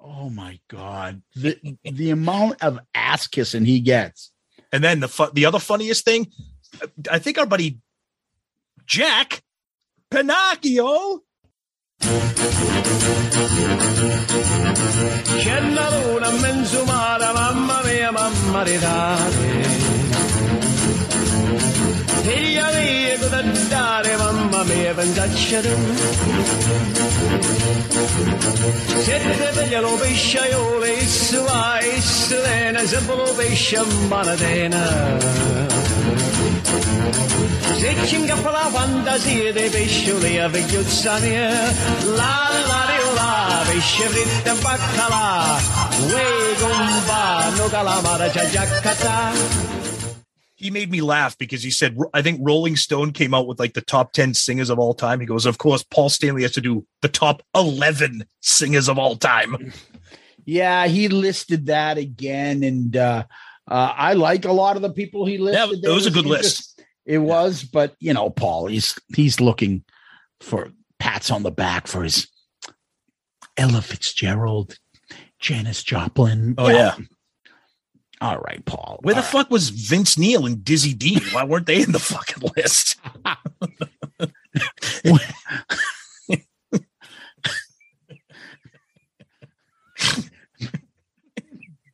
Oh 0.00 0.28
my 0.30 0.58
god, 0.68 1.22
the 1.36 1.56
the 1.84 2.10
amount 2.10 2.60
of 2.62 2.80
ass 2.94 3.28
kissing 3.28 3.64
he 3.64 3.78
gets. 3.78 4.32
And 4.72 4.82
then 4.82 4.98
the 5.00 5.08
fu- 5.08 5.30
the 5.32 5.46
other 5.46 5.60
funniest 5.60 6.04
thing, 6.04 6.32
I 7.08 7.20
think 7.20 7.38
our 7.38 7.46
buddy 7.46 7.78
Jack 8.86 9.42
Pinocchio. 10.10 11.20
C'è 15.38 15.74
la 15.74 15.88
luna 15.90 16.30
mamma 17.32 17.82
mia, 17.84 18.10
mamma 18.10 18.64
di 18.64 18.78
Figlia 22.22 22.70
mia, 22.70 23.18
cosa 23.18 23.42
dare, 23.68 24.16
mamma 24.16 24.62
mia, 24.64 24.94
pensacciare. 24.94 25.76
Siete 29.02 29.50
veglia 29.54 29.80
lo 29.80 29.94
pesciaiole, 29.96 30.92
issua, 30.92 31.80
issulena, 31.96 32.86
sempre 32.86 33.16
lo 33.16 33.32
pesce 33.34 33.82
manatena. 34.06 35.18
Se 37.78 37.96
ci 38.06 38.14
ingappa 38.14 38.50
la 38.50 38.68
fantasia 38.70 39.52
dei 39.52 39.68
pescioli 39.68 40.38
a 40.38 40.48
vecchiuzza 40.48 41.18
mia, 41.18 41.50
la 42.14 42.50
la 42.68 42.86
riola, 42.86 43.62
pesce 43.66 44.06
fritto 44.06 44.50
e 44.50 44.54
baccalà, 44.62 45.58
uè 46.06 46.54
gomba, 46.60 47.48
no 47.56 47.66
calamara, 47.68 48.28
c'è 48.30 48.48
già 48.50 48.64
catà. 48.80 49.91
He 50.62 50.70
made 50.70 50.90
me 50.90 51.00
laugh 51.00 51.36
because 51.36 51.62
he 51.62 51.70
said, 51.70 51.98
I 52.14 52.22
think 52.22 52.40
Rolling 52.40 52.76
Stone 52.76 53.12
came 53.12 53.34
out 53.34 53.46
with 53.46 53.58
like 53.58 53.74
the 53.74 53.80
top 53.80 54.12
10 54.12 54.34
singers 54.34 54.70
of 54.70 54.78
all 54.78 54.94
time. 54.94 55.18
He 55.18 55.26
goes, 55.26 55.44
Of 55.44 55.58
course, 55.58 55.82
Paul 55.82 56.08
Stanley 56.08 56.42
has 56.42 56.52
to 56.52 56.60
do 56.60 56.86
the 57.00 57.08
top 57.08 57.42
11 57.54 58.24
singers 58.40 58.88
of 58.88 58.98
all 58.98 59.16
time. 59.16 59.72
Yeah, 60.44 60.86
he 60.86 61.08
listed 61.08 61.66
that 61.66 61.98
again. 61.98 62.62
And 62.62 62.96
uh, 62.96 63.24
uh, 63.68 63.92
I 63.96 64.14
like 64.14 64.44
a 64.44 64.52
lot 64.52 64.76
of 64.76 64.82
the 64.82 64.92
people 64.92 65.26
he 65.26 65.38
listed. 65.38 65.82
Yeah, 65.82 65.90
it 65.90 65.94
was 65.94 66.06
a 66.06 66.10
good 66.10 66.26
list. 66.26 66.80
It 67.04 67.18
was, 67.18 67.64
but 67.64 67.96
you 67.98 68.12
know, 68.12 68.30
Paul, 68.30 68.66
he's 68.66 68.98
he's 69.14 69.40
looking 69.40 69.84
for 70.40 70.70
pats 70.98 71.30
on 71.30 71.42
the 71.42 71.50
back 71.50 71.86
for 71.88 72.04
his 72.04 72.28
Ella 73.56 73.82
Fitzgerald, 73.82 74.78
Janis 75.40 75.82
Joplin. 75.82 76.54
Oh, 76.58 76.68
yeah. 76.68 76.96
All 78.22 78.38
right, 78.38 78.64
Paul. 78.64 79.00
Where 79.02 79.16
the 79.16 79.20
All 79.20 79.26
fuck 79.26 79.50
was 79.50 79.70
Vince 79.70 80.16
Neil 80.16 80.46
and 80.46 80.64
Dizzy 80.64 80.94
Dean? 80.94 81.20
Why 81.32 81.42
weren't 81.42 81.66
they 81.66 81.82
in 81.82 81.90
the 81.90 81.98
fucking 81.98 82.50
list? 82.56 82.96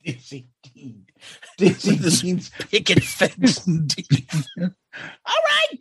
Dizzy 0.05 0.49
Dean. 0.63 1.07
Dizzy 1.57 1.97
Dean's 1.97 2.51
picket 2.59 3.03
fence. 3.03 3.67
All 3.67 3.79
right, 4.61 5.81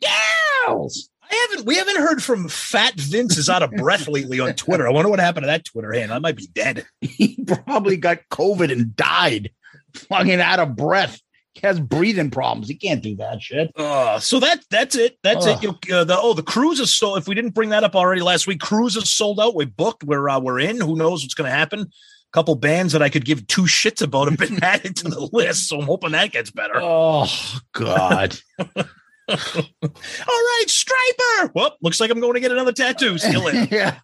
girls. 0.65 1.09
I 1.29 1.47
haven't. 1.49 1.65
We 1.65 1.75
haven't 1.75 1.97
heard 1.97 2.23
from 2.23 2.47
Fat 2.47 2.93
Vince 2.95 3.37
is 3.37 3.49
out 3.49 3.63
of 3.63 3.71
breath 3.71 4.07
lately 4.07 4.39
on 4.39 4.53
Twitter. 4.53 4.87
I 4.87 4.91
wonder 4.91 5.09
what 5.09 5.19
happened 5.19 5.43
to 5.43 5.47
that 5.47 5.65
Twitter 5.65 5.91
handle. 5.91 6.15
I 6.15 6.19
might 6.19 6.37
be 6.37 6.47
dead. 6.47 6.85
He 7.01 7.43
probably 7.45 7.97
got 7.97 8.19
COVID 8.31 8.71
and 8.71 8.95
died. 8.95 9.51
Fucking 9.97 10.41
out 10.41 10.59
of 10.59 10.75
breath. 10.75 11.19
He 11.53 11.65
has 11.65 11.79
breathing 11.79 12.29
problems. 12.29 12.67
He 12.67 12.75
can't 12.75 13.01
do 13.01 13.15
that 13.15 13.41
shit. 13.41 13.71
Uh, 13.75 14.19
so 14.19 14.39
that 14.39 14.63
that's 14.69 14.95
it. 14.95 15.17
That's 15.23 15.45
Ugh. 15.47 15.63
it. 15.63 15.87
You, 15.89 15.95
uh, 15.95 16.03
the 16.03 16.17
oh, 16.19 16.33
the 16.33 16.43
cruise 16.43 16.79
is 16.79 16.93
sold. 16.93 17.17
If 17.17 17.27
we 17.27 17.33
didn't 17.33 17.55
bring 17.55 17.69
that 17.69 17.83
up 17.83 17.95
already 17.95 18.21
last 18.21 18.45
week, 18.45 18.59
cruise 18.59 18.95
is 18.95 19.09
sold 19.09 19.39
out. 19.39 19.55
We 19.55 19.65
booked. 19.65 20.03
We're 20.03 20.29
uh, 20.29 20.39
we're 20.39 20.59
in. 20.59 20.79
Who 20.79 20.95
knows 20.95 21.23
what's 21.23 21.33
going 21.33 21.49
to 21.49 21.55
happen? 21.55 21.81
A 21.81 22.31
couple 22.31 22.53
bands 22.55 22.93
that 22.93 23.01
I 23.01 23.09
could 23.09 23.25
give 23.25 23.47
two 23.47 23.63
shits 23.63 24.03
about 24.03 24.29
have 24.29 24.37
been 24.37 24.63
added 24.63 24.95
to 24.97 25.09
the 25.09 25.29
list, 25.33 25.67
so 25.67 25.79
I'm 25.79 25.87
hoping 25.87 26.11
that 26.11 26.31
gets 26.31 26.51
better. 26.51 26.75
Oh 26.75 27.27
God. 27.73 28.37
All 29.29 29.35
right, 29.35 30.65
Stryper. 30.67 31.51
Well, 31.53 31.75
looks 31.81 31.99
like 31.99 32.11
I'm 32.11 32.21
going 32.21 32.35
to 32.35 32.39
get 32.39 32.51
another 32.51 32.71
tattoo. 32.71 33.17
Still 33.17 33.47
in. 33.47 33.67
yeah. 33.71 33.99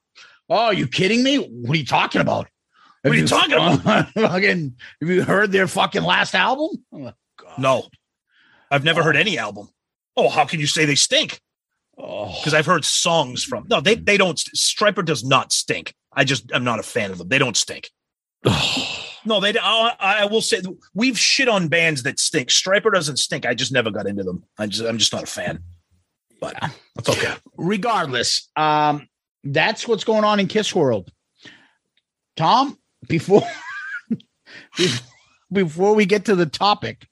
Oh, 0.49 0.71
you 0.71 0.85
kidding 0.87 1.23
me? 1.23 1.37
What 1.37 1.75
are 1.75 1.79
you 1.79 1.85
talking 1.85 2.19
about? 2.19 2.49
What 3.03 3.13
are 3.13 3.19
you 3.19 3.27
talking 3.27 3.53
about? 3.53 4.09
fucking, 4.13 4.75
have 5.01 5.09
you 5.09 5.23
heard 5.23 5.51
their 5.51 5.67
fucking 5.67 6.03
last 6.03 6.33
album? 6.35 6.69
Oh, 6.93 7.11
No, 7.57 7.87
I've 8.71 8.83
never 8.85 9.03
heard 9.03 9.17
any 9.17 9.37
album. 9.37 9.67
Oh, 10.15 10.29
how 10.29 10.45
can 10.45 10.59
you 10.59 10.67
say 10.67 10.85
they 10.85 10.95
stink? 10.95 11.41
Oh, 11.97 12.33
Because 12.39 12.53
I've 12.53 12.65
heard 12.65 12.85
songs 12.85 13.43
from. 13.43 13.65
No, 13.69 13.81
they 13.81 13.95
they 13.95 14.17
don't. 14.17 14.37
Stryper 14.37 15.03
does 15.05 15.23
not 15.23 15.51
stink. 15.51 15.93
I 16.13 16.23
just 16.23 16.49
I'm 16.53 16.63
not 16.63 16.79
a 16.79 16.83
fan 16.83 17.11
of 17.11 17.17
them. 17.17 17.27
They 17.27 17.37
don't 17.39 17.57
stink. 17.57 17.89
No, 19.25 19.39
they. 19.39 19.57
I, 19.57 19.95
I 20.01 20.25
will 20.25 20.41
say 20.41 20.61
we've 20.93 21.17
shit 21.17 21.47
on 21.47 21.69
bands 21.69 22.03
that 22.03 22.19
stink. 22.19 22.49
Stryper 22.49 22.93
doesn't 22.93 23.15
stink. 23.19 23.45
I 23.45 23.53
just 23.53 23.71
never 23.71 23.89
got 23.89 24.05
into 24.05 24.21
them. 24.21 24.43
I 24.57 24.67
just 24.67 24.85
I'm 24.85 24.97
just 24.97 25.13
not 25.13 25.23
a 25.23 25.27
fan. 25.27 25.63
But 26.41 26.57
that's 26.95 27.07
okay. 27.07 27.33
regardless, 27.55 28.49
um, 28.57 29.07
that's 29.45 29.87
what's 29.87 30.03
going 30.03 30.25
on 30.25 30.41
in 30.41 30.47
Kiss 30.47 30.75
World. 30.75 31.09
Tom, 32.35 32.77
before 33.07 33.43
before 35.51 35.95
we 35.95 36.05
get 36.05 36.25
to 36.25 36.35
the 36.35 36.45
topic, 36.45 37.07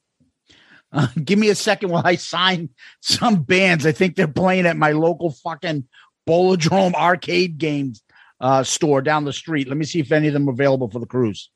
uh, 0.92 1.08
give 1.22 1.38
me 1.38 1.48
a 1.48 1.54
second 1.54 1.90
while 1.90 2.02
I 2.04 2.16
sign 2.16 2.70
some 3.00 3.42
bands. 3.42 3.86
I 3.86 3.92
think 3.92 4.16
they're 4.16 4.28
playing 4.28 4.66
at 4.66 4.76
my 4.76 4.92
local 4.92 5.30
fucking 5.30 5.86
Bolodrome 6.28 6.94
arcade 6.94 7.58
games 7.58 8.02
uh, 8.40 8.62
store 8.62 9.00
down 9.02 9.24
the 9.24 9.32
street. 9.32 9.68
Let 9.68 9.76
me 9.76 9.84
see 9.84 10.00
if 10.00 10.12
any 10.12 10.28
of 10.28 10.34
them 10.34 10.48
are 10.48 10.52
available 10.52 10.90
for 10.90 10.98
the 10.98 11.06
cruise. 11.06 11.50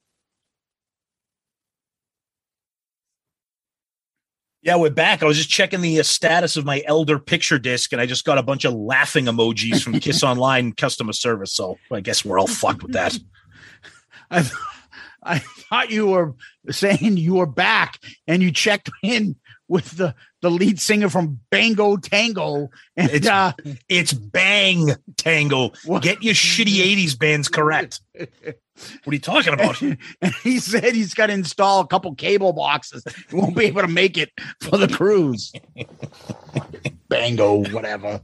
Yeah, 4.62 4.74
we're 4.76 4.90
back. 4.90 5.22
I 5.22 5.26
was 5.26 5.36
just 5.36 5.48
checking 5.48 5.80
the 5.80 6.00
uh, 6.00 6.02
status 6.02 6.56
of 6.56 6.64
my 6.64 6.82
Elder 6.86 7.20
picture 7.20 7.56
disc, 7.56 7.92
and 7.92 8.00
I 8.00 8.06
just 8.06 8.24
got 8.24 8.36
a 8.36 8.42
bunch 8.42 8.64
of 8.64 8.74
laughing 8.74 9.26
emojis 9.26 9.80
from 9.80 10.00
Kiss 10.00 10.22
Online 10.24 10.72
customer 10.72 11.12
service. 11.12 11.52
So 11.52 11.78
I 11.92 12.00
guess 12.00 12.24
we're 12.24 12.40
all 12.40 12.48
fucked 12.48 12.82
with 12.82 12.92
that. 12.94 13.16
I, 14.30 14.40
th- 14.42 14.52
I 15.22 15.38
thought 15.38 15.90
you 15.90 16.08
were 16.08 16.34
saying 16.70 17.16
you 17.16 17.34
were 17.34 17.46
back 17.46 17.98
and 18.26 18.42
you 18.42 18.52
checked 18.52 18.90
in 19.02 19.36
with 19.68 19.96
the, 19.96 20.14
the 20.42 20.50
lead 20.50 20.78
singer 20.78 21.08
from 21.08 21.40
Bango 21.50 21.96
Tango. 21.96 22.70
And 22.96 23.10
It's, 23.10 23.26
uh, 23.26 23.52
it's 23.88 24.12
Bang 24.12 24.90
Tango. 25.16 25.70
Get 26.00 26.22
your 26.22 26.34
shitty 26.34 26.76
80s 26.76 27.18
bands 27.18 27.48
correct. 27.48 28.00
What 28.16 29.12
are 29.12 29.14
you 29.14 29.18
talking 29.18 29.54
about? 29.54 29.80
and 29.82 29.98
he 30.42 30.58
said 30.58 30.94
he's 30.94 31.14
got 31.14 31.26
to 31.26 31.32
install 31.32 31.80
a 31.80 31.86
couple 31.86 32.14
cable 32.14 32.52
boxes. 32.52 33.02
He 33.28 33.36
won't 33.36 33.56
be 33.56 33.66
able 33.66 33.82
to 33.82 33.88
make 33.88 34.18
it 34.18 34.30
for 34.60 34.76
the 34.76 34.88
cruise. 34.88 35.52
Bango, 37.08 37.64
whatever. 37.70 38.20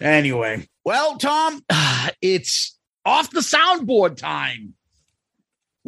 Anyway, 0.00 0.68
well, 0.84 1.18
Tom, 1.18 1.62
it's 2.22 2.78
off 3.04 3.30
the 3.30 3.40
soundboard 3.40 4.16
time. 4.16 4.74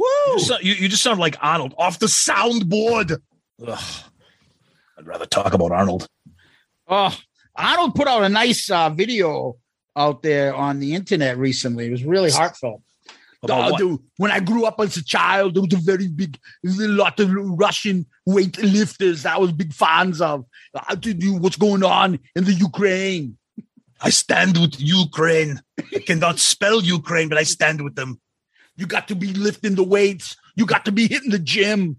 Woo! 0.03 0.33
You, 0.33 0.35
just 0.39 0.49
sound- 0.49 0.65
you, 0.65 0.75
you 0.75 0.89
just 0.89 1.03
sound 1.03 1.21
like 1.21 1.37
Arnold 1.41 1.75
off 1.79 1.99
the 1.99 2.07
soundboard. 2.07 3.19
Ugh. 3.67 4.05
I'd 4.99 5.07
rather 5.07 5.27
talk 5.27 5.55
about 5.55 5.73
Arnold. 5.73 6.09
Oh, 6.89 7.17
Arnold 7.57 7.95
put 7.95 8.09
out 8.09 8.25
a 8.25 8.29
nice 8.29 8.71
uh, 8.71 8.91
video 8.91 9.57
out 9.97 10.23
there 10.23 10.55
on 10.55 10.81
the 10.81 10.95
internet 10.95 11.39
recently. 11.39 11.87
It 11.87 11.91
was 11.91 12.05
really 12.05 12.31
heartfelt. 12.31 12.83
Oh, 13.49 13.73
what? 13.73 14.01
when 14.19 14.31
I 14.31 14.39
grew 14.39 14.67
up 14.67 14.79
as 14.79 14.97
a 14.97 15.05
child, 15.05 15.55
there 15.55 15.63
was 15.63 15.75
a 15.75 15.79
very 15.79 16.07
big, 16.07 16.39
a 16.65 16.87
lot 16.87 17.19
of 17.19 17.33
Russian 17.35 18.07
weightlifters 18.29 19.23
that 19.23 19.35
I 19.35 19.39
was 19.39 19.51
big 19.53 19.73
fans 19.73 20.21
of. 20.21 20.45
I 20.75 20.95
to 20.95 21.13
do 21.13 21.35
what's 21.35 21.57
going 21.57 21.83
on 21.83 22.21
in 22.37 22.45
the 22.45 22.53
Ukraine. 22.53 23.37
I 24.01 24.11
stand 24.11 24.59
with 24.59 24.81
Ukraine. 24.81 25.61
I 25.79 25.99
cannot 25.99 26.39
spell 26.39 26.83
Ukraine, 26.83 27.29
but 27.29 27.39
I 27.39 27.43
stand 27.43 27.83
with 27.83 27.97
them. 27.97 28.21
You 28.77 28.87
got 28.87 29.09
to 29.09 29.15
be 29.15 29.33
lifting 29.33 29.75
the 29.75 29.85
weights. 29.85 30.37
You 30.57 30.67
got 30.67 30.87
to 30.87 30.93
be 30.93 31.09
hitting 31.09 31.31
the 31.31 31.39
gym. 31.39 31.97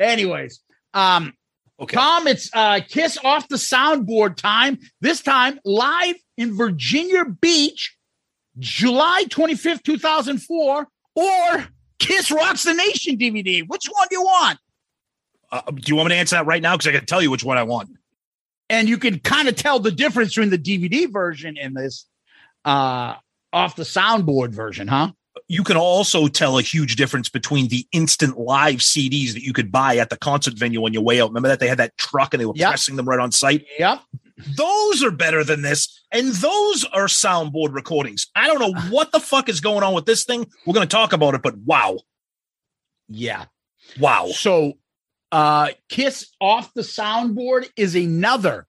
Anyways, 0.00 0.60
um, 0.94 1.34
Okay. 1.80 1.94
Tom, 1.94 2.26
it's 2.26 2.50
uh, 2.52 2.80
Kiss 2.88 3.18
off 3.22 3.48
the 3.48 3.56
soundboard 3.56 4.36
time. 4.36 4.78
This 5.00 5.22
time 5.22 5.60
live 5.64 6.16
in 6.36 6.56
Virginia 6.56 7.24
Beach, 7.24 7.96
July 8.58 9.24
25th, 9.28 9.84
2004, 9.84 10.88
or 11.14 11.66
Kiss 12.00 12.32
Rocks 12.32 12.64
the 12.64 12.74
Nation 12.74 13.16
DVD. 13.16 13.66
Which 13.66 13.86
one 13.86 14.08
do 14.10 14.16
you 14.16 14.22
want? 14.22 14.58
Uh, 15.52 15.62
do 15.70 15.82
you 15.86 15.94
want 15.94 16.08
me 16.08 16.14
to 16.16 16.18
answer 16.18 16.36
that 16.36 16.46
right 16.46 16.60
now? 16.60 16.76
Because 16.76 16.88
I 16.88 16.92
can 16.92 17.06
tell 17.06 17.22
you 17.22 17.30
which 17.30 17.44
one 17.44 17.58
I 17.58 17.62
want. 17.62 17.90
And 18.68 18.88
you 18.88 18.98
can 18.98 19.20
kind 19.20 19.48
of 19.48 19.54
tell 19.54 19.78
the 19.78 19.92
difference 19.92 20.34
between 20.34 20.50
the 20.50 20.58
DVD 20.58 21.10
version 21.10 21.56
and 21.56 21.76
this 21.76 22.06
uh, 22.64 23.14
off 23.52 23.76
the 23.76 23.82
soundboard 23.82 24.50
version, 24.50 24.88
huh? 24.88 25.12
You 25.46 25.62
can 25.62 25.76
also 25.76 26.26
tell 26.26 26.58
a 26.58 26.62
huge 26.62 26.96
difference 26.96 27.28
between 27.28 27.68
the 27.68 27.86
instant 27.92 28.38
live 28.38 28.76
CDs 28.80 29.32
that 29.34 29.42
you 29.42 29.52
could 29.52 29.70
buy 29.70 29.96
at 29.96 30.10
the 30.10 30.16
concert 30.16 30.54
venue 30.54 30.84
on 30.84 30.92
your 30.92 31.02
way 31.02 31.20
out. 31.20 31.30
Remember 31.30 31.48
that 31.48 31.60
they 31.60 31.68
had 31.68 31.78
that 31.78 31.96
truck 31.96 32.34
and 32.34 32.40
they 32.40 32.46
were 32.46 32.52
Yep. 32.56 32.68
pressing 32.68 32.96
them 32.96 33.08
right 33.08 33.20
on 33.20 33.30
site? 33.32 33.64
Yep. 33.78 34.00
Those 34.56 35.02
are 35.02 35.10
better 35.10 35.44
than 35.44 35.62
this. 35.62 36.02
And 36.12 36.28
those 36.32 36.84
are 36.86 37.06
soundboard 37.06 37.72
recordings. 37.72 38.26
I 38.34 38.46
don't 38.48 38.58
know 38.60 38.80
what 38.90 39.12
the 39.12 39.20
fuck 39.20 39.48
is 39.48 39.60
going 39.60 39.84
on 39.84 39.94
with 39.94 40.06
this 40.06 40.24
thing. 40.24 40.46
We're 40.66 40.74
going 40.74 40.86
to 40.88 40.92
talk 40.94 41.12
about 41.12 41.34
it, 41.34 41.42
but 41.42 41.56
wow. 41.58 41.98
Yeah. 43.08 43.46
Wow. 44.00 44.28
So, 44.32 44.74
uh, 45.30 45.68
Kiss 45.88 46.30
Off 46.40 46.72
the 46.74 46.82
Soundboard 46.82 47.68
is 47.76 47.94
another 47.94 48.66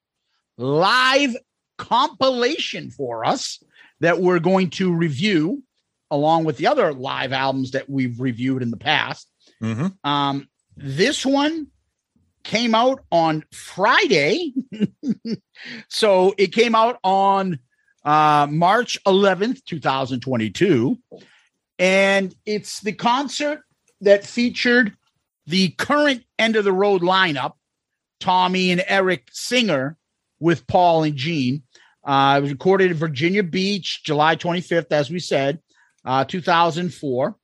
live 0.58 1.36
compilation 1.78 2.92
for 2.92 3.26
us 3.26 3.62
that 4.00 4.20
we're 4.20 4.40
going 4.40 4.70
to 4.72 4.94
review 4.94 5.64
along 6.12 6.44
with 6.46 6.58
the 6.58 6.68
other 6.68 6.94
live 6.94 7.34
albums 7.34 7.72
that 7.72 7.90
we've 7.90 8.20
reviewed 8.20 8.62
in 8.62 8.72
the 8.72 8.78
past. 8.78 9.30
Mm-hmm. 9.62 9.88
Um, 10.10 10.48
this 10.76 11.26
one 11.26 11.68
came 12.44 12.74
out 12.74 13.04
on 13.12 13.44
Friday. 13.52 14.54
so 15.90 16.34
it 16.38 16.54
came 16.54 16.74
out 16.74 17.00
on 17.04 17.60
uh, 18.04 18.48
March 18.50 18.98
11th, 19.06 19.64
2022. 19.66 20.98
And 21.78 22.34
it's 22.46 22.82
the 22.82 22.94
concert 22.94 23.62
that 24.02 24.26
featured 24.26 24.94
the 25.46 25.70
current 25.72 26.24
end 26.38 26.56
of 26.56 26.64
the 26.64 26.74
road 26.74 27.02
lineup 27.02 27.54
Tommy 28.20 28.72
and 28.72 28.84
Eric 28.88 29.30
Singer 29.32 29.98
with 30.40 30.68
Paul 30.68 31.04
and 31.04 31.16
Gene. 31.16 31.64
Uh, 32.04 32.36
it 32.38 32.42
was 32.42 32.52
recorded 32.52 32.92
in 32.92 32.98
Virginia 32.98 33.44
Beach, 33.44 34.02
July 34.04 34.36
25th, 34.36 34.92
as 34.92 35.10
we 35.10 35.20
said, 35.20 35.60
uh, 36.06 36.24
2004. 36.26 37.36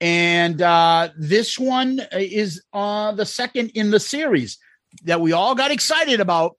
And 0.00 0.60
uh, 0.60 1.08
this 1.16 1.58
one 1.58 2.00
is 2.12 2.62
uh, 2.72 3.12
the 3.12 3.24
second 3.24 3.70
in 3.70 3.90
the 3.90 4.00
series 4.00 4.58
that 5.04 5.20
we 5.20 5.32
all 5.32 5.54
got 5.54 5.70
excited 5.70 6.20
about 6.20 6.56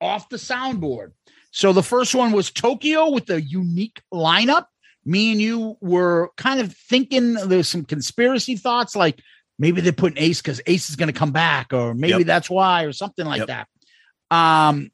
off 0.00 0.28
the 0.28 0.36
soundboard. 0.36 1.12
So 1.50 1.72
the 1.72 1.82
first 1.82 2.14
one 2.14 2.32
was 2.32 2.50
Tokyo 2.50 3.10
with 3.10 3.28
a 3.30 3.40
unique 3.42 4.00
lineup. 4.12 4.66
Me 5.04 5.32
and 5.32 5.40
you 5.40 5.76
were 5.80 6.30
kind 6.36 6.60
of 6.60 6.74
thinking 6.74 7.34
there's 7.34 7.68
some 7.68 7.84
conspiracy 7.84 8.56
thoughts 8.56 8.96
like 8.96 9.20
maybe 9.58 9.80
they're 9.82 9.92
putting 9.92 10.18
Ace 10.18 10.40
because 10.40 10.60
Ace 10.66 10.88
is 10.88 10.96
going 10.96 11.12
to 11.12 11.18
come 11.18 11.30
back, 11.32 11.72
or 11.72 11.94
maybe 11.94 12.18
Yep. 12.18 12.26
that's 12.26 12.48
why, 12.50 12.84
or 12.84 12.92
something 12.92 13.26
like 13.26 13.46
Yep. 13.46 13.48
that. 13.48 13.68
Um, 14.36 14.90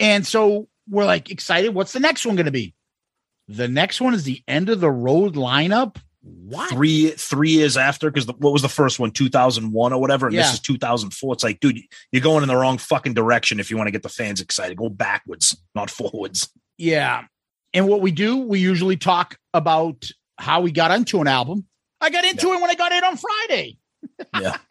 and 0.00 0.26
so 0.26 0.68
we're 0.88 1.04
like 1.04 1.30
excited. 1.30 1.74
What's 1.74 1.92
the 1.92 2.00
next 2.00 2.24
one 2.26 2.36
going 2.36 2.46
to 2.46 2.52
be? 2.52 2.74
The 3.48 3.68
next 3.68 4.00
one 4.00 4.14
is 4.14 4.24
the 4.24 4.42
end 4.48 4.68
of 4.70 4.80
the 4.80 4.90
road 4.90 5.34
lineup. 5.34 5.96
What? 6.22 6.70
Three 6.70 7.10
three 7.10 7.50
years 7.50 7.76
after, 7.76 8.10
because 8.10 8.26
what 8.26 8.52
was 8.52 8.62
the 8.62 8.68
first 8.68 8.98
one, 8.98 9.10
two 9.10 9.28
thousand 9.28 9.72
one 9.72 9.92
or 9.92 10.00
whatever, 10.00 10.26
and 10.26 10.34
Yeah. 10.34 10.42
this 10.42 10.54
is 10.54 10.60
two 10.60 10.78
thousand 10.78 11.12
four. 11.12 11.34
It's 11.34 11.44
like, 11.44 11.60
dude, 11.60 11.78
you're 12.12 12.22
going 12.22 12.42
in 12.42 12.48
the 12.48 12.56
wrong 12.56 12.78
fucking 12.78 13.12
direction 13.12 13.60
if 13.60 13.70
you 13.70 13.76
want 13.76 13.88
to 13.88 13.92
get 13.92 14.02
the 14.02 14.08
fans 14.08 14.40
excited. 14.40 14.78
Go 14.78 14.88
backwards, 14.88 15.54
not 15.74 15.90
forwards. 15.90 16.48
Yeah. 16.78 17.24
And 17.74 17.88
what 17.88 18.00
we 18.00 18.10
do, 18.10 18.38
we 18.38 18.58
usually 18.60 18.96
talk 18.96 19.36
about 19.52 20.08
how 20.38 20.62
we 20.62 20.72
got 20.72 20.90
into 20.92 21.20
an 21.20 21.26
album. 21.28 21.66
I 22.00 22.08
got 22.08 22.24
into 22.24 22.52
it 22.52 22.60
when 22.60 22.70
I 22.70 22.74
got 22.74 22.92
it 22.92 23.04
on 23.04 23.16
Friday. 23.18 23.76
Yeah. 24.40 24.56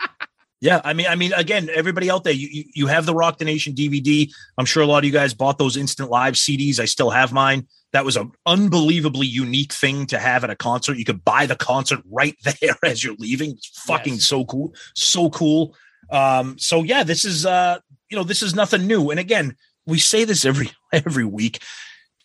Yeah, 0.63 0.79
I 0.85 0.93
mean, 0.93 1.07
I 1.07 1.15
mean, 1.15 1.33
again, 1.33 1.69
everybody 1.73 2.09
out 2.09 2.23
there, 2.23 2.31
you, 2.31 2.47
you 2.49 2.63
you 2.73 2.87
have 2.87 3.05
the 3.05 3.13
Rock 3.13 3.37
the 3.37 3.43
Nation 3.43 3.73
DVD. 3.73 4.31
I'm 4.57 4.63
sure 4.63 4.81
a 4.81 4.85
lot 4.85 4.99
of 4.99 5.03
you 5.03 5.11
guys 5.11 5.33
bought 5.33 5.57
those 5.57 5.75
instant 5.75 6.09
live 6.09 6.35
CDs. 6.35 6.79
I 6.79 6.85
still 6.85 7.09
have 7.09 7.33
mine. 7.33 7.67
That 7.91 8.05
was 8.05 8.15
an 8.15 8.31
unbelievably 8.45 9.27
unique 9.27 9.73
thing 9.73 10.05
to 10.05 10.17
have 10.17 10.45
at 10.45 10.49
a 10.49 10.55
concert. 10.55 10.97
You 10.97 11.03
could 11.03 11.25
buy 11.25 11.47
the 11.47 11.57
concert 11.57 11.99
right 12.09 12.37
there 12.61 12.77
as 12.85 13.03
you're 13.03 13.17
leaving. 13.19 13.51
It's 13.51 13.67
fucking 13.81 14.19
so 14.19 14.45
cool, 14.45 14.73
so 14.95 15.29
cool. 15.31 15.75
Um, 16.09 16.57
so 16.57 16.81
yeah, 16.83 17.03
this 17.03 17.25
is 17.25 17.45
uh, 17.45 17.79
you 18.09 18.15
know, 18.15 18.23
this 18.23 18.41
is 18.41 18.55
nothing 18.55 18.87
new. 18.87 19.11
And 19.11 19.19
again, 19.19 19.57
we 19.85 19.99
say 19.99 20.23
this 20.23 20.45
every 20.45 20.71
every 20.93 21.25
week. 21.25 21.61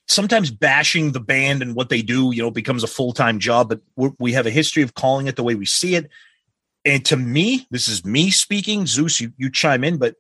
Sometimes 0.07 0.53
bashing 0.53 1.11
the 1.11 1.19
band 1.19 1.61
and 1.61 1.75
what 1.75 1.89
they 1.89 2.03
do, 2.03 2.31
you 2.33 2.43
know, 2.43 2.53
becomes 2.53 2.85
a 2.85 2.87
full 2.87 3.13
time 3.13 3.41
job. 3.41 3.69
But 3.69 3.81
we're, 3.97 4.13
we 4.21 4.35
have 4.35 4.47
a 4.47 4.51
history 4.51 4.85
of 4.85 4.95
calling 4.95 5.27
it 5.27 5.35
the 5.35 5.43
way 5.43 5.57
we 5.57 5.67
see 5.67 5.97
it. 5.97 6.09
And 6.89 7.05
to 7.05 7.17
me, 7.17 7.67
this 7.71 7.87
is 7.87 8.05
me 8.05 8.31
speaking. 8.31 8.87
Zeus, 8.87 9.21
you, 9.21 9.33
you 9.37 9.51
chime 9.51 9.85
in, 9.85 9.99
but 9.99 10.15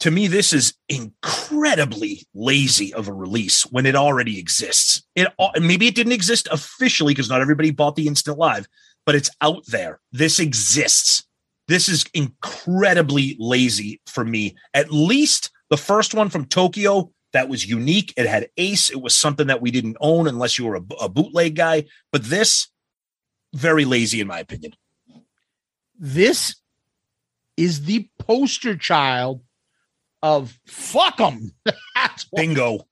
to 0.00 0.10
me, 0.10 0.26
this 0.26 0.54
is 0.54 0.72
incredibly 0.88 2.26
lazy 2.34 2.94
of 2.94 3.08
a 3.08 3.12
release 3.12 3.64
when 3.64 3.84
it 3.84 3.94
already 3.94 4.38
exists. 4.38 5.02
It 5.14 5.28
maybe 5.60 5.86
it 5.86 5.94
didn't 5.94 6.12
exist 6.12 6.48
officially 6.50 7.12
because 7.12 7.28
not 7.28 7.42
everybody 7.42 7.72
bought 7.72 7.96
the 7.96 8.06
instant 8.06 8.38
live, 8.38 8.66
but 9.04 9.16
it's 9.16 9.30
out 9.42 9.66
there. 9.66 10.00
This 10.12 10.40
exists. 10.40 11.26
This 11.66 11.90
is 11.90 12.06
incredibly 12.14 13.36
lazy 13.38 14.00
for 14.06 14.24
me. 14.24 14.56
At 14.72 14.90
least 14.90 15.50
the 15.68 15.76
first 15.76 16.14
one 16.14 16.30
from 16.30 16.46
Tokyo 16.46 17.12
that 17.34 17.50
was 17.50 17.68
unique. 17.68 18.14
It 18.16 18.26
had 18.26 18.48
Ace. 18.56 18.88
It 18.88 19.02
was 19.02 19.14
something 19.14 19.48
that 19.48 19.60
we 19.60 19.70
didn't 19.70 19.98
own 20.00 20.26
unless 20.26 20.58
you 20.58 20.64
were 20.64 20.76
a, 20.76 20.82
a 21.02 21.08
bootleg 21.10 21.56
guy. 21.56 21.84
But 22.12 22.24
this, 22.24 22.68
very 23.52 23.84
lazy 23.84 24.20
in 24.22 24.28
my 24.28 24.38
opinion. 24.38 24.72
This 25.98 26.56
is 27.56 27.84
the 27.84 28.08
poster 28.18 28.76
child 28.76 29.42
of 30.22 30.58
fuck 30.66 31.16
them. 31.18 31.52
Bingo. 32.34 32.86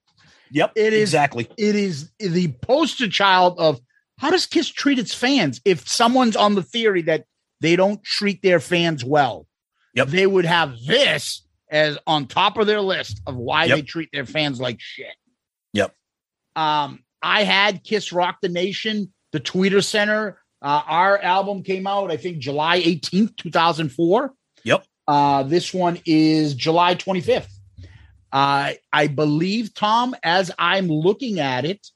Yep. 0.51 0.73
It 0.75 0.93
is 0.93 1.09
exactly. 1.09 1.49
It 1.57 1.75
is 1.75 2.11
the 2.19 2.53
poster 2.61 3.09
child 3.09 3.59
of 3.59 3.79
how 4.17 4.31
does 4.31 4.45
Kiss 4.45 4.69
treat 4.69 4.99
its 4.99 5.13
fans? 5.13 5.61
If 5.65 5.87
someone's 5.87 6.35
on 6.35 6.55
the 6.55 6.63
theory 6.63 7.01
that 7.03 7.25
they 7.61 7.75
don't 7.75 8.03
treat 8.03 8.41
their 8.41 8.59
fans 8.59 9.03
well, 9.03 9.47
yep. 9.93 10.07
they 10.07 10.25
would 10.27 10.45
have 10.45 10.75
this 10.85 11.45
as 11.69 11.97
on 12.07 12.27
top 12.27 12.57
of 12.57 12.67
their 12.67 12.81
list 12.81 13.21
of 13.27 13.35
why 13.35 13.65
Yep. 13.65 13.75
they 13.75 13.81
treat 13.81 14.09
their 14.13 14.25
fans 14.25 14.59
like 14.59 14.79
shit. 14.79 15.13
Yep. 15.73 15.93
Um, 16.55 17.03
I 17.21 17.43
had 17.43 17.83
Kiss 17.83 18.11
Rock 18.13 18.37
the 18.41 18.49
Nation, 18.49 19.13
the 19.31 19.39
Tweeter 19.39 19.83
Center. 19.83 20.39
Uh, 20.61 20.81
our 20.85 21.17
album 21.19 21.63
came 21.63 21.87
out, 21.87 22.11
I 22.11 22.17
think, 22.17 22.39
July 22.39 22.81
18th, 22.81 23.37
2004. 23.37 24.33
Yep. 24.63 24.85
Uh, 25.07 25.43
this 25.43 25.73
one 25.73 25.99
is 26.05 26.53
July 26.55 26.95
25th. 26.95 27.47
Uh, 28.31 28.73
I 28.91 29.07
believe, 29.07 29.73
Tom, 29.73 30.15
as 30.23 30.51
I'm 30.59 30.87
looking 30.87 31.39
at 31.39 31.65
it, 31.65 31.87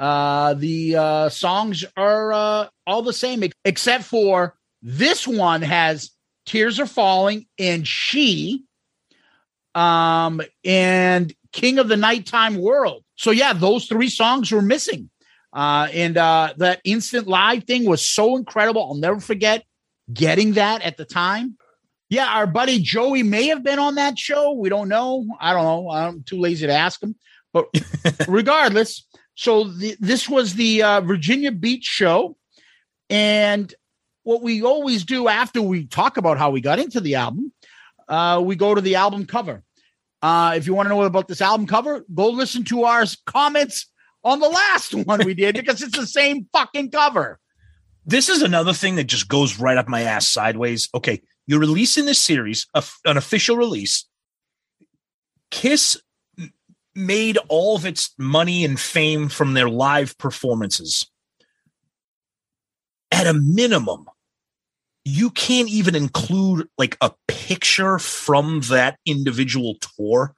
uh, 0.00 0.54
the 0.54 0.96
uh, 0.96 1.28
songs 1.28 1.84
are 1.96 2.32
uh, 2.32 2.68
all 2.86 3.02
the 3.02 3.12
same, 3.12 3.44
except 3.64 4.04
for 4.04 4.56
this 4.82 5.26
one 5.26 5.62
has 5.62 6.10
Tears 6.46 6.80
Are 6.80 6.86
Falling 6.86 7.46
and 7.58 7.86
She 7.86 8.64
um, 9.74 10.40
and 10.64 11.32
King 11.52 11.78
of 11.78 11.88
the 11.88 11.96
Nighttime 11.96 12.56
World. 12.56 13.04
So, 13.16 13.30
yeah, 13.30 13.52
those 13.52 13.86
three 13.86 14.08
songs 14.08 14.50
were 14.50 14.62
missing. 14.62 15.10
Uh, 15.58 15.88
and 15.92 16.16
uh, 16.16 16.54
that 16.56 16.80
instant 16.84 17.26
live 17.26 17.64
thing 17.64 17.84
was 17.84 18.00
so 18.00 18.36
incredible. 18.36 18.80
I'll 18.80 18.94
never 18.94 19.18
forget 19.18 19.64
getting 20.12 20.52
that 20.52 20.82
at 20.82 20.96
the 20.96 21.04
time. 21.04 21.56
Yeah, 22.08 22.28
our 22.28 22.46
buddy 22.46 22.78
Joey 22.80 23.24
may 23.24 23.48
have 23.48 23.64
been 23.64 23.80
on 23.80 23.96
that 23.96 24.16
show. 24.16 24.52
We 24.52 24.68
don't 24.68 24.88
know. 24.88 25.26
I 25.40 25.52
don't 25.52 25.64
know. 25.64 25.90
I'm 25.90 26.22
too 26.22 26.38
lazy 26.38 26.68
to 26.68 26.72
ask 26.72 27.02
him. 27.02 27.16
But 27.52 27.66
regardless, 28.28 29.04
so 29.34 29.64
the, 29.64 29.96
this 29.98 30.28
was 30.28 30.54
the 30.54 30.84
uh, 30.84 31.00
Virginia 31.00 31.50
Beach 31.50 31.84
show. 31.84 32.36
And 33.10 33.74
what 34.22 34.42
we 34.42 34.62
always 34.62 35.04
do 35.04 35.26
after 35.26 35.60
we 35.60 35.86
talk 35.86 36.18
about 36.18 36.38
how 36.38 36.50
we 36.50 36.60
got 36.60 36.78
into 36.78 37.00
the 37.00 37.16
album, 37.16 37.52
uh, 38.06 38.40
we 38.44 38.54
go 38.54 38.76
to 38.76 38.80
the 38.80 38.94
album 38.94 39.26
cover. 39.26 39.64
Uh, 40.22 40.52
if 40.54 40.68
you 40.68 40.74
want 40.74 40.86
to 40.86 40.94
know 40.94 41.02
about 41.02 41.26
this 41.26 41.40
album 41.40 41.66
cover, 41.66 42.04
go 42.14 42.28
listen 42.28 42.62
to 42.66 42.84
our 42.84 43.04
comments 43.26 43.88
on 44.28 44.40
the 44.40 44.48
last 44.48 44.94
one 44.94 45.24
we 45.24 45.34
did 45.34 45.56
because 45.56 45.82
it's 45.82 45.96
the 45.96 46.06
same 46.06 46.46
fucking 46.52 46.90
cover. 46.90 47.38
This 48.04 48.28
is 48.28 48.42
another 48.42 48.72
thing 48.72 48.96
that 48.96 49.04
just 49.04 49.28
goes 49.28 49.58
right 49.58 49.76
up 49.76 49.88
my 49.88 50.02
ass 50.02 50.28
sideways. 50.28 50.88
Okay, 50.94 51.22
you're 51.46 51.60
releasing 51.60 52.04
this 52.04 52.20
series, 52.20 52.66
an 53.04 53.16
official 53.16 53.56
release. 53.56 54.04
Kiss 55.50 55.96
made 56.94 57.38
all 57.48 57.76
of 57.76 57.86
its 57.86 58.14
money 58.18 58.64
and 58.64 58.78
fame 58.78 59.28
from 59.28 59.54
their 59.54 59.68
live 59.68 60.16
performances. 60.18 61.10
At 63.10 63.26
a 63.26 63.34
minimum, 63.34 64.06
you 65.04 65.30
can't 65.30 65.68
even 65.70 65.94
include 65.94 66.68
like 66.76 66.98
a 67.00 67.12
picture 67.28 67.98
from 67.98 68.60
that 68.62 68.98
individual 69.06 69.76
tour, 69.96 70.34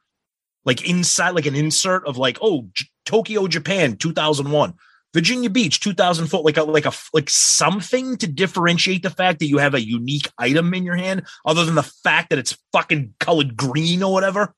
like 0.64 0.88
inside, 0.88 1.30
like 1.30 1.46
an 1.46 1.56
insert 1.56 2.06
of 2.06 2.18
like, 2.18 2.38
oh, 2.40 2.68
Tokyo, 3.04 3.46
Japan, 3.46 3.96
2001. 3.96 4.74
Virginia 5.12 5.50
Beach 5.50 5.80
2004 5.80 6.42
like 6.42 6.56
a 6.56 6.62
like 6.62 6.86
a 6.86 6.92
like 7.12 7.28
something 7.28 8.16
to 8.18 8.28
differentiate 8.28 9.02
the 9.02 9.10
fact 9.10 9.40
that 9.40 9.48
you 9.48 9.58
have 9.58 9.74
a 9.74 9.84
unique 9.84 10.30
item 10.38 10.72
in 10.72 10.84
your 10.84 10.94
hand 10.94 11.26
other 11.44 11.64
than 11.64 11.74
the 11.74 11.82
fact 11.82 12.30
that 12.30 12.38
it's 12.38 12.56
fucking 12.72 13.14
colored 13.18 13.56
green 13.56 14.02
or 14.02 14.12
whatever. 14.12 14.54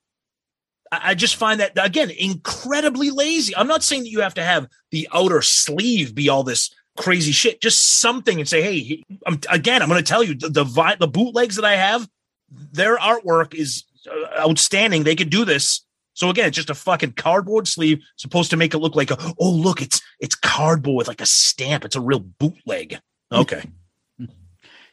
I, 0.91 0.99
I 1.03 1.13
just 1.15 1.37
find 1.37 1.59
that 1.59 1.71
again 1.83 2.11
incredibly 2.11 3.09
lazy. 3.09 3.55
I'm 3.55 3.67
not 3.67 3.83
saying 3.83 4.03
that 4.03 4.11
you 4.11 4.21
have 4.21 4.35
to 4.35 4.43
have 4.43 4.67
the 4.91 5.07
outer 5.11 5.41
sleeve 5.41 6.13
be 6.13 6.29
all 6.29 6.43
this 6.43 6.73
crazy 6.97 7.31
shit. 7.31 7.59
Just 7.59 7.99
something 7.99 8.39
and 8.39 8.47
say 8.47 8.61
hey 8.61 9.03
I'm, 9.25 9.39
again 9.49 9.81
I'm 9.81 9.89
going 9.89 10.03
to 10.03 10.07
tell 10.07 10.23
you 10.23 10.35
the 10.35 10.49
the, 10.49 10.95
the 10.99 11.07
bootlegs 11.07 11.55
that 11.55 11.65
I 11.65 11.77
have 11.77 12.07
their 12.51 12.97
artwork 12.97 13.55
is 13.55 13.85
uh, 14.07 14.39
outstanding. 14.39 15.03
They 15.03 15.15
could 15.15 15.31
do 15.31 15.45
this 15.45 15.83
so 16.13 16.29
again, 16.29 16.47
it's 16.47 16.55
just 16.55 16.69
a 16.69 16.75
fucking 16.75 17.13
cardboard 17.13 17.67
sleeve 17.67 18.03
supposed 18.17 18.51
to 18.51 18.57
make 18.57 18.73
it 18.73 18.79
look 18.79 18.95
like 18.95 19.11
a 19.11 19.17
oh 19.39 19.51
look, 19.51 19.81
it's 19.81 20.01
it's 20.19 20.35
cardboard 20.35 20.97
with 20.97 21.07
like 21.07 21.21
a 21.21 21.25
stamp. 21.25 21.85
It's 21.85 21.95
a 21.95 22.01
real 22.01 22.19
bootleg. 22.19 22.99
Okay. 23.31 23.63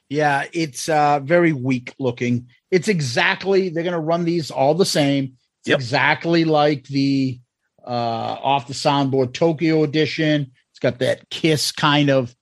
Yeah, 0.09 0.45
it's 0.53 0.89
uh 0.89 1.21
very 1.23 1.53
weak 1.53 1.95
looking. 1.99 2.49
It's 2.71 2.89
exactly 2.89 3.69
they're 3.69 3.85
gonna 3.85 4.01
run 4.01 4.25
these 4.25 4.51
all 4.51 4.75
the 4.75 4.87
same. 4.87 5.35
It's 5.61 5.75
exactly 5.75 6.45
like 6.45 6.85
the 6.85 7.39
uh 7.87 7.91
off 7.91 8.67
the 8.67 8.75
soundboard 8.75 9.35
Tokyo 9.35 9.85
edition. 9.85 10.53
It's 10.71 10.81
got 10.81 10.99
that 11.01 11.29
kiss 11.31 11.71
kind 11.71 12.11
of 12.11 12.35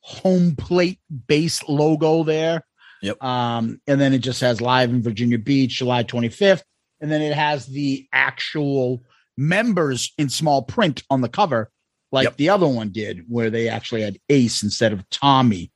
home 0.00 0.54
plate 0.56 1.00
base 1.26 1.66
logo 1.68 2.22
there. 2.22 2.64
Yep. 3.02 3.22
Um, 3.22 3.80
and 3.86 4.00
then 4.00 4.12
it 4.12 4.18
just 4.18 4.40
has 4.40 4.60
live 4.60 4.90
in 4.90 5.02
Virginia 5.02 5.38
Beach, 5.38 5.78
July 5.78 6.04
25th. 6.04 6.62
And 7.00 7.10
then 7.10 7.20
it 7.22 7.34
has 7.34 7.66
the 7.66 8.06
actual 8.12 9.02
members 9.36 10.12
in 10.18 10.28
small 10.28 10.62
print 10.62 11.02
on 11.10 11.20
the 11.20 11.28
cover, 11.28 11.70
like 12.12 12.36
the 12.36 12.48
other 12.48 12.66
one 12.66 12.90
did, 12.90 13.24
where 13.28 13.50
they 13.50 13.68
actually 13.68 14.02
had 14.02 14.18
Ace 14.28 14.62
instead 14.62 14.92
of 14.92 15.08
Tommy. 15.10 15.70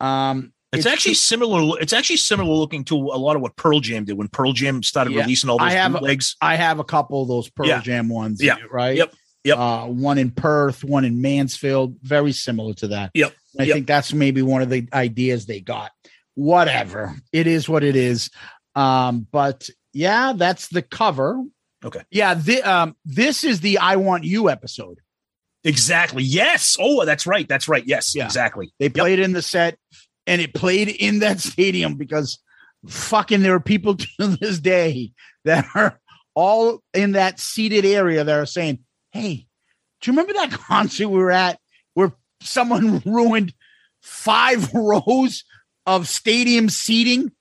Um, 0.00 0.52
It's, 0.72 0.86
actually 0.86 1.14
similar. 1.14 1.78
It's 1.80 1.92
actually 1.92 2.16
similar 2.18 2.52
looking 2.54 2.84
to 2.84 2.94
a 2.94 3.18
lot 3.18 3.36
of 3.36 3.42
what 3.42 3.56
Pearl 3.56 3.80
Jam 3.80 4.04
did 4.04 4.16
when 4.16 4.28
Pearl 4.28 4.52
Jam 4.52 4.82
started 4.82 5.12
Yeah. 5.14 5.22
releasing 5.22 5.50
all 5.50 5.58
those 5.58 5.68
I 5.68 5.72
have, 5.72 5.92
bootlegs. 5.92 6.36
I 6.40 6.56
have 6.56 6.78
a 6.78 6.84
couple 6.84 7.22
of 7.22 7.28
those 7.28 7.48
Pearl 7.50 7.66
Yeah. 7.68 7.80
Jam 7.80 8.08
ones. 8.08 8.42
Yeah. 8.42 8.56
Right. 8.70 8.96
Yep. 8.96 9.14
Yep. 9.44 9.58
Uh, 9.58 9.86
one 9.86 10.18
in 10.18 10.30
Perth, 10.30 10.84
one 10.84 11.04
in 11.06 11.22
Mansfield, 11.22 11.96
very 12.02 12.32
similar 12.32 12.74
to 12.74 12.88
that. 12.88 13.10
Yep. 13.14 13.34
I 13.58 13.62
Yep. 13.64 13.74
think 13.74 13.86
that's 13.86 14.12
maybe 14.12 14.42
one 14.42 14.60
of 14.62 14.68
the 14.68 14.86
ideas 14.92 15.46
they 15.46 15.60
got. 15.60 15.90
Whatever. 16.34 17.16
It 17.32 17.46
is 17.46 17.68
what 17.68 17.82
it 17.82 17.96
is. 17.96 18.30
Um, 18.76 19.26
but 19.32 19.68
yeah, 19.92 20.32
that's 20.34 20.68
the 20.68 20.82
cover. 20.82 21.42
Okay. 21.84 22.02
Yeah, 22.10 22.34
the, 22.34 22.62
um, 22.62 22.96
this 23.04 23.44
is 23.44 23.60
the 23.60 23.78
I 23.78 23.96
Want 23.96 24.24
You 24.24 24.50
episode. 24.50 24.98
Exactly. 25.64 26.22
Yes. 26.22 26.76
Oh, 26.80 27.04
that's 27.04 27.26
right. 27.26 27.48
That's 27.48 27.68
right. 27.68 27.84
Yes. 27.86 28.14
Yeah. 28.14 28.24
Exactly. 28.24 28.72
They 28.78 28.88
played 28.88 29.18
in 29.18 29.32
the 29.32 29.42
set 29.42 29.78
and 30.26 30.40
it 30.40 30.54
played 30.54 30.88
in 30.88 31.20
that 31.20 31.40
stadium 31.40 31.96
because 31.96 32.38
fucking 32.86 33.42
there 33.42 33.54
are 33.54 33.60
people 33.60 33.96
to 34.18 34.36
this 34.40 34.58
day 34.58 35.12
that 35.44 35.66
are 35.74 35.98
all 36.34 36.82
in 36.94 37.12
that 37.12 37.40
seated 37.40 37.84
area 37.84 38.24
that 38.24 38.38
are 38.38 38.46
saying, 38.46 38.80
Hey, 39.12 39.46
do 40.00 40.10
you 40.10 40.16
remember 40.16 40.32
that 40.34 40.50
concert 40.68 41.08
we 41.08 41.18
were 41.18 41.30
at 41.30 41.58
where 41.94 42.12
someone 42.42 43.02
ruined 43.04 43.52
five 44.00 44.72
rows 44.72 45.44
of 45.86 46.08
stadium 46.08 46.68
seating 46.68 47.32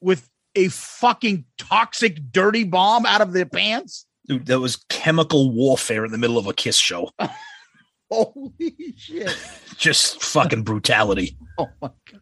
with 0.00 0.28
a 0.54 0.68
fucking 0.68 1.44
toxic 1.58 2.32
dirty 2.32 2.64
bomb 2.64 3.06
out 3.06 3.20
of 3.20 3.32
their 3.32 3.46
pants? 3.46 4.06
Dude, 4.26 4.46
that 4.46 4.60
was 4.60 4.76
chemical 4.88 5.52
warfare 5.52 6.04
in 6.04 6.12
the 6.12 6.18
middle 6.18 6.38
of 6.38 6.46
a 6.46 6.52
kiss 6.52 6.76
show. 6.76 7.10
Holy 8.10 8.94
shit. 8.96 9.36
Just 9.76 10.22
fucking 10.22 10.62
brutality. 10.62 11.36
Oh 11.58 11.68
my 11.80 11.90
god. 12.10 12.20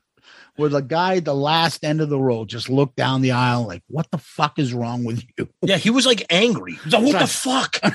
Where 0.57 0.69
the 0.69 0.81
guy 0.81 1.17
at 1.17 1.25
the 1.25 1.35
last 1.35 1.85
end 1.85 2.01
of 2.01 2.09
the 2.09 2.19
row 2.19 2.45
just 2.45 2.69
looked 2.69 2.97
down 2.97 3.23
the 3.23 3.31
aisle 3.31 3.65
like, 3.65 3.85
what 3.87 4.11
the 4.11 4.19
fuck 4.19 4.59
is 4.59 4.75
wrong 4.75 5.05
with 5.05 5.23
you? 5.39 5.49
Yeah, 5.63 5.77
he 5.77 5.91
was 5.91 6.05
like 6.05 6.27
angry. 6.31 6.73
He 6.73 6.81
was 6.85 6.95
like, 6.95 7.05
what 7.05 7.19
the 7.21 7.27
fuck? 7.27 7.81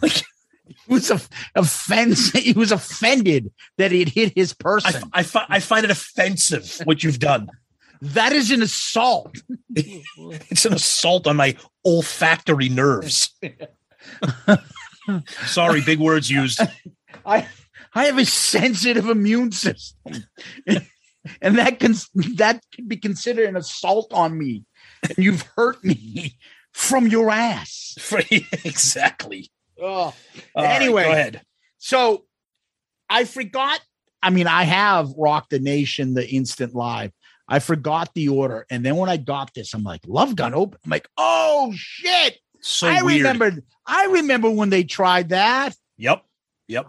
Like, 0.00 0.12
he 0.12 0.74
was 0.86 1.10
a 1.10 1.20
offense. 1.56 2.30
He 2.30 2.52
was 2.52 2.70
offended 2.70 3.50
that 3.78 3.90
it 3.90 4.10
hit 4.10 4.32
his 4.36 4.54
I, 4.60 4.62
person. 4.62 5.10
I, 5.12 5.22
fi- 5.24 5.46
I 5.48 5.58
find 5.60 5.84
it 5.84 5.90
offensive 5.90 6.80
what 6.84 7.02
you've 7.02 7.18
done. 7.18 7.48
That 8.00 8.32
is 8.32 8.50
an 8.50 8.62
assault. 8.62 9.36
It's 10.50 10.64
an 10.64 10.74
assault 10.74 11.26
on 11.26 11.36
my 11.36 11.56
olfactory 11.84 12.68
nerves. 12.68 13.30
Sorry, 15.46 15.80
big 15.80 15.98
words 16.00 16.30
used. 16.30 16.60
I 17.26 17.46
I 17.94 18.06
have 18.06 18.18
a 18.18 18.24
sensitive 18.24 19.08
immune 19.08 19.52
system, 19.52 20.24
and 21.40 21.58
that 21.58 21.78
can 21.78 21.94
that 22.36 22.62
can 22.72 22.88
be 22.88 22.96
considered 22.96 23.48
an 23.48 23.56
assault 23.56 24.12
on 24.12 24.36
me. 24.36 24.64
And 25.02 25.16
you've 25.16 25.42
hurt 25.56 25.82
me 25.84 26.36
from 26.72 27.06
your 27.06 27.30
ass. 27.30 27.94
exactly. 28.64 29.50
Oh. 29.80 29.86
All 29.86 30.14
right, 30.56 30.80
anyway, 30.80 31.04
go 31.04 31.12
ahead. 31.12 31.42
So 31.78 32.24
I 33.08 33.24
forgot. 33.24 33.80
I 34.20 34.30
mean, 34.30 34.48
I 34.48 34.64
have 34.64 35.10
rocked 35.16 35.50
the 35.50 35.60
Nation, 35.60 36.14
the 36.14 36.28
instant 36.28 36.74
live. 36.74 37.12
I 37.48 37.58
forgot 37.60 38.12
the 38.14 38.28
order. 38.28 38.66
And 38.70 38.84
then 38.84 38.96
when 38.96 39.08
I 39.08 39.16
got 39.16 39.54
this, 39.54 39.72
I'm 39.74 39.82
like, 39.82 40.02
Love 40.06 40.36
Gun 40.36 40.54
open. 40.54 40.78
I'm 40.84 40.90
like, 40.90 41.08
oh 41.16 41.72
shit. 41.74 42.38
So 42.60 42.88
I 42.88 43.02
weird. 43.02 43.18
remembered. 43.18 43.62
I 43.86 44.06
remember 44.06 44.50
when 44.50 44.70
they 44.70 44.84
tried 44.84 45.30
that. 45.30 45.74
Yep. 45.96 46.24
Yep. 46.68 46.88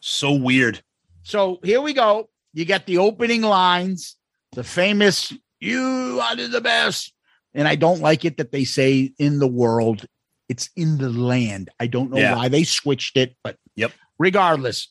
So 0.00 0.32
weird. 0.32 0.82
So 1.22 1.58
here 1.62 1.80
we 1.80 1.92
go. 1.92 2.28
You 2.54 2.64
got 2.64 2.86
the 2.86 2.98
opening 2.98 3.42
lines, 3.42 4.16
the 4.52 4.64
famous 4.64 5.32
"You 5.60 6.20
are 6.22 6.36
the 6.36 6.60
best," 6.60 7.12
and 7.54 7.66
I 7.68 7.74
don't 7.74 8.00
like 8.00 8.24
it 8.24 8.36
that 8.38 8.52
they 8.52 8.64
say 8.64 9.12
"in 9.18 9.38
the 9.38 9.46
world." 9.48 10.06
It's 10.48 10.70
in 10.76 10.96
the 10.98 11.10
land. 11.10 11.68
I 11.78 11.88
don't 11.88 12.10
know 12.10 12.16
Yeah. 12.18 12.36
why 12.36 12.48
they 12.48 12.64
switched 12.64 13.16
it, 13.18 13.36
but 13.44 13.56
Yep. 13.76 13.92
regardless. 14.18 14.88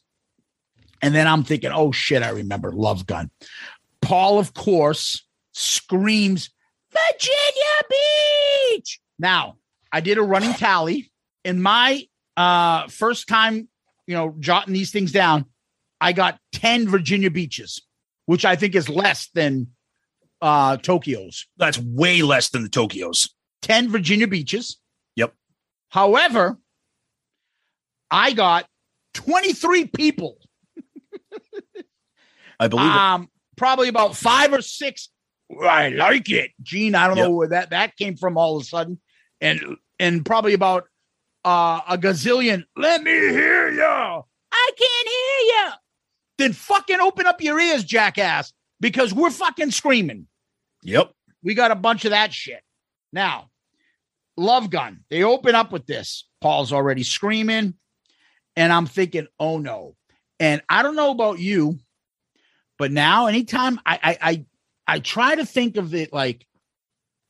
And 1.02 1.16
then 1.16 1.28
I'm 1.28 1.44
thinking, 1.44 1.72
oh 1.72 1.92
shit, 1.92 2.22
I 2.24 2.30
remember 2.30 2.72
Love 2.72 3.06
Gun. 3.08 3.32
Paul, 4.08 4.40
of 4.40 4.54
course, 4.54 5.28
screams, 5.52 6.50
Virginia 6.92 8.00
Beach. 8.70 9.02
Now, 9.20 9.58
I 9.92 10.00
did 10.00 10.18
a 10.18 10.22
running 10.24 10.54
tally. 10.54 11.12
In 11.44 11.62
my 11.62 12.08
uh 12.38 12.88
first 12.88 13.28
time, 13.28 13.68
you 14.06 14.16
know, 14.16 14.34
jotting 14.40 14.74
these 14.74 14.92
things 14.92 15.12
down, 15.12 15.44
I 16.00 16.14
got 16.14 16.40
10 16.54 16.88
Virginia 16.88 17.30
beaches, 17.30 17.82
which 18.28 18.46
I 18.46 18.56
think 18.56 18.76
is 18.76 18.88
less 18.88 19.30
than 19.34 19.68
uh 20.42 20.78
Tokyo's. 20.78 21.46
That's 21.58 21.78
way 21.78 22.22
less 22.22 22.50
than 22.50 22.64
the 22.64 22.70
Tokyo's. 22.70 23.36
10 23.64 23.90
Virginia 23.90 24.30
beaches. 24.30 24.78
Yep. 25.18 25.34
However, 25.90 26.58
I 28.10 28.32
got 28.32 28.68
23 29.16 29.88
people. 29.88 30.38
I 32.58 32.70
believe 32.70 32.86
it. 32.86 32.96
Um, 32.96 33.30
probably 33.58 33.90
about 33.90 34.16
five 34.16 34.54
or 34.54 34.62
six. 34.62 35.10
I 35.62 35.90
like 35.90 36.30
it, 36.30 36.52
Gene. 36.62 36.96
I 36.96 37.08
don't 37.08 37.18
Yep. 37.18 37.26
know 37.26 37.32
where 37.36 37.48
that 37.50 37.70
that 37.72 37.98
came 37.98 38.16
from 38.18 38.38
all 38.38 38.58
of 38.58 38.64
a 38.64 38.66
sudden, 38.66 39.00
and 39.42 39.78
and 40.00 40.26
probably 40.26 40.54
about 40.54 40.86
uh, 41.46 41.82
a 41.88 41.98
gazillion. 41.98 42.64
Let 42.76 43.04
me 43.04 43.12
hear 43.12 43.70
you. 43.72 43.84
I 43.84 44.72
can't 44.78 45.08
hear 45.08 45.56
you. 45.66 45.72
Then 46.38 46.54
fucking 46.54 47.00
open 47.00 47.26
up 47.26 47.42
your 47.42 47.60
ears, 47.60 47.84
jackass, 47.84 48.54
because 48.80 49.14
we're 49.14 49.32
fucking 49.32 49.72
screaming. 49.72 50.28
Yep. 50.84 51.12
We 51.44 51.54
got 51.54 51.72
a 51.72 51.76
bunch 51.76 52.06
of 52.06 52.12
that 52.12 52.34
shit. 52.34 52.62
Now, 53.14 53.50
Love 54.36 54.70
Gun. 54.70 55.04
They 55.10 55.24
open 55.24 55.56
up 55.56 55.72
with 55.72 55.86
this. 55.88 56.28
Paul's 56.42 56.74
already 56.74 57.04
screaming, 57.04 57.74
and 58.56 58.74
I'm 58.74 58.86
thinking, 58.86 59.28
oh 59.40 59.58
no. 59.58 59.96
And 60.40 60.62
I 60.70 60.84
don't 60.84 60.96
know 60.96 61.12
about 61.12 61.40
you, 61.40 61.80
but 62.78 62.92
now 62.92 63.28
anytime 63.28 63.80
I 63.86 64.00
I 64.04 64.18
I, 64.22 64.46
I 64.88 65.00
try 65.00 65.36
to 65.36 65.46
think 65.46 65.78
of 65.78 65.94
it 65.94 66.14
like 66.14 66.46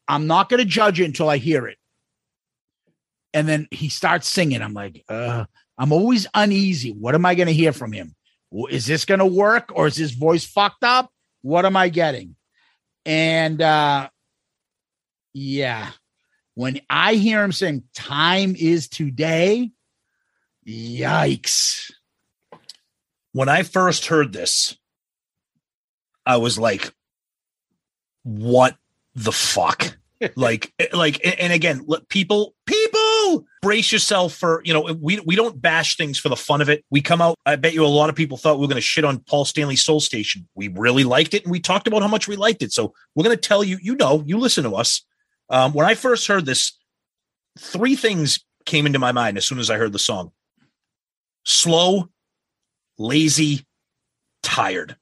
I'm 0.08 0.28
not 0.28 0.50
going 0.50 0.60
to 0.60 0.66
judge 0.66 1.00
it 1.00 1.06
until 1.06 1.30
I 1.30 1.38
hear 1.38 1.68
it. 1.68 1.78
And 3.34 3.48
then 3.48 3.68
he 3.72 3.90
starts 3.90 4.28
singing. 4.28 4.62
I'm 4.62 4.74
like, 4.74 5.04
uh, 5.10 5.46
I'm 5.78 5.92
always 5.92 6.28
uneasy. 6.34 6.92
What 6.92 7.14
am 7.14 7.26
I 7.26 7.36
going 7.36 7.48
to 7.48 7.54
hear 7.54 7.74
from 7.74 7.92
him? 7.92 8.16
Is 8.70 8.86
this 8.86 9.04
going 9.04 9.20
to 9.20 9.26
work 9.26 9.72
or 9.76 9.88
is 9.88 9.98
his 9.98 10.12
voice 10.12 10.46
fucked 10.46 10.84
up? 10.84 11.12
What 11.42 11.66
am 11.66 11.76
I 11.76 11.90
getting? 11.90 12.36
And 13.06 13.62
uh 13.62 14.10
yeah, 15.34 15.92
when 16.56 16.82
I 16.90 17.14
hear 17.14 17.44
him 17.44 17.52
saying 17.52 17.84
time 17.94 18.56
is 18.58 18.90
today, 18.90 19.72
yikes. 20.68 21.92
When 23.34 23.48
I 23.48 23.62
first 23.62 24.08
heard 24.08 24.34
this, 24.34 24.76
I 26.28 26.38
was 26.38 26.60
like, 26.60 26.94
what 28.24 28.76
the 29.16 29.32
fuck? 29.32 29.98
like, 30.36 30.74
eh, 30.78 30.88
like, 30.94 31.22
and 31.40 31.54
again, 31.54 31.88
people, 32.10 32.54
people 32.66 33.46
brace 33.62 33.92
yourself 33.92 34.34
for, 34.34 34.62
you 34.66 34.74
know, 34.74 34.94
we, 35.00 35.20
we 35.22 35.38
don't 35.38 35.62
bash 35.62 35.96
things 35.96 36.20
for 36.20 36.28
the 36.28 36.36
fun 36.36 36.60
of 36.62 36.70
it. 36.70 36.84
We 36.90 37.02
come 37.02 37.22
out, 37.22 37.36
I 37.46 37.56
bet 37.56 37.74
you 37.74 37.86
a 37.86 37.88
lot 37.88 38.10
of 38.10 38.16
people 38.16 38.36
thought 38.36 38.58
we 38.58 38.62
were 38.62 38.68
going 38.68 38.76
to 38.76 38.82
shit 38.82 39.06
on 39.06 39.20
Paul 39.20 39.46
Stanley 39.46 39.78
Soul 39.78 40.02
Station. 40.02 40.48
We 40.54 40.68
really 40.68 41.06
liked 41.06 41.34
it. 41.34 41.44
And 41.44 41.52
we 41.52 41.62
talked 41.62 41.88
about 41.88 42.02
how 42.02 42.10
much 42.10 42.28
we 42.28 42.36
liked 42.36 42.62
it. 42.62 42.74
So 42.74 42.94
we're 43.16 43.24
going 43.24 43.38
to 43.38 43.42
tell 43.42 43.64
you, 43.64 43.80
you 43.82 43.96
know, 43.96 44.22
you 44.26 44.38
listen 44.38 44.66
to 44.66 44.76
us. 44.76 45.04
Um, 45.50 45.72
when 45.72 45.86
I 45.86 45.96
first 45.96 46.28
heard 46.28 46.46
this, 46.46 46.78
three 47.58 47.96
things 47.96 48.44
came 48.66 48.86
into 48.86 49.00
my 49.00 49.14
mind 49.14 49.38
as 49.38 49.48
soon 49.48 49.60
as 49.60 49.70
I 49.70 49.78
heard 49.78 49.94
the 49.94 50.00
song 50.00 50.32
slow, 51.46 52.10
lazy, 52.98 53.66
tired. 54.44 54.98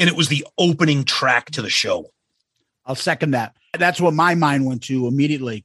And 0.00 0.08
it 0.08 0.16
was 0.16 0.28
the 0.28 0.44
opening 0.58 1.04
track 1.04 1.52
to 1.52 1.62
the 1.62 1.70
show. 1.70 2.10
I'll 2.84 2.96
second 2.96 3.32
that. 3.32 3.54
That's 3.78 4.00
what 4.00 4.14
my 4.14 4.34
mind 4.34 4.66
went 4.66 4.82
to 4.84 5.06
immediately. 5.06 5.64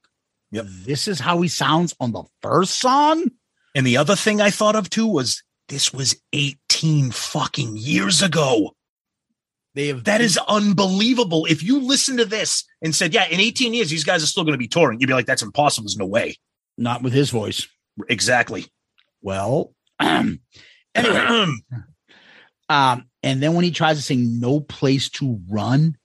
Yep. 0.51 0.65
This 0.85 1.07
is 1.07 1.19
how 1.19 1.41
he 1.41 1.47
sounds 1.47 1.95
on 1.99 2.11
the 2.11 2.23
first 2.43 2.79
song. 2.79 3.31
And 3.73 3.87
the 3.87 3.97
other 3.97 4.15
thing 4.15 4.41
I 4.41 4.51
thought 4.51 4.75
of 4.75 4.89
too 4.89 5.07
was 5.07 5.41
this 5.69 5.91
was 5.91 6.21
18 6.33 7.11
fucking 7.11 7.77
years 7.77 8.21
ago. 8.21 8.75
They 9.73 9.87
have 9.87 10.03
That 10.05 10.21
is 10.21 10.39
unbelievable. 10.47 11.45
If 11.45 11.63
you 11.63 11.79
listen 11.79 12.17
to 12.17 12.25
this 12.25 12.63
and 12.81 12.95
said, 12.95 13.13
yeah, 13.13 13.25
in 13.27 13.39
18 13.39 13.73
years, 13.73 13.89
these 13.89 14.03
guys 14.05 14.23
are 14.23 14.27
still 14.27 14.43
going 14.43 14.53
to 14.53 14.57
be 14.59 14.67
touring, 14.67 14.99
you'd 14.99 15.07
be 15.07 15.13
like, 15.13 15.25
that's 15.25 15.41
impossible. 15.41 15.85
There's 15.85 15.97
no 15.97 16.05
way. 16.05 16.37
not 16.77 17.01
with 17.01 17.13
his 17.13 17.29
voice. 17.29 17.67
Exactly. 18.09 18.65
Well, 19.21 19.73
anyway, 19.99 20.39
um, 22.69 23.09
and 23.25 23.43
then 23.43 23.53
when 23.55 23.65
he 23.65 23.71
tries 23.71 23.97
to 23.97 24.01
sing 24.03 24.39
"No 24.39 24.61
Place 24.61 25.09
to 25.09 25.41
Run," 25.49 25.97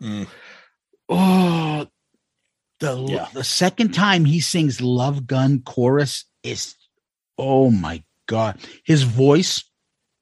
Mm. 0.00 0.26
oh, 1.08 1.86
the 2.80 2.96
Yeah. 3.08 3.28
the 3.34 3.44
second 3.44 3.92
time 3.92 4.24
he 4.24 4.40
sings 4.40 4.80
"Love 4.80 5.26
Gun" 5.26 5.60
chorus 5.62 6.24
is, 6.42 6.74
oh 7.36 7.70
my 7.70 8.02
god, 8.26 8.60
his 8.84 9.02
voice 9.02 9.64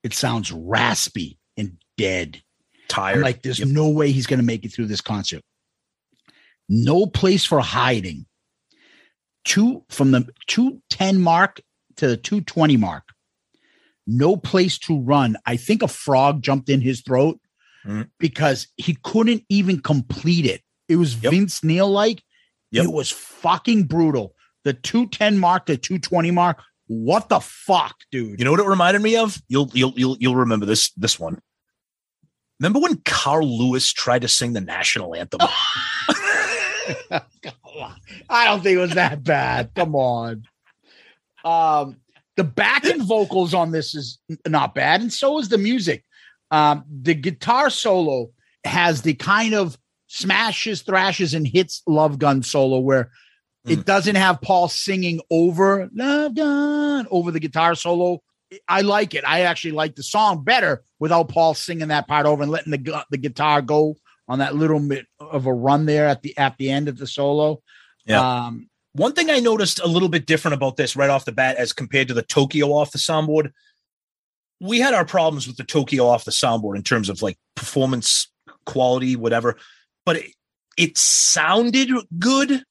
it 0.03 0.15
sounds 0.15 0.51
raspy 0.53 1.39
and 1.57 1.79
dead. 1.97 2.43
Tired. 2.89 3.17
I'm 3.17 3.23
like, 3.23 3.43
there's 3.43 3.59
Yep. 3.59 3.69
no 3.69 3.89
way 3.91 4.13
he's 4.13 4.27
going 4.29 4.39
to 4.39 4.45
make 4.47 4.65
it 4.65 4.73
through 4.73 4.87
this 4.87 5.01
concert. 5.01 5.43
No 6.69 7.07
place 7.07 7.45
for 7.45 7.61
hiding. 7.61 8.27
Two 9.45 9.85
from 9.89 10.13
the 10.13 10.29
two 10.47 10.81
ten 10.91 11.21
mark 11.21 11.61
to 11.97 12.07
the 12.07 12.17
220 12.17 12.77
mark. 12.77 13.13
No 14.07 14.37
place 14.37 14.79
to 14.81 15.01
run. 15.01 15.37
I 15.47 15.57
think 15.57 15.83
a 15.83 15.89
frog 15.89 16.43
jumped 16.43 16.69
in 16.69 16.81
his 16.81 17.01
throat 17.03 17.39
Mm. 17.87 18.09
because 18.19 18.67
he 18.77 18.99
couldn't 19.05 19.45
even 19.49 19.79
complete 19.81 20.45
it. 20.45 20.61
It 20.89 20.97
was 20.97 21.15
Vince 21.15 21.63
Neil 21.63 21.89
like. 21.89 22.21
It 22.73 22.93
was 22.93 23.11
fucking 23.13 23.85
brutal. 23.85 24.35
The 24.65 24.73
210 24.75 25.39
mark, 25.39 25.67
the 25.67 25.77
220 25.77 26.33
mark. 26.33 26.61
What 26.89 27.29
the 27.29 27.39
fuck, 27.41 27.95
dude? 28.11 28.39
You 28.41 28.45
know 28.45 28.51
what 28.51 28.59
it 28.61 28.67
reminded 28.67 29.03
me 29.03 29.17
of? 29.17 29.41
You'll 29.49 29.71
you'll 29.73 29.93
you'll 29.97 30.17
you'll 30.19 30.35
remember 30.37 30.67
this 30.67 30.91
this 30.97 31.19
one. 31.21 31.41
Remember 32.61 32.81
when 32.81 32.97
Carl 33.05 33.47
Lewis 33.59 33.93
tried 33.93 34.23
to 34.23 34.29
sing 34.29 34.53
the 34.53 34.61
national 34.61 35.15
anthem? 35.15 35.41
I 38.29 38.45
don't 38.47 38.63
think 38.63 38.77
it 38.79 38.81
was 38.81 38.95
that 38.95 39.23
bad. 39.23 39.71
Come 39.75 39.95
on. 39.95 40.43
Um, 41.45 41.97
the 42.37 42.45
backing 42.45 43.03
vocals 43.03 43.55
on 43.55 43.71
this 43.71 43.95
is 43.95 44.19
not 44.47 44.75
bad, 44.75 45.01
and 45.01 45.13
so 45.13 45.39
is 45.39 45.49
the 45.49 45.59
music. 45.59 46.05
Um, 46.51 46.85
the 46.89 47.15
guitar 47.15 47.71
solo 47.71 48.31
has 48.65 49.03
the 49.03 49.15
kind 49.15 49.55
of 49.55 49.77
smashes, 50.07 50.83
thrashes, 50.83 51.35
and 51.35 51.47
hits 51.47 51.83
love 51.87 52.19
gun 52.19 52.43
solo 52.43 52.79
where 52.79 53.11
it 53.67 53.85
doesn't 53.85 54.15
have 54.15 54.41
Paul 54.41 54.69
singing 54.69 55.21
over 55.31 55.89
love 55.93 56.35
gun 56.35 57.07
over 57.11 57.31
the 57.33 57.41
guitar 57.41 57.75
solo. 57.75 58.23
I 58.69 58.83
like 58.83 59.15
it. 59.15 59.25
I 59.27 59.41
actually 59.41 59.73
like 59.73 59.97
the 59.97 60.05
song 60.05 60.45
better 60.45 60.85
without 61.01 61.29
Paul 61.29 61.55
singing 61.55 61.89
that 61.89 62.07
part 62.07 62.27
over 62.27 62.43
and 62.43 62.53
letting 62.53 62.71
the 62.71 63.05
the 63.11 63.19
guitar 63.19 63.63
go 63.63 63.97
on 64.29 64.39
that 64.39 64.55
little 64.55 64.79
bit 64.79 65.07
of 65.19 65.47
a 65.47 65.53
run 65.53 65.87
there 65.87 66.07
at 66.07 66.23
the 66.23 66.37
at 66.39 66.57
the 66.59 66.71
end 66.71 66.89
of 66.89 66.97
the 66.97 67.07
solo. 67.07 67.61
Yeah. 68.05 68.47
Um, 68.47 68.69
One 68.97 69.13
thing 69.13 69.31
I 69.31 69.41
noticed 69.41 69.79
a 69.79 69.87
little 69.87 70.09
bit 70.09 70.25
different 70.25 70.55
about 70.55 70.77
this 70.77 70.97
right 70.97 71.11
off 71.11 71.27
the 71.27 71.33
bat 71.33 71.57
as 71.57 71.75
compared 71.75 72.09
to 72.09 72.15
the 72.15 72.23
Tokyo 72.23 72.69
off 72.69 72.93
the 72.93 72.99
soundboard, 72.99 73.53
we 74.59 74.81
had 74.81 74.95
our 74.95 75.05
problems 75.05 75.47
with 75.47 75.59
the 75.59 75.65
Tokyo 75.65 76.07
off 76.07 76.25
the 76.25 76.31
soundboard 76.31 76.77
in 76.77 76.83
terms 76.83 77.11
of 77.11 77.21
like 77.21 77.37
performance 77.55 78.33
quality, 78.65 79.15
whatever, 79.15 79.59
but 80.07 80.17
it, 80.17 80.33
it 80.79 80.99
sounded 80.99 81.91
good. 82.19 82.63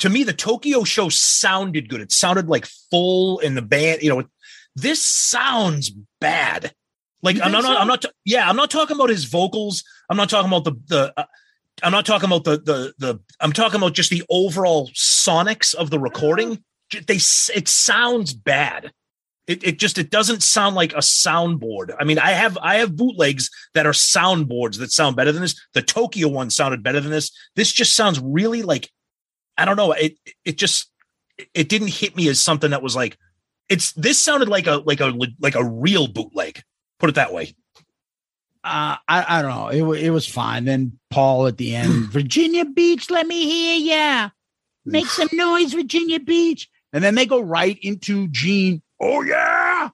To 0.00 0.08
me, 0.08 0.22
the 0.22 0.32
Tokyo 0.32 0.84
show 0.84 1.08
sounded 1.08 1.88
good. 1.88 2.00
It 2.00 2.12
sounded 2.12 2.48
like 2.48 2.66
full 2.90 3.40
in 3.40 3.56
the 3.56 3.62
band, 3.62 4.02
you 4.02 4.10
know, 4.10 4.22
this 4.76 5.02
sounds 5.02 5.90
bad. 6.20 6.72
Like 7.22 7.40
I'm 7.42 7.50
not, 7.50 7.64
so? 7.64 7.76
I'm 7.76 7.88
not, 7.88 8.04
yeah, 8.24 8.48
I'm 8.48 8.56
not 8.56 8.70
talking 8.70 8.94
about 8.94 9.08
his 9.08 9.24
vocals. 9.24 9.82
I'm 10.08 10.16
not 10.16 10.30
talking 10.30 10.48
about 10.48 10.64
the, 10.64 10.72
the, 10.86 11.14
uh, 11.16 11.24
I'm 11.82 11.92
not 11.92 12.06
talking 12.06 12.28
about 12.28 12.44
the 12.44 12.58
the 12.58 12.94
the 12.98 13.20
I'm 13.40 13.52
talking 13.52 13.76
about 13.76 13.94
just 13.94 14.10
the 14.10 14.24
overall 14.30 14.88
sonics 14.94 15.74
of 15.74 15.90
the 15.90 15.98
recording. 15.98 16.62
They 17.06 17.16
it 17.16 17.68
sounds 17.68 18.32
bad. 18.32 18.92
It 19.46 19.62
it 19.62 19.78
just 19.78 19.98
it 19.98 20.10
doesn't 20.10 20.42
sound 20.42 20.74
like 20.74 20.92
a 20.92 20.98
soundboard. 20.98 21.94
I 21.98 22.04
mean, 22.04 22.18
I 22.18 22.30
have 22.32 22.58
I 22.60 22.76
have 22.76 22.96
bootlegs 22.96 23.50
that 23.74 23.86
are 23.86 23.92
soundboards 23.92 24.78
that 24.78 24.90
sound 24.90 25.16
better 25.16 25.32
than 25.32 25.42
this. 25.42 25.60
The 25.74 25.82
Tokyo 25.82 26.28
one 26.28 26.50
sounded 26.50 26.82
better 26.82 27.00
than 27.00 27.12
this. 27.12 27.30
This 27.54 27.72
just 27.72 27.94
sounds 27.94 28.20
really 28.20 28.62
like 28.62 28.90
I 29.56 29.64
don't 29.64 29.76
know. 29.76 29.92
It 29.92 30.16
it 30.44 30.56
just 30.58 30.90
it 31.54 31.68
didn't 31.68 31.88
hit 31.88 32.16
me 32.16 32.28
as 32.28 32.40
something 32.40 32.70
that 32.70 32.82
was 32.82 32.96
like 32.96 33.18
it's 33.68 33.92
this 33.92 34.18
sounded 34.18 34.48
like 34.48 34.66
a 34.66 34.76
like 34.78 35.00
a 35.00 35.12
like 35.40 35.54
a 35.54 35.64
real 35.64 36.08
bootleg. 36.08 36.62
Put 36.98 37.10
it 37.10 37.16
that 37.16 37.32
way. 37.32 37.54
Uh, 38.66 38.96
I, 39.08 39.24
I 39.38 39.42
don't 39.42 39.50
know. 39.50 39.92
It, 39.92 40.04
it 40.04 40.10
was 40.10 40.26
fine. 40.26 40.64
Then 40.64 40.98
Paul 41.10 41.46
at 41.46 41.56
the 41.56 41.74
end, 41.76 41.92
Virginia 42.10 42.64
Beach, 42.64 43.10
let 43.10 43.26
me 43.26 43.44
hear 43.44 43.76
ya. 43.94 44.30
Make 44.84 45.06
some 45.10 45.28
noise, 45.32 45.72
Virginia 45.72 46.20
Beach. 46.20 46.68
And 46.92 47.02
then 47.02 47.14
they 47.14 47.26
go 47.26 47.40
right 47.40 47.78
into 47.82 48.28
Gene. 48.28 48.82
Oh, 49.00 49.22
yeah. 49.22 49.90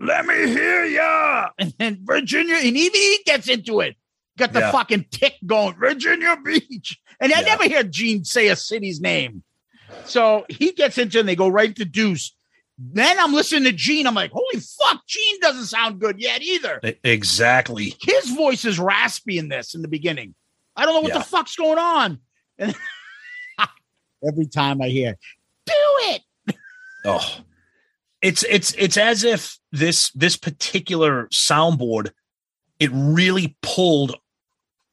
Let 0.00 0.26
me 0.26 0.34
hear 0.48 0.84
ya. 0.84 1.48
And 1.58 1.72
then 1.78 2.00
Virginia, 2.02 2.56
and 2.56 2.76
even 2.76 3.00
he 3.00 3.20
gets 3.24 3.48
into 3.48 3.80
it. 3.80 3.96
Got 4.36 4.52
the 4.52 4.60
Yeah. 4.60 4.70
fucking 4.70 5.06
tick 5.10 5.34
going, 5.46 5.76
Virginia 5.76 6.36
Beach. 6.44 6.98
And 7.20 7.32
I 7.32 7.40
Yeah. 7.40 7.46
never 7.46 7.64
hear 7.68 7.82
Gene 7.82 8.24
say 8.24 8.48
a 8.48 8.56
city's 8.56 9.00
name. 9.00 9.42
So 10.04 10.44
he 10.48 10.72
gets 10.72 10.98
into 10.98 11.18
it 11.18 11.20
and 11.20 11.28
they 11.28 11.36
go 11.36 11.48
right 11.48 11.74
to 11.76 11.84
Deuce. 11.84 12.34
Then 12.78 13.18
I'm 13.18 13.32
listening 13.32 13.64
to 13.64 13.72
Gene. 13.72 14.06
I'm 14.06 14.14
like, 14.14 14.30
holy 14.32 14.60
fuck, 14.60 15.04
Gene 15.06 15.40
doesn't 15.40 15.66
sound 15.66 15.98
good 16.00 16.20
yet 16.20 16.42
either 16.42 16.80
Exactly. 17.02 17.94
his 18.02 18.30
voice 18.30 18.64
is 18.64 18.78
raspy 18.78 19.38
in 19.38 19.48
this 19.48 19.74
in 19.74 19.82
the 19.82 19.88
beginning. 19.88 20.34
I 20.76 20.84
don't 20.84 20.94
know 20.94 21.00
what 21.00 21.08
Yeah. 21.12 21.18
the 21.18 21.24
fuck's 21.24 21.56
going 21.56 21.78
on. 21.78 22.20
And 22.56 22.74
every 24.26 24.46
time 24.46 24.80
I 24.80 24.88
hear, 24.88 25.16
do 25.66 25.72
it. 25.74 26.22
Oh, 27.04 27.38
it's 28.20 28.42
it's 28.44 28.74
it's 28.74 28.96
as 28.96 29.22
if 29.24 29.58
this 29.72 30.10
this 30.10 30.36
particular 30.36 31.26
soundboard 31.28 32.10
it 32.80 32.90
really 32.92 33.56
pulled. 33.62 34.14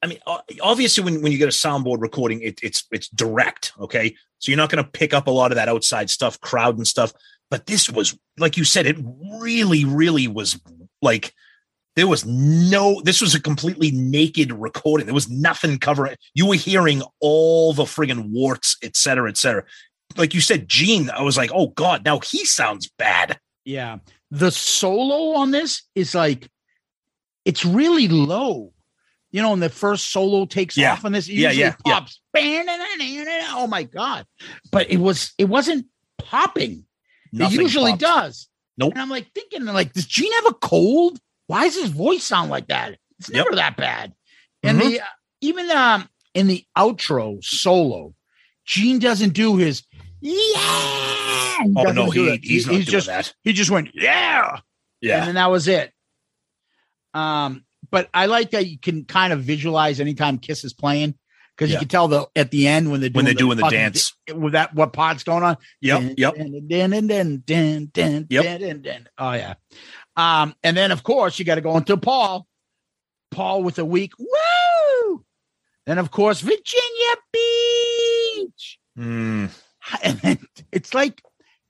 I 0.03 0.07
mean, 0.07 0.19
obviously, 0.61 1.03
when 1.03 1.21
when 1.21 1.31
you 1.31 1.37
get 1.37 1.47
a 1.47 1.51
soundboard 1.51 2.01
recording, 2.01 2.41
it, 2.41 2.59
it's 2.61 2.85
it's 2.91 3.09
direct. 3.09 3.73
Okay, 3.79 4.15
so 4.39 4.51
you're 4.51 4.57
not 4.57 4.69
going 4.69 4.83
to 4.83 4.89
pick 4.89 5.13
up 5.13 5.25
a 5.27 5.31
lot 5.31 5.51
of 5.51 5.55
that 5.55 5.67
outside 5.69 6.09
stuff, 6.11 6.39
crowd 6.39 6.77
and 6.77 6.87
stuff. 6.87 7.11
But 7.55 7.67
this 7.67 7.89
was, 7.89 8.17
like 8.37 8.57
you 8.57 8.65
said, 8.65 8.85
it 8.85 8.97
really, 9.39 9.85
really 9.85 10.27
was 10.27 10.59
like 11.01 11.33
there 11.95 12.07
was 12.07 12.25
no. 12.25 13.01
This 13.01 13.21
was 13.21 13.33
a 13.33 13.39
completely 13.41 13.91
naked 13.91 14.51
recording. 14.51 15.05
There 15.05 15.15
was 15.15 15.29
nothing 15.29 15.79
covering. 15.79 16.17
You 16.33 16.47
were 16.47 16.55
hearing 16.55 17.01
all 17.21 17.71
the 17.71 17.83
friggin' 17.83 18.31
warts, 18.31 18.75
et 18.83 18.97
cetera, 18.97 19.29
et 19.29 19.37
cetera 19.37 19.63
like 20.17 20.33
you 20.33 20.41
said, 20.41 20.67
Gene, 20.67 21.09
I 21.09 21.21
was 21.21 21.37
like, 21.37 21.51
oh 21.53 21.67
God, 21.67 22.05
now 22.05 22.19
he 22.19 22.45
sounds 22.45 22.89
bad. 22.97 23.39
Yeah. 23.63 23.97
The 24.31 24.51
solo 24.51 25.37
on 25.39 25.51
this 25.51 25.83
is 25.95 26.15
like, 26.15 26.49
it's 27.43 27.65
really 27.65 28.07
low. 28.07 28.73
You 29.31 29.41
know, 29.41 29.51
when 29.51 29.59
the 29.59 29.69
first 29.69 30.11
solo 30.11 30.45
takes 30.45 30.77
Yeah. 30.77 30.93
off 30.93 31.03
on 31.03 31.11
this, 31.11 31.27
Yeah, 31.27 31.51
yeah, 31.51 31.75
yeah. 31.85 32.05
Oh 33.51 33.67
my 33.67 33.83
God. 33.83 34.25
But 34.71 34.89
it 34.89 34.97
was, 34.97 35.33
it 35.37 35.45
wasn't 35.45 35.87
popping. 36.17 36.85
Nothing 37.31 37.59
it 37.59 37.63
usually 37.63 37.91
popped. 37.91 38.01
does. 38.01 38.47
Nope. 38.77 38.93
And 38.93 39.01
I'm 39.01 39.09
like 39.09 39.31
thinking, 39.33 39.65
like, 39.65 39.93
does 39.93 40.05
Gene 40.05 40.31
have 40.33 40.47
a 40.47 40.53
cold? 40.53 41.19
Why 41.47 41.63
does 41.63 41.75
his 41.79 41.89
voice 41.89 42.23
sound 42.23 42.49
like 42.49 42.67
that? 42.67 42.97
It's 43.19 43.29
Yep. 43.29 43.45
never 43.45 43.55
that 43.55 43.77
bad. 43.77 44.13
And 44.63 44.79
Mhm. 44.79 44.89
the 44.89 44.99
uh, 45.01 45.05
even 45.41 45.71
um 45.71 46.09
in 46.33 46.47
the 46.47 46.65
outro 46.77 47.43
solo, 47.43 48.13
Gene 48.65 48.99
doesn't 48.99 49.33
do 49.33 49.57
his 49.57 49.83
yeah. 50.21 51.63
He 51.63 51.73
Oh, 51.77 51.91
no, 51.93 52.09
he- 52.09 52.37
he's 52.43 52.65
not 52.65 52.73
doing 52.73 52.83
just 52.85 53.07
that. 53.07 53.33
he 53.43 53.53
just 53.53 53.69
went 53.71 53.91
yeah, 53.93 54.49
and 54.55 54.61
Yeah. 55.01 55.25
then 55.25 55.35
that 55.35 55.49
was 55.51 55.67
it. 55.67 55.93
Um, 57.13 57.65
but 57.91 58.09
I 58.13 58.25
like 58.25 58.51
that 58.51 58.67
you 58.67 58.77
can 58.77 59.05
kind 59.05 59.31
of 59.31 59.43
visualize 59.43 59.99
anytime 59.99 60.37
Kiss 60.39 60.63
is 60.65 60.73
playing 60.73 61.17
because 61.55 61.69
Yeah. 61.71 61.75
you 61.75 61.79
can 61.79 61.87
tell 61.87 62.07
the 62.07 62.27
at 62.35 62.51
the 62.51 62.67
end 62.67 62.91
when 62.91 62.99
they're 63.01 63.09
doing 63.09 63.17
When 63.17 63.25
they're 63.25 63.33
doing 63.33 63.57
the 63.57 63.69
dance. 63.69 64.13
with 64.33 64.53
that 64.53 64.73
what 64.75 64.93
pod's 64.93 65.23
going 65.23 65.43
on. 65.43 65.57
Yep. 65.81 66.13
Yep. 66.17 66.33
Yep. 68.29 69.07
Oh 69.17 69.31
yeah. 69.33 69.53
Um, 70.17 70.55
and 70.63 70.75
then 70.77 70.91
of 70.91 71.03
course 71.03 71.39
you 71.39 71.45
got 71.45 71.55
to 71.55 71.61
go 71.61 71.77
into 71.77 71.97
Paul. 71.97 72.47
Paul 73.31 73.63
with 73.63 73.79
a 73.79 73.85
week. 73.85 74.13
Woo! 74.19 75.25
Then 75.85 75.97
of 75.97 76.11
course 76.11 76.41
Virginia 76.41 77.15
Beach. 77.33 78.79
Mm, 78.97 79.49
And 80.03 80.19
then 80.19 80.39
it's 80.71 80.93
like 80.93 81.21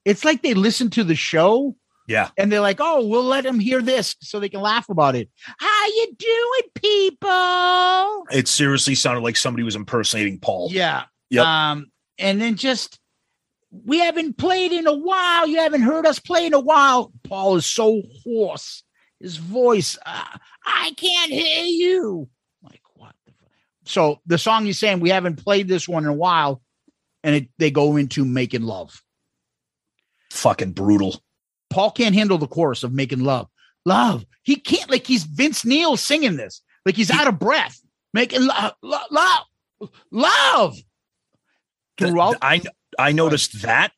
it's 0.05 0.23
like 0.23 0.41
they 0.41 0.53
listen 0.53 0.89
to 0.91 1.03
the 1.03 1.15
show 1.15 1.75
yeah. 2.07 2.29
and 2.37 2.51
they're 2.51 2.61
like, 2.61 2.77
"Oh, 2.79 3.05
we'll 3.05 3.23
let 3.23 3.43
them 3.43 3.59
hear 3.59 3.81
this 3.81 4.15
so 4.21 4.39
they 4.39 4.49
can 4.49 4.61
laugh 4.61 4.89
about 4.89 5.15
it." 5.15 5.29
How 5.57 5.85
you 5.87 6.15
doing, 6.17 6.71
people? 6.75 8.25
It 8.31 8.47
seriously 8.47 8.95
sounded 8.95 9.21
like 9.21 9.37
somebody 9.37 9.63
was 9.63 9.75
impersonating 9.75 10.39
Paul. 10.39 10.69
Yeah. 10.71 11.03
Yep. 11.29 11.45
Um, 11.45 11.91
and 12.17 12.41
then 12.41 12.55
just 12.55 12.99
we 13.83 13.99
haven't 13.99 14.37
played 14.37 14.71
in 14.71 14.87
a 14.87 14.95
while. 14.95 15.47
You 15.47 15.57
haven't 15.57 15.81
heard 15.81 16.05
us 16.05 16.19
play 16.19 16.45
in 16.45 16.53
a 16.53 16.59
while. 16.59 17.11
Paul 17.23 17.57
is 17.57 17.65
so 17.65 18.01
hoarse. 18.23 18.83
His 19.19 19.37
voice, 19.37 19.97
uh, 20.05 20.37
I 20.65 20.93
can't 20.95 21.31
hear 21.31 21.65
you. 21.65 22.29
Like 22.61 22.81
what? 22.93 23.15
The 23.25 23.33
so 23.85 24.19
the 24.25 24.37
song 24.37 24.65
you're 24.65 24.73
saying 24.73 24.99
we 24.99 25.09
haven't 25.09 25.43
played 25.43 25.67
this 25.67 25.87
one 25.87 26.03
in 26.03 26.09
a 26.09 26.13
while, 26.13 26.61
and 27.23 27.35
it, 27.35 27.49
they 27.57 27.71
go 27.71 27.97
into 27.97 28.25
making 28.25 28.63
love. 28.63 29.01
Fucking 30.31 30.73
brutal. 30.73 31.21
Paul 31.75 31.91
can't 31.91 32.15
handle 32.15 32.37
the 32.37 32.47
chorus 32.47 32.83
of 32.85 32.93
making 32.93 33.19
love. 33.19 33.49
Love. 33.85 34.25
He 34.43 34.55
can't 34.55 34.89
like 34.89 35.05
he's 35.05 35.25
Vince 35.25 35.65
Neil 35.65 35.97
singing 35.97 36.37
this. 36.37 36.61
Like 36.85 36.95
he's 36.95 37.11
out 37.11 37.27
of 37.27 37.37
breath. 37.37 37.81
Making 38.13 38.45
love, 38.47 38.71
love, 38.81 39.07
love, 39.11 39.89
love. 40.09 40.73
Th- 41.97 42.09
Throughout, 42.11 42.37
I 42.41 42.61
I 42.97 43.11
noticed 43.11 43.61
that. 43.63 43.91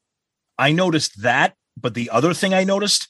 I 0.57 0.71
noticed 0.71 1.21
that, 1.21 1.53
but 1.80 1.93
the 1.93 2.09
other 2.09 2.34
thing 2.34 2.55
I 2.55 2.63
noticed, 2.63 3.09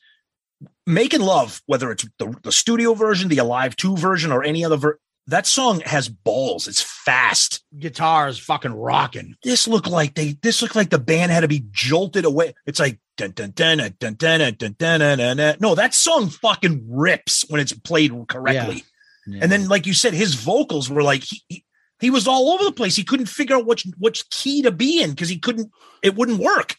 making 0.86 1.22
love, 1.22 1.61
whether 1.65 1.89
it's 1.89 2.05
the, 2.20 2.36
the 2.43 2.51
studio 2.51 2.93
version, 2.93 3.30
the 3.30 3.38
Alive 3.38 3.78
Two 3.78 3.95
version, 3.95 4.34
or 4.34 4.43
any 4.43 4.65
other 4.65 4.76
ver- 4.76 4.99
that 5.28 5.47
song 5.47 5.80
has 5.86 6.09
balls. 6.09 6.68
It's 6.68 6.82
fast. 6.82 7.63
guitar 7.80 8.28
is 8.28 8.38
fucking 8.38 8.74
rocking. 8.74 9.36
This 9.45 9.65
looked 9.65 9.88
like 9.88 10.15
they. 10.15 10.36
This 10.41 10.61
looked 10.61 10.76
like 10.76 10.89
the 10.89 10.99
band 10.99 11.32
had 11.32 11.39
to 11.41 11.47
be 11.47 11.63
jolted 11.72 12.26
away. 12.26 12.53
It's 12.65 12.82
like 12.82 12.99
dun 13.18 13.32
dun 13.32 13.51
dun 13.51 13.78
dun 13.78 13.95
dun 13.99 14.15
dun 14.15 14.39
dun 14.39 14.55
dun 14.57 14.76
dun 14.78 14.88
dun 14.88 15.18
dun 15.18 15.38
dun. 15.38 15.57
No, 15.59 15.76
that 15.76 15.93
song 15.93 16.30
fucking 16.30 16.86
rips 16.89 17.43
when 17.49 17.59
it's 17.59 17.74
played 17.74 18.11
correctly. 18.28 18.84
Yeah. 19.28 19.39
And 19.41 19.51
then, 19.51 19.68
like 19.68 19.86
you 19.86 19.93
said, 19.93 20.13
his 20.13 20.36
vocals 20.36 20.89
were 20.89 21.03
like 21.03 21.24
he 21.24 21.41
he, 21.49 21.65
he 21.99 22.09
was 22.09 22.28
all 22.28 22.51
over 22.51 22.63
the 22.63 22.72
place. 22.72 22.95
He 22.95 23.03
couldn't 23.03 23.26
figure 23.26 23.55
out 23.57 23.65
which 23.65 23.86
which 23.97 24.30
key 24.30 24.61
to 24.61 24.72
be 24.72 25.01
in 25.01 25.09
because 25.11 25.30
he 25.30 25.39
couldn't. 25.39 25.70
It 26.01 26.15
wouldn't 26.15 26.39
work. 26.39 26.76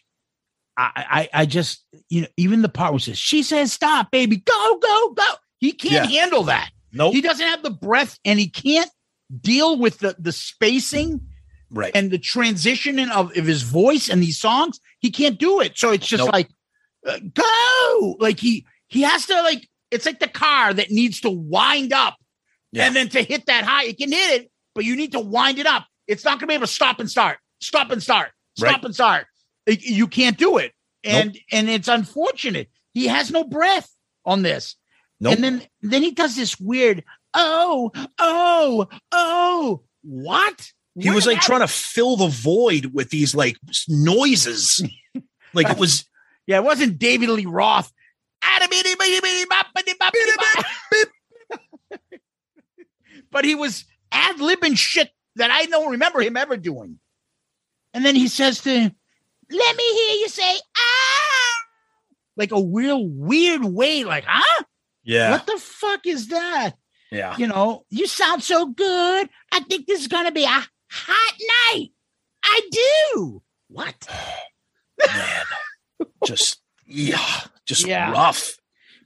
I, 0.81 1.29
I 1.35 1.41
I 1.43 1.47
just 1.47 1.85
you 2.09 2.23
know 2.23 2.29
even 2.37 2.63
the 2.63 2.69
part 2.69 2.93
where 2.93 3.01
says 3.01 3.19
she 3.19 3.43
says 3.43 3.73
stop 3.73 4.13
baby 4.13 4.37
go 4.37 4.79
go 4.79 5.11
go 5.13 5.35
he 5.59 5.73
can't 5.73 6.09
Yeah. 6.09 6.21
handle 6.21 6.45
that 6.45 6.71
Nope. 6.93 7.15
he 7.15 7.21
doesn't 7.21 7.45
have 7.45 7.65
the 7.65 7.71
breath 7.71 8.17
and 8.25 8.39
he 8.39 8.49
can't 8.49 8.89
deal 9.41 9.77
with 9.77 9.99
the 9.99 10.15
the 10.21 10.31
spacing 10.31 11.21
Right. 11.71 11.93
and 11.95 12.11
the 12.11 12.19
transition 12.19 12.99
in- 12.99 13.11
of, 13.11 13.37
of 13.37 13.45
his 13.47 13.63
voice 13.63 14.09
and 14.09 14.23
these 14.23 14.39
songs 14.39 14.81
he 15.01 15.11
can't 15.11 15.39
do 15.39 15.61
it. 15.61 15.77
So 15.79 15.91
it's 15.93 16.07
just 16.07 16.25
Nope. 16.25 16.33
like 16.33 16.49
uh, 17.07 17.19
go! 17.35 18.17
Like 18.19 18.41
he 18.41 18.67
he 18.89 19.03
has 19.03 19.27
to 19.27 19.35
like 19.43 19.69
it's 19.91 20.07
like 20.07 20.19
the 20.21 20.29
car 20.29 20.73
that 20.75 20.91
needs 20.91 21.21
to 21.23 21.31
wind 21.31 21.93
up 21.93 22.17
Yeah. 22.73 22.87
and 22.87 22.97
then 22.97 23.09
to 23.11 23.23
hit 23.23 23.47
that 23.47 23.65
high 23.65 23.85
it 23.85 23.99
can 23.99 24.11
hit 24.13 24.41
it 24.43 24.51
but 24.75 24.85
you 24.85 24.97
need 24.97 25.13
to 25.13 25.21
wind 25.21 25.59
it 25.59 25.67
up. 25.67 25.87
It's 26.07 26.25
not 26.25 26.33
going 26.33 26.41
to 26.41 26.47
be 26.47 26.55
able 26.55 26.67
to 26.67 26.73
stop 26.73 27.01
and 27.01 27.11
start. 27.11 27.39
Stop 27.61 27.91
and 27.91 28.03
start. 28.03 28.31
Stop 28.57 28.73
Right. 28.77 28.85
and 28.85 28.95
start. 28.95 29.27
It- 29.67 29.83
you 29.85 30.07
can't 30.07 30.39
do 30.39 30.57
it. 30.59 30.73
And 31.05 31.39
and 31.53 31.69
it's 31.69 31.89
unfortunate. 31.89 32.69
He 32.95 33.07
has 33.09 33.31
no 33.31 33.45
breath 33.45 33.89
on 34.25 34.43
this. 34.43 34.75
Nope. 35.21 35.35
and 35.35 35.45
then 35.45 35.63
then 35.83 36.03
he 36.03 36.13
does 36.13 36.35
this 36.37 36.59
weird 36.59 37.05
oh 37.35 37.91
oh 38.19 38.87
oh 39.13 39.83
what 40.03 40.73
he 41.01 41.11
was 41.11 41.27
like 41.27 41.41
trying 41.41 41.61
to 41.61 41.69
fill 41.69 42.17
the 42.17 42.29
void 42.29 42.87
with 42.93 43.11
these 43.11 43.35
like 43.35 43.57
noises. 43.89 44.83
like 45.55 45.69
it 45.71 45.79
was 45.79 46.05
yeah 46.47 46.59
it 46.59 46.65
wasn't 46.65 46.99
david 46.99 47.29
lee 47.31 47.47
roth 47.47 47.91
but 53.31 53.45
he 53.45 53.55
was 53.55 53.85
ad 54.13 54.37
libbing 54.37 54.77
shit 54.77 55.11
that 55.37 55.51
I 55.51 55.67
don't 55.67 55.93
remember 55.93 56.21
him 56.21 56.37
ever 56.37 56.57
doing. 56.57 56.99
And 57.95 58.05
then 58.05 58.15
he 58.15 58.29
says 58.29 58.61
to, 58.63 58.71
"Let 58.71 59.77
me 59.77 59.93
hear 59.93 60.17
you 60.17 60.29
say 60.29 60.57
ah," 60.77 61.65
like 62.37 62.53
a 62.53 62.63
real 62.63 63.07
weird 63.07 63.65
way, 63.65 64.05
like 64.05 64.25
huh? 64.27 64.65
yeah 65.05 65.31
What 65.31 65.47
the 65.47 65.59
fuck 65.59 66.07
is 66.07 66.29
that? 66.29 66.73
yeah. 67.11 67.37
You 67.39 67.47
know, 67.47 67.85
you 67.91 68.07
sound 68.07 68.43
so 68.43 68.67
good. 68.67 69.29
I 69.53 69.61
think 69.61 69.87
this 69.87 70.01
is 70.01 70.09
gonna 70.09 70.33
be 70.33 70.45
a 70.45 70.67
hot 70.91 71.35
night. 71.75 71.89
I 72.45 72.61
do. 72.71 73.43
What? 73.69 74.09
Man, 75.07 75.45
just 76.25 76.61
yeah, 76.87 77.41
just 77.67 77.87
Yeah. 77.87 78.11
rough. 78.13 78.57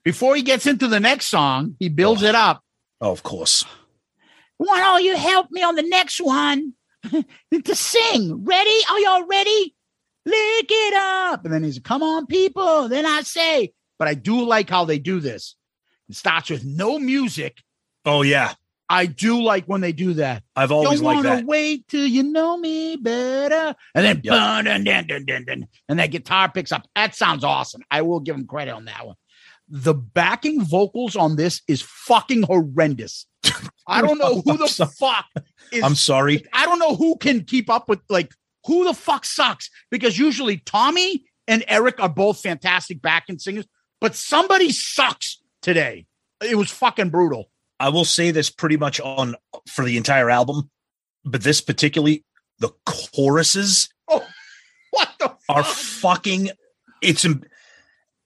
Before 0.05 0.35
he 0.37 0.43
gets 0.43 0.66
into 0.66 0.89
the 0.89 1.01
next 1.01 1.26
song, 1.26 1.76
he 1.78 1.89
builds 1.89 2.22
it 2.22 2.35
up. 2.35 2.62
Oh, 3.01 3.11
of 3.12 3.22
course. 3.22 3.64
Want 4.59 4.83
all 4.83 5.01
you 5.01 5.16
help 5.16 5.49
me 5.51 5.62
on 5.62 5.74
the 5.76 5.83
next 5.83 6.20
one 6.20 6.74
to 7.12 7.74
sing? 7.74 8.45
Ready? 8.45 8.76
Are 8.91 9.01
y'all 9.01 9.26
ready? 9.26 9.74
Lick 10.24 10.66
it 10.70 10.95
up. 10.95 11.45
And 11.45 11.53
then 11.53 11.64
he's, 11.64 11.78
come 11.80 12.03
on, 12.03 12.26
people. 12.26 12.89
Then 12.89 13.05
I 13.07 13.22
say, 13.22 13.72
but 13.99 14.07
I 14.09 14.14
do 14.14 14.45
like 14.45 14.70
how 14.70 14.85
they 14.85 14.99
do 14.99 15.18
this. 15.20 15.57
It 16.09 16.14
starts 16.16 16.51
with 16.51 16.64
no 16.64 16.99
music. 16.99 17.59
Oh 18.05 18.22
yeah, 18.22 18.55
I 18.93 19.07
do 19.07 19.43
like 19.43 19.64
when 19.64 19.80
they 19.80 19.93
do 19.93 20.12
that. 20.14 20.43
I've 20.55 20.70
always 20.70 21.01
Don't 21.01 21.07
liked 21.07 21.22
that. 21.22 21.47
wait 21.47 21.88
till 21.88 22.07
you 22.07 22.22
know 22.22 22.59
me 22.59 22.97
better. 22.97 23.74
And 23.95 24.05
then, 24.05 24.20
Yep. 24.22 24.34
dun, 24.34 24.64
dun, 24.66 24.84
dun, 24.84 25.07
dun, 25.07 25.24
dun, 25.24 25.45
dun, 25.47 25.66
and 25.88 25.99
that 25.99 26.11
guitar 26.11 26.51
picks 26.53 26.72
up. 26.72 26.86
That 26.95 27.14
sounds 27.14 27.43
awesome. 27.43 27.82
I 27.90 28.03
will 28.03 28.20
give 28.20 28.36
him 28.36 28.47
credit 28.47 28.72
on 28.72 28.84
that 28.84 29.07
one. 29.07 29.16
The 29.68 29.95
backing 29.95 30.62
vocals 30.62 31.16
on 31.16 31.36
this 31.36 31.62
is 31.66 31.80
fucking 31.80 32.43
horrendous. 32.43 33.26
I 33.86 34.03
don't 34.03 34.18
know 34.18 34.43
who 34.43 34.59
the 34.59 34.68
fuck 34.99 35.24
is. 35.72 35.82
I'm 35.82 35.95
sorry. 35.95 36.45
I 36.53 36.66
don't 36.66 36.78
know 36.78 36.95
who 36.95 37.16
can 37.16 37.45
keep 37.45 37.70
up 37.70 37.88
with 37.88 38.01
like 38.11 38.30
who 38.66 38.84
the 38.84 38.93
fuck 38.95 39.24
sucks 39.24 39.70
because 39.90 40.18
usually 40.18 40.59
Tommy 40.59 41.24
and 41.49 41.64
Eric 41.66 41.99
are 41.99 42.09
both 42.11 42.40
fantastic 42.43 43.01
backing 43.01 43.38
singers, 43.38 43.64
but 44.03 44.14
somebody 44.14 44.70
sucks 44.70 45.40
today. 45.62 46.05
It 46.45 46.57
was 46.57 46.70
fucking 46.70 47.09
brutal. 47.09 47.49
I 47.83 47.89
will 47.89 48.05
say 48.05 48.30
this 48.30 48.49
pretty 48.49 48.76
much 48.76 49.01
on 49.01 49.35
for 49.68 49.85
the 49.85 49.97
entire 49.97 50.30
album, 50.30 50.70
but 51.24 51.43
this 51.43 51.61
particularly 51.61 52.24
the 52.61 52.70
choruses 52.87 53.89
Oh, 54.09 54.24
what 54.93 55.09
the 55.18 55.33
are 55.49 55.64
fucking. 55.64 56.51
It's 57.03 57.26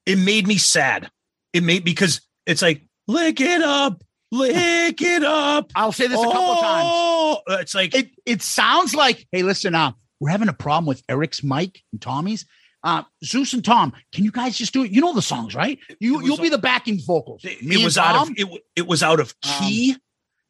it 0.04 0.18
made 0.18 0.46
me 0.46 0.58
sad. 0.58 1.10
It 1.54 1.62
made 1.62 1.84
because 1.84 2.20
it's 2.44 2.60
like 2.60 2.82
lick 3.08 3.40
it 3.40 3.62
up, 3.62 4.04
lick 4.30 5.00
it 5.00 5.24
up. 5.24 5.72
I'll 5.74 5.90
say 5.90 6.06
this 6.06 6.20
a 6.20 6.24
couple 6.24 6.38
of 6.38 6.60
times. 6.60 6.88
Oh, 6.92 7.40
It's 7.48 7.74
like 7.74 7.94
It 7.94 8.10
it 8.26 8.42
sounds 8.42 8.94
like, 8.94 9.26
hey, 9.32 9.42
listen, 9.42 9.74
uh, 9.74 9.92
we're 10.20 10.30
having 10.30 10.48
a 10.48 10.52
problem 10.52 10.84
with 10.84 11.02
Eric's 11.08 11.42
mic 11.42 11.82
and 11.92 12.02
Tommy's. 12.02 12.44
Uh, 12.86 13.02
Zeus 13.24 13.52
and 13.52 13.64
Tom, 13.64 13.92
can 14.12 14.24
you 14.24 14.30
guys 14.30 14.56
just 14.56 14.72
do 14.72 14.84
it? 14.84 14.92
You 14.92 15.00
know 15.00 15.12
the 15.12 15.20
songs, 15.20 15.56
right? 15.56 15.76
You 15.98 16.22
you'll 16.22 16.36
be 16.38 16.48
the 16.48 16.56
backing 16.58 17.00
vocals. 17.04 17.40
It 17.44 17.60
and 17.60 17.82
was 17.84 17.98
out 17.98 18.28
of 18.28 18.34
it, 18.36 18.62
it 18.76 18.86
was 18.86 19.02
out 19.02 19.18
of 19.18 19.34
key. 19.40 19.96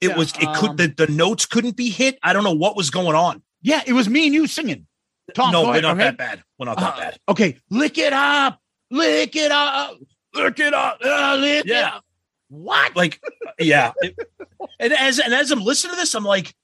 it 0.02 0.08
yeah, 0.10 0.16
was 0.18 0.32
it 0.38 0.54
could 0.56 0.70
um, 0.70 0.76
the, 0.76 0.88
the 0.88 1.06
notes 1.06 1.46
couldn't 1.46 1.76
be 1.76 1.88
hit. 1.88 2.18
I 2.22 2.34
don't 2.34 2.44
know 2.44 2.52
what 2.52 2.76
was 2.76 2.90
going 2.90 3.16
on. 3.16 3.42
Yeah, 3.62 3.82
it 3.86 3.94
was 3.94 4.06
me 4.08 4.26
and 4.26 4.34
you 4.34 4.46
singing. 4.46 4.86
Tom, 5.34 5.50
no, 5.50 5.62
we're 5.64 5.70
ahead, 5.70 5.82
not 5.84 5.92
okay? 5.96 6.04
that 6.04 6.18
bad. 6.18 6.42
We're 6.58 6.66
not 6.66 6.78
that 6.78 6.94
Uh, 6.94 6.98
bad. 6.98 7.18
Okay, 7.30 7.58
lick 7.70 7.96
it 7.96 8.12
up, 8.12 8.60
lick 8.90 9.34
it 9.34 9.50
up, 9.50 9.96
lick 10.34 10.60
it 10.60 10.74
up, 10.74 10.98
uh, 11.02 11.36
lick 11.40 11.64
it 11.64 11.70
Yeah. 11.70 11.88
up. 11.96 12.04
What? 12.48 12.94
Like, 12.94 13.18
yeah. 13.58 13.92
It- 14.02 14.14
and 14.78 14.92
as 14.92 15.18
and 15.18 15.32
as 15.32 15.50
I'm 15.50 15.60
listening 15.62 15.94
to 15.94 15.96
this, 16.00 16.14
I'm 16.14 16.22
like, 16.24 16.54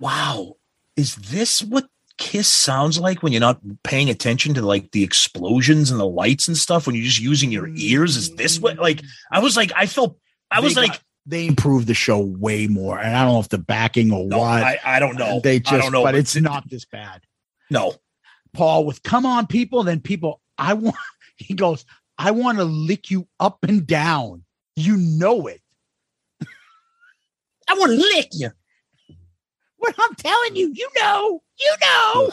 wow, 0.00 0.56
is 0.96 1.14
this 1.16 1.62
what 1.62 1.86
Kiss 2.22 2.46
sounds 2.46 3.00
like 3.00 3.20
when 3.22 3.32
you're 3.32 3.40
not 3.40 3.60
paying 3.82 4.08
attention 4.08 4.54
to 4.54 4.62
like 4.62 4.92
the 4.92 5.02
explosions 5.02 5.90
and 5.90 5.98
the 5.98 6.06
lights 6.06 6.46
and 6.46 6.56
stuff? 6.56 6.86
When 6.86 6.94
you're 6.94 7.04
just 7.04 7.20
using 7.20 7.50
your 7.50 7.68
ears? 7.74 8.16
Is 8.16 8.36
this 8.36 8.60
what 8.60 8.78
like 8.78 9.02
I 9.32 9.40
was 9.40 9.56
like, 9.56 9.72
I 9.74 9.86
felt 9.86 10.16
I 10.48 10.60
was 10.60 10.76
They 10.76 10.82
like, 10.82 10.90
got- 10.92 11.02
they 11.26 11.46
improved 11.48 11.88
the 11.88 11.94
show 11.94 12.20
way 12.20 12.68
more, 12.68 12.96
and 12.98 13.16
I 13.16 13.24
don't 13.24 13.34
know 13.34 13.40
if 13.40 13.48
the 13.48 13.58
backing 13.58 14.12
or 14.12 14.24
no, 14.24 14.38
what. 14.38 14.62
I, 14.62 14.78
I 14.84 14.98
don't 15.00 15.18
know. 15.18 15.40
They 15.40 15.58
just, 15.58 15.72
I 15.72 15.78
don't 15.78 15.90
know. 15.90 16.04
but 16.04 16.14
it's 16.14 16.36
not 16.36 16.68
this 16.70 16.84
bad. 16.84 17.22
no. 17.70 17.94
Paul 18.52 18.84
with 18.84 19.02
"Come 19.02 19.26
on, 19.26 19.46
people." 19.48 19.82
Then 19.82 20.00
people, 20.00 20.40
I 20.58 20.74
want. 20.74 20.96
He 21.36 21.54
goes, 21.54 21.84
"I 22.18 22.30
want 22.30 22.58
to 22.58 22.64
lick 22.64 23.10
you 23.10 23.26
up 23.40 23.58
and 23.66 23.84
down." 23.86 24.44
You 24.76 24.96
know 24.96 25.48
it. 25.48 25.60
I 27.68 27.74
want 27.74 27.90
to 27.92 27.96
lick 27.98 28.28
you. 28.32 28.50
What 29.78 29.94
I'm 29.98 30.14
telling 30.14 30.54
you, 30.54 30.72
you 30.72 30.88
know, 31.00 31.42
you 31.64 31.74
know. 31.80 32.30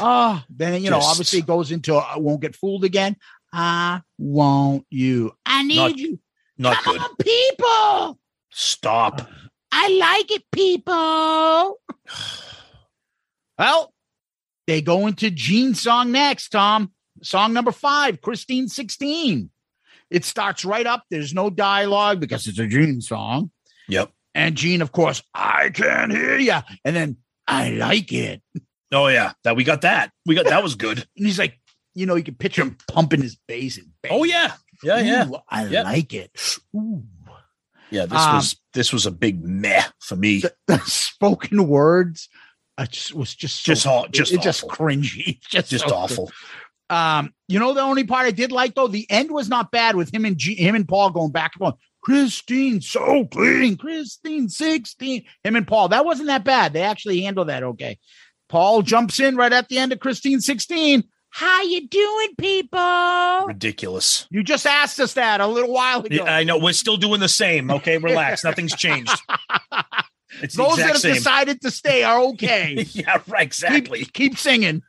Oh, 0.00 0.42
then 0.48 0.82
you 0.82 0.90
know, 0.90 0.98
Just- 0.98 1.10
obviously 1.10 1.38
it 1.40 1.46
goes 1.46 1.70
into 1.70 1.94
I 1.96 2.16
won't 2.18 2.40
get 2.40 2.56
fooled 2.56 2.84
again. 2.84 3.16
I 3.52 4.00
want 4.16 4.86
you. 4.90 5.32
I 5.44 5.62
need 5.64 5.76
Not- 5.76 5.98
you. 5.98 6.18
Not 6.56 6.76
Come 6.82 6.96
good. 6.96 7.02
on, 7.02 7.16
people. 7.16 8.18
Stop. 8.50 9.28
I 9.72 9.88
like 9.88 10.30
it, 10.30 10.44
people. 10.52 11.80
well, 13.58 13.94
they 14.66 14.82
go 14.82 15.06
into 15.06 15.30
Gene's 15.30 15.80
song 15.80 16.12
next, 16.12 16.50
Tom. 16.50 16.92
Song 17.22 17.52
number 17.52 17.72
five, 17.72 18.20
Christine 18.20 18.68
16. 18.68 19.50
It 20.10 20.24
starts 20.24 20.64
right 20.64 20.86
up. 20.86 21.04
There's 21.10 21.32
no 21.34 21.50
dialogue 21.50 22.20
because 22.20 22.46
it's 22.46 22.58
a 22.58 22.66
Gene 22.66 23.00
song. 23.00 23.50
Yep. 23.88 24.10
And 24.34 24.54
Gene, 24.56 24.82
of 24.82 24.92
course, 24.92 25.22
I 25.34 25.70
can 25.70 26.10
hear 26.10 26.38
you. 26.38 26.56
And 26.84 26.96
then 26.96 27.16
I 27.50 27.70
like 27.70 28.12
it. 28.12 28.42
Oh 28.92 29.06
yeah, 29.08 29.32
that 29.44 29.56
we 29.56 29.64
got 29.64 29.82
that. 29.82 30.10
We 30.26 30.34
got 30.34 30.46
that 30.46 30.62
was 30.62 30.74
good. 30.74 30.98
And 31.16 31.26
he's 31.26 31.38
like, 31.38 31.58
you 31.94 32.06
know, 32.06 32.14
you 32.14 32.22
can 32.24 32.34
picture 32.34 32.62
him 32.62 32.76
pumping 32.88 33.22
his 33.22 33.36
bass 33.48 33.76
and 33.78 33.88
bang. 34.02 34.12
Oh 34.14 34.24
yeah, 34.24 34.52
yeah, 34.82 35.00
yeah, 35.00 35.28
I 35.48 35.66
Yeah. 35.66 35.82
like 35.82 36.12
it. 36.14 36.30
Ooh. 36.74 37.04
yeah. 37.90 38.06
This 38.06 38.18
Um, 38.20 38.36
was 38.36 38.56
this 38.74 38.92
was 38.92 39.06
a 39.06 39.10
big 39.10 39.44
meh 39.44 39.82
for 40.00 40.16
me. 40.16 40.40
The, 40.40 40.54
the 40.66 40.78
spoken 40.80 41.66
words 41.68 42.28
I 42.78 42.86
just 42.86 43.12
was 43.14 43.34
just 43.34 43.62
so, 43.64 43.72
Just 43.74 43.86
aw- 43.86 44.06
just 44.08 44.32
it's 44.34 44.44
just 44.44 44.66
cringy. 44.68 45.40
Just, 45.48 45.70
Just 45.70 45.88
so 45.88 45.94
awful. 45.94 46.30
Um, 46.88 47.32
you 47.46 47.58
know, 47.60 47.72
the 47.74 47.82
only 47.82 48.02
part 48.04 48.26
I 48.26 48.30
did 48.32 48.50
like 48.50 48.74
though, 48.74 48.88
the 48.88 49.06
end 49.10 49.30
was 49.30 49.48
not 49.48 49.70
bad 49.70 49.94
with 49.96 50.12
him 50.12 50.24
and 50.24 50.36
G- 50.38 50.54
him 50.56 50.74
and 50.74 50.88
Paul 50.88 51.10
going 51.10 51.30
back 51.30 51.52
and 51.54 51.60
forth. 51.60 51.74
Christine, 52.02 52.80
so 52.80 53.26
clean. 53.26 53.76
Christine, 53.76 54.48
16. 54.48 55.24
Him 55.44 55.56
and 55.56 55.66
Paul. 55.66 55.88
That 55.88 56.04
wasn't 56.04 56.28
that 56.28 56.44
bad. 56.44 56.72
They 56.72 56.82
actually 56.82 57.20
handled 57.22 57.48
that 57.48 57.62
okay. 57.62 57.98
Paul 58.48 58.82
jumps 58.82 59.20
in 59.20 59.36
right 59.36 59.52
at 59.52 59.68
the 59.68 59.78
end 59.78 59.92
of 59.92 60.00
Christine 60.00 60.40
16. 60.40 61.04
How 61.32 61.62
you 61.62 61.86
doing, 61.86 62.28
people? 62.38 63.46
Ridiculous. 63.46 64.26
You 64.30 64.42
just 64.42 64.66
asked 64.66 64.98
us 64.98 65.12
that 65.14 65.40
a 65.40 65.46
little 65.46 65.72
while 65.72 66.00
ago. 66.00 66.24
Yeah, 66.24 66.34
I 66.34 66.42
know. 66.42 66.58
We're 66.58 66.72
still 66.72 66.96
doing 66.96 67.20
the 67.20 67.28
same. 67.28 67.70
Okay, 67.70 67.98
relax. 67.98 68.42
Nothing's 68.44 68.74
changed. 68.74 69.16
It's 70.42 70.56
Those 70.56 70.76
that 70.78 70.86
have 70.88 70.98
same. 70.98 71.14
decided 71.14 71.60
to 71.60 71.70
stay 71.70 72.02
are 72.02 72.18
okay. 72.30 72.86
yeah, 72.92 73.18
right. 73.28 73.42
Exactly. 73.42 74.00
keep, 74.00 74.12
keep 74.12 74.38
singing. 74.38 74.82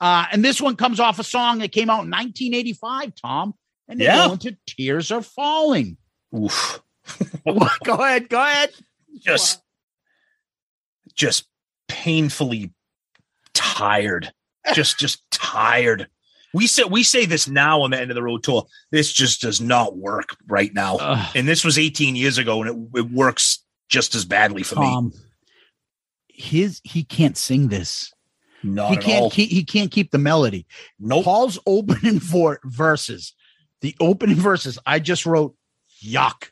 Uh, 0.00 0.26
and 0.30 0.44
this 0.44 0.60
one 0.60 0.76
comes 0.76 1.00
off 1.00 1.18
a 1.18 1.24
song 1.24 1.58
that 1.58 1.72
came 1.72 1.88
out 1.88 2.04
in 2.04 2.10
1985, 2.10 3.12
Tom. 3.20 3.54
And 3.88 3.98
they 4.00 4.04
Yeah. 4.04 4.26
go 4.26 4.32
into 4.34 4.56
Tears 4.66 5.10
Are 5.10 5.22
Falling. 5.22 5.96
Oof. 6.36 6.80
go 7.84 7.94
ahead. 7.94 8.28
Go 8.28 8.42
ahead. 8.42 8.70
Just, 9.20 9.62
just 11.14 11.46
painfully 11.88 12.72
tired. 13.54 14.32
Just, 14.74 14.98
just 14.98 15.22
tired. 15.30 16.08
We 16.54 16.66
say 16.66 16.84
we 16.84 17.02
say 17.02 17.26
this 17.26 17.46
now 17.46 17.82
on 17.82 17.90
the 17.90 18.00
end 18.00 18.10
of 18.10 18.14
the 18.14 18.22
road 18.22 18.42
tour. 18.42 18.66
This 18.90 19.12
just 19.12 19.42
does 19.42 19.60
not 19.60 19.96
work 19.96 20.36
right 20.48 20.72
now. 20.72 20.96
And 21.34 21.46
this 21.46 21.64
was 21.64 21.78
18 21.78 22.16
years 22.16 22.38
ago, 22.38 22.62
and 22.62 22.70
it, 22.94 22.98
it 23.00 23.10
works 23.10 23.62
just 23.88 24.14
as 24.14 24.24
badly 24.24 24.62
for 24.62 24.76
me. 24.76 25.10
His 26.28 26.80
he 26.84 27.04
can't 27.04 27.36
sing 27.36 27.68
this. 27.68 28.12
Not 28.62 28.90
he 28.90 28.96
at 28.96 29.02
can't 29.02 29.22
all. 29.24 29.30
keep 29.30 29.50
he 29.50 29.64
can't 29.64 29.90
keep 29.90 30.10
the 30.10 30.18
melody. 30.18 30.66
Nope. 30.98 31.24
Paul's 31.24 31.58
opening 31.66 32.18
for 32.20 32.60
verses. 32.64 33.34
The 33.80 33.94
opening 34.00 34.36
verses 34.36 34.78
I 34.86 34.98
just 34.98 35.26
wrote 35.26 35.54
yuck. 36.02 36.50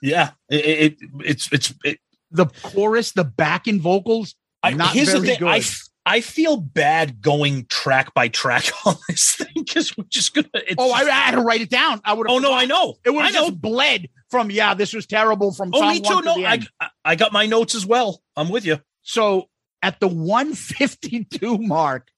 Yeah, 0.00 0.30
it, 0.48 0.64
it 1.00 1.10
it's 1.24 1.52
it's 1.52 1.74
it, 1.84 1.98
The 2.30 2.46
chorus, 2.46 3.12
the 3.12 3.24
backing 3.24 3.80
vocals, 3.80 4.34
I, 4.62 4.70
not 4.72 4.92
here's 4.94 5.08
very 5.08 5.20
the 5.20 5.26
thing. 5.26 5.38
good. 5.40 5.48
I 5.48 5.62
I 6.08 6.20
feel 6.20 6.56
bad 6.56 7.20
going 7.20 7.66
track 7.66 8.14
by 8.14 8.28
track 8.28 8.64
on 8.86 8.94
this 9.08 9.34
thing 9.36 9.52
because 9.54 9.96
we're 9.96 10.04
just 10.08 10.34
gonna. 10.34 10.48
It's 10.54 10.76
oh, 10.78 10.92
I, 10.92 11.00
I 11.00 11.10
had 11.10 11.32
to 11.32 11.40
write 11.40 11.60
it 11.60 11.68
down. 11.70 12.00
I 12.04 12.12
would. 12.14 12.26
oh 12.30 12.38
no, 12.38 12.52
I 12.54 12.64
know. 12.64 12.94
It 13.04 13.10
would 13.10 13.22
I 13.22 13.26
have 13.26 13.34
know. 13.34 13.48
just 13.50 13.60
bled 13.60 14.08
from 14.30 14.50
yeah, 14.50 14.74
this 14.74 14.92
was 14.94 15.06
terrible 15.06 15.52
from 15.52 15.72
Oh, 15.74 15.88
me 15.90 16.00
too. 16.00 16.22
No, 16.22 16.42
end. 16.42 16.68
I- 16.80 16.88
I 17.04 17.14
got 17.16 17.32
my 17.32 17.46
notes 17.46 17.74
as 17.74 17.84
well. 17.86 18.22
I'm 18.36 18.48
with 18.48 18.64
you. 18.64 18.80
So 19.02 19.48
at 19.82 20.00
the 20.00 20.08
152 20.08 21.58
mark, 21.58 22.08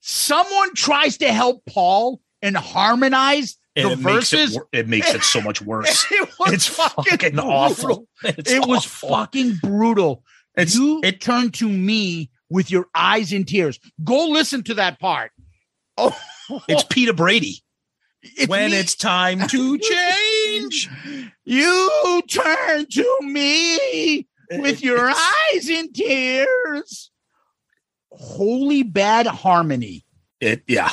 someone 0.00 0.74
tries 0.74 1.18
to 1.18 1.32
help 1.32 1.64
Paul 1.66 2.20
and 2.42 2.56
harmonize 2.56 3.56
And 3.78 3.88
the 3.88 3.92
it 3.92 3.98
makes 4.14 4.32
it, 4.32 4.56
it 4.72 4.88
makes 4.88 5.12
it 5.14 5.22
so 5.22 5.40
much 5.40 5.60
worse. 5.62 6.06
it 6.10 6.28
was 6.38 6.52
it's 6.52 6.66
fucking, 6.66 7.04
fucking 7.04 7.38
awful. 7.38 8.06
It's 8.24 8.50
it 8.52 8.66
was 8.66 8.84
awful. 8.86 9.08
fucking 9.10 9.54
brutal. 9.62 10.22
It's 10.56 10.74
you 10.74 11.00
it. 11.04 11.20
turned 11.20 11.54
to 11.54 11.68
me 11.68 12.30
with 12.50 12.70
your 12.70 12.86
eyes 12.94 13.32
in 13.32 13.44
tears. 13.44 13.78
Go 14.02 14.26
listen 14.28 14.62
to 14.64 14.74
that 14.74 14.98
part. 15.00 15.30
Oh, 15.96 16.16
It's 16.68 16.84
Peter 16.88 17.12
Brady. 17.12 17.62
it's 18.22 18.48
when 18.48 18.70
me. 18.72 18.76
it's 18.78 18.94
time 18.94 19.46
to 19.48 19.78
change. 20.58 20.88
you 21.44 22.22
turn 22.28 22.86
to 22.86 23.18
me 23.22 24.26
with 24.52 24.82
your 24.82 25.10
It's- 25.10 25.32
eyes 25.54 25.68
in 25.68 25.92
tears. 25.92 27.10
Holy 28.10 28.82
bad 28.82 29.26
harmony. 29.26 30.04
It 30.40 30.62
yeah. 30.66 30.90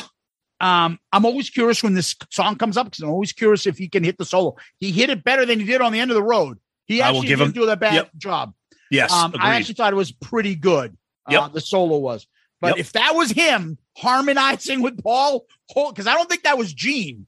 Um, 0.66 1.00
I'm 1.12 1.26
always 1.26 1.50
curious 1.50 1.84
when 1.84 1.94
this 1.94 2.16
song 2.32 2.56
comes 2.56 2.76
up 2.78 2.88
because 2.88 3.04
I'm 3.04 3.10
always 3.10 3.32
curious 3.34 3.68
if 3.68 3.78
he 3.78 3.88
can 3.88 4.04
hit 4.04 4.18
the 4.18 4.26
solo. 4.26 4.56
He 4.80 4.92
hit 4.92 5.10
it 5.10 5.24
better 5.24 5.46
than 5.46 5.60
he 5.60 5.66
did 5.66 5.82
on 5.82 5.92
the 5.92 6.00
end 6.00 6.12
of 6.12 6.16
the 6.16 6.24
road. 6.24 6.58
He 6.86 7.02
I 7.02 7.12
will 7.12 7.18
actually 7.20 7.28
give 7.28 7.40
didn't 7.40 7.56
him- 7.56 7.62
do 7.62 7.66
that 7.68 7.80
bad 7.80 7.94
yep. 7.94 8.10
job. 8.18 8.54
Yes. 8.90 9.12
Um, 9.12 9.34
I 9.40 9.56
actually 9.56 9.76
thought 9.76 9.94
it 9.94 9.96
was 9.96 10.12
pretty 10.12 10.56
good. 10.56 10.98
Uh, 11.28 11.32
Yep. 11.34 11.54
the 11.54 11.62
solo 11.62 11.98
was, 11.98 12.28
but 12.62 12.70
Yep. 12.70 12.78
if 12.78 12.94
that 12.94 13.16
was 13.16 13.32
him 13.32 13.78
harmonizing 13.98 14.82
with 14.82 15.02
Paul, 15.04 15.46
because 15.90 16.08
I 16.08 16.14
don't 16.14 16.30
think 16.30 16.44
that 16.44 16.58
was 16.58 16.74
Gene. 16.74 17.28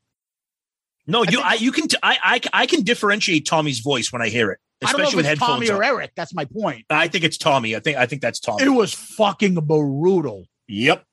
no, 1.08 1.24
you 1.24 1.32
think- 1.32 1.46
I 1.46 1.54
you 1.56 1.72
can 1.72 1.88
t- 1.88 1.98
I, 2.04 2.18
I 2.24 2.42
I 2.54 2.66
can 2.68 2.80
I 2.80 2.84
differentiate 2.84 3.46
Tommy's 3.46 3.80
voice 3.80 4.12
when 4.12 4.22
I 4.22 4.30
hear 4.30 4.52
it, 4.52 4.60
I 4.84 4.92
don't 4.92 5.00
know 5.00 5.04
especially 5.04 5.12
if 5.12 5.16
with 5.18 5.26
headphones. 5.26 5.50
Tommy 5.68 5.70
or 5.72 5.84
on. 5.84 5.90
Eric. 5.90 6.12
That's 6.16 6.34
my 6.34 6.46
point. 6.46 6.86
I 6.90 7.08
think 7.08 7.24
it's 7.24 7.38
Tommy. 7.38 7.76
I 7.76 7.80
think 7.80 7.98
I 7.98 8.06
think 8.06 8.22
that's 8.22 8.40
Tommy. 8.40 8.64
It 8.64 8.70
was 8.70 8.94
fucking 8.94 9.56
brutal. 9.56 10.46
Yep. 10.68 11.04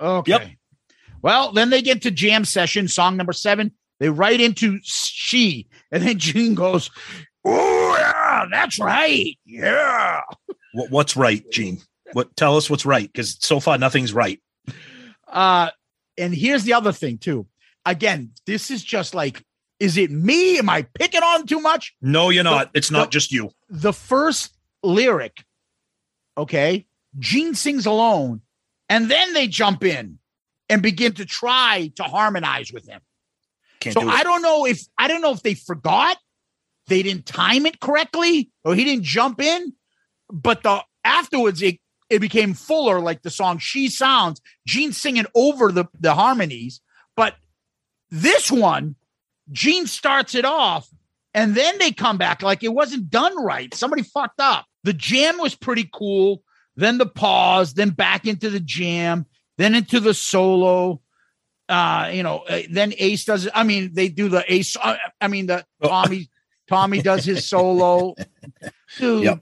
Okay. 0.00 0.30
Yep. 0.32 0.50
Well, 1.22 1.52
then 1.52 1.70
they 1.70 1.82
get 1.82 2.02
to 2.02 2.10
jam 2.10 2.44
session, 2.44 2.88
song 2.88 3.16
number 3.16 3.32
seven. 3.32 3.72
They 4.00 4.10
right 4.10 4.40
into 4.40 4.78
she, 4.82 5.68
and 5.92 6.02
then 6.02 6.18
Gene 6.18 6.54
goes, 6.54 6.90
"Oh 7.44 7.96
yeah, 7.96 8.46
that's 8.50 8.80
right, 8.80 9.38
yeah." 9.46 10.22
What, 10.72 10.90
what's 10.90 11.16
right, 11.16 11.48
Gene? 11.52 11.78
What 12.12 12.34
tell 12.36 12.56
us 12.56 12.68
what's 12.68 12.84
right? 12.84 13.06
Because 13.10 13.36
so 13.40 13.60
far 13.60 13.78
nothing's 13.78 14.12
right. 14.12 14.40
Uh, 15.28 15.70
and 16.18 16.34
here's 16.34 16.64
the 16.64 16.72
other 16.74 16.92
thing 16.92 17.18
too. 17.18 17.46
Again, 17.86 18.32
this 18.46 18.70
is 18.70 18.82
just 18.82 19.14
like, 19.14 19.44
is 19.78 19.96
it 19.96 20.10
me? 20.10 20.58
Am 20.58 20.68
I 20.68 20.82
picking 20.82 21.22
on 21.22 21.46
too 21.46 21.60
much? 21.60 21.94
No, 22.02 22.30
you're 22.30 22.44
not. 22.44 22.70
It's 22.74 22.90
not 22.90 23.06
the- 23.06 23.10
just 23.12 23.30
you. 23.30 23.50
The 23.70 23.92
first 23.92 24.56
lyric, 24.82 25.44
okay, 26.36 26.86
Gene 27.18 27.54
sings 27.54 27.86
alone, 27.86 28.40
and 28.88 29.08
then 29.10 29.32
they 29.32 29.46
jump 29.46 29.84
in 29.84 30.18
and 30.72 30.80
begin 30.80 31.12
to 31.12 31.26
try 31.26 31.92
to 31.96 32.02
harmonize 32.04 32.72
with 32.72 32.88
him. 32.88 33.02
Can't 33.78 33.92
so 33.92 34.00
do. 34.00 34.08
I 34.08 34.22
don't 34.22 34.40
know 34.40 34.64
if 34.64 34.80
I 34.96 35.06
don't 35.06 35.20
know 35.20 35.32
if 35.32 35.42
they 35.42 35.52
forgot, 35.52 36.16
they 36.86 37.02
didn't 37.02 37.26
time 37.26 37.66
it 37.66 37.78
correctly, 37.78 38.50
or 38.64 38.74
he 38.74 38.84
didn't 38.84 39.04
jump 39.04 39.40
in. 39.42 39.74
But 40.32 40.62
the 40.62 40.82
afterwards 41.04 41.60
it 41.60 41.78
it 42.08 42.20
became 42.20 42.54
fuller, 42.54 43.00
like 43.00 43.20
the 43.20 43.30
song 43.30 43.58
"She 43.58 43.88
Sounds." 43.88 44.40
Gene 44.66 44.92
singing 44.92 45.26
over 45.34 45.70
the 45.70 45.84
the 46.00 46.14
harmonies, 46.14 46.80
but 47.16 47.34
this 48.10 48.50
one, 48.50 48.96
Gene 49.50 49.86
starts 49.86 50.34
it 50.34 50.46
off, 50.46 50.88
and 51.34 51.54
then 51.54 51.76
they 51.76 51.92
come 51.92 52.16
back 52.16 52.40
like 52.40 52.64
it 52.64 52.72
wasn't 52.72 53.10
done 53.10 53.44
right. 53.44 53.74
Somebody 53.74 54.04
fucked 54.04 54.40
up. 54.40 54.64
The 54.84 54.94
jam 54.94 55.36
was 55.36 55.54
pretty 55.54 55.88
cool. 55.92 56.42
Then 56.76 56.96
the 56.96 57.04
pause, 57.04 57.74
then 57.74 57.90
back 57.90 58.26
into 58.26 58.48
the 58.48 58.60
jam, 58.60 59.26
then 59.62 59.74
into 59.74 60.00
the 60.00 60.12
solo 60.14 61.00
uh 61.68 62.10
you 62.12 62.22
know 62.22 62.38
uh, 62.48 62.62
then 62.70 62.92
ace 62.98 63.24
does 63.24 63.46
it. 63.46 63.52
I 63.54 63.62
mean 63.62 63.94
they 63.94 64.08
do 64.08 64.28
the 64.28 64.44
ace 64.52 64.76
uh, 64.76 64.96
i 65.20 65.28
mean 65.28 65.46
the 65.46 65.64
Oh. 65.80 65.88
tommy 65.88 66.28
tommy 66.68 67.02
does 67.02 67.24
his 67.24 67.46
solo. 67.48 68.14
Dude 68.98 69.24
Yep. 69.24 69.38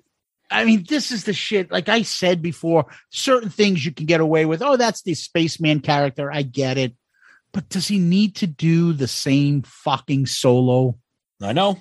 i 0.50 0.64
mean 0.64 0.84
this 0.88 1.10
is 1.10 1.24
the 1.24 1.32
shit. 1.32 1.70
Like 1.72 1.88
i 1.88 2.02
said 2.02 2.42
before 2.42 2.86
certain 3.10 3.50
things 3.50 3.84
you 3.84 3.92
can 3.92 4.06
get 4.06 4.20
away 4.20 4.44
with. 4.46 4.62
Oh 4.62 4.76
that's 4.76 5.02
the 5.02 5.14
spaceman 5.14 5.80
character. 5.80 6.30
I 6.30 6.42
get 6.42 6.76
it. 6.78 6.94
But 7.52 7.68
does 7.68 7.88
he 7.88 7.98
need 7.98 8.36
to 8.36 8.46
do 8.46 8.92
the 8.92 9.08
same 9.08 9.62
fucking 9.62 10.26
solo? 10.26 10.98
I 11.42 11.52
know. 11.52 11.78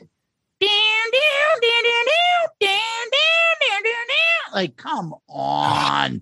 like 4.53 4.75
come 4.77 5.13
on 5.27 6.21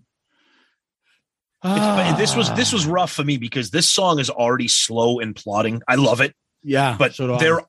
It's, 1.75 2.17
this 2.17 2.35
was 2.35 2.53
this 2.53 2.71
was 2.73 2.87
ah. 2.87 2.91
rough 2.91 3.11
for 3.11 3.23
me 3.23 3.37
because 3.37 3.71
this 3.71 3.89
song 3.89 4.19
is 4.19 4.29
already 4.29 4.67
slow 4.67 5.19
and 5.19 5.35
plodding. 5.35 5.81
I 5.87 5.95
love 5.95 6.21
it, 6.21 6.33
yeah 6.63 6.95
but 6.97 7.13
so 7.13 7.37
they're 7.37 7.61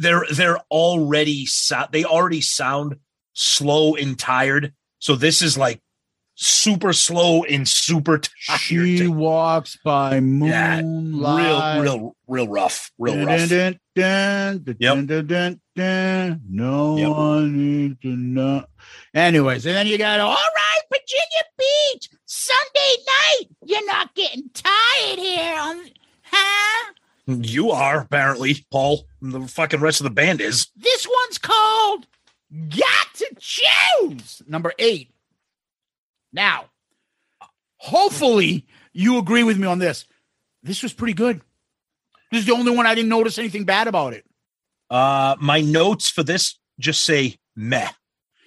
they're 0.00 0.24
they're 0.32 0.58
already 0.70 1.46
so, 1.46 1.84
they 1.92 2.04
already 2.04 2.40
sound 2.40 2.96
slow 3.32 3.94
and 3.94 4.18
tired. 4.18 4.72
So 4.98 5.16
this 5.16 5.42
is 5.42 5.58
like 5.58 5.80
super 6.36 6.92
slow 6.92 7.44
and 7.44 7.66
super 7.68 8.18
tired. 8.18 8.60
she 8.60 9.06
walks 9.06 9.78
by 9.84 10.14
Yeah, 10.16 10.20
moonlight 10.82 11.82
real 11.82 11.98
real 11.98 12.16
real 12.26 12.48
rough, 12.48 12.90
real 12.98 13.14
Dun, 13.16 13.26
rough. 13.26 13.48
dun, 13.48 13.78
dun, 13.94 14.58
dun, 14.64 14.76
Yep. 14.80 14.94
dun, 14.94 15.06
dun, 15.06 15.26
dun, 15.26 15.60
dun. 15.76 16.40
No 16.48 16.96
Yep. 16.96 17.10
one 17.10 17.56
needs 17.56 18.00
to 18.02 18.08
know. 18.08 18.64
Anyways, 19.14 19.66
and 19.66 19.76
then 19.76 19.86
you 19.86 19.96
got 19.98 20.20
all 20.20 20.34
right, 20.34 20.80
Virginia 20.90 21.44
Beach, 21.58 22.08
Sunday 22.34 23.04
night. 23.06 23.48
You're 23.64 23.86
not 23.86 24.14
getting 24.16 24.50
tired 24.52 25.18
here, 25.18 25.56
on, 25.56 25.84
huh? 26.24 26.92
You 27.26 27.70
are 27.70 28.00
apparently 28.00 28.66
Paul. 28.72 29.06
The 29.22 29.46
fucking 29.46 29.80
rest 29.80 30.00
of 30.00 30.04
the 30.04 30.10
band 30.10 30.40
is. 30.40 30.66
This 30.76 31.06
one's 31.06 31.38
called 31.38 32.08
"Got 32.68 33.14
to 33.14 33.36
Choose." 33.38 34.42
Number 34.48 34.72
eight. 34.80 35.12
Now, 36.32 36.64
hopefully, 37.76 38.66
you 38.92 39.18
agree 39.18 39.44
with 39.44 39.56
me 39.56 39.68
on 39.68 39.78
this. 39.78 40.04
This 40.64 40.82
was 40.82 40.92
pretty 40.92 41.14
good. 41.14 41.40
This 42.32 42.40
is 42.40 42.46
the 42.46 42.52
only 42.52 42.76
one 42.76 42.84
I 42.84 42.96
didn't 42.96 43.10
notice 43.10 43.38
anything 43.38 43.64
bad 43.64 43.86
about 43.86 44.12
it. 44.12 44.26
Uh, 44.90 45.36
my 45.40 45.60
notes 45.60 46.10
for 46.10 46.24
this 46.24 46.58
just 46.80 47.02
say 47.02 47.36
meh, 47.54 47.90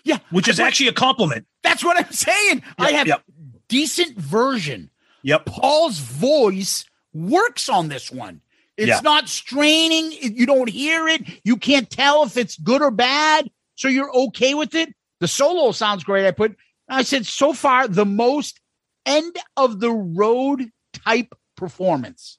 Yeah, 0.03 0.19
which 0.29 0.49
is 0.49 0.59
actually 0.59 0.89
a 0.89 0.93
compliment. 0.93 1.47
That's 1.63 1.83
what 1.83 1.97
I'm 1.97 2.11
saying. 2.11 2.63
I 2.77 2.91
have 2.91 3.07
yep. 3.07 3.23
Decent 3.69 4.17
version. 4.17 4.89
Yep. 5.23 5.45
Paul's 5.45 5.99
voice 5.99 6.85
works 7.13 7.69
on 7.69 7.89
this 7.89 8.11
one. 8.11 8.41
It's 8.77 8.87
Yeah. 8.87 8.99
not 9.03 9.27
straining. 9.27 10.11
You 10.11 10.45
don't 10.45 10.69
hear 10.69 11.07
it. 11.07 11.23
You 11.43 11.57
can't 11.57 11.89
tell 11.89 12.23
if 12.23 12.37
it's 12.37 12.57
good 12.57 12.81
or 12.81 12.91
bad. 12.91 13.49
So 13.75 13.87
you're 13.87 14.13
okay 14.13 14.53
with 14.53 14.75
it. 14.75 14.93
The 15.19 15.27
solo 15.27 15.71
sounds 15.71 16.03
great. 16.03 16.27
I 16.27 16.31
put, 16.31 16.55
I 16.87 17.03
said, 17.03 17.25
so 17.25 17.53
far, 17.53 17.87
the 17.87 18.05
most 18.05 18.59
end 19.05 19.35
of 19.55 19.79
the 19.79 19.91
road 19.91 20.69
type 20.93 21.33
performance. 21.55 22.37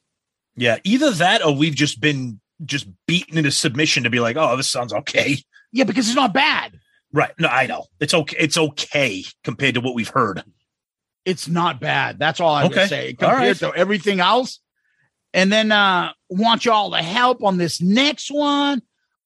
Yeah, 0.57 0.79
either 0.85 1.11
that 1.13 1.45
or 1.45 1.55
we've 1.55 1.75
just 1.75 2.01
been 2.01 2.41
just 2.65 2.87
beaten 3.07 3.39
into 3.39 3.51
submission 3.51 4.03
to 4.05 4.11
be 4.11 4.21
like, 4.21 4.37
oh, 4.37 4.57
this 4.57 4.69
sounds 4.69 4.93
okay. 4.93 5.39
Yeah, 5.73 5.85
because 5.85 6.09
it's 6.09 6.17
not 6.17 6.33
bad. 6.33 6.79
Right. 7.13 7.33
No, 7.39 7.49
I 7.49 7.67
know. 7.67 7.87
It's 8.01 8.15
okay. 8.15 8.37
It's 8.39 8.59
okay 8.59 9.25
compared 9.45 9.75
to 9.75 9.81
what 9.81 9.95
we've 9.95 10.09
heard. 10.09 10.43
It's 11.25 11.49
not 11.49 11.81
bad. 11.81 12.19
That's 12.19 12.41
all 12.41 12.55
I'm 12.55 12.67
Okay. 12.67 12.75
gonna 12.77 12.89
say. 12.89 13.13
Compared 13.15 13.39
right. 13.41 13.57
to 13.59 13.75
everything 13.75 14.21
else. 14.21 14.61
And 15.35 15.53
then 15.53 15.73
uh 15.73 16.13
want 16.31 16.65
y'all 16.65 16.91
to 16.93 17.03
help 17.03 17.43
on 17.43 17.59
this 17.59 17.81
next 17.81 18.31
one. 18.31 18.83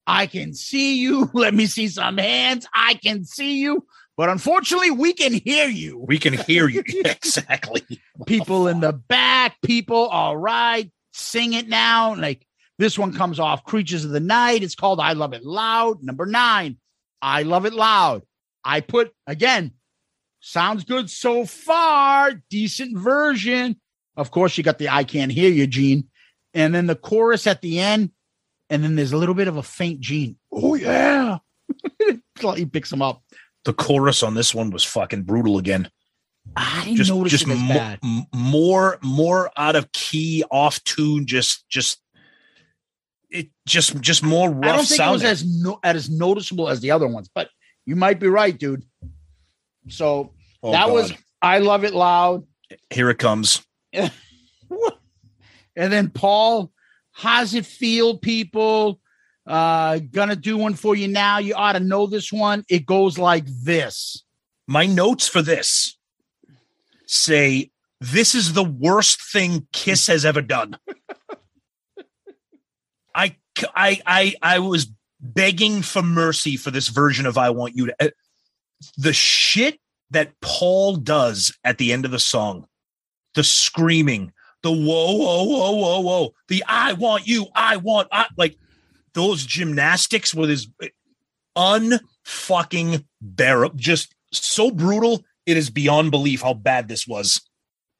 I 0.06 0.26
can 0.26 0.52
see 0.54 0.98
you. 0.98 1.30
Let 1.34 1.54
me 1.54 1.66
see 1.66 1.88
some 1.88 2.18
hands. 2.18 2.66
I 2.74 2.94
can 2.94 3.24
see 3.24 3.60
you. 3.60 3.86
But 4.16 4.28
unfortunately, 4.28 4.90
we 4.90 5.14
can 5.14 5.32
hear 5.32 5.68
you. 5.68 6.04
We 6.06 6.18
can 6.18 6.34
hear 6.34 6.68
you. 6.68 6.82
exactly. 7.04 7.82
People 8.26 8.68
in 8.68 8.80
the 8.80 8.92
back, 8.92 9.56
people, 9.62 10.06
all 10.08 10.36
right, 10.36 10.90
sing 11.12 11.54
it 11.54 11.68
now. 11.68 12.14
Like 12.14 12.46
this 12.78 12.98
one 12.98 13.14
comes 13.14 13.38
off 13.40 13.64
Creatures 13.64 14.04
of 14.04 14.10
the 14.10 14.20
Night. 14.20 14.62
It's 14.62 14.74
called 14.74 15.00
I 15.00 15.12
Love 15.12 15.32
It 15.32 15.44
Loud. 15.44 16.02
Number 16.02 16.26
nine, 16.26 16.76
I 17.22 17.42
Love 17.44 17.64
It 17.64 17.72
Loud. 17.74 18.22
I 18.64 18.80
put 18.80 19.12
again, 19.26 19.72
sounds 20.42 20.84
good 20.84 21.08
so 21.08 21.46
far, 21.46 22.32
decent 22.50 22.98
version. 22.98 23.80
Of 24.16 24.30
course, 24.30 24.58
you 24.58 24.64
got 24.64 24.78
the 24.78 24.90
I 24.90 25.04
Can't 25.04 25.32
Hear 25.32 25.50
You, 25.50 25.66
Gene. 25.66 26.08
And 26.52 26.74
then 26.74 26.86
the 26.86 26.96
chorus 26.96 27.46
at 27.46 27.62
the 27.62 27.78
end, 27.78 28.10
and 28.68 28.84
then 28.84 28.94
there's 28.96 29.12
a 29.12 29.16
little 29.16 29.34
bit 29.34 29.48
of 29.48 29.56
a 29.56 29.62
faint 29.62 30.00
Gene. 30.00 30.36
Oh, 30.52 30.74
yeah. 30.74 31.38
he 32.56 32.66
picks 32.66 32.92
him 32.92 33.00
up. 33.00 33.22
The 33.64 33.72
chorus 33.72 34.22
on 34.22 34.34
this 34.34 34.54
one 34.54 34.70
was 34.70 34.84
fucking 34.84 35.22
brutal 35.22 35.56
again. 35.56 35.88
I 36.56 36.82
didn't 36.84 36.96
Just, 36.96 37.10
notice 37.10 37.30
just 37.30 37.46
it 37.46 37.52
as 37.52 37.58
mo- 37.60 37.74
bad. 37.74 37.98
m- 38.02 38.26
more, 38.34 38.98
more 39.02 39.50
out 39.56 39.76
of 39.76 39.90
key, 39.92 40.44
off 40.50 40.82
tune. 40.84 41.24
Just, 41.24 41.66
just 41.70 42.00
it, 43.30 43.48
just, 43.66 43.98
just 44.00 44.22
more 44.24 44.50
rough 44.50 44.64
I 44.64 44.76
don't 44.76 44.84
think 44.86 44.96
sounding. 44.98 45.26
it 45.26 45.30
was 45.30 45.42
as 45.42 45.62
no, 45.62 45.78
as 45.84 46.10
noticeable 46.10 46.68
as 46.68 46.80
the 46.80 46.90
other 46.90 47.06
ones, 47.06 47.30
but 47.32 47.48
you 47.86 47.94
might 47.96 48.18
be 48.18 48.26
right, 48.26 48.58
dude. 48.58 48.84
So 49.88 50.32
Oh, 50.62 50.72
that 50.72 50.90
was 50.90 51.12
I 51.40 51.58
love 51.58 51.84
it 51.84 51.94
loud. 51.94 52.46
Here 52.90 53.10
it 53.10 53.18
comes. 53.18 53.66
and 53.92 54.10
then 55.74 56.10
Paul, 56.10 56.72
how's 57.10 57.54
it 57.54 57.66
feel, 57.66 58.18
people? 58.18 59.00
Uh 59.46 59.98
gonna 59.98 60.36
do 60.36 60.56
one 60.56 60.74
for 60.74 60.94
you 60.94 61.08
now. 61.08 61.38
You 61.38 61.54
ought 61.54 61.72
to 61.72 61.80
know 61.80 62.06
this 62.06 62.32
one. 62.32 62.64
It 62.68 62.86
goes 62.86 63.18
like 63.18 63.44
this. 63.46 64.22
My 64.68 64.86
notes 64.86 65.26
for 65.28 65.42
this 65.42 65.98
say 67.06 67.70
this 68.00 68.34
is 68.34 68.52
the 68.52 68.64
worst 68.64 69.22
thing 69.22 69.66
Kiss 69.72 70.06
has 70.06 70.24
ever 70.24 70.42
done. 70.42 70.76
I, 73.14 73.36
I, 73.76 74.00
I, 74.06 74.34
I 74.42 74.58
was 74.58 74.88
begging 75.20 75.82
for 75.82 76.02
mercy 76.02 76.56
for 76.56 76.70
this 76.70 76.88
version 76.88 77.26
of 77.26 77.38
"I 77.38 77.50
Want 77.50 77.76
You 77.76 77.86
to." 77.86 78.12
The 78.96 79.12
shit 79.12 79.78
that 80.10 80.40
Paul 80.40 80.96
does 80.96 81.56
at 81.64 81.78
the 81.78 81.92
end 81.92 82.04
of 82.04 82.10
the 82.10 82.18
song, 82.18 82.66
the 83.34 83.44
screaming, 83.44 84.32
the 84.62 84.70
whoa, 84.70 85.16
whoa, 85.16 85.44
whoa, 85.44 85.72
whoa, 85.72 86.00
whoa, 86.00 86.34
the 86.48 86.62
"I 86.66 86.92
want 86.92 87.26
you, 87.26 87.46
I 87.54 87.76
want," 87.76 88.08
I, 88.12 88.26
like 88.36 88.56
those 89.14 89.44
gymnastics 89.44 90.34
with 90.34 90.50
his 90.50 90.68
eh, 90.82 90.88
unfucking 91.56 93.04
bearable, 93.20 93.76
just 93.76 94.14
so 94.32 94.70
brutal. 94.70 95.24
It 95.46 95.56
is 95.56 95.70
beyond 95.70 96.10
belief 96.10 96.42
how 96.42 96.54
bad 96.54 96.88
this 96.88 97.06
was. 97.06 97.40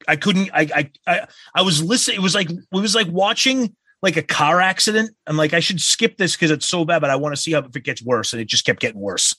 I 0.07 0.15
couldn't. 0.15 0.49
I. 0.53 0.69
I. 0.73 0.91
I, 1.07 1.27
I 1.55 1.61
was 1.61 1.83
listening. 1.83 2.17
It 2.17 2.23
was 2.23 2.35
like 2.35 2.49
it 2.49 2.65
was 2.71 2.95
like 2.95 3.07
watching 3.07 3.75
like 4.01 4.17
a 4.17 4.23
car 4.23 4.61
accident. 4.61 5.11
I'm 5.27 5.37
like, 5.37 5.53
I 5.53 5.59
should 5.59 5.81
skip 5.81 6.17
this 6.17 6.35
because 6.35 6.51
it's 6.51 6.65
so 6.65 6.85
bad, 6.85 6.99
but 6.99 7.09
I 7.09 7.15
want 7.15 7.35
to 7.35 7.41
see 7.41 7.53
how 7.53 7.59
if 7.59 7.75
it 7.75 7.83
gets 7.83 8.01
worse, 8.01 8.33
and 8.33 8.41
it 8.41 8.45
just 8.45 8.65
kept 8.65 8.79
getting 8.79 8.99
worse. 8.99 9.35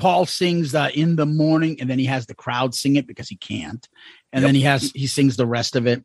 Paul 0.00 0.26
sings 0.26 0.74
uh, 0.74 0.90
in 0.94 1.16
the 1.16 1.26
morning, 1.26 1.80
and 1.80 1.88
then 1.88 1.98
he 1.98 2.06
has 2.06 2.26
the 2.26 2.34
crowd 2.34 2.74
sing 2.74 2.96
it 2.96 3.06
because 3.06 3.28
he 3.28 3.36
can't, 3.36 3.86
and 4.32 4.44
then 4.44 4.54
he 4.54 4.62
has 4.62 4.90
he 4.94 5.06
sings 5.06 5.36
the 5.36 5.46
rest 5.46 5.76
of 5.76 5.86
it. 5.86 6.04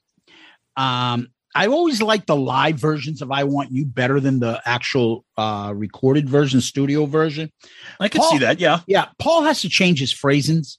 Um, 0.77 1.30
I 1.55 1.67
always 1.67 2.01
like 2.01 2.26
the 2.26 2.35
live 2.35 2.77
versions 2.77 3.22
of 3.22 3.31
"I 3.31 3.45
Want 3.45 3.72
You" 3.72 3.85
better 3.85 4.19
than 4.19 4.39
the 4.39 4.61
actual 4.65 5.26
uh, 5.38 5.72
recorded 5.73 6.30
version, 6.30 6.59
studio 6.59 7.05
version. 7.05 7.51
I 7.99 8.09
can 8.09 8.22
see 8.23 8.39
that. 8.39 8.59
Yeah, 8.59 8.81
yeah. 8.85 9.07
Paul 9.17 9.43
has 9.43 9.61
to 9.61 9.69
change 9.69 9.99
his 9.99 10.11
phrasings, 10.11 10.77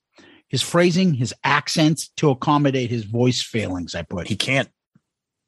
his 0.49 0.63
phrasing, 0.63 1.15
his 1.15 1.35
accents 1.43 2.11
to 2.19 2.31
accommodate 2.31 2.91
his 2.91 3.05
voice 3.05 3.43
failings. 3.43 3.95
I 3.95 4.03
put 4.03 4.29
he 4.29 4.37
can't. 4.37 4.69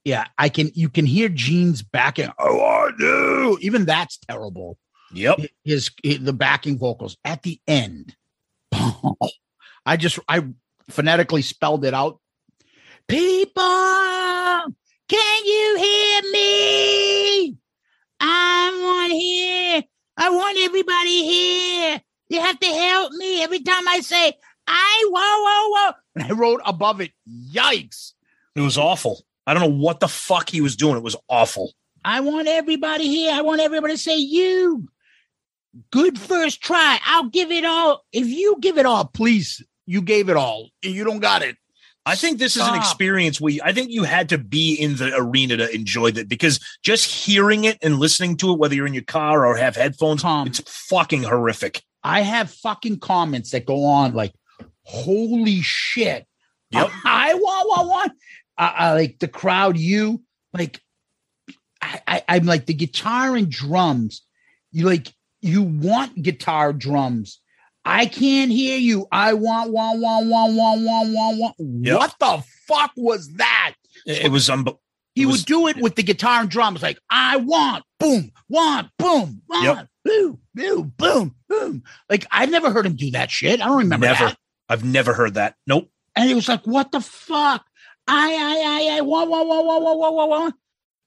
Yeah, 0.05 0.25
I 0.39 0.49
can. 0.49 0.71
You 0.75 0.89
can 0.89 1.05
hear 1.05 1.29
Gene's 1.29 1.83
backing. 1.83 2.31
Oh, 2.39 2.61
I 2.61 2.91
do. 2.99 3.59
Even 3.61 3.85
that's 3.85 4.17
terrible. 4.17 4.79
Yep. 5.13 5.41
His, 5.65 5.91
his 6.03 6.21
the 6.21 6.33
backing 6.33 6.79
vocals 6.79 7.17
at 7.25 7.43
the 7.43 7.61
end. 7.67 8.15
I 9.87 9.97
just 9.97 10.19
I 10.29 10.45
phonetically 10.91 11.43
spelled 11.43 11.85
it 11.85 11.95
out. 11.95 12.21
People, 13.07 13.63
can 15.09 15.45
you 15.47 15.77
hear 15.79 16.23
me? 16.33 17.57
I 18.21 18.81
want 18.83 19.13
here. 19.13 19.83
I 20.17 20.31
want 20.31 20.59
everybody 20.59 21.25
here. 21.25 22.03
You 22.29 22.41
have 22.41 22.61
to 22.61 22.67
help 22.67 23.13
me 23.13 23.43
every 23.43 23.61
time 23.61 23.89
I 23.89 24.01
say 24.01 24.35
I 24.67 25.05
whoa 25.09 25.15
whoa 25.15 25.69
whoa. 25.71 25.93
And 26.17 26.25
I 26.25 26.37
wrote 26.37 26.61
above 26.67 27.01
it, 27.01 27.13
yikes. 27.27 28.13
It 28.55 28.61
was 28.61 28.77
awful. 28.77 29.25
I 29.47 29.55
don't 29.55 29.63
know 29.63 29.79
what 29.79 30.01
the 30.01 30.09
fuck 30.09 30.51
he 30.51 30.61
was 30.61 30.77
doing. 30.77 30.97
It 30.97 31.03
was 31.03 31.17
awful. 31.29 31.73
I 32.05 32.21
want 32.21 32.49
everybody 32.49 33.07
here. 33.07 33.33
I 33.33 33.41
want 33.41 33.63
everybody 33.63 33.95
to 33.95 33.99
say 33.99 34.19
you. 34.19 34.89
Good 35.91 36.19
first 36.19 36.61
try. 36.63 36.99
I'll 37.07 37.29
give 37.29 37.51
it 37.51 37.65
all. 37.65 38.05
If 38.13 38.27
you 38.27 38.57
give 38.61 38.79
it 38.79 38.87
all, 38.87 39.05
please. 39.07 39.63
You 39.87 40.03
gave 40.03 40.29
it 40.29 40.37
all. 40.37 40.69
and 40.83 40.93
You 40.95 41.05
don't 41.05 41.21
got 41.21 41.43
it. 41.43 41.57
I 42.07 42.15
think 42.15 42.39
this 42.39 42.57
is 42.57 42.63
an 42.63 42.75
experience 42.75 43.39
where 43.39 43.53
you- 43.53 43.61
I 43.63 43.73
think 43.75 43.91
you 43.91 44.05
had 44.05 44.31
to 44.31 44.39
be 44.39 44.75
in 44.75 44.97
the 44.97 45.13
arena 45.15 45.59
to 45.59 45.75
enjoy 45.75 46.11
that 46.13 46.27
because 46.29 46.59
just 46.83 47.05
hearing 47.05 47.65
it 47.65 47.77
and 47.83 47.99
listening 47.99 48.39
to 48.39 48.51
it, 48.53 48.59
whether 48.59 48.75
you're 48.75 48.87
in 48.87 48.95
your 48.95 49.03
car 49.03 49.45
or 49.47 49.57
have 49.59 49.77
headphones, 49.77 50.23
it's 50.47 50.61
fucking 50.89 51.25
horrific. 51.25 51.83
I 52.03 52.23
have 52.23 52.51
fucking 52.51 53.01
comments 53.01 53.51
that 53.51 53.67
go 53.67 53.85
on 53.85 54.15
like, 54.15 54.33
holy 54.85 55.61
shit. 55.61 56.27
Yep. 56.71 56.91
I 57.05 57.35
want, 57.35 57.69
want, 57.69 57.89
want. 57.89 58.13
I, 58.57 58.67
I 58.67 58.93
like 58.95 59.19
the 59.19 59.29
crowd, 59.29 59.77
you 59.77 60.23
like, 60.55 60.81
I, 61.83 62.01
I, 62.07 62.23
I'm 62.29 62.45
like 62.47 62.65
the 62.67 62.75
guitar 62.75 63.37
and 63.37 63.51
drums. 63.51 64.23
You 64.73 64.87
like, 64.87 65.13
you 65.41 65.63
want 65.63 66.23
guitar 66.23 66.73
drums. 66.73 67.41
I 67.85 68.07
can't 68.07 68.51
hear 68.51 68.79
you. 68.79 69.07
I 69.13 69.33
want, 69.33 69.73
want, 69.73 70.01
want, 70.01 70.27
want, 70.27 70.55
want, 70.55 70.83
want, 70.83 71.09
want, 71.11 71.39
want. 71.39 71.55
Yep. 71.59 71.99
What 71.99 72.15
the 72.21 72.45
fuck 72.67 72.93
was 72.97 73.33
that? 73.35 73.75
It, 74.07 74.27
it 74.27 74.31
was 74.31 74.51
unbelievable. 74.51 74.83
He 75.15 75.27
was, 75.27 75.41
would 75.41 75.47
do 75.47 75.67
it 75.67 75.79
with 75.79 75.97
the 75.97 76.05
guitar 76.05 76.43
and 76.43 76.51
drums, 76.51 76.81
like 76.81 76.99
I 77.11 77.39
want, 77.39 77.83
boom, 77.99 78.31
want, 78.49 78.89
boom, 78.99 79.43
want, 79.49 79.65
yep. 79.65 79.89
boom, 80.05 80.39
boom, 80.55 80.93
boom, 80.97 81.35
boom. 81.49 81.83
Like 82.09 82.25
I've 82.31 82.51
never 82.51 82.71
heard 82.71 82.87
him 82.87 82.95
do 82.95 83.11
that 83.11 83.29
shit. 83.29 83.61
I 83.61 83.67
don't 83.67 83.79
remember 83.79 84.07
never. 84.07 84.27
that. 84.27 84.39
I've 84.69 84.85
never 84.85 85.15
heard 85.15 85.35
that. 85.35 85.57
Nope. 85.67 85.91
And 86.15 86.29
he 86.29 86.37
was 86.37 86.49
like, 86.49 86.65
what 86.67 86.93
the 86.93 87.01
fuck? 87.01 87.65
I, 88.07 88.33
I, 88.33 88.95
I, 88.95 88.99
I, 88.99 89.01
want, 89.01 89.29
want, 89.29 89.49
want, 89.49 89.67
want, 89.67 89.83
want, 89.83 90.15
want, 90.15 90.31
want. 90.31 90.55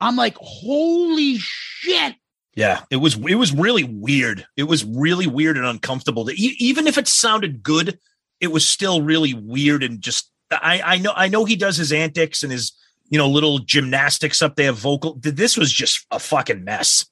I'm 0.02 0.16
like, 0.16 0.36
holy 0.36 1.38
shit! 1.38 2.16
Yeah, 2.56 2.82
it 2.90 2.98
was 2.98 3.16
it 3.28 3.36
was 3.36 3.54
really 3.54 3.84
weird. 3.84 4.46
It 4.58 4.64
was 4.64 4.84
really 4.84 5.28
weird 5.28 5.58
and 5.58 5.66
uncomfortable. 5.66 6.26
To, 6.26 6.34
even 6.34 6.86
if 6.88 6.98
it 6.98 7.08
sounded 7.08 7.64
good, 7.64 7.98
it 8.40 8.48
was 8.52 8.68
still 8.68 9.02
really 9.02 9.34
weird 9.34 9.84
and 9.84 10.02
just 10.02 10.30
I 10.52 10.82
I 10.84 10.98
know 10.98 11.14
I 11.16 11.30
know 11.30 11.46
he 11.46 11.56
does 11.56 11.78
his 11.78 11.94
antics 11.94 12.44
and 12.44 12.52
his 12.52 12.74
you 13.10 13.18
know 13.18 13.30
little 13.30 13.60
gymnastics 13.60 14.42
up 14.42 14.56
there 14.58 14.74
vocal. 14.74 15.18
This 15.22 15.56
was 15.56 15.72
just 15.72 16.06
a 16.12 16.20
fucking 16.20 16.64
mess. 16.66 17.06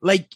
Like 0.00 0.34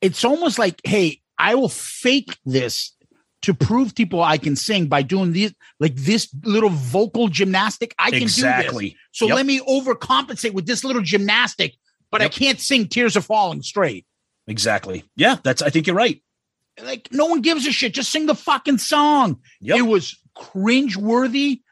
it's 0.00 0.24
almost 0.24 0.60
like, 0.60 0.80
hey, 0.84 1.20
I 1.38 1.56
will 1.56 1.68
fake 1.68 2.36
this 2.44 2.94
to 3.42 3.54
prove 3.54 3.94
people 3.94 4.22
I 4.22 4.38
can 4.38 4.54
sing 4.56 4.86
by 4.86 5.02
doing 5.02 5.32
these 5.32 5.52
like 5.80 5.94
this 5.96 6.28
little 6.44 6.70
vocal 6.70 7.26
gymnastic. 7.28 7.94
I 7.98 8.10
can 8.10 8.20
do 8.20 8.24
Exactly. 8.24 8.88
this. 8.90 8.98
So 9.12 9.26
Yep. 9.26 9.36
let 9.36 9.46
me 9.46 9.58
overcompensate 9.60 10.52
with 10.52 10.66
this 10.66 10.84
little 10.84 11.02
gymnastic, 11.02 11.74
but 12.10 12.22
I 12.22 12.28
can't 12.28 12.60
sing 12.60 12.88
Tears 12.88 13.16
Are 13.16 13.22
Falling 13.22 13.62
straight. 13.62 14.06
Exactly. 14.46 15.04
Yeah, 15.14 15.36
that's 15.42 15.62
I 15.62 15.70
think 15.70 15.86
you're 15.86 15.96
right. 15.96 16.22
Like 16.82 17.08
no 17.12 17.26
one 17.26 17.42
gives 17.42 17.66
a 17.66 17.72
shit. 17.72 17.94
Just 17.94 18.10
sing 18.10 18.26
the 18.26 18.34
fucking 18.34 18.78
song. 18.78 19.40
It 19.60 19.82
was 19.82 20.18
cringe 20.34 20.96
worthy, 20.96 21.62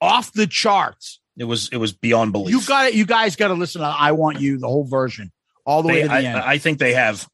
off 0.00 0.32
the 0.32 0.46
charts. 0.46 1.20
It 1.36 1.44
was 1.44 1.68
it 1.72 1.76
was 1.76 1.92
beyond 1.92 2.32
belief. 2.32 2.54
You 2.54 2.62
got 2.66 2.86
it. 2.86 2.94
You 2.94 3.06
guys 3.06 3.36
got 3.36 3.48
to 3.48 3.54
listen 3.54 3.80
to 3.80 3.86
"I 3.86 4.12
Want 4.12 4.40
You" 4.40 4.58
the 4.58 4.68
whole 4.68 4.84
version, 4.84 5.32
all 5.66 5.82
the 5.82 5.88
way 5.88 6.02
to 6.02 6.08
the 6.08 6.14
I, 6.14 6.22
end. 6.22 6.38
I 6.38 6.58
think 6.58 6.78
they 6.78 6.94
have. 6.94 7.28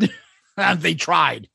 they 0.78 0.94
tried. 0.94 1.48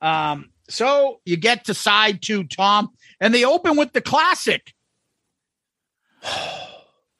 Um, 0.00 0.50
so 0.68 1.20
you 1.24 1.36
get 1.36 1.66
to 1.66 1.74
side 1.74 2.22
two, 2.22 2.44
Tom, 2.44 2.90
and 3.20 3.34
they 3.34 3.44
open 3.44 3.76
with 3.76 3.92
the 3.92 4.00
classic. 4.00 4.72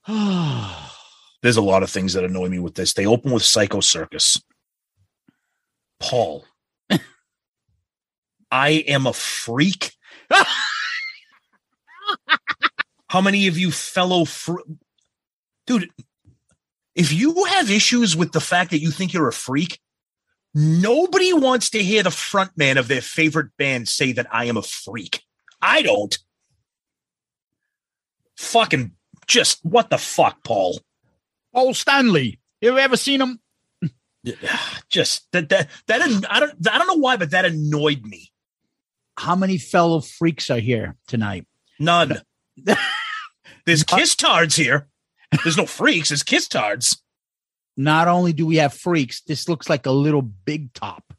There's 1.42 1.56
a 1.56 1.62
lot 1.62 1.82
of 1.82 1.90
things 1.90 2.12
that 2.14 2.24
annoy 2.24 2.48
me 2.48 2.58
with 2.58 2.74
this. 2.74 2.92
They 2.92 3.06
open 3.06 3.32
with 3.32 3.42
Psycho 3.42 3.80
Circus. 3.80 4.42
Paul. 5.98 6.44
I 8.50 8.68
am 8.70 9.06
a 9.06 9.12
freak. 9.12 9.92
How 13.08 13.20
many 13.20 13.46
of 13.46 13.58
you 13.58 13.70
fellow 13.70 14.24
fr- 14.24 14.60
dude? 15.66 15.90
If 16.94 17.12
you 17.12 17.44
have 17.44 17.70
issues 17.70 18.16
with 18.16 18.32
the 18.32 18.40
fact 18.40 18.70
that 18.72 18.80
you 18.80 18.90
think 18.90 19.12
you're 19.12 19.28
a 19.28 19.32
freak, 19.32 19.80
nobody 20.54 21.32
wants 21.32 21.70
to 21.70 21.82
hear 21.82 22.02
the 22.02 22.10
frontman 22.10 22.76
of 22.78 22.88
their 22.88 23.00
favorite 23.00 23.56
band 23.56 23.88
say 23.88 24.12
that 24.12 24.26
I 24.32 24.46
am 24.46 24.56
a 24.56 24.62
freak. 24.62 25.22
I 25.62 25.82
don't. 25.82 26.18
Fucking 28.36 28.92
just 29.26 29.64
what 29.64 29.90
the 29.90 29.98
fuck, 29.98 30.42
Paul? 30.44 30.80
Paul 31.52 31.74
Stanley. 31.74 32.40
You 32.60 32.78
ever 32.78 32.96
seen 32.96 33.20
him? 33.20 33.40
Just 34.88 35.30
that 35.32 35.48
that 35.48 35.68
that 35.86 36.02
I 36.02 36.40
don't 36.40 36.68
I 36.68 36.78
don't 36.78 36.86
know 36.86 36.94
why, 36.94 37.16
but 37.16 37.30
that 37.30 37.44
annoyed 37.44 38.04
me. 38.04 38.30
How 39.16 39.34
many 39.34 39.58
fellow 39.58 40.00
freaks 40.00 40.50
are 40.50 40.58
here 40.58 40.96
tonight? 41.06 41.46
None. 41.78 42.20
There's 43.66 43.84
kiss 43.84 44.16
tards 44.16 44.56
here. 44.56 44.88
There's 45.44 45.56
no 45.56 45.66
freaks. 45.66 46.08
There's 46.08 46.22
kiss 46.22 46.48
tards. 46.48 47.02
Not 47.76 48.08
only 48.08 48.32
do 48.32 48.46
we 48.46 48.56
have 48.56 48.74
freaks, 48.74 49.22
this 49.22 49.48
looks 49.48 49.68
like 49.68 49.86
a 49.86 49.90
little 49.90 50.22
big 50.22 50.72
top. 50.72 51.14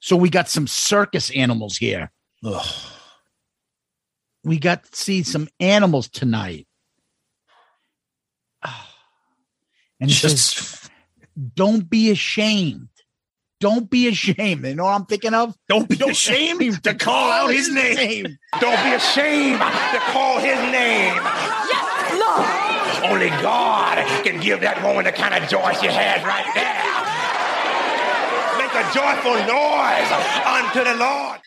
So 0.00 0.16
we 0.16 0.30
got 0.30 0.48
some 0.48 0.66
circus 0.66 1.30
animals 1.30 1.76
here. 1.76 2.10
Ugh. 2.44 2.66
We 4.44 4.58
got 4.58 4.84
to 4.84 4.96
see 4.96 5.22
some 5.22 5.48
animals 5.60 6.08
tonight. 6.08 6.66
And 10.02 10.10
he 10.10 10.16
Just- 10.16 10.56
says, 10.56 10.90
don't 11.54 11.88
be 11.88 12.10
ashamed. 12.10 12.88
Don't 13.60 13.88
be 13.88 14.08
ashamed. 14.08 14.66
You 14.66 14.74
know 14.74 14.84
what 14.84 14.94
I'm 14.94 15.06
thinking 15.06 15.32
of? 15.34 15.54
Don't 15.68 15.88
be 15.88 15.94
ashamed 16.04 16.82
to 16.82 16.94
call 16.94 17.30
out 17.30 17.46
his 17.52 17.70
name. 17.72 18.36
Don't 18.58 18.82
be 18.82 18.92
ashamed 18.92 19.60
to 19.60 19.98
call 20.10 20.40
his 20.40 20.58
name. 20.72 21.14
Yes, 21.70 22.18
Lord. 22.18 23.12
Only 23.12 23.28
God 23.40 23.98
can 24.24 24.40
give 24.40 24.62
that 24.62 24.82
woman 24.82 25.04
the 25.04 25.12
kind 25.12 25.34
of 25.34 25.48
joy 25.48 25.72
she 25.80 25.86
has 25.86 26.24
right 26.24 26.46
there. 26.58 27.01
Make 28.74 28.86
a 28.86 28.94
joyful 28.94 29.34
noise 29.34 30.10
unto 30.46 30.84
the 30.84 30.96
Lord. 30.98 31.40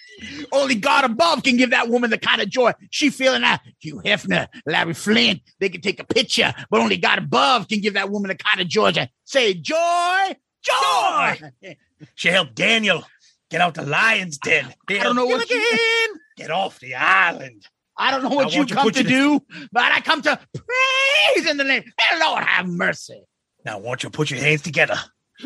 Only 0.52 0.76
God 0.76 1.06
above 1.06 1.44
can 1.44 1.58
give 1.58 1.72
that 1.72 1.90
woman 1.90 2.10
the 2.10 2.18
kind 2.18 2.42
of 2.42 2.50
joy 2.50 2.72
she 2.90 3.10
feeling 3.10 3.42
that. 3.42 3.62
Hugh 3.80 4.02
Hefner, 4.06 4.48
Larry 4.66 4.94
Flynt, 4.94 5.42
they 5.60 5.70
can 5.70 5.82
take 5.82 6.00
a 6.00 6.04
picture, 6.06 6.54
but 6.70 6.80
only 6.82 6.98
God 6.98 7.18
above 7.18 7.68
can 7.68 7.82
give 7.82 7.96
that 7.96 8.10
woman 8.10 8.30
the 8.30 8.36
kind 8.36 8.62
of 8.62 8.68
joy. 8.68 8.94
Say 9.24 9.54
joy, 9.56 10.36
joy. 10.62 11.40
She 12.16 12.28
helped 12.28 12.56
Daniel 12.56 13.04
get 13.50 13.62
out 13.62 13.74
the 13.74 13.86
lion's 13.86 14.38
den. 14.38 14.74
They 14.88 15.00
I 15.00 15.04
don't 15.04 15.16
know 15.16 15.26
what 15.26 15.50
you- 15.50 16.18
Get 16.38 16.52
off 16.52 16.80
the 16.80 16.94
island. 16.96 17.66
I 17.98 18.12
don't 18.12 18.22
know 18.22 18.30
Now, 18.30 18.36
what 18.36 18.54
you 18.54 18.66
come 18.66 18.92
to 18.92 19.02
your- 19.02 19.40
do, 19.40 19.46
but 19.72 19.84
I 19.84 20.02
come 20.02 20.22
to 20.24 20.38
praise 20.54 21.48
in 21.50 21.56
the 21.58 21.64
name. 21.64 21.84
Hey, 21.98 22.20
Lord, 22.20 22.44
have 22.44 22.68
mercy. 22.68 23.24
Now, 23.64 23.80
won't 23.80 24.04
you 24.04 24.10
put 24.10 24.30
your 24.30 24.40
hands 24.42 24.62
together? 24.62 24.98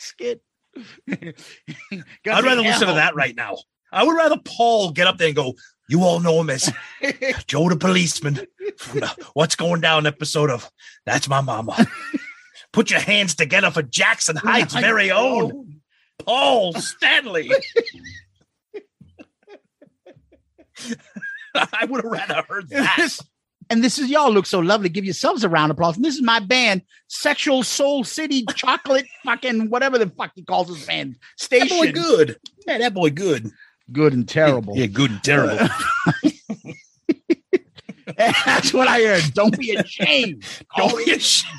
skit. 0.00 0.42
I'd 1.10 1.34
rather 2.26 2.62
listen 2.62 2.88
to 2.88 2.94
that 2.94 3.14
right 3.14 3.34
now. 3.34 3.56
I 3.92 4.04
would 4.04 4.16
rather 4.16 4.38
Paul 4.44 4.92
get 4.92 5.06
up 5.06 5.18
there 5.18 5.28
and 5.28 5.36
go, 5.36 5.54
You 5.88 6.04
all 6.04 6.20
know 6.20 6.40
him 6.40 6.50
as 6.50 6.72
Joe 7.46 7.68
the 7.68 7.76
policeman 7.76 8.46
from 8.76 9.00
the 9.00 9.26
What's 9.34 9.56
Going 9.56 9.80
Down 9.80 10.06
episode 10.06 10.50
of 10.50 10.70
That's 11.06 11.28
My 11.28 11.40
Mama. 11.40 11.86
Put 12.72 12.90
your 12.90 13.00
hands 13.00 13.34
together 13.34 13.70
for 13.70 13.82
Jackson 13.82 14.36
Heights' 14.36 14.74
very 14.74 15.10
own 15.10 15.80
Paul 16.24 16.72
Stanley. 16.74 17.50
I 21.54 21.84
would 21.86 22.04
have 22.04 22.12
rather 22.12 22.44
heard 22.48 22.68
that. 22.70 23.18
This- 23.70 23.76
and 23.76 23.84
this 23.84 23.98
is 23.98 24.10
y'all 24.10 24.32
look 24.32 24.46
so 24.46 24.58
lovely. 24.58 24.88
Give 24.88 25.04
yourselves 25.04 25.44
a 25.44 25.48
round 25.48 25.70
of 25.70 25.76
applause. 25.76 25.96
And 25.96 26.04
this 26.04 26.14
is 26.16 26.22
my 26.22 26.40
band, 26.40 26.82
Sexual 27.08 27.62
Soul 27.62 28.04
City 28.04 28.44
Chocolate, 28.54 29.06
fucking 29.24 29.70
whatever 29.70 29.98
the 29.98 30.10
fuck 30.10 30.32
he 30.34 30.42
calls 30.42 30.68
his 30.68 30.84
band 30.86 31.16
That 31.50 31.68
boy 31.68 31.92
good. 31.92 32.36
Yeah, 32.66 32.78
that 32.78 32.94
boy 32.94 33.10
good. 33.10 33.50
Good 33.92 34.12
and 34.12 34.28
terrible. 34.28 34.76
Yeah, 34.76 34.86
good 34.86 35.10
and 35.10 35.22
terrible. 35.24 35.58
Uh, 35.60 36.12
That's 38.44 38.72
what 38.74 38.88
I 38.88 39.02
heard. 39.02 39.34
Don't 39.34 39.56
be 39.58 39.74
ashamed. 39.74 40.44
Don't 40.76 41.04
be 41.04 41.12
ashamed. 41.12 41.54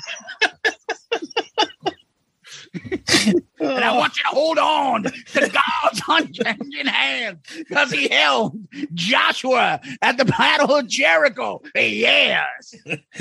And 2.74 3.84
I 3.84 3.90
oh. 3.90 3.98
want 3.98 4.16
you 4.16 4.22
to 4.24 4.28
hold 4.30 4.58
on 4.58 5.02
to 5.04 5.12
God's 5.34 6.02
unchanging 6.08 6.86
hand 6.86 7.38
because 7.56 7.90
he 7.90 8.08
held 8.08 8.58
Joshua 8.94 9.80
at 10.00 10.16
the 10.16 10.24
Battle 10.24 10.76
of 10.76 10.88
Jericho. 10.88 11.62
Yes. 11.74 12.74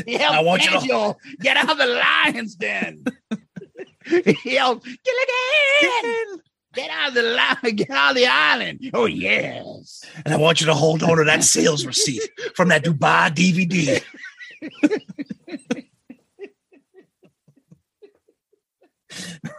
He 0.06 0.14
helped 0.14 0.38
I 0.38 0.42
want 0.42 0.64
you 0.64 0.72
to- 0.72 0.78
Daniel 0.78 1.20
get 1.40 1.58
out 1.58 1.70
of 1.70 1.78
the 1.78 1.86
lion's 1.86 2.56
den. 2.56 3.04
he 4.06 4.56
helped 4.56 4.86
Gilligan 4.86 6.42
get 6.74 6.90
out 6.90 7.10
of 7.10 7.14
the 7.14 7.24
lion, 7.24 7.76
get 7.76 7.90
out 7.90 8.12
of 8.12 8.16
the 8.16 8.28
island. 8.28 8.90
Oh, 8.94 9.06
yes. 9.06 10.06
And 10.26 10.34
I 10.34 10.38
want 10.38 10.62
you 10.62 10.68
to 10.68 10.74
hold 10.74 11.04
on 11.04 11.18
to 11.18 11.24
that 11.26 11.44
sales 11.44 11.86
receipt 11.86 12.22
from 12.56 12.70
that 12.70 12.84
Dubai 12.84 13.30
DVD. 13.34 14.02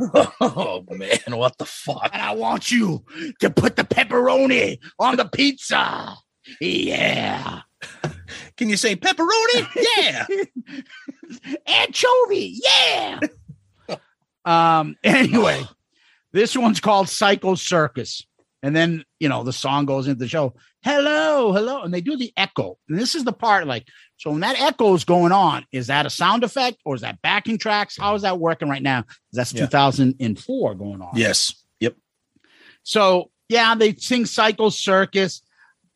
oh 0.41 0.85
man, 0.91 1.37
what 1.37 1.59
the 1.59 1.65
fuck? 1.65 2.11
And 2.13 2.23
I 2.23 2.35
want 2.35 2.71
you 2.71 3.05
to 3.41 3.51
put 3.51 3.77
the 3.77 3.85
pepperoni 3.85 4.79
on 4.99 5.17
the 5.17 5.25
pizza. 5.25 6.17
Yeah. 6.61 7.61
Can 8.57 8.69
you 8.69 8.77
say 8.77 8.97
pepperoni? 8.97 9.67
Yeah. 9.99 10.27
Anchovy. 11.67 12.59
Yeah. 12.63 13.21
um. 14.45 14.97
Anyway, 15.05 15.63
this 16.33 16.57
one's 16.57 16.81
called 16.81 17.09
Psycho 17.09 17.55
Circus, 17.55 18.27
and 18.63 18.75
then 18.75 19.05
you 19.21 19.29
know 19.29 19.43
the 19.43 19.53
song 19.53 19.87
goes 19.87 20.07
into 20.07 20.19
the 20.19 20.29
show. 20.29 20.55
Hello, 20.83 21.53
hello, 21.53 21.83
and 21.83 21.95
they 21.95 22.01
do 22.01 22.17
the 22.17 22.33
echo. 22.37 22.79
And 22.89 22.99
this 22.99 23.15
is 23.15 23.25
the 23.25 23.33
part 23.33 23.67
like 23.67 23.87
so 24.23 24.31
when 24.31 24.41
that 24.43 24.61
echo 24.61 24.95
is 24.95 25.03
going 25.03 25.33
on, 25.33 25.67
is 25.73 25.89
that 25.89 26.07
a 26.07 26.11
sound 26.11 26.45
effect 26.45 26.77
or 26.85 26.95
is 26.95 27.01
that 27.01 27.21
backing 27.23 27.59
tracks? 27.59 27.97
How 27.99 28.15
is 28.15 28.23
that 28.23 28.39
working 28.39 28.69
right 28.69 28.81
now? 28.81 29.05
That's 29.33 29.53
Yeah. 29.53 29.63
2004 29.63 30.77
going 30.77 31.03
on. 31.03 31.11
Yes. 31.17 31.53
Yep. 31.81 31.97
So 32.85 33.33
yeah, 33.49 33.75
they 33.75 33.97
sing 33.97 34.25
Psycho 34.27 34.69
Circus. 34.69 35.43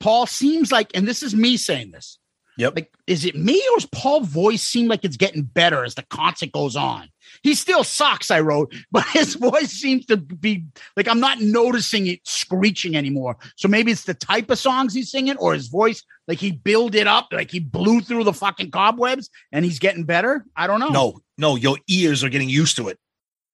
Paul 0.01 0.27
seems 0.27 0.73
like, 0.73 0.91
and 0.93 1.07
this 1.07 1.23
is 1.23 1.37
me 1.37 1.57
saying 1.57 1.93
this. 1.93 2.19
Yep. 2.59 2.75
Like, 2.75 2.93
is 3.07 3.25
it 3.25 3.37
me 3.37 3.63
or 3.71 3.79
is 3.79 3.87
Paul's 3.87 4.27
voice 4.27 4.63
seem 4.63 4.89
like 4.89 5.05
it's 5.05 5.17
getting 5.17 5.43
better 5.43 5.85
as 5.85 5.95
the 5.95 6.03
concert 6.03 6.51
goes 6.51 6.75
on? 6.75 7.09
He 7.45 7.55
still 7.55 7.85
sucks, 7.85 8.33
I 8.33 8.41
wrote, 8.41 8.75
but 8.91 9.07
his 9.13 9.37
voice 9.37 9.71
seems 9.71 10.05
to 10.07 10.17
be 10.17 10.65
like 10.97 11.07
I'm 11.07 11.21
not 11.21 11.41
noticing 11.41 12.09
it 12.09 12.27
screeching 12.27 12.97
anymore. 12.97 13.37
So 13.55 13.69
maybe 13.69 13.93
it's 13.93 14.03
the 14.03 14.15
type 14.15 14.51
of 14.51 14.59
songs 14.59 14.95
he's 14.95 15.13
singing, 15.13 15.37
or 15.37 15.55
his 15.55 15.69
voice, 15.69 16.03
like 16.29 16.39
he 16.39 16.53
built 16.53 16.95
it 16.95 17.07
up, 17.07 17.29
like 17.33 17.51
he 17.51 17.61
blew 17.61 18.01
through 18.01 18.25
the 18.25 18.33
fucking 18.33 18.71
cobwebs 18.71 19.31
and 19.53 19.65
he's 19.65 19.79
getting 19.79 20.05
better. 20.05 20.45
I 20.57 20.67
don't 20.67 20.81
know. 20.81 20.89
No, 20.89 21.21
no, 21.39 21.57
your 21.57 21.79
ears 21.89 22.25
are 22.25 22.29
getting 22.29 22.49
used 22.49 22.77
to 22.77 22.89
it. 22.89 22.99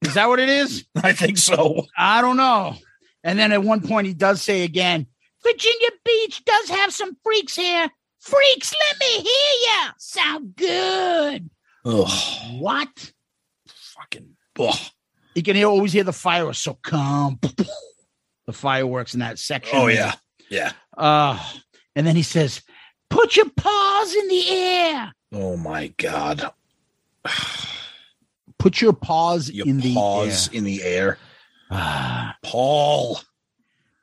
Is 0.03 0.15
that 0.15 0.28
what 0.28 0.40
it 0.40 0.49
is? 0.49 0.85
I 1.03 1.12
think 1.12 1.39
so. 1.39 1.86
I 1.97 2.20
don't 2.20 2.36
know. 2.36 2.77
And 3.24 3.39
then 3.39 3.53
at 3.53 3.62
one 3.62 3.86
point 3.86 4.07
he 4.07 4.15
does 4.15 4.43
say 4.43 4.62
again, 4.62 5.07
Virginia 5.43 5.89
Beach 6.05 6.44
does 6.44 6.70
have 6.70 6.93
some 6.93 7.16
freaks 7.23 7.57
here. 7.57 7.89
Freaks, 8.20 8.73
let 8.89 9.01
me 9.01 9.23
hear 9.23 9.66
ya. 9.66 9.93
Sound 9.99 10.57
good. 10.57 11.51
Ugh. 11.85 12.61
What? 12.61 13.12
Fucking 13.66 14.36
ugh. 14.59 14.77
You 15.35 15.43
can 15.43 15.57
hear, 15.57 15.66
always 15.66 15.93
hear 15.93 16.05
the 16.05 16.12
fireworks. 16.12 16.59
So 16.59 16.74
come 16.74 17.40
the 18.47 18.53
fireworks 18.53 19.15
in 19.15 19.20
that 19.20 19.39
section. 19.39 19.78
Oh 19.78 19.86
yeah. 19.86 20.15
Yeah. 20.51 20.73
Uh, 20.97 21.43
and 21.97 22.06
then 22.06 22.16
he 22.16 22.23
says, 22.23 22.62
put 23.10 23.36
your 23.36 23.48
paws 23.51 24.14
in 24.14 24.28
the 24.28 24.51
air. 24.51 25.12
Oh 25.32 25.56
my 25.56 25.89
god. 25.97 26.51
Put 28.59 28.81
your 28.81 28.93
paws 28.93 29.51
Your 29.51 29.66
in 29.66 29.81
the 29.81 29.93
paws 29.93 30.48
air. 30.48 30.59
in 30.59 30.62
the 30.62 30.85
air. 30.85 31.19
Ah. 31.69 32.36
Paul. 32.44 33.19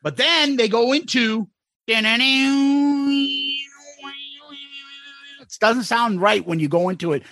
But 0.04 0.18
then 0.18 0.58
they 0.58 0.68
go 0.68 0.92
into 0.92 1.48
it 1.88 1.96
doesn't 5.60 5.84
sound 5.84 6.22
right 6.22 6.46
when 6.46 6.60
you 6.60 6.68
go 6.68 6.90
into 6.90 7.14
it 7.14 7.24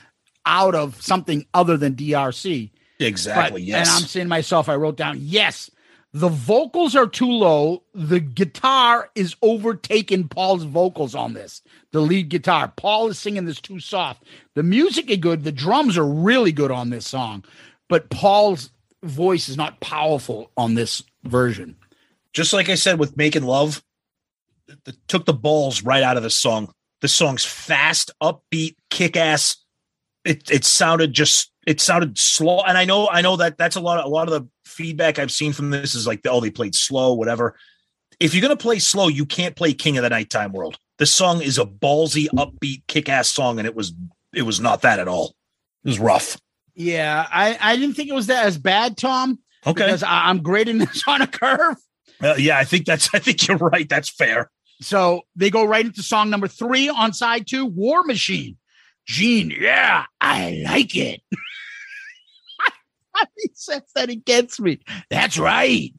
out 0.46 0.74
of 0.74 1.02
something 1.02 1.46
other 1.54 1.78
than 1.78 1.96
DRC. 1.96 2.72
Exactly. 3.00 3.62
But- 3.62 3.62
yes. 3.64 3.88
And 3.88 3.96
I'm 3.98 4.08
saying 4.08 4.26
to 4.26 4.30
myself, 4.30 4.70
I 4.70 4.76
wrote 4.76 4.98
down, 4.98 5.18
yes, 5.20 5.70
the 6.20 6.30
vocals 6.30 6.96
are 6.96 7.06
too 7.06 7.30
low. 7.30 7.84
The 7.94 8.20
guitar 8.20 9.12
is 9.14 9.36
overtaking 9.44 10.30
Paul's 10.30 10.64
vocals 10.64 11.14
on 11.14 11.34
this. 11.34 11.62
The 11.92 12.00
lead 12.00 12.30
guitar. 12.30 12.74
Paul 12.76 13.10
is 13.10 13.20
singing 13.20 13.46
this 13.46 13.62
too 13.62 13.80
soft. 13.80 14.24
The 14.56 14.64
music 14.64 15.12
is 15.12 15.18
good. 15.18 15.44
The 15.44 15.52
drums 15.52 15.96
are 15.96 16.08
really 16.08 16.52
good 16.52 16.72
on 16.72 16.90
this 16.90 17.06
song, 17.06 17.46
but 17.88 18.10
Paul's 18.10 18.72
voice 19.04 19.48
is 19.48 19.58
not 19.58 19.80
powerful 19.80 20.52
on 20.58 20.74
this 20.74 21.04
version. 21.24 21.76
Just 22.34 22.52
like 22.52 22.70
I 22.70 22.76
said 22.76 22.98
with 22.98 23.16
making 23.16 23.44
love, 23.44 23.84
took 25.08 25.26
the 25.26 25.34
balls 25.34 25.84
right 25.84 26.02
out 26.02 26.18
of 26.18 26.24
the 26.24 26.32
song. 26.32 26.74
The 27.02 27.08
song's 27.08 27.46
fast, 27.46 28.10
upbeat, 28.24 28.76
kick 28.90 29.16
ass. 29.16 29.58
It 30.28 30.52
it 30.52 30.66
sounded 30.66 31.14
just 31.14 31.52
it 31.66 31.82
sounded 31.82 32.18
slow. 32.18 32.62
And 32.62 32.78
I 32.78 32.86
know 32.86 33.10
I 33.10 33.22
know 33.22 33.38
that 33.38 33.58
that's 33.58 33.76
a 33.76 33.82
lot 33.82 34.00
of 34.00 34.06
a 34.06 34.10
lot 34.10 34.28
of 34.28 34.34
the 34.34 34.48
feedback 34.66 35.20
I've 35.20 35.32
seen 35.32 35.54
from 35.54 35.70
this 35.70 35.96
is 35.96 36.06
like 36.06 36.22
oh 36.28 36.40
they 36.40 36.52
played 36.52 36.76
slow, 36.76 37.14
whatever. 37.14 37.56
If 38.20 38.34
you're 38.34 38.42
gonna 38.42 38.58
play 38.58 38.80
slow, 38.80 39.08
you 39.08 39.26
can't 39.26 39.56
play 39.56 39.74
King 39.74 39.98
of 39.98 40.04
the 40.04 40.10
Nighttime 40.10 40.52
World. 40.52 40.78
This 41.00 41.14
song 41.14 41.42
is 41.42 41.58
a 41.58 41.66
ballsy, 41.66 42.28
upbeat, 42.36 42.84
kick 42.88 43.08
ass 43.10 43.30
song, 43.30 43.60
and 43.60 43.68
it 43.68 43.76
was 43.76 43.94
it 44.34 44.42
was 44.42 44.60
not 44.60 44.82
that 44.82 45.00
at 45.00 45.08
all. 45.08 45.36
It 45.84 45.90
was 45.90 46.00
rough. 46.00 46.38
Yeah, 46.76 47.26
I, 47.32 47.58
I 47.60 47.76
didn't 47.76 47.96
think 47.96 48.10
it 48.10 48.14
was 48.14 48.28
that 48.28 48.46
as 48.46 48.58
bad, 48.58 48.98
Tom. 48.98 49.40
Okay. 49.66 49.86
Because 49.86 50.04
I, 50.04 50.28
I'm 50.28 50.44
grading 50.44 50.78
this 50.78 51.04
on 51.08 51.22
a 51.22 51.28
curve. 51.28 51.76
Uh, 52.22 52.36
yeah, 52.38 52.58
I 52.58 52.66
think 52.66 52.86
that's 52.86 53.10
I 53.14 53.20
think 53.20 53.48
you're 53.48 53.58
right. 53.58 53.88
That's 53.88 54.10
fair. 54.10 54.50
So 54.82 55.22
they 55.36 55.50
go 55.50 55.66
right 55.66 55.86
into 55.86 56.04
song 56.04 56.30
number 56.30 56.48
three 56.48 56.90
on 56.90 57.14
side 57.14 57.48
two, 57.48 57.66
War 57.66 58.04
Machine. 58.04 58.58
Gene, 59.08 59.54
yeah, 59.58 60.06
I 60.20 60.64
like 60.66 60.96
it. 60.96 61.22
he 63.38 63.50
says 63.54 63.84
that 63.96 64.10
it 64.10 64.26
gets 64.26 64.60
me. 64.60 64.80
That's 65.10 65.38
right. 65.38 65.94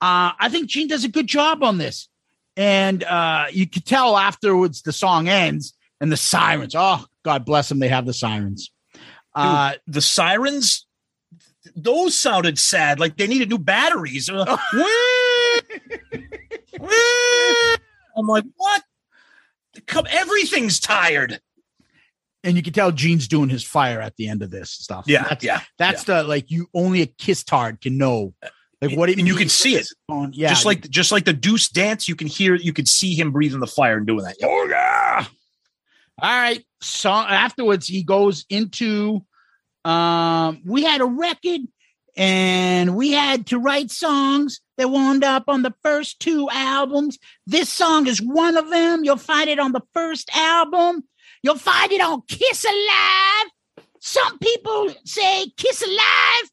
Uh, 0.00 0.32
I 0.38 0.48
think 0.48 0.68
Gene 0.68 0.88
does 0.88 1.04
a 1.04 1.08
good 1.08 1.26
job 1.26 1.62
on 1.62 1.78
this. 1.78 2.08
And 2.56 3.04
uh, 3.04 3.46
you 3.52 3.68
could 3.68 3.84
tell 3.84 4.16
afterwards 4.16 4.82
the 4.82 4.92
song 4.92 5.28
ends 5.28 5.74
and 6.00 6.10
the 6.10 6.16
sirens. 6.16 6.74
Oh, 6.76 7.04
God 7.24 7.44
bless 7.44 7.68
them. 7.68 7.78
They 7.78 7.88
have 7.88 8.06
the 8.06 8.14
sirens. 8.14 8.70
Uh, 9.34 9.72
Dude, 9.72 9.94
the 9.94 10.00
sirens, 10.00 10.86
those 11.76 12.18
sounded 12.18 12.58
sad. 12.58 12.98
Like 12.98 13.16
they 13.16 13.26
needed 13.26 13.50
new 13.50 13.58
batteries. 13.58 14.30
Uh, 14.30 14.56
I'm 18.16 18.26
like, 18.26 18.44
what? 18.56 18.82
Come, 19.86 20.06
everything's 20.10 20.80
tired. 20.80 21.40
And 22.44 22.56
you 22.56 22.62
can 22.62 22.72
tell 22.72 22.92
Gene's 22.92 23.28
doing 23.28 23.48
his 23.48 23.64
fire 23.64 24.00
at 24.00 24.16
the 24.16 24.28
end 24.28 24.42
of 24.42 24.50
this 24.50 24.70
stuff. 24.70 25.04
Yeah, 25.06 25.24
that's, 25.28 25.44
yeah, 25.44 25.60
That's 25.78 26.04
the 26.04 26.22
like 26.22 26.50
you 26.50 26.68
only 26.74 27.02
a 27.02 27.06
kiss 27.06 27.42
tard 27.44 27.80
can 27.80 27.98
know. 27.98 28.34
Like 28.80 28.96
what 28.96 29.10
it 29.10 29.18
and 29.18 29.26
you 29.26 29.34
can 29.34 29.48
see 29.48 29.74
it. 29.74 29.88
on- 30.08 30.32
yeah, 30.34 30.50
just 30.50 30.64
like 30.64 30.88
just 30.88 31.10
like 31.10 31.24
the 31.24 31.32
Deuce 31.32 31.68
dance, 31.68 32.08
you 32.08 32.14
can 32.14 32.28
hear, 32.28 32.54
you 32.54 32.72
can 32.72 32.86
see 32.86 33.14
him 33.14 33.32
breathing 33.32 33.58
the 33.60 33.66
fire 33.66 33.96
and 33.96 34.06
doing 34.06 34.22
that. 34.24 34.36
Oh 34.42 34.66
yeah. 34.70 35.24
All 36.20 36.40
right. 36.40 36.64
So 36.80 37.10
afterwards, 37.10 37.86
he 37.86 38.02
goes 38.04 38.44
into 38.48 39.24
um 39.84 40.60
we 40.64 40.84
had 40.84 41.00
a 41.00 41.06
record 41.06 41.62
and 42.16 42.96
we 42.96 43.12
had 43.12 43.46
to 43.46 43.58
write 43.58 43.90
songs 43.90 44.60
that 44.76 44.90
wound 44.90 45.24
up 45.24 45.44
on 45.48 45.62
the 45.62 45.74
first 45.82 46.20
two 46.20 46.48
albums. 46.50 47.18
This 47.46 47.68
song 47.68 48.06
is 48.06 48.20
one 48.20 48.56
of 48.56 48.70
them. 48.70 49.04
You'll 49.04 49.16
find 49.16 49.48
it 49.48 49.58
on 49.58 49.72
the 49.72 49.82
first 49.94 50.28
album. 50.36 51.04
You'll 51.42 51.58
find 51.58 51.90
it 51.92 52.00
on 52.00 52.22
Kiss 52.28 52.64
Alive. 52.64 53.86
Some 54.00 54.38
people 54.38 54.92
say 55.04 55.46
Kiss 55.56 55.82
Alive 55.82 56.50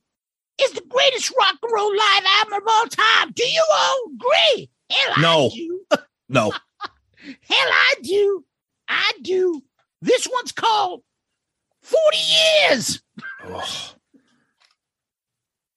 is 0.61 0.71
the 0.71 0.83
greatest 0.87 1.31
rock 1.37 1.55
and 1.61 1.71
roll 1.73 1.91
live 1.95 2.23
album 2.39 2.53
of 2.53 2.63
all 2.67 2.85
time. 2.87 3.31
Do 3.33 3.43
you 3.43 3.63
all 3.73 4.03
agree? 4.15 4.69
Hell, 4.89 5.13
I 5.17 5.21
No. 5.21 5.49
do. 5.53 5.81
No, 6.27 6.51
Hell, 7.21 7.29
I 7.71 7.93
do. 8.01 8.43
I 8.87 9.11
do. 9.21 9.61
This 10.01 10.27
one's 10.31 10.51
called 10.51 11.01
40 11.83 12.17
Years. 12.17 13.01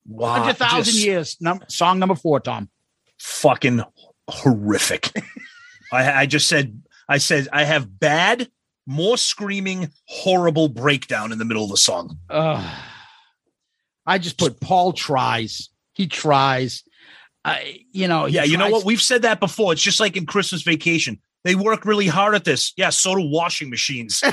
wow, 0.07 0.39
100,000 0.41 0.85
just 0.85 1.05
Years. 1.05 1.37
Num- 1.41 1.61
song 1.69 1.99
number 1.99 2.15
four, 2.15 2.41
Tom. 2.41 2.71
fucking 3.19 3.83
horrific. 4.29 5.11
I, 5.93 6.23
I 6.23 6.27
just 6.27 6.49
said, 6.49 6.83
I 7.09 7.19
said, 7.19 7.49
I 7.53 7.65
have 7.65 7.99
bad, 7.99 8.49
more 8.89 9.19
screaming, 9.19 9.93
horrible 10.07 10.69
breakdown 10.69 11.31
in 11.31 11.39
the 11.39 11.45
middle 11.45 11.63
of 11.63 11.71
the 11.71 11.77
song. 11.77 12.19
Ugh. 12.31 12.65
I 14.07 14.17
just 14.17 14.39
put 14.39 14.61
Paul 14.61 14.95
tries. 14.95 15.69
He 15.93 16.07
tries. 16.07 16.85
I, 17.45 17.81
you 17.93 18.09
know, 18.09 18.25
yeah, 18.25 18.45
you 18.45 18.57
know 18.57 18.71
what? 18.71 18.87
We've 18.87 19.03
said 19.03 19.23
that 19.23 19.41
before. 19.41 19.75
It's 19.75 19.83
just 19.83 20.01
like 20.01 20.17
in 20.17 20.25
Christmas 20.25 20.63
Vacation. 20.63 21.21
They 21.45 21.55
work 21.55 21.85
really 21.85 22.07
hard 22.07 22.35
at 22.35 22.45
this. 22.45 22.73
Yeah, 22.77 22.89
so 22.89 23.15
do 23.15 23.23
washing 23.23 23.69
machines. 23.69 24.23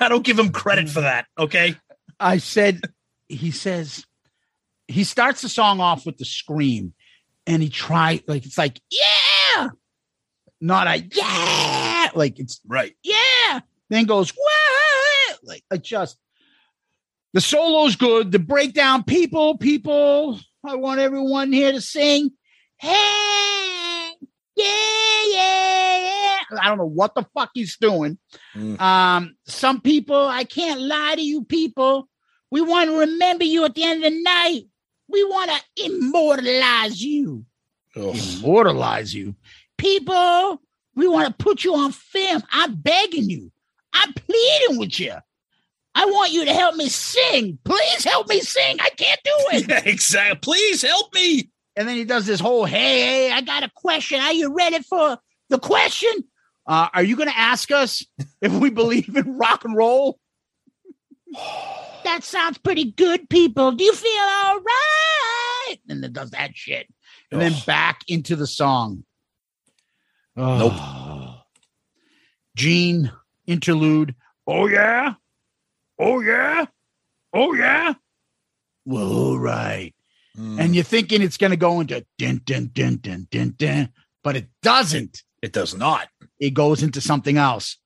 I 0.00 0.08
don't 0.08 0.24
give 0.24 0.38
him 0.38 0.50
credit 0.50 0.90
for 0.90 1.00
that. 1.00 1.26
Okay. 1.38 1.74
I 2.20 2.36
said, 2.36 2.82
he 3.28 3.50
says, 3.50 4.04
he 4.86 5.04
starts 5.04 5.40
the 5.40 5.48
song 5.48 5.80
off 5.80 6.04
with 6.04 6.18
the 6.18 6.26
scream 6.26 6.92
and 7.48 7.62
he 7.62 7.68
try 7.70 8.22
like, 8.28 8.46
it's 8.46 8.58
like, 8.58 8.80
yeah, 8.90 9.68
not 10.60 10.86
a 10.86 10.98
yeah, 10.98 12.10
like 12.14 12.38
it's 12.38 12.60
Right. 12.66 12.94
yeah. 13.02 13.60
Then 13.90 14.04
goes 14.04 14.30
what? 14.30 15.38
Like 15.42 15.64
I 15.70 15.78
just 15.78 16.18
the 17.32 17.40
solo's 17.40 17.96
good. 17.96 18.32
The 18.32 18.38
breakdown, 18.38 19.02
people, 19.02 19.56
people. 19.58 20.38
I 20.64 20.74
want 20.76 21.00
everyone 21.00 21.52
here 21.52 21.72
to 21.72 21.80
sing. 21.80 22.32
Hey, 22.78 24.10
yeah, 24.56 24.64
yeah, 25.32 25.98
yeah. 25.98 26.58
I 26.60 26.68
don't 26.68 26.78
know 26.78 26.86
what 26.86 27.14
the 27.14 27.26
fuck 27.34 27.50
he's 27.54 27.76
doing. 27.76 28.18
Mm. 28.56 28.80
Um, 28.80 29.36
some 29.46 29.80
people, 29.80 30.16
I 30.16 30.44
can't 30.44 30.80
lie 30.80 31.14
to 31.16 31.22
you, 31.22 31.44
people. 31.44 32.08
We 32.50 32.60
want 32.60 32.90
to 32.90 32.98
remember 32.98 33.44
you 33.44 33.64
at 33.64 33.74
the 33.74 33.84
end 33.84 34.04
of 34.04 34.12
the 34.12 34.22
night. 34.22 34.62
We 35.08 35.24
want 35.24 35.50
to 35.50 35.84
immortalize 35.86 37.02
you. 37.02 37.44
Immortalize 37.96 39.14
you. 39.14 39.34
People, 39.76 40.60
we 40.94 41.08
want 41.08 41.26
to 41.28 41.44
put 41.44 41.64
you 41.64 41.74
on 41.74 41.92
film. 41.92 42.42
I'm 42.52 42.74
begging 42.74 43.30
you. 43.30 43.50
I'm 43.92 44.12
pleading 44.12 44.78
with 44.78 45.00
you. 45.00 45.14
I 45.94 46.04
want 46.04 46.32
you 46.32 46.44
to 46.44 46.52
help 46.52 46.76
me 46.76 46.88
sing. 46.88 47.58
Please 47.64 48.04
help 48.04 48.28
me 48.28 48.40
sing. 48.40 48.76
I 48.80 48.90
can't 48.90 49.20
do 49.24 49.32
it. 49.52 49.68
Yeah, 49.68 49.82
exactly. 49.84 50.38
Please 50.40 50.82
help 50.82 51.12
me. 51.14 51.50
And 51.74 51.88
then 51.88 51.96
he 51.96 52.04
does 52.04 52.26
this 52.26 52.40
whole, 52.40 52.64
hey, 52.64 53.00
hey, 53.00 53.32
I 53.32 53.40
got 53.40 53.62
a 53.62 53.70
question. 53.74 54.20
Are 54.20 54.32
you 54.32 54.54
ready 54.54 54.80
for 54.82 55.18
the 55.48 55.58
question? 55.58 56.10
Uh, 56.66 56.88
are 56.92 57.02
you 57.02 57.16
going 57.16 57.28
to 57.28 57.38
ask 57.38 57.70
us 57.70 58.04
if 58.40 58.52
we 58.52 58.70
believe 58.70 59.16
in 59.16 59.38
rock 59.38 59.64
and 59.64 59.76
roll? 59.76 60.18
That 62.04 62.20
sounds 62.22 62.58
pretty 62.58 62.92
good, 62.92 63.28
people. 63.28 63.72
Do 63.72 63.84
you 63.84 63.94
feel 63.94 64.22
all 64.44 64.60
right? 64.60 65.76
And 65.88 66.02
then 66.02 66.12
does 66.12 66.30
that 66.30 66.54
shit. 66.54 66.86
And 67.30 67.40
then 67.40 67.54
back 67.66 68.00
into 68.08 68.36
the 68.36 68.46
song. 68.46 69.04
Nope. 70.36 70.72
Gene 72.56 73.12
interlude. 73.46 74.14
Oh, 74.46 74.66
yeah. 74.66 75.14
Oh, 75.98 76.20
yeah. 76.20 76.66
Oh, 77.32 77.52
yeah. 77.54 77.94
Well, 78.84 79.12
all 79.12 79.38
right. 79.38 79.94
Mm. 80.38 80.60
And 80.60 80.74
you're 80.74 80.84
thinking 80.84 81.20
it's 81.20 81.36
going 81.36 81.50
to 81.50 81.56
go 81.56 81.80
into 81.80 82.06
din, 82.16 82.40
din, 82.44 82.70
din, 82.72 82.96
din, 82.96 83.26
din, 83.30 83.54
din, 83.56 83.92
but 84.22 84.36
it 84.36 84.48
doesn't. 84.62 85.22
It 85.42 85.52
does 85.52 85.74
not. 85.74 86.08
It 86.40 86.54
goes 86.54 86.82
into 86.82 87.00
something 87.00 87.36
else. 87.36 87.76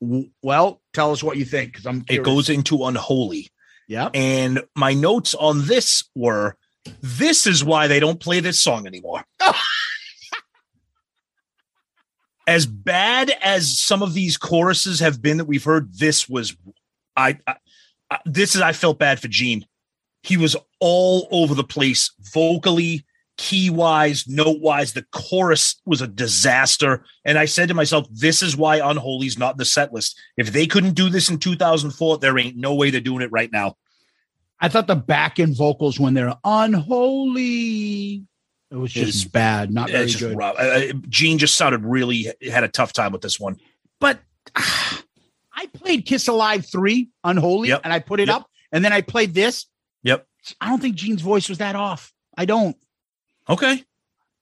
Well, 0.00 0.80
tell 0.92 1.12
us 1.12 1.22
what 1.22 1.36
you 1.36 1.44
think 1.44 1.72
because 1.72 1.86
I'm. 1.86 2.04
It 2.08 2.22
goes 2.22 2.48
into 2.48 2.84
unholy. 2.84 3.50
Yeah. 3.88 4.08
And 4.14 4.62
my 4.76 4.94
notes 4.94 5.34
on 5.34 5.66
this 5.66 6.04
were 6.14 6.56
this 7.02 7.46
is 7.46 7.64
why 7.64 7.86
they 7.86 8.00
don't 8.00 8.20
play 8.20 8.40
this 8.40 8.60
song 8.60 8.86
anymore. 8.86 9.24
as 12.46 12.66
bad 12.66 13.30
as 13.42 13.78
some 13.78 14.02
of 14.02 14.14
these 14.14 14.36
choruses 14.36 15.00
have 15.00 15.22
been 15.22 15.36
that 15.36 15.44
we've 15.44 15.64
heard, 15.64 15.92
this 15.94 16.28
was 16.28 16.56
I, 17.16 17.38
I, 17.46 17.56
I 18.10 18.18
this 18.24 18.54
is 18.54 18.60
I 18.60 18.72
felt 18.72 18.98
bad 18.98 19.20
for 19.20 19.28
Gene. 19.28 19.66
He 20.22 20.36
was 20.36 20.56
all 20.80 21.28
over 21.30 21.54
the 21.54 21.64
place 21.64 22.12
vocally, 22.32 23.04
key 23.42 23.70
wise, 23.70 24.28
note 24.28 24.60
wise. 24.60 24.92
The 24.92 25.06
chorus 25.12 25.80
was 25.86 26.02
a 26.02 26.06
disaster. 26.06 27.04
And 27.24 27.38
I 27.38 27.46
said 27.46 27.68
to 27.68 27.74
myself, 27.74 28.06
this 28.10 28.42
is 28.42 28.54
why 28.54 28.76
Unholy's 28.86 29.38
not 29.38 29.56
the 29.56 29.64
set 29.64 29.94
list. 29.94 30.18
If 30.36 30.52
they 30.52 30.66
couldn't 30.66 30.92
do 30.92 31.08
this 31.08 31.30
in 31.30 31.38
2004, 31.38 32.18
there 32.18 32.38
ain't 32.38 32.56
no 32.58 32.74
way 32.74 32.90
they're 32.90 33.00
doing 33.00 33.22
it 33.22 33.32
right 33.32 33.50
now. 33.50 33.76
I 34.60 34.68
thought 34.68 34.86
the 34.86 34.94
back 34.94 35.40
end 35.40 35.56
vocals 35.56 35.98
when 35.98 36.12
they're 36.12 36.36
unholy, 36.44 38.24
it 38.70 38.76
was 38.76 38.92
just 38.92 39.08
It's- 39.08 39.24
bad, 39.24 39.72
not 39.72 39.90
very 39.90 40.12
good. 40.12 40.36
rough. 40.36 40.56
Uh, 40.58 40.62
uh, 40.62 40.92
Gene 41.08 41.38
just 41.38 41.54
sounded 41.56 41.82
really 41.84 42.32
had 42.50 42.62
a 42.64 42.68
tough 42.68 42.92
time 42.92 43.12
with 43.12 43.22
this 43.22 43.40
one. 43.40 43.56
But 44.00 44.20
I 44.54 45.66
played 45.74 46.04
Kiss 46.06 46.28
Alive 46.28 46.66
3 46.70 47.08
Unholy 47.24 47.68
Yep. 47.70 47.80
and 47.84 47.92
I 47.92 47.98
put 48.00 48.20
it 48.20 48.28
Yep. 48.28 48.36
up 48.36 48.50
and 48.72 48.84
then 48.84 48.92
I 48.92 49.00
played 49.00 49.34
this. 49.34 49.66
Yep. 50.02 50.26
I 50.60 50.68
don't 50.68 50.80
think 50.80 50.96
Gene's 50.96 51.22
voice 51.22 51.48
was 51.48 51.58
that 51.58 51.74
off. 51.76 52.12
I 52.36 52.44
don't. 52.44 52.76
Okay. 53.50 53.84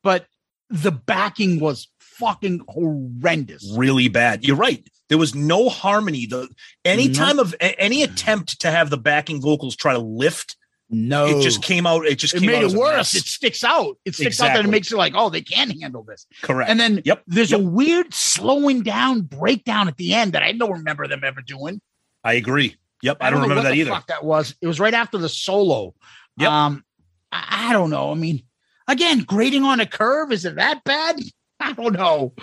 But 0.03 0.27
the 0.71 0.93
backing 0.93 1.61
was 1.61 1.89
fucking 1.99 2.61
horrendous. 2.69 3.73
Really 3.77 4.09
bad. 4.09 4.45
You're 4.45 4.57
right. 4.57 4.87
There 5.09 5.19
was 5.19 5.35
no 5.35 5.69
harmony. 5.69 6.27
The 6.27 6.49
any 6.85 7.09
No. 7.09 7.15
time 7.15 7.39
of 7.39 7.55
any 7.61 8.03
attempt 8.03 8.61
to 8.61 8.71
have 8.71 8.91
the 8.91 8.99
backing 8.99 9.41
vocals 9.41 9.75
try 9.77 9.93
to 9.95 9.99
lift 9.99 10.57
No, 10.91 11.27
It 11.27 11.43
just 11.43 11.63
came 11.63 11.87
out. 11.87 12.07
It 12.07 12.17
just 12.19 12.35
it 12.35 12.41
came 12.41 12.47
made 12.47 12.65
out 12.65 12.73
it 12.73 12.77
worse. 12.79 13.15
It 13.15 13.25
sticks 13.27 13.63
out. 13.63 13.99
It 14.07 14.15
sticks 14.15 14.41
out 14.41 14.57
and 14.57 14.67
it 14.67 14.71
makes 14.71 14.91
it 14.91 14.97
like, 14.97 15.13
oh, 15.15 15.29
they 15.29 15.43
can 15.43 15.69
handle 15.81 16.03
this. 16.03 16.27
Correct. 16.41 16.71
And 16.71 16.81
then 16.81 17.03
Yep. 17.05 17.25
there's 17.27 17.51
Yep. 17.51 17.61
a 17.61 17.63
weird 17.63 18.15
slowing 18.15 18.83
down 18.83 19.21
breakdown 19.21 19.89
at 19.89 19.99
the 19.99 20.15
end 20.15 20.33
that 20.33 20.43
I 20.43 20.53
don't 20.53 20.73
remember 20.73 21.07
them 21.07 21.25
ever 21.25 21.43
doing. 21.43 21.83
I 22.25 22.35
agree. 22.35 22.77
Yep. 23.03 23.19
I, 23.21 23.29
don't, 23.29 23.41
know 23.41 23.43
remember 23.43 23.57
what 23.57 23.63
that 23.65 23.75
the 23.75 23.81
either. 23.81 23.91
Fuck 23.91 24.07
that 24.07 24.25
was. 24.25 24.55
It 24.63 24.67
was 24.67 24.81
right 24.81 24.95
after 24.95 25.19
the 25.19 25.29
solo. 25.29 25.95
Yep. 26.39 26.51
Um, 26.51 26.85
I, 27.33 27.69
I 27.69 27.73
don't 27.75 27.91
know. 27.91 28.11
I 28.11 28.15
mean, 28.15 28.43
again, 28.89 29.21
grading 29.21 29.63
on 29.65 29.79
a 29.81 29.87
curve 29.87 30.33
is 30.33 30.45
it 30.45 30.57
that 30.57 30.83
bad? 30.85 31.21
I 31.61 31.73
don't 31.73 31.93
know. 31.95 32.35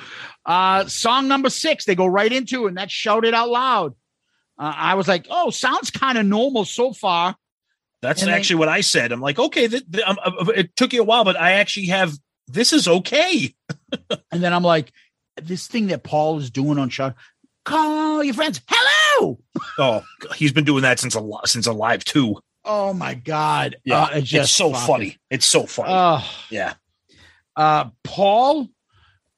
Uh, 0.45 0.85
song 0.87 1.27
number 1.27 1.49
six, 1.49 1.85
they 1.85 1.95
go 1.95 2.05
right 2.05 2.31
into, 2.31 2.67
and 2.67 2.77
that's 2.77 2.91
Shout 2.93 3.25
It 3.25 3.33
Out 3.33 3.49
Loud. 3.49 3.93
Uh, 4.57 4.73
I 4.75 4.95
was 4.95 5.07
like, 5.07 5.25
oh, 5.29 5.49
sounds 5.49 5.89
kind 5.91 6.17
of 6.17 6.25
normal 6.25 6.63
so 6.65 6.93
far. 6.93 7.35
That's 8.01 8.21
And 8.21 8.29
they- 8.31 8.35
actually 8.35 8.57
what 8.57 8.69
I 8.69 8.81
said. 8.81 9.11
I'm 9.11 9.21
like, 9.21 9.39
okay, 9.39 9.67
th- 9.67 9.89
th- 9.91 10.05
um, 10.05 10.17
uh, 10.23 10.45
it 10.55 10.75
took 10.75 10.93
you 10.93 11.01
a 11.01 11.05
while, 11.05 11.23
but 11.25 11.35
I 11.39 11.53
actually 11.53 11.87
have. 11.87 12.13
This 12.47 12.71
is 12.73 12.87
okay. 12.87 13.53
And 14.31 14.43
then 14.43 14.53
I'm 14.53 14.63
like, 14.63 14.91
this 15.41 15.67
thing 15.67 15.87
that 15.87 16.03
Paul 16.03 16.37
is 16.39 16.51
doing 16.51 16.77
on 16.77 16.89
shout, 16.89 17.15
call 17.63 18.23
your 18.23 18.33
friends. 18.33 18.61
Hello. 18.67 19.39
Oh, 19.79 20.03
he's 20.35 20.51
been 20.51 20.65
doing 20.65 20.81
that 20.83 20.99
since 20.99 21.15
a 21.15 21.21
since 21.45 21.65
Alive 21.67 22.03
II. 22.13 22.35
Oh 22.65 22.93
my 22.93 23.13
God. 23.13 23.75
Yeah, 23.85 24.03
Uh, 24.03 24.09
it's 24.15 24.27
just 24.29 24.55
so 24.55 24.71
fucking- 24.71 24.87
funny. 24.87 25.17
It's 25.29 25.45
so 25.45 25.65
funny. 25.65 25.89
Oh, 25.93 26.27
yeah, 26.49 26.73
uh, 27.55 27.89
Paul 28.03 28.67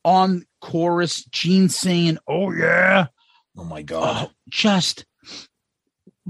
on 0.05 0.45
chorus, 0.61 1.25
Gene 1.25 1.69
saying, 1.69 2.17
oh 2.27 2.51
yeah. 2.51 3.07
Oh 3.57 3.63
my 3.65 3.81
god. 3.81 4.27
Oh, 4.29 4.31
just 4.49 5.05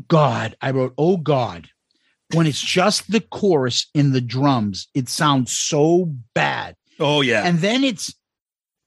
God. 0.07 0.55
I 0.61 0.71
wrote, 0.71 0.93
oh 0.97 1.17
God. 1.17 1.69
When 2.33 2.45
it's 2.45 2.59
just 2.61 3.09
the 3.09 3.21
chorus 3.21 3.87
in 3.93 4.11
the 4.11 4.19
drums, 4.19 4.87
it 4.93 5.07
sounds 5.07 5.51
so 5.57 6.13
bad. 6.33 6.75
Oh 6.99 7.21
yeah. 7.21 7.43
And 7.45 7.59
then 7.59 7.83
it's 7.85 8.13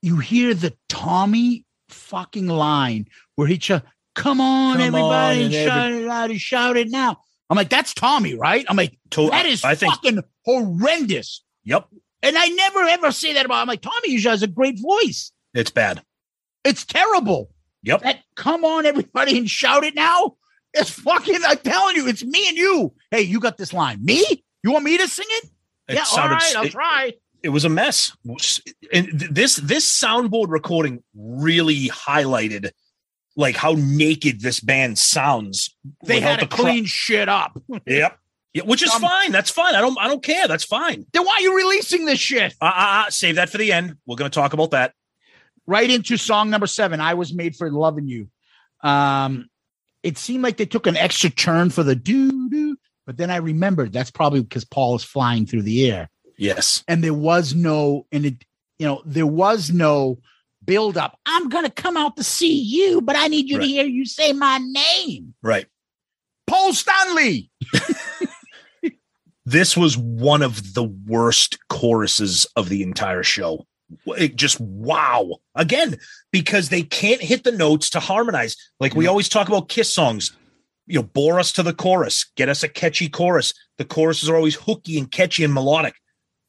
you 0.02 0.18
hear 0.18 0.52
the 0.52 0.74
Tommy 0.88 1.64
fucking 1.88 2.48
line 2.48 3.06
where 3.36 3.46
he 3.48 3.56
just 3.56 3.84
come 4.14 4.40
on, 4.40 4.74
Come 4.76 4.82
everybody, 4.82 5.38
on, 5.38 5.44
and 5.46 5.54
shout 5.54 5.92
it 5.92 6.08
out 6.08 6.30
and 6.30 6.40
shout 6.40 6.76
it 6.76 6.88
now. 6.90 7.20
I'm 7.50 7.56
like, 7.56 7.68
that's 7.68 7.92
Tommy, 7.92 8.34
right? 8.36 8.64
I'm 8.68 8.76
like, 8.76 8.96
that 9.10 9.44
is 9.46 9.64
I 9.64 9.74
think- 9.74 9.92
fucking 9.94 10.22
horrendous. 10.44 11.42
yep. 11.64 11.86
And 12.22 12.36
I 12.38 12.46
never 12.48 12.80
ever 12.80 13.12
say 13.12 13.32
that 13.32 13.46
about. 13.46 13.62
I'm 13.62 13.66
like, 13.66 13.80
Tommy 13.80 14.10
usually 14.10 14.30
has 14.30 14.42
a 14.42 14.46
great 14.46 14.78
voice. 14.78 15.32
It's 15.54 15.70
bad. 15.70 16.02
It's 16.64 16.84
terrible. 16.84 17.50
Yep. 17.82 18.02
That 18.02 18.18
come 18.36 18.62
on, 18.64 18.84
everybody, 18.86 19.38
and 19.38 19.48
shout 19.50 19.84
it 19.84 19.94
now. 19.94 20.36
It's 20.74 20.90
fucking. 20.90 21.38
I'm 21.46 21.56
telling 21.58 21.96
you, 21.96 22.06
it's 22.08 22.22
me 22.22 22.46
and 22.48 22.56
you. 22.58 22.92
Hey, 23.10 23.22
you 23.22 23.40
got 23.40 23.56
this 23.56 23.72
line. 23.72 24.04
Me? 24.04 24.22
You 24.62 24.70
want 24.70 24.84
me 24.84 24.98
to 24.98 25.08
sing 25.08 25.26
it? 25.28 25.44
It 25.88 25.94
yeah, 25.94 26.00
all 26.00 26.04
sounded- 26.06 26.34
right, 26.34 26.56
I'll 26.56 26.64
it- 26.66 26.72
try. 26.72 27.14
It 27.42 27.48
was 27.48 27.64
a 27.64 27.70
mess. 27.70 28.14
And 28.92 29.08
this 29.18 29.56
this 29.56 29.86
soundboard 29.90 30.48
recording 30.50 31.02
really 31.14 31.88
highlighted 31.88 32.70
like 33.40 33.56
how 33.56 33.74
naked 33.76 34.40
this 34.40 34.60
band 34.60 34.98
sounds. 34.98 35.74
They 36.04 36.20
had 36.20 36.40
to 36.40 36.46
the 36.46 36.54
clean 36.54 36.84
shit 36.84 37.28
up. 37.28 37.60
Yep. 37.86 38.18
Yeah, 38.52 38.62
which 38.64 38.82
is 38.82 38.90
Um, 38.92 39.00
fine. 39.02 39.30
That's 39.30 39.50
fine. 39.50 39.76
I 39.76 39.80
don't. 39.80 39.96
I 39.98 40.08
don't 40.08 40.22
care. 40.24 40.48
That's 40.48 40.64
fine. 40.64 41.06
Then 41.12 41.24
why 41.24 41.34
are 41.34 41.40
you 41.40 41.56
releasing 41.56 42.04
this 42.04 42.18
shit? 42.18 42.52
Uh, 42.60 42.64
uh, 42.64 43.04
uh, 43.06 43.10
save 43.10 43.36
that 43.36 43.48
for 43.48 43.58
the 43.58 43.72
end. 43.72 43.96
We're 44.06 44.16
going 44.16 44.28
to 44.30 44.34
talk 44.34 44.52
about 44.52 44.72
that. 44.72 44.92
right 45.68 45.88
into 45.88 46.16
song 46.16 46.50
number 46.50 46.66
seven. 46.66 47.00
I 47.00 47.14
was 47.14 47.32
made 47.32 47.54
for 47.54 47.70
loving 47.70 48.08
you. 48.08 48.28
Um, 48.82 49.48
it 50.02 50.18
seemed 50.18 50.42
like 50.42 50.56
they 50.56 50.66
took 50.66 50.86
an 50.88 50.96
extra 50.96 51.30
turn 51.30 51.70
for 51.70 51.84
the 51.84 51.94
doo 51.94 52.50
doo, 52.50 52.76
but 53.06 53.16
then 53.18 53.30
I 53.30 53.36
remembered 53.36 53.92
that's 53.92 54.10
probably 54.10 54.42
because 54.42 54.64
Paul 54.64 54.96
is 54.96 55.04
flying 55.04 55.46
through 55.46 55.62
the 55.62 55.90
air, 55.92 56.10
Yes. 56.36 56.82
and 56.88 57.04
there 57.04 57.14
was 57.14 57.54
no, 57.54 58.06
and 58.10 58.24
it, 58.26 58.44
you 58.80 58.86
know, 58.86 59.02
there 59.04 59.26
was 59.26 59.70
no 59.70 60.18
build 60.64 60.96
up. 60.96 61.18
I'm 61.26 61.48
gonna 61.48 61.70
come 61.70 61.96
out 61.96 62.16
to 62.16 62.24
see 62.24 62.60
you, 62.60 63.00
but 63.00 63.16
I 63.16 63.28
need 63.28 63.48
you 63.48 63.58
Right. 63.58 63.64
to 63.64 63.68
hear 63.68 63.84
you 63.84 64.04
say 64.04 64.32
my 64.32 64.58
name, 64.58 65.34
Right. 65.42 65.66
Paul 66.46 66.72
Stanley. 66.72 67.50
This 69.46 69.76
was 69.76 69.96
one 69.96 70.42
of 70.42 70.74
the 70.74 70.84
worst 70.84 71.58
choruses 71.68 72.46
of 72.56 72.68
the 72.68 72.82
entire 72.82 73.22
show. 73.24 73.66
It 74.06 74.36
just 74.36 74.60
wow. 74.60 75.38
Again, 75.56 75.96
because 76.30 76.68
they 76.68 76.82
can't 76.82 77.20
hit 77.22 77.42
the 77.42 77.50
notes 77.50 77.90
to 77.90 78.00
harmonize. 78.00 78.54
Like 78.78 78.94
we 78.94 79.08
always 79.08 79.28
talk 79.28 79.48
about 79.48 79.68
Kiss 79.68 79.92
songs. 79.92 80.36
You 80.86 81.00
know, 81.00 81.02
bore 81.02 81.40
us 81.40 81.52
to 81.52 81.62
the 81.64 81.72
chorus, 81.72 82.30
get 82.36 82.48
us 82.48 82.62
a 82.62 82.68
catchy 82.68 83.08
chorus. 83.08 83.52
The 83.78 83.84
choruses 83.84 84.28
are 84.28 84.36
always 84.36 84.54
hooky 84.54 84.98
and 84.98 85.10
catchy 85.10 85.42
and 85.42 85.54
melodic. 85.54 85.94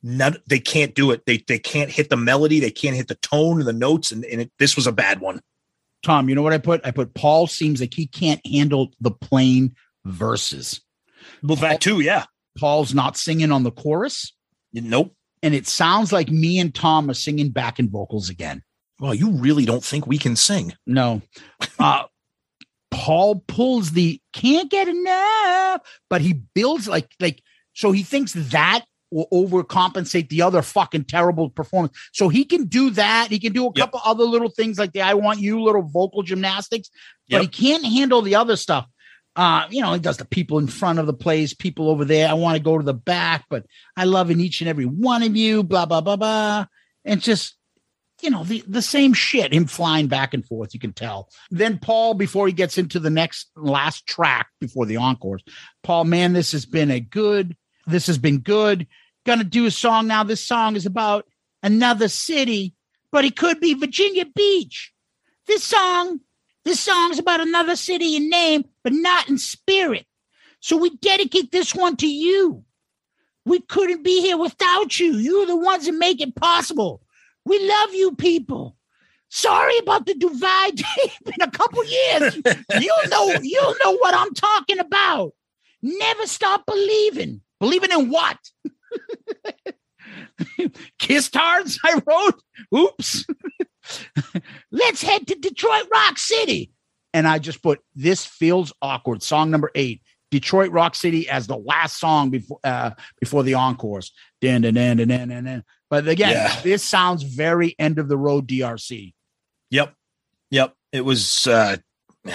None, 0.03 0.37
they 0.47 0.59
can't 0.59 0.95
do 0.95 1.11
it. 1.11 1.25
They 1.25 1.43
they 1.47 1.59
can't 1.59 1.91
hit 1.91 2.09
the 2.09 2.17
melody. 2.17 2.59
They 2.59 2.71
can't 2.71 2.95
hit 2.95 3.07
the 3.07 3.15
tone 3.15 3.59
and 3.59 3.67
the 3.67 3.73
notes. 3.73 4.11
And, 4.11 4.25
and 4.25 4.41
it, 4.41 4.51
this 4.57 4.75
was 4.75 4.87
a 4.87 4.91
bad 4.91 5.19
one. 5.19 5.41
Tom, 6.03 6.27
you 6.27 6.33
know 6.35 6.41
what 6.41 6.53
I 6.53 6.57
put? 6.57 6.81
I 6.85 6.91
put 6.91 7.13
Paul 7.13 7.45
seems 7.45 7.79
like 7.79 7.93
he 7.93 8.07
can't 8.07 8.45
handle 8.45 8.91
the 8.99 9.11
plain 9.11 9.75
verses. 10.03 10.81
Well, 11.43 11.57
that 11.57 11.81
too, 11.81 11.99
yeah. 11.99 12.25
Paul's 12.57 12.93
not 12.95 13.15
singing 13.17 13.51
on 13.51 13.61
the 13.63 13.71
chorus. 13.71 14.33
Nope. 14.73 15.13
and 15.43 15.53
it 15.53 15.67
sounds 15.67 16.11
like 16.11 16.29
me 16.29 16.57
and 16.59 16.73
Tom 16.73 17.09
are 17.09 17.13
singing 17.13 17.49
backing 17.49 17.89
vocals 17.89 18.29
again. 18.29 18.63
Well, 18.99 19.13
you 19.13 19.31
really 19.31 19.65
don't 19.65 19.83
think 19.83 20.07
we 20.07 20.17
can 20.17 20.35
sing? 20.35 20.73
No. 20.87 21.21
Uh 21.77 22.05
Paul 22.89 23.43
pulls 23.47 23.91
the 23.91 24.19
can't 24.33 24.69
get 24.69 24.87
enough, 24.87 25.81
but 26.09 26.21
he 26.21 26.33
builds 26.33 26.87
like 26.87 27.09
like 27.19 27.41
so 27.73 27.91
he 27.91 28.03
thinks 28.03 28.33
that 28.33 28.83
will 29.11 29.27
overcompensate 29.31 30.29
the 30.29 30.41
other 30.41 30.61
fucking 30.61 31.03
terrible 31.03 31.49
performance. 31.49 31.97
So 32.13 32.29
he 32.29 32.45
can 32.45 32.65
do 32.65 32.89
that. 32.91 33.27
He 33.29 33.39
can 33.39 33.53
do 33.53 33.67
a 33.67 33.71
Yep. 33.75 33.75
couple 33.75 34.01
other 34.05 34.23
little 34.23 34.49
things 34.49 34.79
like 34.79 34.93
the 34.93 35.01
I 35.01 35.13
want 35.13 35.39
you 35.39 35.61
little 35.61 35.83
vocal 35.83 36.23
gymnastics, 36.23 36.89
but 37.29 37.41
Yep. 37.41 37.41
he 37.41 37.47
can't 37.47 37.85
handle 37.85 38.21
the 38.21 38.35
other 38.35 38.55
stuff. 38.55 38.87
Uh, 39.35 39.65
you 39.69 39.81
know, 39.81 39.93
he 39.93 39.99
does 39.99 40.17
the 40.17 40.25
people 40.25 40.59
in 40.59 40.67
front 40.67 40.99
of 40.99 41.05
the 41.07 41.13
place, 41.13 41.53
people 41.53 41.89
over 41.89 42.03
there. 42.03 42.27
I 42.27 42.33
want 42.33 42.57
to 42.57 42.63
go 42.63 42.77
to 42.77 42.83
the 42.83 42.93
back, 42.93 43.45
but 43.49 43.65
I 43.95 44.03
love 44.03 44.29
in 44.29 44.41
each 44.41 44.59
and 44.61 44.69
every 44.69 44.85
one 44.85 45.23
of 45.23 45.35
you, 45.37 45.63
blah, 45.63 45.85
blah, 45.85 46.01
blah, 46.01 46.17
blah. 46.17 46.65
And 47.05 47.21
just, 47.21 47.55
you 48.21 48.29
know, 48.29 48.43
the, 48.43 48.61
the 48.67 48.81
same 48.81 49.13
shit, 49.13 49.53
him 49.53 49.67
flying 49.67 50.07
back 50.07 50.33
and 50.33 50.45
forth, 50.45 50.73
you 50.73 50.81
can 50.81 50.91
tell. 50.91 51.29
Then 51.49 51.79
Paul, 51.79 52.13
before 52.13 52.45
he 52.47 52.53
gets 52.53 52.77
into 52.77 52.99
the 52.99 53.09
next 53.09 53.49
last 53.55 54.05
track 54.05 54.47
before 54.59 54.85
the 54.85 54.97
encores, 54.97 55.43
Paul, 55.81 56.03
man, 56.03 56.33
this 56.33 56.51
has 56.51 56.65
been 56.65 56.91
a 56.91 56.99
good, 56.99 57.55
this 57.87 58.07
has 58.07 58.17
been 58.17 58.39
good. 58.39 58.85
Gonna 59.25 59.43
do 59.43 59.65
a 59.65 59.71
song 59.71 60.07
now. 60.07 60.23
This 60.23 60.43
song 60.43 60.75
is 60.75 60.85
about 60.85 61.27
another 61.63 62.07
city, 62.07 62.73
but 63.11 63.25
it 63.25 63.35
could 63.35 63.59
be 63.59 63.73
Virginia 63.73 64.25
Beach. 64.25 64.91
This 65.47 65.63
song, 65.63 66.21
this 66.65 66.79
song's 66.79 67.19
about 67.19 67.41
another 67.41 67.75
city 67.75 68.15
in 68.15 68.29
name, 68.29 68.65
but 68.83 68.93
not 68.93 69.29
in 69.29 69.37
spirit. 69.37 70.05
So 70.59 70.77
we 70.77 70.95
dedicate 70.97 71.51
this 71.51 71.73
one 71.73 71.97
to 71.97 72.07
you. 72.07 72.63
We 73.45 73.59
couldn't 73.59 74.03
be 74.03 74.21
here 74.21 74.37
without 74.37 74.99
you. 74.99 75.13
You're 75.13 75.47
the 75.47 75.55
ones 75.55 75.85
that 75.85 75.93
make 75.93 76.21
it 76.21 76.35
possible. 76.35 77.01
We 77.45 77.67
love 77.67 77.93
you, 77.93 78.15
people. 78.15 78.77
Sorry 79.29 79.77
about 79.79 80.05
the 80.05 80.13
divide 80.13 80.79
in 81.25 81.41
a 81.41 81.49
couple 81.49 81.83
years. 81.85 82.35
you'll 82.79 83.09
know, 83.09 83.39
you'll 83.41 83.75
know 83.83 83.97
what 83.97 84.13
I'm 84.13 84.33
talking 84.33 84.79
about. 84.79 85.33
Never 85.81 86.27
stop 86.27 86.65
believing. 86.65 87.41
Believing 87.59 87.91
in 87.91 88.09
what? 88.09 88.37
Kiss 90.99 91.29
tards, 91.29 91.79
I 91.83 92.01
wrote. 92.05 92.41
Oops. 92.75 93.25
Let's 94.71 95.01
head 95.01 95.27
to 95.27 95.35
Detroit 95.35 95.87
Rock 95.91 96.17
City. 96.17 96.71
And 97.13 97.27
I 97.27 97.39
just 97.39 97.61
put 97.61 97.79
this 97.95 98.25
feels 98.25 98.71
awkward. 98.81 99.21
Song 99.23 99.51
number 99.51 99.71
eight. 99.75 100.01
Detroit 100.29 100.71
Rock 100.71 100.95
City 100.95 101.27
as 101.27 101.47
the 101.47 101.57
last 101.57 101.99
song 101.99 102.29
before 102.29 102.59
uh, 102.63 102.91
before 103.19 103.43
the 103.43 103.55
encores. 103.55 104.13
Dan, 104.39 104.61
dan, 104.61 104.75
dan, 104.75 104.95
dan, 104.95 105.27
dan, 105.27 105.43
dan. 105.43 105.63
But 105.89 106.07
again, 106.07 106.31
Yeah. 106.31 106.61
this 106.61 106.83
sounds 106.83 107.23
very 107.23 107.75
end 107.77 107.99
of 107.99 108.07
the 108.07 108.17
road 108.17 108.47
DRC. 108.47 109.13
Yep. 109.71 109.93
Yep. 110.51 110.73
It 110.93 111.03
was 111.03 111.47
uh 111.47 111.77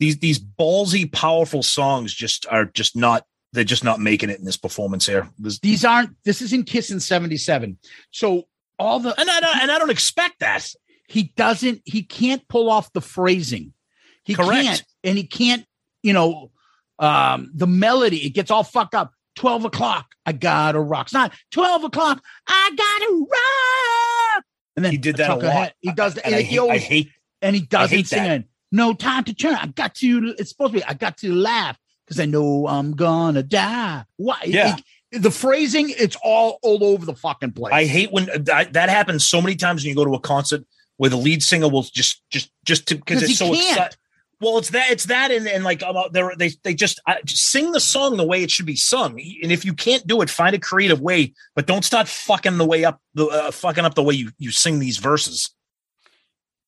these 0.00 0.18
these 0.18 0.38
ballsy, 0.38 1.10
powerful 1.12 1.62
songs 1.62 2.14
just 2.14 2.46
are 2.50 2.64
just 2.64 2.96
not 2.96 3.26
they're 3.54 3.64
just 3.64 3.84
not 3.84 4.00
making 4.00 4.30
it 4.30 4.38
in 4.38 4.44
this 4.44 4.56
performance 4.56 5.06
here. 5.06 5.28
This, 5.38 5.58
These 5.60 5.84
aren't. 5.84 6.10
This 6.24 6.42
is 6.42 6.52
in 6.52 6.64
Kiss 6.64 6.90
in 6.90 7.00
'77. 7.00 7.78
So 8.10 8.44
all 8.78 9.00
the 9.00 9.18
and 9.18 9.30
I 9.30 9.40
don't 9.40 9.56
and 9.62 9.70
I 9.70 9.78
don't 9.78 9.90
expect 9.90 10.40
that. 10.40 10.66
he 11.08 11.32
doesn't. 11.36 11.82
He 11.84 12.02
can't 12.02 12.46
pull 12.48 12.68
off 12.70 12.92
the 12.92 13.00
phrasing. 13.00 13.72
He 14.24 14.34
Correct. 14.34 14.50
can't, 14.64 14.84
and 15.04 15.16
he 15.16 15.24
can't. 15.26 15.64
You 16.02 16.12
know, 16.12 16.50
um, 16.98 17.50
the 17.54 17.66
melody. 17.66 18.26
It 18.26 18.30
gets 18.30 18.50
all 18.50 18.64
fucked 18.64 18.94
up. 18.94 19.12
Twelve 19.36 19.64
o'clock. 19.64 20.06
I 20.26 20.32
gotta 20.32 20.80
rock. 20.80 21.06
It's 21.06 21.12
not 21.14 21.32
twelve 21.50 21.84
o'clock. 21.84 22.22
I 22.46 22.70
gotta 22.76 23.26
rock. 23.30 24.44
And 24.76 24.84
then 24.84 24.92
He 24.92 24.98
did 24.98 25.16
that 25.16 25.30
a 25.30 25.34
lot. 25.34 25.44
ahead. 25.44 25.74
He 25.80 25.92
does 25.92 26.14
that. 26.14 26.26
And 26.26 26.34
I 26.34 26.42
he 26.42 26.56
hate, 26.56 26.70
I 26.70 26.78
hate 26.78 27.10
and 27.42 27.54
he 27.56 27.62
doesn't 27.62 28.04
sing 28.06 28.24
that. 28.24 28.44
No 28.72 28.92
time 28.94 29.24
to 29.24 29.34
turn. 29.34 29.54
I 29.54 29.66
got 29.66 29.94
to. 29.96 30.34
It's 30.38 30.50
supposed 30.50 30.72
to 30.72 30.78
be. 30.80 30.84
I 30.84 30.94
got 30.94 31.18
to 31.18 31.32
laugh. 31.32 31.78
Because 32.06 32.20
I 32.20 32.26
know 32.26 32.66
I'm 32.66 32.92
gonna 32.92 33.42
die. 33.42 34.04
Why? 34.16 34.40
Yeah. 34.44 34.76
It- 34.76 34.84
the 35.22 35.30
phrasing, 35.30 35.90
it's 35.96 36.16
all 36.24 36.58
all 36.62 36.82
over 36.82 37.06
the 37.06 37.14
fucking 37.14 37.52
place. 37.52 37.72
I 37.72 37.84
hate 37.84 38.10
when 38.10 38.26
that, 38.46 38.72
that 38.72 38.88
happens 38.88 39.24
so 39.24 39.40
many 39.40 39.54
times 39.54 39.84
when 39.84 39.90
you 39.90 39.94
go 39.94 40.04
to 40.04 40.14
a 40.14 40.18
concert 40.20 40.64
where 40.96 41.08
the 41.08 41.16
lead 41.16 41.40
singer 41.40 41.68
will 41.68 41.84
just 41.84 42.20
just 42.30 42.50
just 42.64 42.88
to 42.88 42.96
because 42.96 43.20
'Cause 43.20 43.30
it's 43.30 43.38
so 43.38 43.52
excited. 43.54 43.96
Well, 44.40 44.58
it's 44.58 44.70
that 44.70 44.90
it's 44.90 45.04
that 45.04 45.30
and, 45.30 45.46
and 45.46 45.62
like 45.62 45.82
about 45.82 46.12
they 46.12 46.22
they 46.36 46.50
they 46.64 46.74
just, 46.74 47.00
I, 47.06 47.20
just 47.24 47.44
sing 47.48 47.70
the 47.70 47.78
song 47.78 48.16
the 48.16 48.26
way 48.26 48.42
it 48.42 48.50
should 48.50 48.66
be 48.66 48.74
sung. 48.74 49.12
And 49.42 49.52
if 49.52 49.64
you 49.64 49.72
can't 49.72 50.04
do 50.04 50.20
it, 50.20 50.28
find 50.28 50.54
a 50.54 50.58
creative 50.58 51.00
way, 51.00 51.32
but 51.54 51.66
don't 51.66 51.84
start 51.84 52.08
fucking 52.08 52.58
the 52.58 52.64
way 52.64 52.84
up 52.84 53.00
the 53.14 53.26
uh, 53.26 53.50
fucking 53.52 53.84
up 53.84 53.94
the 53.94 54.02
way 54.02 54.14
you 54.14 54.32
you 54.38 54.50
sing 54.50 54.80
these 54.80 54.96
verses. 54.98 55.54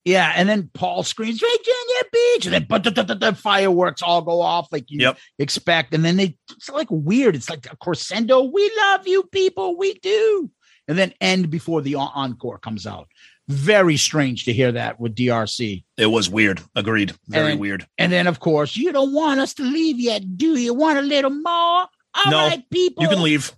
Yeah, 0.06 0.32
and 0.36 0.48
then 0.48 0.70
Paul 0.72 1.02
screams 1.02 1.40
Virginia 1.40 2.02
Beach, 2.12 2.46
and 2.46 2.54
then 2.54 2.66
but 2.68 2.84
the, 2.84 3.34
fireworks 3.36 4.02
all 4.02 4.22
go 4.22 4.40
off 4.40 4.68
like 4.70 4.88
you 4.88 5.00
Yep. 5.00 5.18
expect, 5.40 5.92
and 5.94 6.04
then 6.04 6.16
they 6.16 6.38
it's 6.52 6.70
like 6.70 6.86
weird. 6.90 7.34
It's 7.34 7.50
like 7.50 7.66
a 7.70 7.76
crescendo. 7.76 8.44
We 8.44 8.70
love 8.78 9.08
you, 9.08 9.24
people. 9.24 9.76
We 9.76 9.94
do, 9.98 10.48
and 10.86 10.96
then 10.96 11.12
end 11.20 11.50
before 11.50 11.82
the 11.82 11.96
encore 11.96 12.58
comes 12.58 12.86
out. 12.86 13.08
Very 13.48 13.96
strange 13.96 14.44
to 14.44 14.52
hear 14.52 14.70
that 14.72 15.00
with 15.00 15.16
DRC. 15.16 15.82
It 15.96 16.06
was 16.06 16.30
weird. 16.30 16.60
Agreed. 16.76 17.12
Very 17.26 17.52
And- 17.52 17.60
weird. 17.60 17.84
And 17.98 18.12
then, 18.12 18.28
of 18.28 18.38
course, 18.38 18.76
you 18.76 18.92
don't 18.92 19.12
want 19.12 19.40
us 19.40 19.54
to 19.54 19.64
leave 19.64 19.98
yet, 19.98 20.36
do 20.38 20.56
you? 20.56 20.72
Want 20.72 20.98
a 20.98 21.02
little 21.02 21.30
more? 21.30 21.42
All 21.44 21.88
right, 22.26 22.58
no, 22.58 22.62
people. 22.70 23.02
you 23.02 23.08
can 23.08 23.22
leave. 23.22 23.52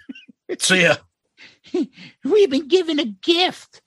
See 0.58 0.82
ya. 0.82 0.96
We've 2.24 2.50
been 2.50 2.68
given 2.68 2.98
a 2.98 3.04
gift, 3.06 3.80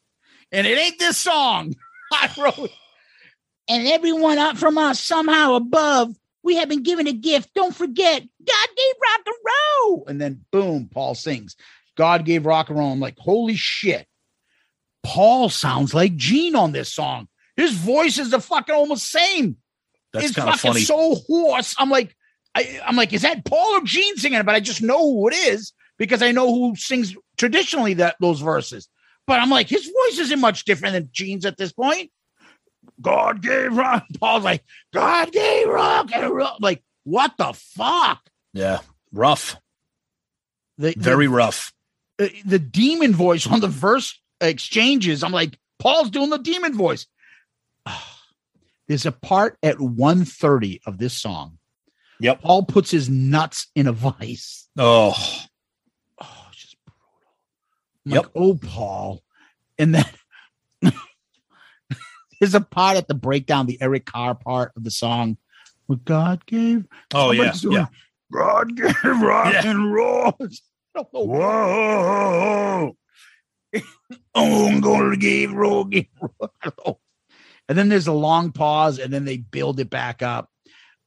and 0.52 0.66
it 0.66 0.76
ain't 0.78 0.98
this 1.00 1.18
song. 1.18 1.76
I 2.14 2.30
wrote, 2.38 2.72
and 3.68 3.88
everyone 3.88 4.38
up 4.38 4.58
from 4.58 4.78
us 4.78 5.00
somehow 5.00 5.56
above, 5.56 6.16
we 6.44 6.56
have 6.56 6.70
been 6.70 6.84
given 6.84 7.08
a 7.08 7.14
gift. 7.14 7.54
Don't 7.54 7.76
forget, 7.76 8.22
God 8.22 8.68
gave 8.78 8.94
rock 9.02 9.22
and 9.26 9.36
roll. 9.46 10.04
And 10.08 10.22
then, 10.22 10.46
boom, 10.52 10.90
Paul 10.92 11.16
sings, 11.16 11.56
God 11.96 12.26
gave 12.26 12.46
rock 12.46 12.70
and 12.70 12.80
roll. 12.80 12.92
I'm 12.92 13.00
like, 13.00 13.18
holy 13.18 13.56
shit. 13.56 14.08
Paul 15.04 15.50
sounds 15.50 15.94
like 15.94 16.16
Gene 16.16 16.56
on 16.56 16.72
this 16.72 16.94
song. 16.94 17.28
His 17.56 17.74
voice 17.74 18.18
is 18.18 18.32
the 18.32 18.40
fucking 18.40 18.74
almost 18.74 19.10
same. 19.10 19.58
That's 20.14 20.28
it's 20.28 20.36
kind 20.36 20.50
of 20.50 20.56
fucking 20.56 20.72
funny. 20.72 20.86
so 20.86 21.16
hoarse. 21.28 21.76
I'm 21.78 21.90
like, 21.90 22.16
I, 22.56 22.82
I'm 22.86 22.96
like, 22.96 23.14
is 23.14 23.22
that 23.22 23.46
Paul 23.46 23.76
or 23.76 23.82
Gene 23.84 24.18
singing 24.18 24.40
it? 24.40 24.46
But 24.46 24.56
I 24.56 24.60
just 24.60 24.82
know 24.82 25.00
who 25.00 25.28
it 25.30 25.36
is 25.36 25.74
because 25.98 26.22
I 26.22 26.32
know 26.32 26.54
who 26.54 26.76
sings 26.76 27.16
traditionally 27.38 27.96
that 27.96 28.16
those 28.20 28.40
verses. 28.42 28.89
But 29.30 29.40
I'm 29.40 29.52
like, 29.52 29.70
his 29.70 29.86
voice 29.86 30.18
isn't 30.18 30.42
much 30.42 30.66
different 30.66 30.94
than 30.94 31.10
Gene's 31.12 31.46
at 31.46 31.56
this 31.56 31.72
point. 31.72 32.10
God 33.00 33.44
gave 33.44 33.78
rock. 33.78 34.08
Paul's 34.20 34.44
like, 34.44 34.64
God 34.92 35.32
gave 35.32 35.68
rock 35.68 36.10
and. 36.12 36.34
Like, 36.60 36.82
what 37.04 37.34
the 37.38 37.54
fuck? 37.54 38.28
yeah, 38.54 38.80
rough. 39.14 39.56
The, 40.80 40.96
Very 40.98 41.28
rough. 41.28 41.72
the, 42.18 42.34
the 42.44 42.58
demon 42.58 43.14
voice 43.14 43.46
on 43.46 43.60
the 43.60 43.68
verse 43.68 44.20
exchanges. 44.42 45.24
I'm 45.24 45.32
like, 45.32 45.60
Paul's 45.78 46.10
doing 46.10 46.32
the 46.32 46.40
demon 46.40 46.76
voice. 46.76 47.06
There's 48.88 49.06
a 49.06 49.12
part 49.12 49.60
at 49.62 49.80
130 49.80 50.82
of 50.88 50.98
this 50.98 51.14
song. 51.14 51.60
Yep. 52.20 52.42
Paul 52.42 52.64
puts 52.64 52.90
his 52.90 53.10
nuts 53.10 53.68
in 53.76 53.86
a 53.86 53.92
vice. 53.92 54.68
Oh, 54.76 55.14
I'm 58.06 58.12
like, 58.12 58.30
oh, 58.36 58.56
Paul. 58.56 59.22
And 59.78 59.96
then 59.96 60.06
there's 62.40 62.56
a 62.56 62.62
part 62.62 62.98
at 62.98 63.08
the 63.08 63.14
breakdown, 63.14 63.66
the 63.66 63.82
Eric 63.82 64.06
Carr 64.06 64.36
part 64.36 64.72
of 64.76 64.84
the 64.84 64.92
song. 64.92 65.38
What 65.88 66.06
God 66.06 66.46
gave. 66.46 66.86
Oh, 67.14 67.32
yeah, 67.32 67.54
doing, 67.60 67.76
yeah. 67.76 67.88
God 68.32 68.76
gave 68.76 68.94
rock 69.04 69.54
Yeah. 69.54 69.66
and 69.66 69.92
roll. 69.94 70.38
Whoa. 71.12 72.96
Oh, 74.36 74.68
I'm 74.68 74.82
going 74.82 75.12
to 75.12 75.18
give 75.18 75.52
roll, 75.52 75.86
give 75.86 76.06
roll. 76.86 77.00
And 77.68 77.78
then 77.78 77.90
there's 77.90 78.08
a 78.08 78.14
long 78.14 78.52
pause, 78.52 79.00
and 79.00 79.14
then 79.14 79.26
they 79.26 79.38
build 79.38 79.80
it 79.80 79.90
back 79.90 80.22
up. 80.22 80.50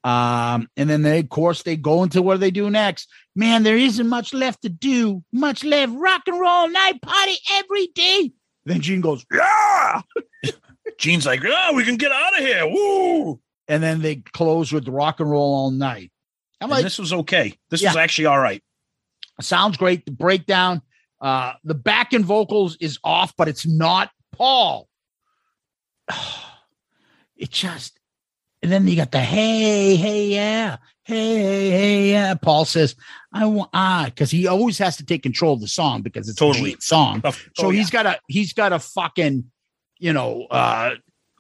Um, 0.05 0.69
and 0.77 0.91
then 0.91 1.03
they, 1.03 1.21
of 1.21 1.29
course, 1.29 1.63
they 1.63 1.77
go 1.77 2.03
into 2.03 2.23
what 2.23 2.35
do 2.35 2.39
they 2.39 2.51
do 2.51 2.69
next. 2.71 3.09
Man, 3.37 3.63
there 3.63 3.77
isn't 3.77 4.09
much 4.09 4.35
left 4.35 4.63
to 4.63 4.69
do. 4.69 5.23
Much 5.33 5.63
left. 5.65 5.93
Rock 5.95 6.23
and 6.27 6.41
roll 6.41 6.69
night 6.69 7.01
party 7.03 7.37
every 7.55 7.87
day. 7.95 8.33
Then 8.65 8.81
Gene 8.81 9.01
goes, 9.01 9.25
yeah. 9.33 10.03
Gene's 10.99 11.27
like, 11.27 11.43
oh, 11.47 11.73
we 11.75 11.85
can 11.85 11.97
get 11.97 12.11
out 12.13 12.33
of 12.39 12.45
here. 12.45 12.67
Woo. 12.67 13.41
And 13.69 13.83
then 13.83 14.03
they 14.03 14.17
close 14.17 14.73
with 14.73 14.89
rock 14.89 15.21
and 15.21 15.31
roll 15.31 15.55
all 15.55 15.71
night. 15.71 16.11
I'm 16.61 16.67
And 16.67 16.71
like, 16.73 16.83
this 16.85 16.99
was 16.99 17.13
okay. 17.13 17.57
This 17.71 17.81
Yeah. 17.83 17.91
was 17.91 17.97
actually 17.97 18.27
all 18.27 18.39
right. 18.39 18.63
sounds 19.41 19.77
great. 19.77 20.05
The 20.05 20.13
breakdown, 20.13 20.83
uh, 21.21 21.55
the 21.65 21.75
back 21.75 22.13
end 22.13 22.25
vocals 22.25 22.77
is 22.81 22.99
off, 23.05 23.35
but 23.37 23.49
it's 23.49 23.67
not 23.67 24.11
Paul. 24.33 24.89
It 27.37 27.51
just, 27.51 27.99
and 28.63 28.71
then 28.71 28.87
you 28.87 28.97
got 28.97 29.11
the 29.11 29.21
hey, 29.21 29.97
hey, 29.97 30.27
yeah, 30.29 30.77
hey, 31.05 31.37
hey, 31.37 31.71
hey, 31.71 32.11
yeah. 32.11 32.35
Paul 32.35 32.65
says, 32.65 32.95
I 33.33 33.47
want 33.47 33.71
ah, 33.75 34.05
because 34.07 34.31
he 34.31 34.47
always 34.47 34.79
has 34.79 34.97
to 34.99 35.05
take 35.05 35.23
control 35.23 35.55
of 35.55 35.61
the 35.61 35.69
song 35.69 36.03
because 36.03 36.29
it's 36.29 36.39
Totally. 36.39 36.77
song. 36.81 37.21
Of- 37.25 37.49
So 37.57 37.67
oh, 37.67 37.71
he's 37.71 37.91
got 37.91 38.05
to 38.05 38.21
he's 38.29 38.53
got 38.53 38.71
to 38.71 38.79
fucking, 38.79 39.51
you 39.99 40.13
know, 40.13 40.47
uh 40.51 40.95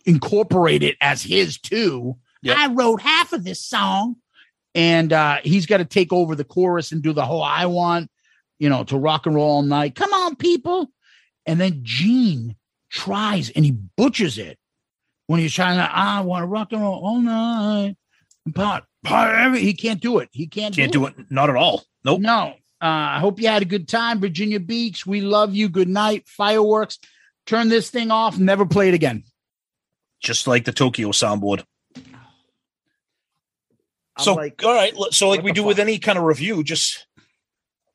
incorporate 0.04 0.82
it 0.82 0.96
as 1.00 1.22
his 1.22 1.58
too. 1.58 2.16
Yep. 2.42 2.56
I 2.58 2.66
wrote 2.68 3.00
half 3.00 3.32
of 3.32 3.44
this 3.44 3.60
song, 3.60 4.16
and 4.74 5.12
uh 5.12 5.38
he's 5.44 5.66
got 5.66 5.78
to 5.78 5.84
take 5.84 6.12
over 6.12 6.34
the 6.34 6.44
chorus 6.44 6.90
and 6.92 7.02
do 7.02 7.12
the 7.12 7.24
whole 7.24 7.42
I 7.42 7.66
want, 7.66 8.10
you 8.58 8.68
know, 8.68 8.82
to 8.84 8.98
rock 8.98 9.26
and 9.26 9.34
roll 9.34 9.50
all 9.50 9.62
night. 9.62 9.94
Come 9.94 10.12
on, 10.12 10.34
people. 10.36 10.90
And 11.46 11.60
then 11.60 11.80
Gene 11.82 12.56
tries 12.90 13.50
and 13.50 13.64
he 13.64 13.72
butchers 13.96 14.38
it 14.38 14.58
when 15.32 15.40
he's 15.40 15.54
trying 15.54 15.78
to 15.78 15.90
I 15.90 16.20
want 16.20 16.42
to 16.42 16.46
rock 16.46 16.72
and 16.72 16.82
roll 16.82 17.02
all 17.02 17.18
night. 17.18 17.96
But, 18.44 18.84
but 19.02 19.56
he 19.56 19.72
can't 19.72 19.98
do 19.98 20.18
it. 20.18 20.28
He 20.30 20.46
can't, 20.46 20.76
Can't 20.76 20.92
do 20.92 21.06
it. 21.06 21.14
Not 21.30 21.48
at 21.48 21.56
all. 21.56 21.84
Nope. 22.04 22.20
no. 22.20 22.54
Uh, 22.82 23.16
I 23.16 23.18
hope 23.18 23.40
you 23.40 23.48
had 23.48 23.62
a 23.62 23.64
good 23.64 23.88
time, 23.88 24.20
Virginia 24.20 24.60
Beach. 24.60 25.06
We 25.06 25.22
love 25.22 25.54
you. 25.54 25.70
Good 25.70 25.88
night. 25.88 26.28
Fireworks. 26.28 26.98
Turn 27.46 27.70
this 27.70 27.88
thing 27.88 28.10
off. 28.10 28.38
Never 28.38 28.66
play 28.66 28.88
it 28.88 28.94
again. 28.94 29.22
Just 30.22 30.46
like 30.46 30.66
the 30.66 30.72
Tokyo 30.72 31.08
soundboard. 31.12 31.64
I'm 31.96 32.04
so 34.18 34.34
like, 34.34 34.62
all 34.62 34.74
right. 34.74 34.92
So 35.12 35.30
like 35.30 35.42
we 35.42 35.52
the 35.52 35.54
do 35.54 35.64
with 35.64 35.78
any 35.78 35.98
kind 35.98 36.18
of 36.18 36.24
review, 36.24 36.62
just 36.62 37.06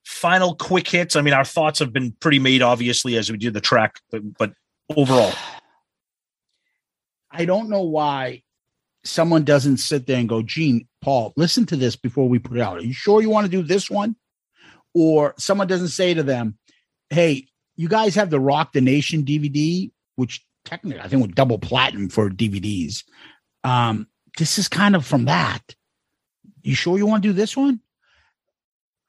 final 0.05 0.55
quick 0.55 0.88
hits. 0.88 1.15
I 1.15 1.22
mean, 1.22 1.35
our 1.35 1.45
thoughts 1.45 1.77
have 1.80 1.93
been 1.93 2.14
pretty 2.14 2.39
made, 2.39 2.64
obviously, 2.64 3.15
as 3.15 3.31
we 3.31 3.38
do 3.38 3.51
the 3.51 3.61
track, 3.61 3.99
but, 4.09 4.22
but 4.39 4.53
overall, 4.95 5.34
I 7.31 7.45
don't 7.45 7.69
know 7.69 7.83
why 7.83 8.43
someone 9.03 9.43
doesn't 9.43 9.77
sit 9.77 10.07
there 10.07 10.19
and 10.19 10.29
go, 10.29 10.41
Gene, 10.41 10.87
Paul, 11.01 11.33
listen 11.35 11.65
to 11.67 11.75
this 11.75 11.95
before 11.95 12.27
we 12.27 12.39
put 12.39 12.57
it 12.57 12.61
out. 12.61 12.77
Are 12.77 12.83
you 12.83 12.93
sure 12.93 13.21
you 13.21 13.29
want 13.29 13.45
to 13.45 13.51
do 13.51 13.63
this 13.63 13.89
one? 13.89 14.15
Or 14.93 15.33
someone 15.37 15.67
doesn't 15.67 15.89
say 15.89 16.13
to 16.13 16.23
them, 16.23 16.57
Hey, 17.09 17.47
you 17.75 17.87
guys 17.87 18.15
have 18.15 18.29
the 18.29 18.39
Rock 18.39 18.73
the 18.73 18.81
Nation 18.81 19.23
DVD, 19.23 19.91
which 20.15 20.45
technically 20.65 20.99
I 20.99 21.07
think 21.07 21.21
would 21.21 21.35
double 21.35 21.59
platinum 21.59 22.09
for 22.09 22.29
DVDs. 22.29 23.03
Um, 23.63 24.07
this 24.37 24.57
is 24.57 24.67
kind 24.67 24.95
of 24.95 25.05
from 25.05 25.25
that. 25.25 25.61
You 26.61 26.75
sure 26.75 26.97
you 26.97 27.05
want 27.05 27.23
to 27.23 27.29
do 27.29 27.33
this 27.33 27.55
one? 27.55 27.79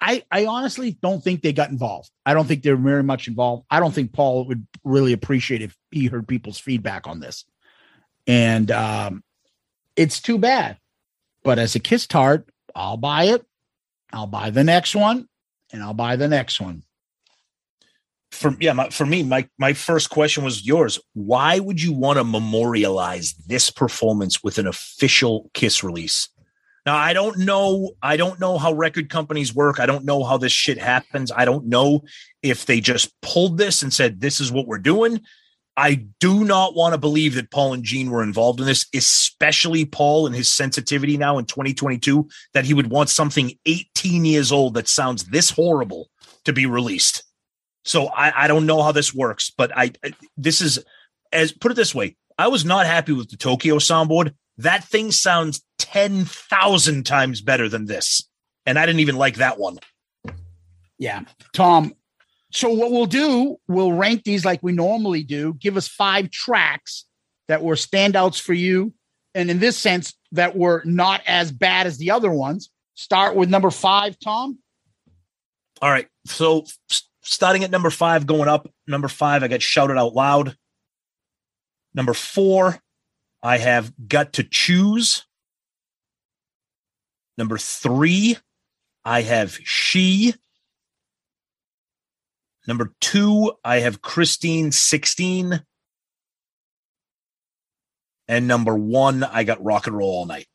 I 0.01 0.23
I 0.31 0.47
honestly 0.47 0.97
don't 1.03 1.23
think 1.23 1.43
they 1.43 1.53
got 1.53 1.71
involved. 1.71 2.11
I 2.25 2.35
don't 2.35 2.47
think 2.47 2.63
they're 2.63 2.77
very 2.77 3.03
much 3.03 3.27
involved. 3.27 3.65
I 3.71 3.81
don't 3.81 3.93
think 3.93 4.13
Paul 4.13 4.47
would 4.47 4.67
really 4.85 5.13
appreciate 5.13 5.63
if 5.63 5.77
he 5.91 6.07
heard 6.07 6.29
people's 6.29 6.59
feedback 6.61 7.09
on 7.09 7.19
this. 7.19 7.45
And 8.29 8.71
um 8.71 9.25
it's 9.97 10.21
too 10.21 10.39
bad. 10.39 10.79
But 11.43 11.59
as 11.59 11.75
a 11.75 11.81
kiss 11.81 12.07
tart, 12.07 12.49
I'll 12.77 12.97
buy 12.97 13.25
it. 13.25 13.45
I'll 14.13 14.29
buy 14.29 14.51
the 14.51 14.63
next 14.63 14.95
one 14.95 15.29
and 15.73 15.83
I'll 15.83 15.95
buy 15.95 16.15
the 16.15 16.29
next 16.29 16.61
one. 16.61 16.85
for 18.31 18.55
yeah, 18.61 18.75
my, 18.75 18.91
for 18.91 19.07
me, 19.07 19.23
my 19.23 19.49
my 19.59 19.73
first 19.73 20.11
question 20.11 20.45
was 20.45 20.67
yours. 20.67 21.01
Why 21.15 21.59
would 21.59 21.83
you 21.83 21.93
want 21.93 22.19
to 22.19 22.25
memorialize 22.25 23.35
this 23.47 23.71
performance 23.71 24.43
with 24.45 24.59
an 24.59 24.67
official 24.67 25.51
Kiss 25.55 25.83
release? 25.83 26.29
Now, 26.87 26.97
I 26.97 27.13
don't 27.13 27.39
know. 27.39 27.93
I 28.03 28.17
don't 28.17 28.41
know 28.41 28.57
how 28.59 28.73
record 28.73 29.11
companies 29.11 29.55
work. 29.55 29.81
I 29.81 29.87
don't 29.87 30.05
know 30.05 30.25
how 30.25 30.39
this 30.39 30.53
shit 30.53 30.79
happens. 30.79 31.33
I 31.33 31.45
don't 31.45 31.67
know 31.67 32.03
if 32.43 32.67
they 32.67 32.81
just 32.81 33.19
pulled 33.21 33.59
this 33.59 33.83
and 33.83 33.93
said, 33.93 34.21
"This 34.21 34.41
is 34.41 34.53
what 34.53 34.67
we're 34.67 34.79
doing." 34.79 35.21
I 35.79 36.07
do 36.19 36.43
not 36.45 36.75
want 36.75 36.95
to 36.95 36.99
believe 36.99 37.37
that 37.37 37.53
Paul 37.53 37.73
and 37.73 37.85
Gene 37.85 38.11
were 38.11 38.25
involved 38.25 38.59
in 38.59 38.67
this, 38.67 38.87
especially 38.93 39.85
Paul 39.85 40.27
and 40.27 40.35
his 40.35 40.51
sensitivity 40.51 41.17
now 41.17 41.39
in 41.39 41.45
2022, 41.45 42.29
that 42.53 42.65
he 42.65 42.75
would 42.75 42.91
want 42.91 43.11
something 43.11 43.53
18 43.65 44.25
years 44.25 44.51
old 44.51 44.75
that 44.75 44.89
sounds 44.89 45.27
this 45.27 45.51
horrible 45.51 46.11
to 46.47 46.53
be 46.53 46.67
released. 46.67 47.23
So 47.85 48.09
I, 48.09 48.45
I 48.45 48.49
don't 48.49 48.67
know 48.67 48.83
how 48.83 48.91
this 48.91 49.15
works, 49.15 49.53
but 49.57 49.71
I 49.77 49.93
I- 50.05 50.15
this 50.37 50.61
is 50.61 50.85
as 51.33 51.53
put 51.53 51.71
it 51.71 51.77
this 51.77 51.95
way. 51.95 52.17
I 52.37 52.49
was 52.49 52.65
not 52.65 52.87
happy 52.87 53.13
with 53.13 53.31
the 53.31 53.37
Tokyo 53.37 53.77
soundboard. 53.77 54.35
That 54.57 54.83
thing 54.83 55.13
sounds 55.13 55.63
10,000 55.79 57.07
times 57.07 57.41
better 57.41 57.69
than 57.69 57.87
this. 57.87 58.29
And 58.67 58.81
I 58.81 58.85
didn't 58.85 59.01
even 59.01 59.17
like 59.17 59.37
that 59.37 59.61
one. 59.61 59.79
Yeah. 60.99 61.23
Tom, 61.53 61.95
so 62.51 62.71
what 62.71 62.91
we'll 62.91 63.07
do, 63.07 63.57
we'll 63.69 63.93
rank 63.93 64.25
these 64.25 64.45
like 64.45 64.63
we 64.63 64.73
normally 64.73 65.23
do. 65.23 65.55
Give 65.55 65.77
us 65.77 65.87
five 65.87 66.31
tracks 66.31 67.05
that 67.49 67.63
were 67.63 67.75
standouts 67.75 68.41
for 68.41 68.55
you. 68.55 68.95
And 69.35 69.51
in 69.51 69.59
this 69.59 69.77
sense, 69.77 70.15
that 70.33 70.57
were 70.57 70.83
not 70.85 71.23
as 71.27 71.53
bad 71.53 71.87
as 71.87 71.99
the 71.99 72.11
other 72.11 72.31
ones. 72.31 72.71
Start 72.95 73.37
with 73.37 73.49
number 73.49 73.71
five, 73.71 74.19
Tom. 74.19 74.59
All 75.81 75.91
right. 75.91 76.09
So 76.27 76.65
starting 77.23 77.65
at 77.65 77.71
number 77.71 77.91
five, 77.91 78.27
going 78.27 78.49
up, 78.49 78.69
number 78.87 79.09
five, 79.09 79.43
I 79.43 79.49
got 79.49 79.63
Shout 79.63 79.91
It 79.91 79.99
Out 79.99 80.15
Loud. 80.15 80.57
Number 81.95 82.15
four, 82.15 82.79
I 83.43 83.59
have 83.59 83.93
got 84.09 84.35
to 84.35 84.43
choose. 84.43 85.25
Number 87.37 87.59
three, 87.59 88.37
I 89.05 89.23
have 89.23 89.59
she. 89.63 90.35
Number 92.69 92.93
two, 93.01 93.53
I 93.65 93.81
have 93.81 94.03
Christine 94.03 94.73
16. 94.73 95.65
And 98.29 98.47
number 98.47 98.77
one, 98.77 99.25
I 99.25 99.45
got 99.45 99.65
rock 99.65 99.87
and 99.87 99.97
roll 99.97 100.11
all 100.11 100.27
night. 100.27 100.47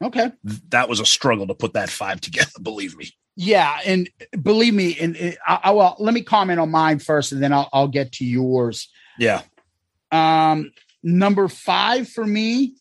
Okay. 0.00 0.30
That 0.68 0.88
was 0.88 1.00
a 1.00 1.04
struggle 1.04 1.48
to 1.48 1.54
put 1.54 1.72
that 1.72 1.90
five 1.90 2.20
together, 2.22 2.52
believe 2.62 2.96
me. 2.96 3.10
Yeah, 3.34 3.76
and 3.84 4.08
believe 4.40 4.72
me, 4.72 4.96
and 4.98 5.36
I, 5.46 5.60
I 5.64 5.70
well, 5.72 5.96
let 5.98 6.14
me 6.14 6.22
comment 6.22 6.58
on 6.58 6.70
mine 6.70 7.00
first, 7.00 7.32
and 7.32 7.42
then 7.42 7.52
I'll 7.52 7.68
I'll 7.70 7.88
get 7.88 8.12
to 8.12 8.24
yours. 8.24 8.88
Yeah. 9.18 9.42
Um, 10.10 10.72
number 11.02 11.46
five 11.48 12.08
for 12.08 12.24
me, 12.24 12.76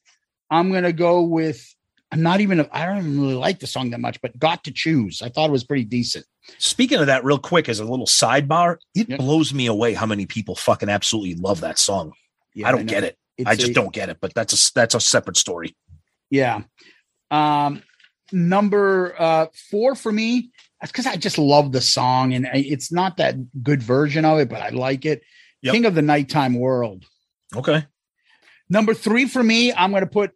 I'm 0.49 0.71
gonna 0.71 0.93
go 0.93 1.23
with. 1.23 1.75
I'm 2.09 2.21
not 2.21 2.39
even. 2.39 2.65
I 2.71 2.85
don't 2.85 2.99
even 2.99 3.19
really 3.19 3.33
like 3.33 3.59
the 3.59 3.67
song 3.67 3.89
that 3.89 3.99
much, 3.99 4.21
but 4.21 4.39
"Got 4.39 4.63
to 4.63 4.71
Choose." 4.71 5.21
I 5.21 5.27
thought 5.27 5.49
it 5.49 5.51
was 5.51 5.65
pretty 5.65 5.83
decent. 5.83 6.25
Speaking 6.57 6.99
of 6.99 7.07
that, 7.07 7.23
real 7.23 7.39
quick, 7.39 7.67
as 7.69 7.79
a 7.79 7.85
little 7.85 8.05
sidebar, 8.05 8.77
it 8.93 9.17
blows 9.17 9.53
me 9.53 9.65
away 9.65 9.93
how 9.93 10.05
many 10.05 10.25
people 10.25 10.55
fucking 10.55 10.89
absolutely 10.89 11.35
love 11.35 11.61
that 11.61 11.79
song. 11.79 12.13
Yeah, 12.53 12.67
I 12.67 12.71
don't 12.71 12.81
I 12.81 12.83
get 12.83 13.03
it. 13.03 13.17
It's 13.37 13.49
I 13.49 13.55
just 13.55 13.71
a- 13.71 13.73
don't 13.73 13.93
get 13.93 14.09
it. 14.09 14.17
But 14.21 14.33
that's 14.33 14.53
a 14.53 14.73
that's 14.73 14.95
a 14.95 14.99
separate 14.99 15.37
story. 15.37 15.75
Yeah. 16.29 16.63
Um, 17.31 17.83
number 18.31 19.15
uh 19.17 19.47
four 19.69 19.95
for 19.95 20.11
me, 20.11 20.51
that's 20.79 20.91
because 20.91 21.07
I 21.07 21.15
just 21.15 21.37
love 21.37 21.71
the 21.71 21.81
song, 21.81 22.33
and 22.33 22.47
it's 22.53 22.91
not 22.91 23.17
that 23.17 23.63
good 23.63 23.81
version 23.81 24.25
of 24.25 24.39
it, 24.39 24.49
but 24.49 24.61
I 24.61 24.69
like 24.69 25.05
it. 25.05 25.23
Yep. 25.61 25.73
King 25.73 25.85
of 25.85 25.95
the 25.95 26.01
Nighttime 26.01 26.53
World. 26.53 27.05
Okay. 27.55 27.85
Number 28.69 28.93
three 28.93 29.25
for 29.27 29.43
me, 29.43 29.73
I'm 29.73 29.91
going 29.91 30.01
to 30.03 30.07
put 30.07 30.31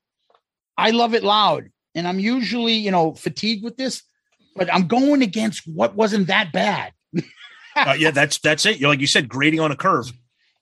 I 0.77 0.91
Love 0.91 1.13
It 1.13 1.23
Loud. 1.23 1.69
And 1.95 2.07
I'm 2.07 2.19
usually, 2.19 2.73
you 2.73 2.91
know, 2.91 3.13
fatigued 3.13 3.63
with 3.63 3.75
this, 3.75 4.03
but 4.55 4.73
I'm 4.73 4.87
going 4.87 5.21
against 5.21 5.67
what 5.67 5.95
wasn't 5.95 6.27
that 6.27 6.51
bad. 6.51 6.93
Uh, 7.75 7.95
yeah, 7.97 8.11
that's 8.11 8.39
that's 8.39 8.65
it. 8.65 8.77
You're 8.77 8.89
like 8.89 8.99
you 8.99 9.07
said, 9.07 9.29
grading 9.29 9.61
on 9.61 9.71
a 9.71 9.75
curve. 9.75 10.11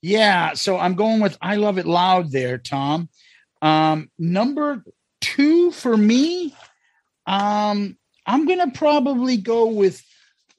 Yeah. 0.03 0.53
So 0.53 0.77
I'm 0.77 0.93
going 0.93 1.19
with 1.19 1.35
I 1.41 1.55
Love 1.55 1.79
It 1.79 1.87
Loud 1.87 2.31
there, 2.31 2.59
Tom. 2.59 3.09
Um, 3.61 4.11
number 4.19 4.83
two 5.19 5.71
for 5.71 5.97
me, 5.97 6.53
um, 7.25 7.97
I'm 8.25 8.45
going 8.45 8.59
to 8.59 8.77
probably 8.77 9.37
go 9.37 9.67
with 9.67 10.03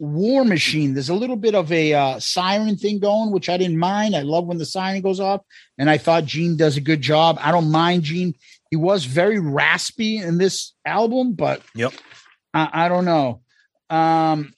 War 0.01 0.45
Machine. 0.45 0.95
There's 0.95 1.11
a 1.11 1.15
little 1.15 1.37
bit 1.37 1.55
of 1.55 1.71
a 1.71 1.95
uh, 1.95 2.19
siren 2.19 2.77
thing 2.77 2.99
going, 2.99 3.31
which 3.31 3.49
I 3.49 3.57
didn't 3.57 3.79
mind. 3.79 4.17
I 4.17 4.23
love 4.23 4.47
when 4.47 4.59
the 4.59 4.67
siren 4.67 5.03
goes 5.03 5.21
off, 5.21 5.43
and 5.77 5.89
I 5.89 5.99
thought 5.99 6.25
Gene 6.25 6.57
does 6.57 6.77
a 6.77 6.81
good 6.81 7.03
job. 7.03 7.39
I 7.41 7.53
don't 7.53 7.71
mind 7.71 8.03
Gene. 8.05 8.35
He 8.71 8.77
was 8.77 9.05
very 9.05 9.39
raspy 9.39 10.19
in 10.19 10.39
this 10.39 10.73
album, 10.85 11.35
but 11.35 11.63
Yep. 11.75 11.93
I, 12.55 12.87
I 12.87 12.89
don't 12.89 13.05
know. 13.05 13.43
Um, 13.91 14.53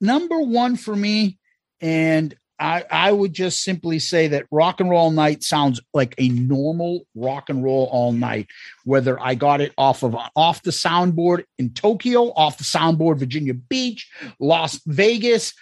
number 0.00 0.40
one 0.40 0.76
for 0.76 0.94
me, 0.94 1.38
and 1.80 2.34
I, 2.58 2.84
I 2.90 3.12
would 3.12 3.32
just 3.32 3.64
simply 3.64 3.98
say 3.98 4.28
that 4.28 4.46
rock 4.50 4.80
and 4.80 4.88
roll 4.88 5.10
night 5.10 5.42
sounds 5.42 5.80
like 5.92 6.14
a 6.18 6.28
normal 6.28 7.04
rock 7.14 7.50
and 7.50 7.64
roll 7.64 7.88
all 7.90 8.12
night. 8.12 8.46
Whether 8.84 9.20
I 9.20 9.34
got 9.34 9.60
it 9.60 9.72
off 9.76 10.02
of 10.02 10.16
off 10.36 10.62
the 10.62 10.70
soundboard 10.70 11.44
in 11.58 11.70
Tokyo, 11.70 12.32
off 12.34 12.58
the 12.58 12.64
soundboard 12.64 13.18
Virginia 13.18 13.54
Beach, 13.54 14.08
Las 14.38 14.80
Vegas, 14.86 15.52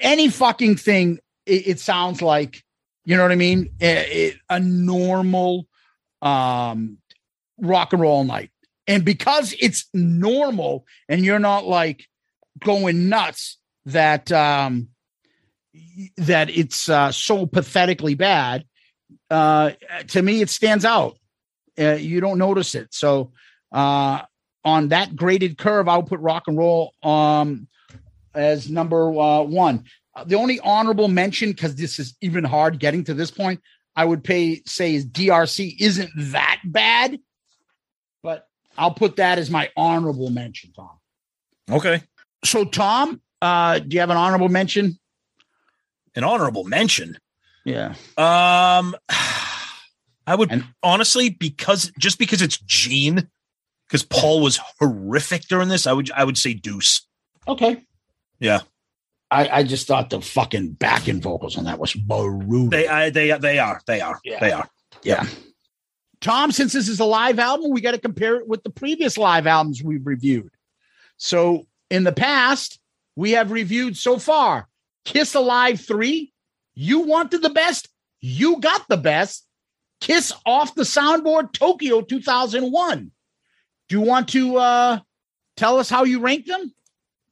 any 0.00 0.28
fucking 0.28 0.76
thing, 0.76 1.18
it, 1.44 1.66
it 1.66 1.80
sounds 1.80 2.22
like 2.22 2.62
you 3.04 3.16
know 3.16 3.22
what 3.22 3.32
I 3.32 3.36
mean. 3.36 3.70
A 3.80 4.60
normal 4.60 5.66
um, 6.22 6.98
rock 7.58 7.92
and 7.92 8.02
roll 8.02 8.22
night, 8.22 8.50
and 8.88 9.04
because 9.04 9.54
it's 9.60 9.86
normal, 9.94 10.86
and 11.08 11.24
you're 11.24 11.38
not 11.38 11.66
like 11.66 12.06
going 12.58 13.08
nuts 13.08 13.58
that 13.84 14.32
um 14.32 14.88
that 16.16 16.50
it's 16.50 16.88
uh, 16.88 17.12
so 17.12 17.46
pathetically 17.46 18.14
bad. 18.14 18.64
Uh, 19.30 19.72
to 20.08 20.22
me, 20.22 20.40
it 20.40 20.50
stands 20.50 20.84
out. 20.84 21.18
Uh, 21.78 21.92
you 21.92 22.20
don't 22.20 22.38
notice 22.38 22.74
it. 22.74 22.92
So 22.92 23.32
uh, 23.72 24.22
on 24.64 24.88
that 24.88 25.14
graded 25.14 25.58
curve, 25.58 25.88
I'll 25.88 26.02
put 26.02 26.20
rock 26.20 26.44
and 26.48 26.58
roll 26.58 26.94
um, 27.02 27.68
as 28.34 28.70
number 28.70 29.08
uh, 29.08 29.42
one. 29.42 29.84
The 30.26 30.34
only 30.34 30.58
honorable 30.60 31.08
mention, 31.08 31.50
because 31.50 31.76
this 31.76 31.98
is 31.98 32.16
even 32.20 32.42
hard 32.42 32.80
getting 32.80 33.04
to 33.04 33.14
this 33.14 33.30
point, 33.30 33.60
I 33.94 34.04
would 34.04 34.24
pay 34.24 34.62
say 34.66 34.94
is 34.94 35.06
DRC 35.06 35.76
isn't 35.78 36.10
that 36.16 36.60
bad, 36.64 37.20
but 38.22 38.47
I'll 38.78 38.94
put 38.94 39.16
that 39.16 39.38
as 39.38 39.50
my 39.50 39.70
honorable 39.76 40.30
mention, 40.30 40.72
Tom. 40.72 40.90
Okay. 41.70 42.02
So, 42.44 42.64
Tom, 42.64 43.20
uh, 43.42 43.80
do 43.80 43.88
you 43.94 44.00
have 44.00 44.10
an 44.10 44.16
honorable 44.16 44.48
mention? 44.48 44.98
An 46.14 46.24
honorable 46.24 46.64
mention. 46.64 47.18
Yeah. 47.64 47.94
Um, 48.16 48.94
I 50.26 50.34
would 50.34 50.64
honestly 50.82 51.30
because 51.30 51.90
just 51.98 52.18
because 52.18 52.40
it's 52.42 52.58
Gene, 52.58 53.28
because 53.88 54.02
Paul 54.02 54.42
was 54.42 54.58
horrific 54.78 55.42
during 55.48 55.68
this. 55.68 55.86
I 55.86 55.92
would 55.92 56.10
I 56.12 56.24
would 56.24 56.36
say 56.38 56.54
Deuce. 56.54 57.06
Okay. 57.46 57.82
Yeah, 58.38 58.60
I, 59.30 59.48
I 59.48 59.62
just 59.62 59.86
thought 59.86 60.10
the 60.10 60.20
fucking 60.20 60.72
backing 60.72 61.20
vocals 61.22 61.56
on 61.56 61.64
that 61.64 61.78
was 61.78 61.94
brutal. 61.94 62.68
they 62.68 62.86
I, 62.86 63.10
they 63.10 63.36
they 63.38 63.58
are 63.58 63.80
they 63.86 64.00
are 64.02 64.20
Yeah. 64.24 64.38
they 64.40 64.52
are. 64.52 64.68
yeah. 65.02 65.24
Yeah. 65.24 65.30
Tom, 66.20 66.50
since 66.50 66.72
this 66.72 66.88
is 66.88 67.00
a 67.00 67.04
live 67.04 67.38
album, 67.38 67.70
we 67.70 67.80
got 67.80 67.92
to 67.92 67.98
compare 67.98 68.36
it 68.36 68.48
with 68.48 68.62
the 68.62 68.70
previous 68.70 69.16
live 69.16 69.46
albums 69.46 69.82
we've 69.82 70.06
reviewed. 70.06 70.50
So 71.16 71.66
in 71.90 72.04
the 72.04 72.12
past, 72.12 72.80
we 73.16 73.32
have 73.32 73.50
reviewed 73.50 73.96
so 73.96 74.18
far 74.18 74.68
Kiss 75.04 75.34
Alive 75.34 75.80
3, 75.80 76.32
You 76.74 77.00
Wanted 77.00 77.42
the 77.42 77.50
Best, 77.50 77.88
You 78.20 78.60
Got 78.60 78.88
the 78.88 78.96
Best, 78.96 79.46
Kiss 80.00 80.32
Off 80.44 80.74
the 80.74 80.82
Soundboard 80.82 81.52
Tokyo 81.52 82.00
2001. 82.00 83.10
Do 83.88 83.96
you 83.96 84.02
want 84.02 84.28
to 84.30 84.56
uh, 84.56 84.98
tell 85.56 85.78
us 85.78 85.88
how 85.88 86.04
you 86.04 86.20
rank 86.20 86.46
them? 86.46 86.72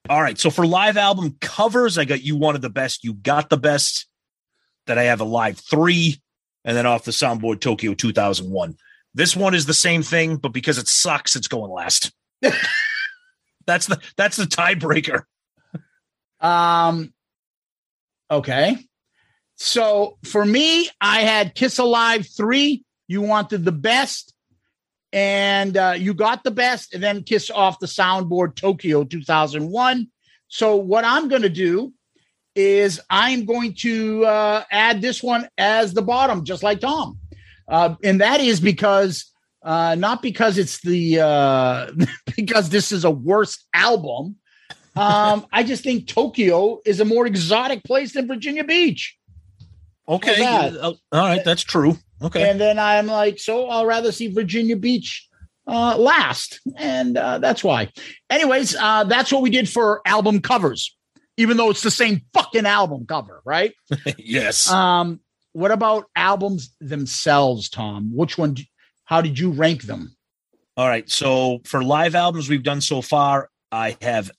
All 0.08 0.22
right. 0.22 0.38
So 0.38 0.50
for 0.50 0.66
live 0.66 0.96
album 0.96 1.36
covers, 1.40 1.98
I 1.98 2.04
got 2.04 2.22
you 2.22 2.36
wanted 2.36 2.62
the 2.62 2.70
best, 2.70 3.04
you 3.04 3.14
got 3.14 3.50
the 3.50 3.56
best. 3.56 4.06
That 4.86 4.98
I 4.98 5.04
have 5.04 5.20
a 5.20 5.24
live 5.24 5.58
three, 5.58 6.22
and 6.66 6.76
then 6.76 6.84
off 6.84 7.04
the 7.04 7.12
soundboard 7.12 7.60
Tokyo 7.60 7.94
2001. 7.94 8.76
This 9.14 9.34
one 9.34 9.54
is 9.54 9.64
the 9.64 9.72
same 9.72 10.02
thing, 10.02 10.36
but 10.36 10.52
because 10.52 10.76
it 10.76 10.88
sucks, 10.88 11.36
it's 11.36 11.48
going 11.48 11.70
last. 11.70 12.12
that's 13.66 13.86
the 13.86 13.98
that's 14.16 14.36
the 14.36 14.44
tiebreaker. 14.44 15.22
Um, 16.40 17.14
okay. 18.30 18.76
So 19.54 20.18
for 20.24 20.44
me, 20.44 20.90
I 21.00 21.20
had 21.20 21.54
Kiss 21.54 21.78
Alive 21.78 22.26
3. 22.36 22.84
You 23.08 23.22
wanted 23.22 23.64
the 23.64 23.72
best, 23.72 24.34
and 25.12 25.76
uh, 25.76 25.94
you 25.96 26.12
got 26.12 26.44
the 26.44 26.50
best, 26.50 26.92
and 26.92 27.02
then 27.02 27.22
Kiss 27.22 27.48
Off 27.50 27.78
the 27.78 27.86
Soundboard 27.86 28.56
Tokyo 28.56 29.04
2001. 29.04 30.08
So 30.48 30.76
what 30.76 31.04
I'm 31.04 31.28
going 31.28 31.42
to 31.42 31.48
do 31.48 31.94
is 32.56 33.00
I'm 33.10 33.44
going 33.44 33.74
to 33.80 34.24
uh, 34.24 34.64
add 34.70 35.00
this 35.00 35.22
one 35.22 35.48
as 35.58 35.94
the 35.94 36.02
bottom, 36.02 36.44
just 36.44 36.62
like 36.62 36.80
Tom. 36.80 37.18
Uh, 37.68 37.94
and 38.02 38.20
that 38.20 38.40
is 38.40 38.60
because 38.60 39.32
uh, 39.62 39.94
not 39.96 40.22
because 40.22 40.58
it's 40.58 40.80
the 40.80 41.20
uh, 41.20 41.90
because 42.36 42.70
this 42.70 42.90
is 42.90 43.04
a 43.04 43.10
worse 43.10 43.64
album. 43.74 44.36
Um, 44.96 45.46
I 45.52 45.62
just 45.62 45.82
think 45.82 46.06
Tokyo 46.06 46.80
is 46.86 47.00
a 47.00 47.04
more 47.04 47.26
exotic 47.26 47.84
place 47.84 48.14
than 48.14 48.26
Virginia 48.26 48.64
Beach. 48.64 49.16
Okay. 50.08 50.42
Uh, 50.42 50.92
all 51.12 51.28
right, 51.28 51.44
that's 51.44 51.62
true. 51.62 51.98
Okay. 52.22 52.48
And 52.48 52.58
then 52.58 52.78
I'm 52.78 53.06
like, 53.06 53.38
so 53.38 53.66
I'll 53.68 53.84
rather 53.84 54.10
see 54.10 54.28
Virginia 54.28 54.76
Beach 54.76 55.28
uh, 55.66 55.96
last. 55.98 56.60
And 56.76 57.18
uh, 57.18 57.38
that's 57.38 57.62
why. 57.62 57.90
Anyways, 58.30 58.74
uh, 58.76 59.04
that's 59.04 59.32
what 59.32 59.42
we 59.42 59.50
did 59.50 59.68
for 59.68 60.00
album 60.06 60.40
covers, 60.40 60.95
even 61.36 61.56
though 61.56 61.70
it's 61.70 61.82
the 61.82 61.90
same 61.90 62.22
fucking 62.32 62.66
album 62.66 63.06
cover, 63.06 63.42
right? 63.44 63.74
yes. 64.18 64.70
Um, 64.70 65.20
what 65.52 65.70
about 65.70 66.06
albums 66.14 66.74
themselves, 66.80 67.68
Tom? 67.68 68.10
Which 68.14 68.36
one? 68.38 68.54
Do, 68.54 68.62
How 69.04 69.20
did 69.20 69.38
you 69.38 69.50
rank 69.50 69.82
them? 69.82 70.16
All 70.76 70.88
right. 70.88 71.08
So 71.10 71.60
for 71.64 71.82
live 71.82 72.14
albums 72.14 72.48
we've 72.48 72.62
done 72.62 72.80
so 72.80 73.00
far, 73.00 73.50
I 73.72 73.96
have 74.02 74.30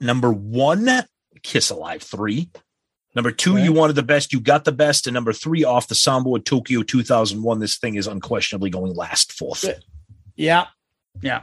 number 0.00 0.32
one, 0.32 0.88
Kiss 1.42 1.70
Alive 1.70 2.02
3. 2.02 2.50
Number 3.14 3.30
two, 3.30 3.58
you 3.58 3.72
wanted 3.72 3.94
the 3.94 4.02
best, 4.02 4.32
you 4.32 4.40
got 4.40 4.64
the 4.64 4.72
best. 4.72 5.06
And 5.06 5.14
number 5.14 5.32
three, 5.32 5.62
off 5.62 5.86
the 5.86 5.94
soundboard, 5.94 6.44
Tokyo 6.44 6.82
2001. 6.82 7.60
This 7.60 7.76
thing 7.76 7.94
is 7.94 8.08
unquestionably 8.08 8.70
going 8.70 8.92
last 8.92 9.32
fourth. 9.32 9.64
Yeah. 10.34 10.66
Yeah. 11.22 11.42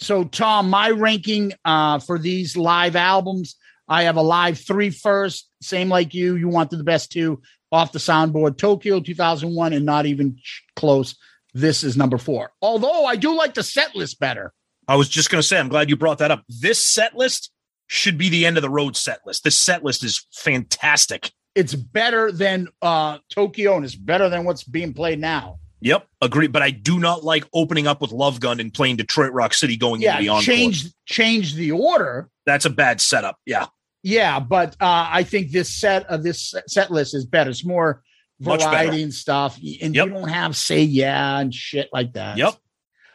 So, 0.00 0.24
Tom, 0.24 0.68
my 0.70 0.90
ranking 0.90 1.52
uh, 1.64 2.00
for 2.00 2.18
these 2.18 2.56
live 2.56 2.96
albums, 2.96 3.54
I 3.88 4.04
have 4.04 4.16
a 4.16 4.22
live 4.22 4.58
three 4.58 4.90
first, 4.90 5.48
same 5.60 5.88
like 5.88 6.14
you. 6.14 6.36
You 6.36 6.48
wanted 6.48 6.78
the 6.78 6.84
best 6.84 7.12
two 7.12 7.42
off 7.70 7.92
the 7.92 7.98
soundboard, 7.98 8.56
Tokyo 8.56 9.00
2001, 9.00 9.72
and 9.72 9.84
not 9.84 10.06
even 10.06 10.38
close. 10.76 11.16
This 11.52 11.84
is 11.84 11.96
number 11.96 12.18
four. 12.18 12.52
Although 12.62 13.04
I 13.04 13.16
do 13.16 13.36
like 13.36 13.54
the 13.54 13.62
set 13.62 13.94
list 13.94 14.18
better. 14.18 14.52
I 14.86 14.96
was 14.96 15.08
just 15.08 15.30
going 15.30 15.40
to 15.40 15.46
say, 15.46 15.58
I'm 15.58 15.68
glad 15.68 15.88
you 15.88 15.96
brought 15.96 16.18
that 16.18 16.30
up. 16.30 16.44
This 16.48 16.84
set 16.84 17.16
list 17.16 17.50
should 17.86 18.18
be 18.18 18.28
the 18.28 18.46
end 18.46 18.56
of 18.56 18.62
the 18.62 18.70
road 18.70 18.96
set 18.96 19.20
list. 19.26 19.44
This 19.44 19.56
set 19.56 19.84
list 19.84 20.04
is 20.04 20.26
fantastic. 20.32 21.32
It's 21.54 21.74
better 21.74 22.32
than 22.32 22.68
uh, 22.82 23.18
Tokyo, 23.30 23.76
and 23.76 23.84
it's 23.84 23.94
better 23.94 24.28
than 24.28 24.44
what's 24.44 24.64
being 24.64 24.92
played 24.92 25.20
now. 25.20 25.58
Yep, 25.84 26.08
agree. 26.22 26.46
But 26.46 26.62
I 26.62 26.70
do 26.70 26.98
not 26.98 27.24
like 27.24 27.44
opening 27.52 27.86
up 27.86 28.00
with 28.00 28.10
Love 28.10 28.40
Gun 28.40 28.58
and 28.58 28.72
playing 28.72 28.96
Detroit 28.96 29.32
Rock 29.32 29.52
City 29.52 29.76
going 29.76 30.00
Yeah, 30.00 30.12
into 30.14 30.22
the 30.22 30.28
encore. 30.30 30.42
change 30.42 30.84
change 31.04 31.54
the 31.54 31.72
order. 31.72 32.30
That's 32.46 32.64
a 32.64 32.70
bad 32.70 33.00
setup. 33.02 33.38
Yeah, 33.44 33.66
Yeah, 34.02 34.40
but 34.40 34.70
uh, 34.80 35.08
I 35.10 35.24
think 35.24 35.50
this 35.52 35.68
set 35.68 36.06
of 36.06 36.22
this 36.22 36.54
set 36.66 36.90
list 36.90 37.14
is 37.14 37.26
better. 37.26 37.50
It's 37.50 37.64
more 37.66 38.02
variety 38.40 39.02
and 39.02 39.12
stuff, 39.12 39.56
and 39.56 39.94
Yep. 39.94 40.06
you 40.06 40.12
don't 40.14 40.28
have 40.28 40.56
say 40.56 40.82
yeah 40.82 41.38
and 41.38 41.54
shit 41.54 41.90
like 41.92 42.14
that. 42.14 42.38
Yep. 42.38 42.54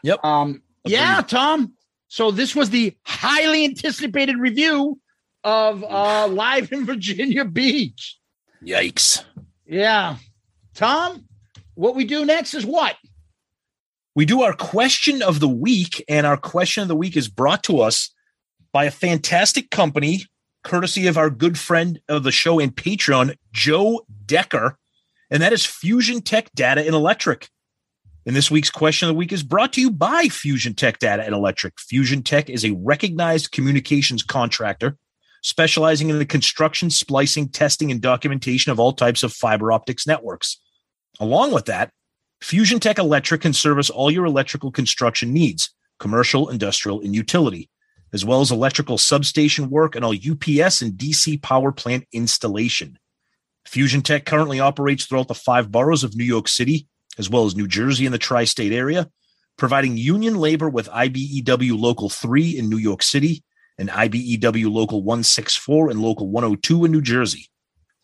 Yep. 0.04 0.24
Um. 0.24 0.62
Yeah, 0.86 1.22
Tom. 1.22 1.74
So 2.08 2.30
this 2.32 2.56
was 2.56 2.70
the 2.70 2.96
highly 3.04 3.66
anticipated 3.66 4.38
review 4.38 5.00
of 5.44 5.84
uh 5.84 6.28
live 6.28 6.72
in 6.72 6.86
Virginia 6.86 7.46
Beach. 7.46 8.18
Yikes. 8.64 9.24
Yeah, 9.66 10.18
Tom. 10.76 11.26
What 11.80 11.96
we 11.96 12.04
do 12.04 12.26
next 12.26 12.56
is 12.56 12.66
what? 12.66 12.98
we 14.14 14.26
do 14.26 14.42
our 14.42 14.54
question 14.54 15.22
of 15.22 15.40
the 15.40 15.48
week, 15.48 16.04
and 16.10 16.28
our 16.28 16.36
question 16.36 16.82
of 16.82 16.90
the 16.90 16.96
week 16.96 17.16
is 17.16 17.30
brought 17.30 17.64
to 17.64 17.80
us 17.80 18.14
by 18.74 18.84
a 18.84 18.92
fantastic 18.92 19.72
company, 19.72 20.26
courtesy 20.66 21.08
of 21.08 21.18
our 21.18 21.30
good 21.30 21.58
friend 21.58 22.02
of 22.10 22.24
the 22.24 22.34
show 22.34 22.60
and 22.60 22.76
Patreon, 22.76 23.38
Joe 23.54 24.06
Decker, 24.26 24.78
and 25.32 25.42
that 25.42 25.54
is 25.54 25.66
Fusion 25.66 26.20
Tech 26.20 26.52
Data 26.54 26.82
and 26.86 26.94
Electric. 26.94 27.48
And 28.26 28.36
this 28.36 28.52
week's 28.52 28.70
question 28.70 29.08
of 29.08 29.16
the 29.16 29.18
week 29.18 29.32
is 29.32 29.42
brought 29.42 29.72
to 29.74 29.82
you 29.82 29.90
by 29.90 30.28
Fusion 30.28 30.74
Tech 30.74 31.00
Data 31.00 31.24
and 31.24 31.34
Electric. 31.34 31.80
Fusion 31.80 32.24
Tech 32.24 32.50
is 32.50 32.66
a 32.66 32.78
recognized 32.84 33.54
communications 33.54 34.22
contractor 34.22 34.98
specializing 35.44 36.10
in 36.10 36.20
the 36.20 36.26
construction, 36.26 36.90
splicing, 36.90 37.48
testing, 37.48 37.90
and 37.90 38.02
documentation 38.02 38.74
of 38.74 38.82
all 38.82 38.92
types 38.92 39.24
of 39.24 39.32
fiber 39.32 39.72
optics 39.72 40.06
networks. 40.06 40.60
Along 41.20 41.52
with 41.52 41.66
that, 41.66 41.92
Fusion 42.42 42.80
Tech 42.80 42.98
Electric 42.98 43.42
can 43.42 43.54
service 43.54 43.90
all 43.90 44.10
your 44.10 44.26
electrical 44.26 44.72
construction 44.72 45.34
needs, 45.34 45.70
commercial, 46.00 46.50
industrial, 46.50 47.02
and 47.02 47.14
utility, 47.14 47.70
as 48.14 48.24
well 48.24 48.40
as 48.40 48.52
electrical 48.52 48.98
substation 48.98 49.70
work 49.70 49.96
and 49.96 50.06
all 50.06 50.14
UPS 50.14 50.82
and 50.82 50.94
DC 50.94 51.42
power 51.42 51.72
plant 51.72 52.08
installation. 52.14 52.98
Fusion 53.66 54.02
Tech 54.02 54.26
currently 54.26 54.60
operates 54.62 55.06
throughout 55.06 55.28
the 55.28 55.36
five 55.36 55.72
boroughs 55.72 56.04
of 56.04 56.16
New 56.16 56.24
York 56.24 56.48
City, 56.48 56.88
as 57.18 57.30
well 57.30 57.46
as 57.46 57.56
New 57.56 57.68
Jersey 57.68 58.06
and 58.06 58.14
the 58.14 58.18
tri 58.18 58.46
state 58.46 58.72
area, 58.72 59.10
providing 59.58 59.98
union 59.98 60.36
labor 60.36 60.70
with 60.70 60.88
IBEW 60.88 61.78
Local 61.78 62.10
3 62.10 62.58
in 62.58 62.70
New 62.70 62.78
York 62.78 63.04
City 63.04 63.44
and 63.78 63.90
IBEW 63.90 64.72
Local 64.72 65.04
164 65.04 65.90
and 65.90 66.02
Local 66.02 66.30
102 66.30 66.86
in 66.86 66.92
New 66.92 67.02
Jersey. 67.02 67.50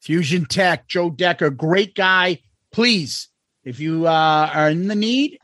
Fusion 0.00 0.46
Tech, 0.46 0.88
Joe 0.88 1.10
Decker, 1.10 1.50
great 1.50 1.94
guy. 1.94 2.40
Please, 2.72 3.28
if 3.64 3.78
you 3.80 4.06
uh, 4.06 4.50
are 4.52 4.70
in 4.70 4.88
the 4.88 4.94
need 4.94 5.38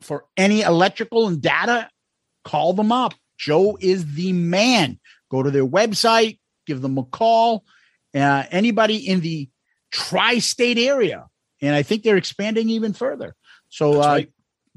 for 0.00 0.24
any 0.36 0.62
electrical 0.62 1.28
and 1.28 1.40
data, 1.40 1.88
call 2.44 2.72
them 2.72 2.90
up. 2.90 3.14
Joe 3.38 3.78
is 3.80 4.14
the 4.14 4.32
man. 4.32 4.98
Go 5.30 5.44
to 5.44 5.52
their 5.52 5.66
website, 5.66 6.40
give 6.66 6.82
them 6.82 6.98
a 6.98 7.04
call. 7.04 7.64
Uh, 8.14 8.44
anybody 8.50 8.96
in 8.96 9.20
the 9.20 9.48
tri 9.92 10.40
state 10.40 10.78
area. 10.78 11.28
And 11.62 11.74
I 11.74 11.82
think 11.82 12.02
they're 12.02 12.16
expanding 12.16 12.68
even 12.70 12.92
further. 12.92 13.34
So 13.68 14.00
uh, 14.00 14.22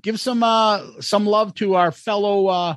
give 0.01 0.19
some 0.19 0.43
uh, 0.43 1.01
some 1.01 1.26
love 1.26 1.53
to 1.56 1.76
our 1.76 1.91
fellow 1.91 2.47
uh, 2.47 2.76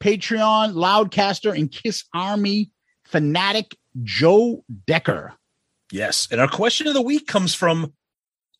Patreon, 0.00 0.74
Loudcaster, 0.74 1.56
and 1.56 1.70
Kiss 1.70 2.04
Army 2.12 2.70
fanatic, 3.04 3.76
Joe 4.02 4.64
Decker. 4.86 5.34
Yes. 5.92 6.28
And 6.30 6.40
our 6.40 6.48
question 6.48 6.86
of 6.86 6.94
the 6.94 7.02
week 7.02 7.26
comes 7.26 7.54
from 7.54 7.92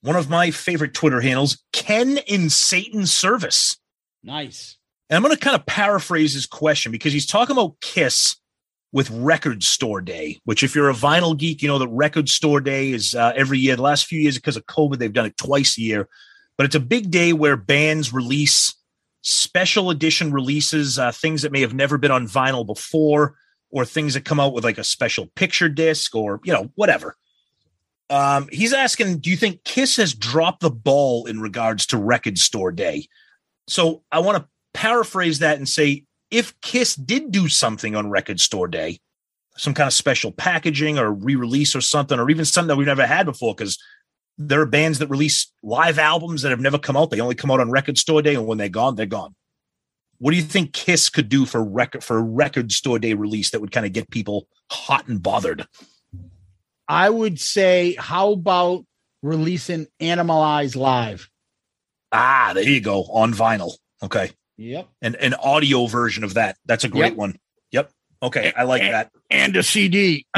one 0.02 0.16
of 0.16 0.28
my 0.30 0.50
favorite 0.50 0.94
Twitter 0.94 1.20
handles, 1.20 1.62
Ken 1.72 2.18
in 2.26 2.50
Satan's 2.50 3.12
Service. 3.12 3.78
Nice. 4.22 4.76
And 5.10 5.16
I'm 5.16 5.22
going 5.22 5.34
to 5.34 5.40
kind 5.40 5.56
of 5.56 5.66
paraphrase 5.66 6.34
his 6.34 6.46
question 6.46 6.92
because 6.92 7.12
he's 7.12 7.26
talking 7.26 7.56
about 7.56 7.80
Kiss 7.80 8.36
with 8.94 9.10
Record 9.10 9.64
Store 9.64 10.00
Day, 10.00 10.40
which, 10.44 10.62
if 10.62 10.72
you're 10.72 10.88
a 10.88 10.94
vinyl 10.94 11.36
geek, 11.36 11.62
you 11.62 11.68
know 11.68 11.80
that 11.80 11.88
Record 11.88 12.28
Store 12.28 12.60
Day 12.60 12.92
is 12.92 13.12
uh, 13.12 13.32
every 13.34 13.58
year. 13.58 13.74
The 13.74 13.82
last 13.82 14.06
few 14.06 14.20
years, 14.20 14.36
because 14.36 14.56
of 14.56 14.64
COVID, 14.66 14.98
they've 14.98 15.12
done 15.12 15.26
it 15.26 15.36
twice 15.36 15.76
a 15.76 15.80
year. 15.80 16.08
But 16.56 16.66
it's 16.66 16.76
a 16.76 16.80
big 16.80 17.10
day 17.10 17.32
where 17.32 17.56
bands 17.56 18.12
release 18.12 18.72
special 19.20 19.90
edition 19.90 20.32
releases, 20.32 20.96
uh, 20.96 21.10
things 21.10 21.42
that 21.42 21.50
may 21.50 21.60
have 21.60 21.74
never 21.74 21.98
been 21.98 22.12
on 22.12 22.28
vinyl 22.28 22.64
before, 22.64 23.34
or 23.70 23.84
things 23.84 24.14
that 24.14 24.24
come 24.24 24.38
out 24.38 24.54
with 24.54 24.62
like 24.62 24.78
a 24.78 24.84
special 24.84 25.26
picture 25.34 25.68
disc 25.68 26.14
or, 26.14 26.38
you 26.44 26.52
know, 26.52 26.70
whatever. 26.76 27.16
Um, 28.10 28.48
he's 28.52 28.72
asking, 28.72 29.18
do 29.18 29.28
you 29.28 29.36
think 29.36 29.64
Kiss 29.64 29.96
has 29.96 30.14
dropped 30.14 30.60
the 30.60 30.70
ball 30.70 31.26
in 31.26 31.40
regards 31.40 31.86
to 31.86 31.98
Record 31.98 32.38
Store 32.38 32.70
Day? 32.70 33.08
So 33.66 34.04
I 34.12 34.20
want 34.20 34.38
to 34.38 34.48
paraphrase 34.72 35.40
that 35.40 35.56
and 35.58 35.68
say, 35.68 36.04
if 36.35 36.61
Kiss 36.61 36.97
did 36.97 37.31
do 37.31 37.48
something 37.48 37.94
on 37.94 38.11
Record 38.11 38.40
Store 38.40 38.66
Day, 38.66 38.98
some 39.56 39.73
kind 39.73 39.86
of 39.86 39.93
special 39.93 40.32
packaging 40.32 40.98
or 40.98 41.12
re-release 41.12 41.77
or 41.77 41.81
something, 41.81 42.19
or 42.19 42.28
even 42.28 42.44
something 42.44 42.69
that 42.69 42.77
we've 42.77 42.89
never 42.89 43.06
had 43.06 43.24
before, 43.24 43.55
because 43.55 43.78
there 44.36 44.61
are 44.61 44.66
bands 44.66 44.98
that 44.98 45.06
release 45.06 45.52
live 45.62 45.97
albums 45.97 46.43
that 46.43 46.51
have 46.51 46.59
never 46.61 46.77
come 46.77 46.97
out. 46.97 47.11
They 47.11 47.20
only 47.20 47.36
come 47.36 47.52
out 47.52 47.61
on 47.61 47.70
Record 47.70 47.98
Store 47.98 48.20
Day, 48.20 48.35
and 48.35 48.48
when 48.48 48.59
they're 48.59 48.69
gone, 48.69 48.97
they're 48.97 49.06
gone. 49.06 49.36
What 50.19 50.32
do 50.32 50.36
you 50.36 50.43
think 50.43 50.73
Kiss 50.73 51.09
could 51.09 51.28
do 51.28 51.47
for 51.47 51.62
record 51.62 52.02
for 52.02 52.19
a 52.19 52.23
Record 52.23 52.73
Store 52.73 52.98
Day 52.98 53.15
release 53.15 53.51
that 53.51 53.61
would 53.61 53.70
kind 53.70 53.86
of 53.86 53.93
get 53.93 54.11
people 54.11 54.48
hot 54.73 55.06
and 55.06 55.23
bothered? 55.23 55.69
I 56.89 57.11
would 57.11 57.39
say, 57.39 57.94
how 57.97 58.32
about 58.32 58.85
releasing 59.23 59.86
Animalize 60.01 60.74
Live? 60.74 61.31
Ah, 62.11 62.51
there 62.55 62.65
you 62.65 62.81
go 62.81 63.05
on 63.05 63.32
vinyl. 63.32 63.74
Okay, 64.02 64.32
Yep. 64.56 64.89
and 65.02 65.14
an 65.16 65.35
audio 65.35 65.86
version 65.86 66.22
of 66.24 66.35
that. 66.35 66.56
That's 66.66 66.85
a 66.85 66.89
great 66.89 67.10
Yep. 67.10 67.16
one. 67.16 67.39
Yep. 67.72 67.90
Okay, 68.22 68.52
I 68.56 68.62
like 68.62 68.82
that. 68.82 69.10
And 69.31 69.56
a 69.56 69.62
CD. 69.62 70.26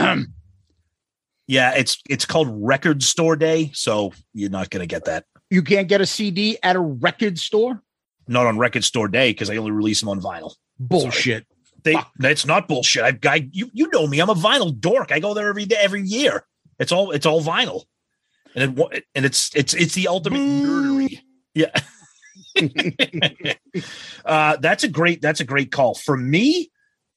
Yeah, 1.49 1.75
it's 1.77 2.03
it's 2.11 2.25
called 2.25 2.49
Record 2.51 3.03
Store 3.05 3.37
Day, 3.37 3.71
so 3.73 4.13
you're 4.35 4.51
not 4.51 4.69
going 4.71 4.81
to 4.81 4.87
get 4.87 5.05
that. 5.05 5.25
you 5.49 5.63
can't 5.63 5.87
get 5.87 6.01
a 6.01 6.07
CD 6.07 6.59
at 6.65 6.75
a 6.75 6.81
record 6.81 7.39
store? 7.39 7.81
Not 8.27 8.47
on 8.47 8.59
Record 8.59 8.83
Store 8.83 9.07
Day 9.07 9.31
because 9.31 9.49
I 9.49 9.57
only 9.57 9.71
release 9.71 10.01
them 10.01 10.09
on 10.09 10.21
vinyl. 10.21 10.55
Bullshit. 10.81 11.47
They 11.85 11.95
that's 12.19 12.47
not 12.47 12.67
bullshit. 12.67 13.05
I've 13.05 13.21
guy 13.21 13.49
you 13.53 13.71
you 13.73 13.89
know 13.93 14.09
me. 14.09 14.19
I'm 14.19 14.29
a 14.29 14.35
vinyl 14.35 14.77
dork. 14.77 15.13
I 15.13 15.21
go 15.21 15.35
there 15.35 15.49
every 15.49 15.67
day, 15.67 15.77
every 15.79 16.03
year. 16.03 16.45
It's 16.81 16.91
all 16.91 17.13
it's 17.13 17.27
all 17.27 17.41
vinyl, 17.41 17.85
and 18.57 18.77
it 18.77 19.05
and 19.15 19.25
it's 19.25 19.55
it's 19.55 19.73
it's 19.73 19.95
the 19.95 20.09
ultimate 20.09 20.41
nerdery. 20.41 21.21
Yeah. 21.55 21.71
uh, 24.25 24.57
that's 24.57 24.85
a 24.85 24.89
great 24.89 25.21
that's 25.21 25.41
a 25.41 25.45
great 25.45 25.71
call 25.71 25.95
for 25.95 26.17
me. 26.17 26.71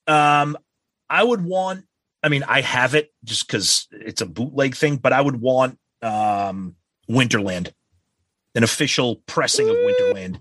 Um, 0.07 0.57
I 1.09 1.23
would 1.23 1.43
want. 1.43 1.85
I 2.21 2.29
mean, 2.29 2.43
I 2.43 2.61
have 2.61 2.95
it 2.95 3.11
just 3.23 3.47
because 3.47 3.87
it's 3.91 4.21
a 4.21 4.25
bootleg 4.25 4.75
thing, 4.75 4.97
but 4.97 5.13
I 5.13 5.21
would 5.21 5.39
want 5.39 5.79
um, 6.01 6.75
Winterland, 7.09 7.71
an 8.55 8.63
official 8.63 9.17
pressing 9.25 9.69
of 9.69 9.75
Winterland. 9.75 10.39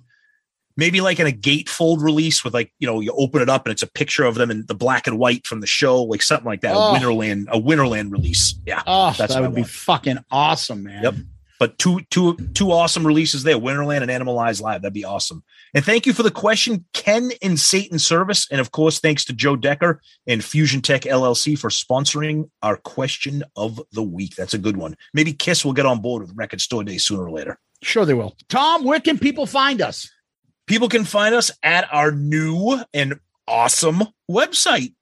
Maybe 0.76 1.00
like 1.00 1.18
in 1.18 1.26
a 1.26 1.32
gatefold 1.32 2.02
release 2.02 2.44
with 2.44 2.54
like 2.54 2.72
you 2.78 2.86
know 2.86 3.00
you 3.00 3.12
open 3.12 3.42
it 3.42 3.48
up 3.48 3.66
and 3.66 3.72
it's 3.72 3.82
a 3.82 3.90
picture 3.90 4.24
of 4.24 4.36
them 4.36 4.50
in 4.50 4.64
the 4.66 4.74
black 4.74 5.06
and 5.06 5.18
white 5.18 5.46
from 5.46 5.60
the 5.60 5.66
show, 5.66 6.02
like 6.04 6.22
something 6.22 6.46
like 6.46 6.60
that. 6.60 6.74
Oh. 6.76 6.94
A 6.94 6.98
Winterland, 6.98 7.46
a 7.48 7.60
Winterland 7.60 8.12
release. 8.12 8.54
Yeah, 8.64 8.82
Oh, 8.86 9.12
that 9.12 9.40
would 9.40 9.54
be 9.54 9.64
fucking 9.64 10.18
awesome, 10.30 10.84
man. 10.84 11.02
Yep. 11.02 11.14
But 11.58 11.78
two 11.78 12.00
two 12.10 12.36
two 12.54 12.70
awesome 12.70 13.06
releases 13.06 13.42
there, 13.42 13.56
Winterland 13.56 14.02
and 14.02 14.10
Animalize 14.10 14.60
Live. 14.60 14.82
That'd 14.82 14.94
be 14.94 15.04
awesome. 15.04 15.42
And 15.74 15.84
thank 15.84 16.06
you 16.06 16.12
for 16.12 16.22
the 16.22 16.30
question, 16.30 16.84
Ken 16.92 17.30
in 17.42 17.56
Satan 17.56 17.98
Service. 17.98 18.46
And 18.50 18.60
of 18.60 18.70
course, 18.70 19.00
thanks 19.00 19.24
to 19.26 19.32
Joe 19.32 19.56
Decker 19.56 20.00
and 20.26 20.44
Fusion 20.44 20.80
Tech 20.80 21.02
LLC 21.02 21.58
for 21.58 21.70
sponsoring 21.70 22.48
our 22.62 22.76
question 22.76 23.42
of 23.56 23.80
the 23.92 24.02
week. 24.02 24.36
That's 24.36 24.54
a 24.54 24.58
good 24.58 24.76
one. 24.76 24.96
Maybe 25.12 25.32
Kiss 25.32 25.64
will 25.64 25.72
get 25.72 25.86
on 25.86 26.00
board 26.00 26.22
with 26.22 26.36
Record 26.36 26.60
Store 26.60 26.84
Day 26.84 26.98
sooner 26.98 27.24
or 27.24 27.30
later. 27.30 27.58
Sure, 27.82 28.04
they 28.04 28.14
will. 28.14 28.36
Tom, 28.48 28.84
where 28.84 29.00
can 29.00 29.18
people 29.18 29.46
find 29.46 29.80
us? 29.80 30.10
People 30.66 30.88
can 30.88 31.04
find 31.04 31.34
us 31.34 31.50
at 31.62 31.88
our 31.92 32.10
new 32.12 32.78
and 32.92 33.20
awesome 33.46 34.02
website, 34.30 34.94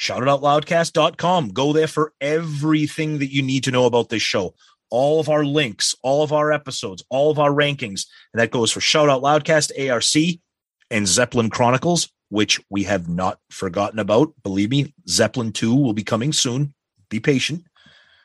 shoutitoutloudcast.com. 0.00 1.50
Go 1.50 1.72
there 1.72 1.86
for 1.86 2.12
everything 2.20 3.18
that 3.18 3.32
you 3.32 3.42
need 3.42 3.64
to 3.64 3.70
know 3.70 3.86
about 3.86 4.08
this 4.08 4.22
show. 4.22 4.54
All 4.92 5.20
of 5.20 5.30
our 5.30 5.42
links, 5.42 5.94
all 6.02 6.22
of 6.22 6.32
our 6.32 6.52
episodes, 6.52 7.02
all 7.08 7.30
of 7.30 7.38
our 7.38 7.50
rankings. 7.50 8.06
And 8.32 8.40
that 8.40 8.50
goes 8.50 8.70
for 8.70 8.80
Shout 8.80 9.08
Out 9.08 9.22
Loudcast, 9.22 9.72
ARC, 9.90 10.38
and 10.90 11.08
Zeppelin 11.08 11.48
Chronicles, 11.48 12.10
which 12.28 12.60
we 12.68 12.82
have 12.84 13.08
not 13.08 13.38
forgotten 13.50 13.98
about. 13.98 14.34
Believe 14.42 14.70
me, 14.70 14.94
Zeppelin 15.08 15.52
2 15.52 15.74
will 15.74 15.94
be 15.94 16.04
coming 16.04 16.32
soon. 16.32 16.74
Be 17.08 17.20
patient. 17.20 17.64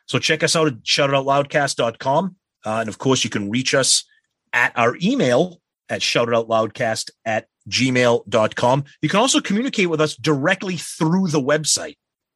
So 0.07 0.19
check 0.19 0.43
us 0.43 0.57
out 0.57 0.67
at 0.67 0.83
shoutitoutloudcast.com. 0.83 2.35
Uh, 2.65 2.69
and 2.81 2.89
of 2.89 2.97
course, 2.97 3.23
you 3.23 3.29
can 3.29 3.49
reach 3.49 3.73
us 3.73 4.03
at 4.51 4.77
our 4.77 4.97
email 5.01 5.61
at 5.87 6.01
shoutitoutloudcast 6.01 7.11
at 7.25 7.47
gmail.com. 7.69 8.83
You 9.01 9.09
can 9.09 9.19
also 9.19 9.39
communicate 9.39 9.89
with 9.89 10.01
us 10.01 10.15
directly 10.15 10.75
through 10.77 11.29
the 11.29 11.41
website. 11.41 11.95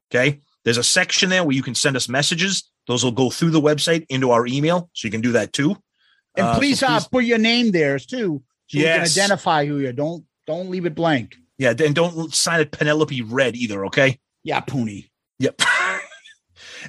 Okay. 0.10 0.40
There's 0.64 0.78
a 0.78 0.84
section 0.84 1.30
there 1.30 1.44
where 1.44 1.56
you 1.56 1.64
can 1.64 1.76
send 1.76 1.95
us 1.95 2.08
messages. 2.08 2.70
Those 2.88 3.03
will 3.03 3.12
go 3.12 3.30
through 3.30 3.52
the 3.52 3.62
website 3.62 4.06
into 4.10 4.32
our 4.32 4.48
email. 4.48 4.90
So 4.94 5.08
you 5.08 5.12
can 5.12 5.22
do 5.22 5.34
that 5.34 5.53
too. 5.53 5.76
And 6.36 6.48
Uh, 6.48 6.58
please, 6.58 6.80
so 6.80 6.88
uh, 6.88 6.99
put 7.12 7.26
your 7.26 7.38
name 7.38 7.72
there 7.72 7.99
too, 7.99 8.44
so 8.68 8.78
Yes. 8.80 9.14
can 9.14 9.24
identify 9.24 9.66
who 9.66 9.80
you 9.80 9.90
are. 9.90 9.94
Don't 9.94 10.26
don't 10.48 10.70
leave 10.70 10.86
it 10.86 10.95
blank. 10.95 11.36
Yeah. 11.58 11.74
And 11.78 11.94
don't 11.94 12.34
sign 12.34 12.62
it 12.62 12.72
Penelope 12.72 13.22
Red 13.22 13.56
either. 13.56 13.86
Okay. 13.86 14.20
Yeah, 14.44 14.62
Pooney. 14.62 15.10
Yep. 15.40 15.62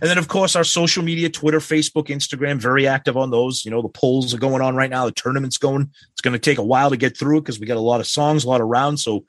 and 0.00 0.08
then, 0.08 0.16
of 0.16 0.28
course, 0.28 0.56
our 0.56 0.64
social 0.64 1.02
media 1.02 1.28
Twitter, 1.28 1.58
Facebook, 1.58 2.06
Instagram, 2.06 2.58
very 2.58 2.86
active 2.86 3.16
on 3.16 3.30
those. 3.30 3.64
You 3.64 3.70
know, 3.70 3.82
the 3.82 3.88
polls 3.90 4.32
are 4.32 4.38
going 4.38 4.62
on 4.62 4.74
right 4.74 4.88
now, 4.90 5.04
the 5.04 5.12
tournament's 5.12 5.58
going. 5.58 5.90
It's 6.12 6.22
going 6.22 6.32
to 6.32 6.38
take 6.38 6.58
a 6.58 6.64
while 6.64 6.88
to 6.90 6.96
get 6.96 7.16
through 7.16 7.38
it 7.38 7.40
because 7.42 7.60
we 7.60 7.66
got 7.66 7.76
a 7.76 7.80
lot 7.80 8.00
of 8.00 8.06
songs, 8.06 8.44
a 8.44 8.48
lot 8.48 8.62
of 8.62 8.68
rounds. 8.68 9.04
So 9.04 9.24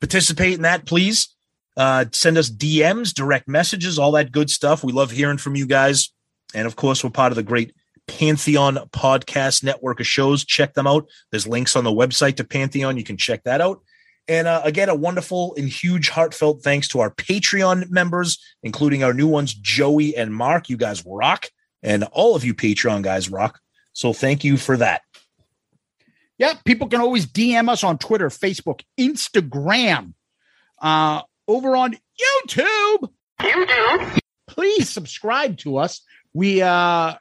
participate 0.00 0.54
in 0.54 0.62
that, 0.62 0.86
please. 0.86 1.35
Uh, 1.76 2.06
send 2.12 2.38
us 2.38 2.50
DMs, 2.50 3.12
direct 3.12 3.48
messages, 3.48 3.98
all 3.98 4.12
that 4.12 4.32
good 4.32 4.50
stuff. 4.50 4.82
We 4.82 4.92
love 4.92 5.10
hearing 5.10 5.38
from 5.38 5.56
you 5.56 5.66
guys. 5.66 6.10
And 6.54 6.66
of 6.66 6.76
course, 6.76 7.04
we're 7.04 7.10
part 7.10 7.32
of 7.32 7.36
the 7.36 7.42
great 7.42 7.74
Pantheon 8.06 8.76
podcast 8.92 9.62
network 9.62 10.00
of 10.00 10.06
shows. 10.06 10.44
Check 10.44 10.74
them 10.74 10.86
out. 10.86 11.08
There's 11.30 11.46
links 11.46 11.76
on 11.76 11.84
the 11.84 11.90
website 11.90 12.36
to 12.36 12.44
Pantheon. 12.44 12.96
You 12.96 13.04
can 13.04 13.16
check 13.16 13.42
that 13.44 13.60
out. 13.60 13.82
And 14.28 14.48
uh, 14.48 14.62
again, 14.64 14.88
a 14.88 14.94
wonderful 14.94 15.54
and 15.56 15.68
huge 15.68 16.08
heartfelt 16.08 16.62
thanks 16.62 16.88
to 16.88 17.00
our 17.00 17.10
Patreon 17.10 17.90
members, 17.90 18.38
including 18.62 19.04
our 19.04 19.14
new 19.14 19.28
ones, 19.28 19.54
Joey 19.54 20.16
and 20.16 20.34
Mark. 20.34 20.68
You 20.68 20.76
guys 20.76 21.04
rock. 21.06 21.48
And 21.82 22.04
all 22.04 22.34
of 22.34 22.44
you 22.44 22.54
Patreon 22.54 23.02
guys 23.02 23.30
rock. 23.30 23.60
So 23.92 24.12
thank 24.12 24.44
you 24.44 24.56
for 24.56 24.76
that. 24.78 25.02
Yeah, 26.38 26.54
people 26.64 26.88
can 26.88 27.00
always 27.00 27.26
DM 27.26 27.68
us 27.68 27.82
on 27.82 27.98
Twitter, 27.98 28.28
Facebook, 28.28 28.82
Instagram, 28.98 30.12
uh, 30.82 31.22
over 31.48 31.76
on 31.76 31.94
YouTube. 31.94 33.10
YouTube. 33.40 34.18
Please 34.48 34.88
subscribe 34.88 35.58
to 35.58 35.78
us. 35.78 36.02
We 36.32 36.60
uh, 36.60 36.68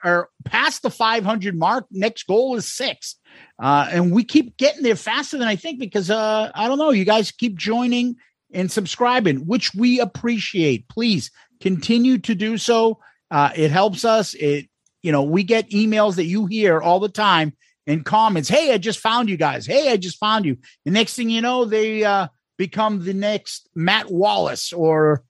are 0.03 0.29
past 0.43 0.81
the 0.81 0.89
500 0.89 1.57
mark. 1.57 1.85
Next 1.89 2.27
goal 2.27 2.55
is 2.55 2.69
six. 2.69 3.15
Uh, 3.57 3.87
and 3.89 4.11
we 4.11 4.23
keep 4.23 4.57
getting 4.57 4.83
there 4.83 4.95
faster 4.95 5.37
than 5.37 5.47
I 5.47 5.55
think 5.55 5.79
because 5.79 6.09
uh, 6.09 6.51
I 6.53 6.67
don't 6.67 6.77
know. 6.77 6.91
You 6.91 7.05
guys 7.05 7.31
keep 7.31 7.55
joining 7.55 8.17
and 8.53 8.71
subscribing, 8.71 9.45
which 9.45 9.73
we 9.73 9.99
appreciate. 9.99 10.89
Please 10.89 11.31
continue 11.61 12.17
to 12.19 12.35
do 12.35 12.57
so. 12.57 12.99
Uh, 13.31 13.51
it 13.55 13.71
helps 13.71 14.05
us. 14.05 14.33
It, 14.33 14.67
you 15.01 15.11
know, 15.11 15.23
we 15.23 15.43
get 15.43 15.69
emails 15.69 16.15
that 16.15 16.25
you 16.25 16.45
hear 16.45 16.81
all 16.81 16.99
the 16.99 17.09
time 17.09 17.53
in 17.87 18.03
comments. 18.03 18.49
Hey, 18.49 18.73
I 18.73 18.77
just 18.77 18.99
found 18.99 19.29
you 19.29 19.37
guys. 19.37 19.65
Hey, 19.65 19.91
I 19.91 19.97
just 19.97 20.17
found 20.17 20.45
you. 20.45 20.57
The 20.83 20.91
next 20.91 21.15
thing 21.15 21.29
you 21.29 21.41
know, 21.41 21.65
they 21.65 22.03
uh, 22.03 22.27
become 22.57 23.03
the 23.03 23.13
next 23.13 23.69
Matt 23.75 24.11
Wallace 24.11 24.73
or 24.73 25.23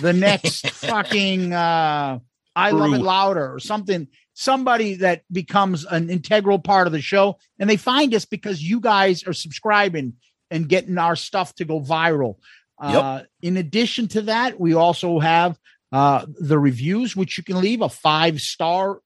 the 0.00 0.12
next 0.12 0.68
fucking 0.70 1.52
uh, 1.52 2.18
I 2.54 2.70
love 2.70 2.94
it 2.94 2.98
louder 2.98 3.52
or 3.52 3.60
something. 3.60 4.08
Somebody 4.34 4.94
that 4.96 5.22
becomes 5.30 5.84
an 5.84 6.10
integral 6.10 6.58
part 6.58 6.86
of 6.86 6.92
the 6.92 7.00
show, 7.00 7.38
and 7.58 7.68
they 7.68 7.76
find 7.76 8.14
us 8.14 8.24
because 8.24 8.62
you 8.62 8.80
guys 8.80 9.26
are 9.26 9.32
subscribing 9.32 10.14
and 10.50 10.68
getting 10.68 10.98
our 10.98 11.16
stuff 11.16 11.54
to 11.56 11.64
go 11.64 11.80
viral. 11.80 12.36
Uh, 12.78 13.22
in 13.42 13.56
addition 13.56 14.08
to 14.08 14.22
that, 14.22 14.58
we 14.58 14.74
also 14.74 15.20
have 15.20 15.58
uh, 15.92 16.26
the 16.40 16.58
reviews, 16.58 17.14
which 17.14 17.38
you 17.38 17.44
can 17.44 17.60
leave 17.60 17.80
a 17.80 17.88
five 17.88 18.40
star 18.40 19.00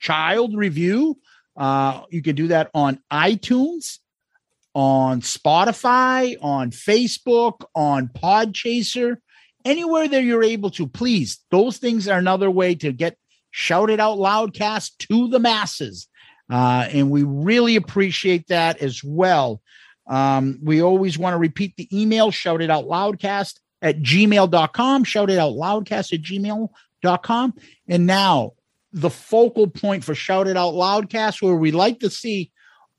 child 0.00 0.56
review. 0.56 1.18
Uh, 1.56 2.02
you 2.10 2.22
can 2.22 2.34
do 2.34 2.48
that 2.48 2.70
on 2.72 2.98
iTunes, 3.12 3.98
on 4.74 5.20
Spotify, 5.20 6.36
on 6.40 6.70
Facebook, 6.70 7.64
on 7.74 8.08
Podchaser, 8.08 9.16
anywhere 9.64 10.08
that 10.08 10.24
you're 10.24 10.42
able 10.42 10.70
to. 10.70 10.86
Please, 10.86 11.40
those 11.50 11.78
things 11.78 12.08
are 12.08 12.18
another 12.18 12.50
way 12.50 12.74
to 12.76 12.92
get 12.92 13.16
Shout 13.50 13.90
It 13.90 14.00
Out 14.00 14.18
Loudcast 14.18 14.96
to 15.08 15.28
the 15.28 15.38
masses. 15.38 16.08
Uh, 16.50 16.86
and 16.90 17.10
we 17.10 17.22
really 17.22 17.76
appreciate 17.76 18.48
that 18.48 18.78
as 18.82 19.02
well. 19.04 19.62
Um, 20.06 20.58
we 20.62 20.82
always 20.82 21.18
want 21.18 21.34
to 21.34 21.38
repeat 21.38 21.76
the 21.76 21.88
email, 21.92 22.30
shout 22.30 22.60
it 22.60 22.70
out 22.70 22.84
loudcast 22.84 23.60
at 23.80 24.00
gmail.com, 24.00 25.04
shout 25.04 25.30
it 25.30 25.38
out 25.38 25.52
loudcast 25.52 26.12
at 26.12 26.22
gmail.com. 26.22 27.54
And 27.88 28.06
now 28.06 28.52
the 28.92 29.10
focal 29.10 29.68
point 29.68 30.04
for 30.04 30.14
shout 30.14 30.48
it 30.48 30.56
out 30.56 30.74
loudcast, 30.74 31.40
where 31.40 31.54
we 31.54 31.70
like 31.72 32.00
to 32.00 32.10
see 32.10 32.51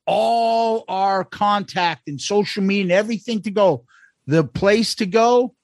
all 0.05 0.83
our 0.87 1.23
contact 1.23 2.07
and 2.07 2.19
social 2.19 2.63
media 2.63 2.83
and 2.83 2.91
everything 2.91 3.41
to 3.43 3.51
go. 3.51 3.85
The 4.27 4.43
place 4.43 4.95
to 4.95 5.05
go, 5.05 5.55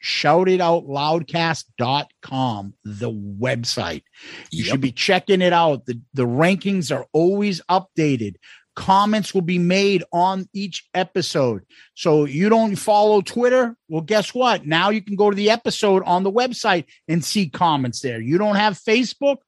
shout 0.00 0.48
it 0.48 0.60
out 0.60 0.84
loudcast.com, 0.86 2.74
the 2.84 3.10
website. 3.10 4.02
You 4.50 4.64
should 4.64 4.80
be 4.80 4.92
checking 4.92 5.42
it 5.42 5.52
out. 5.52 5.86
The, 5.86 6.00
the 6.14 6.26
rankings 6.26 6.94
are 6.94 7.06
always 7.12 7.60
updated. 7.70 8.36
Comments 8.76 9.32
will 9.32 9.40
be 9.40 9.58
made 9.58 10.04
on 10.12 10.48
each 10.52 10.86
episode. 10.92 11.64
So 11.94 12.26
you 12.26 12.50
don't 12.50 12.76
follow 12.76 13.22
Twitter? 13.22 13.74
Well, 13.88 14.02
guess 14.02 14.34
what? 14.34 14.66
Now 14.66 14.90
you 14.90 15.00
can 15.00 15.16
go 15.16 15.30
to 15.30 15.36
the 15.36 15.50
episode 15.50 16.02
on 16.04 16.24
the 16.24 16.32
website 16.32 16.84
and 17.08 17.24
see 17.24 17.48
comments 17.48 18.00
there. 18.00 18.20
You 18.20 18.36
don't 18.36 18.56
have 18.56 18.74
Facebook? 18.74 19.38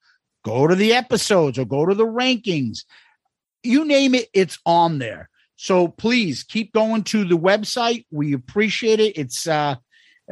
Go 0.45 0.67
to 0.67 0.75
the 0.75 0.95
episodes 0.95 1.59
or 1.59 1.67
go 1.67 1.85
to 1.85 1.95
the 1.95 2.07
rankings. 2.07 2.85
You 3.63 3.85
name 3.85 4.15
it, 4.15 4.29
it's 4.33 4.59
on 4.65 4.99
there. 4.99 5.29
So 5.57 5.89
please 5.89 6.45
keep 6.45 6.73
going 6.73 7.05
to 7.05 7.25
the 7.25 7.37
website. 7.37 8.07
We 8.11 8.33
appreciate 8.33 9.01
it. 9.01 9.19
It's 9.19 9.47
uh, 9.49 9.77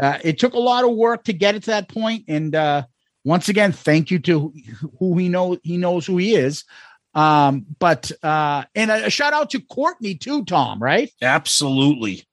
uh 0.01 0.19
it 0.23 0.39
took 0.39 0.55
a 0.55 0.59
lot 0.59 0.85
of 0.85 0.95
work 0.95 1.25
to 1.25 1.33
get 1.33 1.55
it 1.55 1.65
to 1.65 1.71
that 1.71 1.89
point, 1.89 2.25
and 2.29 2.55
uh 2.55 2.85
once 3.25 3.49
again, 3.49 3.73
thank 3.73 4.13
you 4.13 4.21
to 4.21 4.53
who 5.01 5.19
he 5.19 5.29
know 5.29 5.59
he 5.65 5.79
knows 5.79 6.07
who 6.07 6.17
he 6.17 6.37
is. 6.37 6.65
Um, 7.13 7.67
but 7.81 8.13
uh, 8.23 8.65
and 8.75 8.91
a, 8.91 9.11
shout 9.11 9.33
out 9.33 9.51
to 9.51 9.61
Courtney 9.61 10.15
too, 10.15 10.45
Tom. 10.45 10.81
Right? 10.81 11.11
Absolutely. 11.21 12.25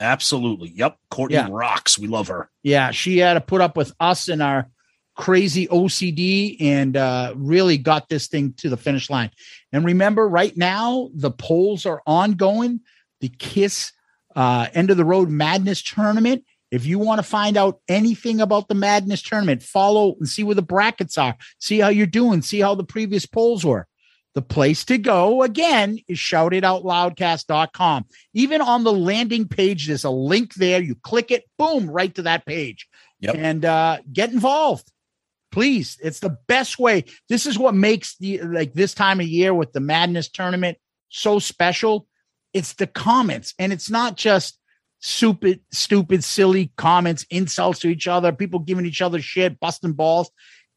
Absolutely. 0.00 0.70
Yep. 0.70 0.96
Courtney 1.10 1.36
Yeah. 1.36 1.48
rocks. 1.50 1.98
We 1.98 2.06
love 2.08 2.28
her. 2.28 2.50
Yeah, 2.62 2.90
she 2.90 3.18
had 3.18 3.34
to 3.34 3.40
put 3.40 3.60
up 3.60 3.76
with 3.76 3.92
us 4.00 4.28
and 4.28 4.42
our 4.42 4.70
crazy 5.16 5.66
OCD 5.68 6.56
and 6.60 6.96
uh, 6.96 7.32
really 7.36 7.78
got 7.78 8.08
this 8.08 8.26
thing 8.26 8.52
to 8.58 8.68
the 8.68 8.76
finish 8.76 9.10
line. 9.10 9.30
And 9.72 9.84
remember, 9.84 10.28
right 10.28 10.56
now 10.56 11.10
the 11.14 11.30
polls 11.30 11.86
are 11.86 12.02
ongoing. 12.06 12.80
The 13.20 13.28
Kiss 13.28 13.92
uh, 14.34 14.66
End 14.74 14.90
of 14.90 14.96
the 14.96 15.04
Road 15.04 15.30
Madness 15.30 15.82
Tournament. 15.82 16.44
If 16.70 16.86
you 16.86 16.98
want 16.98 17.20
to 17.20 17.22
find 17.22 17.56
out 17.56 17.80
anything 17.88 18.40
about 18.40 18.66
the 18.66 18.74
Madness 18.74 19.22
Tournament, 19.22 19.62
follow 19.62 20.16
and 20.18 20.28
see 20.28 20.42
where 20.42 20.56
the 20.56 20.62
brackets 20.62 21.16
are. 21.16 21.36
See 21.60 21.78
how 21.78 21.88
you're 21.88 22.06
doing. 22.06 22.42
See 22.42 22.60
how 22.60 22.74
the 22.74 22.84
previous 22.84 23.26
polls 23.26 23.64
were. 23.64 23.86
The 24.34 24.42
place 24.42 24.84
to 24.86 24.98
go 24.98 25.44
again 25.44 26.00
is 26.08 26.18
shoutitoutloudcast.com. 26.18 28.06
Even 28.32 28.60
on 28.60 28.82
the 28.82 28.92
landing 28.92 29.46
page, 29.46 29.86
there's 29.86 30.02
a 30.02 30.10
link 30.10 30.54
there. 30.54 30.82
You 30.82 30.96
click 30.96 31.30
it, 31.30 31.44
boom, 31.56 31.88
right 31.88 32.12
to 32.16 32.22
that 32.22 32.44
page. 32.44 32.88
Yep. 33.20 33.36
And 33.38 33.64
uh, 33.64 33.98
get 34.12 34.32
involved. 34.32 34.90
Please. 35.54 35.96
It's 36.02 36.18
the 36.20 36.36
best 36.48 36.78
way. 36.78 37.04
This 37.28 37.46
is 37.46 37.58
what 37.58 37.74
makes 37.74 38.16
the 38.18 38.40
like 38.42 38.74
this 38.74 38.92
time 38.92 39.20
of 39.20 39.26
year 39.26 39.54
with 39.54 39.72
the 39.72 39.80
madness 39.80 40.28
tournament 40.28 40.78
so 41.10 41.38
special. 41.38 42.08
It's 42.52 42.74
the 42.74 42.86
comments, 42.88 43.54
and 43.58 43.72
it's 43.72 43.88
not 43.88 44.16
just 44.16 44.58
stupid, 45.00 45.60
stupid, 45.72 46.24
silly 46.24 46.72
comments, 46.76 47.24
insults 47.30 47.78
to 47.80 47.88
each 47.88 48.08
other, 48.08 48.32
people 48.32 48.58
giving 48.58 48.84
each 48.86 49.00
other 49.00 49.20
shit, 49.20 49.60
busting 49.60 49.92
balls. 49.92 50.30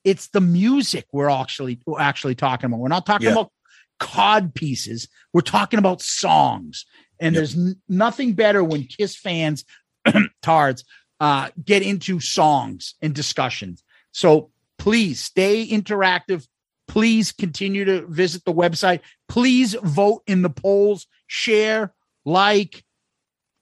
It's 0.03 0.27
the 0.29 0.41
music 0.41 1.05
we're 1.11 1.29
actually 1.29 1.79
we're 1.87 1.99
actually 1.99 2.35
talking 2.35 2.67
about. 2.67 2.79
We're 2.79 2.87
not 2.87 3.05
talking 3.05 3.25
Yeah. 3.25 3.31
about 3.33 3.51
cod 3.99 4.53
pieces. 4.53 5.07
We're 5.33 5.41
talking 5.41 5.79
about 5.79 6.01
songs. 6.03 6.85
And 7.19 7.33
Yep. 7.33 7.39
there's 7.39 7.55
n- 7.57 7.81
nothing 7.89 8.33
better 8.33 8.63
when 8.63 8.83
Kiss 8.83 9.15
fans, 9.15 9.65
tards, 10.43 10.83
uh, 11.19 11.49
get 11.65 11.81
into 11.81 12.19
songs 12.19 12.93
and 13.01 13.15
discussions. 13.15 13.83
So 14.11 14.51
please 14.77 15.23
stay 15.23 15.67
interactive. 15.67 16.47
Please 16.87 17.31
continue 17.31 17.83
to 17.85 18.07
visit 18.07 18.45
the 18.45 18.53
website. 18.53 19.01
Please 19.27 19.75
vote 19.83 20.23
in 20.25 20.41
the 20.41 20.49
polls, 20.49 21.05
share, 21.27 21.93
like, 22.25 22.83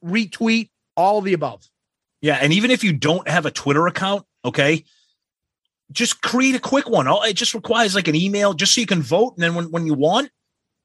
retweet, 0.03 0.69
all 0.95 1.21
the 1.21 1.33
above. 1.33 1.67
Yeah, 2.21 2.37
and 2.41 2.53
even 2.53 2.71
if 2.71 2.83
you 2.83 2.93
don't 2.93 3.27
have 3.27 3.45
a 3.45 3.51
Twitter 3.51 3.87
account, 3.87 4.25
okay, 4.43 4.85
just 5.91 6.21
create 6.21 6.55
a 6.55 6.59
quick 6.59 6.89
one. 6.89 7.07
It 7.07 7.33
just 7.33 7.53
requires 7.53 7.95
like 7.95 8.07
an 8.07 8.15
email, 8.15 8.53
just 8.53 8.73
so 8.73 8.81
you 8.81 8.87
can 8.87 9.01
vote, 9.01 9.35
and 9.35 9.43
then 9.43 9.55
when, 9.55 9.65
when 9.71 9.85
you 9.85 9.93
want, 9.93 10.31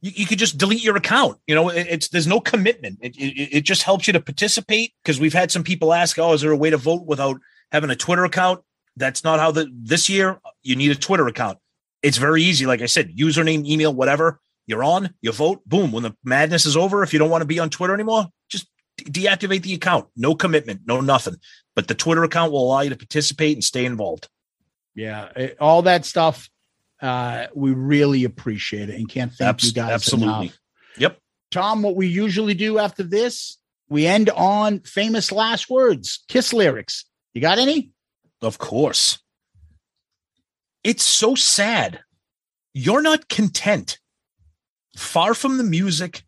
you, 0.00 0.12
you 0.14 0.26
could 0.26 0.38
just 0.38 0.58
delete 0.58 0.82
your 0.82 0.96
account. 0.96 1.38
You 1.46 1.54
know, 1.54 1.68
it, 1.68 1.86
it's 1.88 2.08
there's 2.08 2.26
no 2.26 2.40
commitment. 2.40 2.98
It, 3.00 3.16
it, 3.16 3.56
it 3.58 3.60
just 3.62 3.82
helps 3.82 4.06
you 4.06 4.12
to 4.12 4.20
participate 4.20 4.92
because 5.02 5.20
we've 5.20 5.32
had 5.32 5.50
some 5.50 5.64
people 5.64 5.92
ask, 5.92 6.18
"Oh, 6.18 6.32
is 6.32 6.40
there 6.42 6.52
a 6.52 6.56
way 6.56 6.70
to 6.70 6.76
vote 6.76 7.06
without 7.06 7.40
having 7.72 7.90
a 7.90 7.96
Twitter 7.96 8.24
account?" 8.24 8.62
That's 9.00 9.24
not 9.24 9.40
how 9.40 9.50
the 9.50 9.68
this 9.74 10.08
year 10.08 10.40
you 10.62 10.76
need 10.76 10.92
a 10.92 10.94
Twitter 10.94 11.26
account. 11.26 11.58
It's 12.02 12.18
very 12.18 12.42
easy. 12.44 12.66
Like 12.66 12.82
I 12.82 12.86
said, 12.86 13.16
username, 13.16 13.66
email, 13.66 13.92
whatever. 13.92 14.38
You're 14.66 14.84
on, 14.84 15.12
you 15.20 15.32
vote, 15.32 15.62
boom. 15.66 15.90
When 15.90 16.04
the 16.04 16.14
madness 16.22 16.64
is 16.66 16.76
over, 16.76 17.02
if 17.02 17.12
you 17.12 17.18
don't 17.18 17.30
want 17.30 17.42
to 17.42 17.46
be 17.46 17.58
on 17.58 17.70
Twitter 17.70 17.92
anymore, 17.94 18.26
just 18.48 18.68
deactivate 18.98 19.62
the 19.62 19.74
account. 19.74 20.06
No 20.16 20.34
commitment, 20.36 20.82
no 20.86 21.00
nothing. 21.00 21.36
But 21.74 21.88
the 21.88 21.94
Twitter 21.96 22.22
account 22.22 22.52
will 22.52 22.64
allow 22.68 22.80
you 22.82 22.90
to 22.90 22.96
participate 22.96 23.56
and 23.56 23.64
stay 23.64 23.84
involved. 23.84 24.28
Yeah, 24.94 25.28
it- 25.34 25.56
all 25.60 25.82
that 25.82 26.04
stuff. 26.04 26.48
Uh, 27.02 27.46
we 27.54 27.72
really 27.72 28.24
appreciate 28.24 28.90
it 28.90 28.94
and 28.96 29.08
can't 29.08 29.32
thank 29.32 29.48
Abs- 29.48 29.64
you 29.68 29.72
guys 29.72 29.90
absolutely. 29.90 30.46
enough. 30.46 30.58
Yep. 30.98 31.18
Tom, 31.50 31.82
what 31.82 31.96
we 31.96 32.06
usually 32.06 32.54
do 32.54 32.78
after 32.78 33.02
this, 33.02 33.56
we 33.88 34.06
end 34.06 34.28
on 34.30 34.80
famous 34.80 35.32
last 35.32 35.68
words, 35.70 36.22
kiss 36.28 36.52
lyrics. 36.52 37.06
You 37.34 37.40
got 37.40 37.58
any? 37.58 37.90
Of 38.42 38.58
course. 38.58 39.18
It's 40.82 41.04
so 41.04 41.34
sad. 41.34 42.00
You're 42.72 43.02
not 43.02 43.28
content. 43.28 43.98
Far 44.96 45.34
from 45.34 45.58
the 45.58 45.64
music 45.64 46.22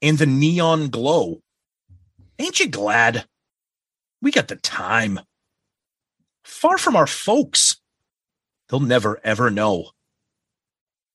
and 0.00 0.18
the 0.18 0.26
neon 0.26 0.88
glow. 0.88 1.40
Ain't 2.38 2.60
you 2.60 2.68
glad? 2.68 3.24
We 4.20 4.30
got 4.30 4.48
the 4.48 4.56
time. 4.56 5.20
Far 6.44 6.78
from 6.78 6.96
our 6.96 7.06
folks. 7.06 7.76
They'll 8.68 8.80
never 8.80 9.20
ever 9.24 9.50
know. 9.50 9.90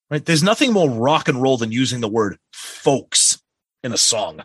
Right? 0.10 0.26
There's 0.26 0.44
nothing 0.44 0.72
more 0.72 0.90
rock 0.90 1.28
and 1.28 1.42
roll 1.42 1.58
than 1.58 1.72
using 1.72 2.00
the 2.00 2.08
word 2.08 2.38
folks 2.54 3.42
in 3.84 3.92
a 3.92 3.98
song. 3.98 4.42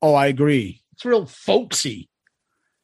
Oh, 0.00 0.14
I 0.14 0.26
agree. 0.26 0.82
It's 0.92 1.04
real 1.04 1.26
folksy. 1.26 2.08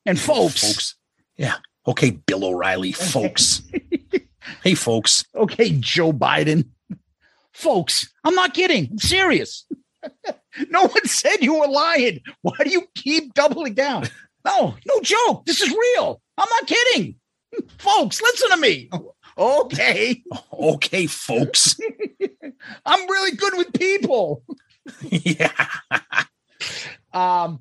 And 0.05 0.19
folks. 0.19 0.61
Folks. 0.61 0.95
Yeah. 1.37 1.57
Okay, 1.87 2.11
Bill 2.11 2.45
O'Reilly, 2.45 2.93
folks. 2.93 3.63
hey, 4.63 4.75
folks. 4.75 5.25
Okay, 5.35 5.77
Joe 5.79 6.13
Biden. 6.13 6.69
Folks, 7.53 8.13
I'm 8.25 8.35
not 8.35 8.55
kidding. 8.55 8.89
I'm 8.93 8.99
serious. 8.99 9.67
no 10.71 10.87
one 10.87 11.07
said 11.07 11.39
you 11.43 11.59
were 11.59 11.69
lying. 11.69 12.21
Why 12.43 12.57
do 12.65 12.71
you 12.71 12.85
keep 12.95 13.35
doubling 13.35 13.75
down? 13.75 14.09
No, 14.45 14.75
no 14.87 15.01
joke. 15.03 15.45
This 15.47 15.61
is 15.61 15.71
real. 15.71 16.21
I'm 16.39 16.49
not 16.49 16.67
kidding. 16.67 17.17
Folks, 17.79 18.23
listen 18.23 18.51
to 18.51 18.57
me. 18.57 18.91
Okay. 19.37 20.23
Okay, 20.53 21.07
folks. 21.07 21.79
I'm 22.85 23.09
really 23.09 23.35
good 23.35 23.57
with 23.57 23.73
people. 23.73 24.43
yeah. 25.11 25.69
Um, 27.15 27.61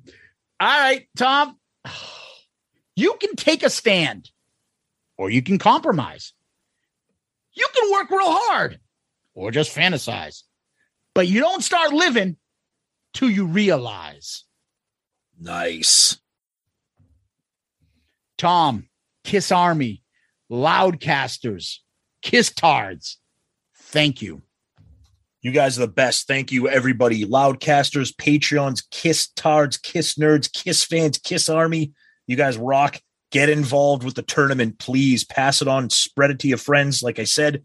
right, 0.60 1.06
Tom. 1.16 1.56
You 2.94 3.16
can 3.20 3.36
take 3.36 3.62
a 3.62 3.70
stand 3.70 4.30
or 5.16 5.30
you 5.30 5.42
can 5.42 5.58
compromise. 5.58 6.32
You 7.54 7.66
can 7.74 7.92
work 7.92 8.10
real 8.10 8.20
hard 8.22 8.80
or 9.34 9.50
just 9.50 9.74
fantasize. 9.74 10.42
But 11.14 11.28
you 11.28 11.40
don't 11.40 11.62
start 11.62 11.92
living 11.92 12.36
till 13.12 13.30
you 13.30 13.46
realize. 13.46 14.44
Nice. 15.38 16.18
Tom, 18.38 18.88
Kiss 19.24 19.52
Army, 19.52 20.02
Loudcasters, 20.50 21.78
Kiss 22.22 22.50
Tards. 22.52 23.18
Thank 23.76 24.22
you. 24.22 24.42
You 25.42 25.50
guys 25.50 25.76
are 25.76 25.86
the 25.86 25.92
best. 25.92 26.26
Thank 26.26 26.52
you, 26.52 26.68
everybody. 26.68 27.24
Loudcasters, 27.24 28.14
Patreons, 28.14 28.82
Kiss 28.90 29.28
Tards, 29.28 29.76
Kiss 29.76 30.14
Nerds, 30.14 30.50
Kiss 30.52 30.84
fans, 30.84 31.18
Kiss 31.18 31.48
Army. 31.48 31.92
You 32.26 32.36
guys 32.36 32.56
rock. 32.56 33.00
Get 33.30 33.48
involved 33.48 34.04
with 34.04 34.14
the 34.14 34.22
tournament, 34.22 34.78
please. 34.78 35.24
Pass 35.24 35.62
it 35.62 35.68
on, 35.68 35.88
spread 35.88 36.30
it 36.30 36.38
to 36.40 36.48
your 36.48 36.58
friends. 36.58 37.02
Like 37.02 37.18
I 37.18 37.24
said, 37.24 37.62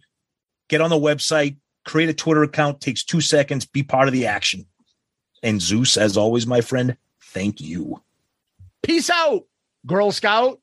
get 0.70 0.80
on 0.80 0.90
the 0.90 0.96
website, 0.96 1.58
create 1.86 2.08
a 2.08 2.14
Twitter 2.14 2.44
account. 2.44 2.80
Takes 2.80 3.04
two 3.04 3.20
seconds. 3.20 3.66
Be 3.66 3.84
part 3.84 4.08
of 4.08 4.14
the 4.14 4.28
action. 4.28 4.66
And 5.44 5.62
Zeus, 5.62 5.98
as 5.98 6.16
always, 6.16 6.48
my 6.48 6.62
friend, 6.62 6.96
thank 7.22 7.60
you. 7.60 8.02
Peace 8.82 9.10
out, 9.10 9.46
Girl 9.86 10.12
Scout. 10.12 10.60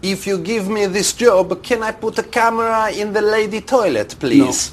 If 0.00 0.26
you 0.26 0.38
give 0.38 0.68
me 0.68 0.86
this 0.86 1.12
job, 1.12 1.62
can 1.62 1.82
I 1.82 1.92
put 1.92 2.18
a 2.18 2.24
camera 2.24 2.90
in 2.90 3.12
the 3.12 3.22
lady 3.22 3.60
toilet, 3.60 4.16
please? 4.18 4.72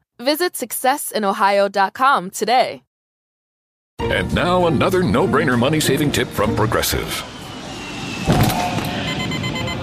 Visit 0.21 0.53
successinohio.com 0.53 2.29
today. 2.29 2.83
And 3.99 4.33
now 4.33 4.67
another 4.67 5.03
no-brainer 5.03 5.57
money-saving 5.57 6.11
tip 6.11 6.27
from 6.27 6.55
Progressive. 6.55 7.23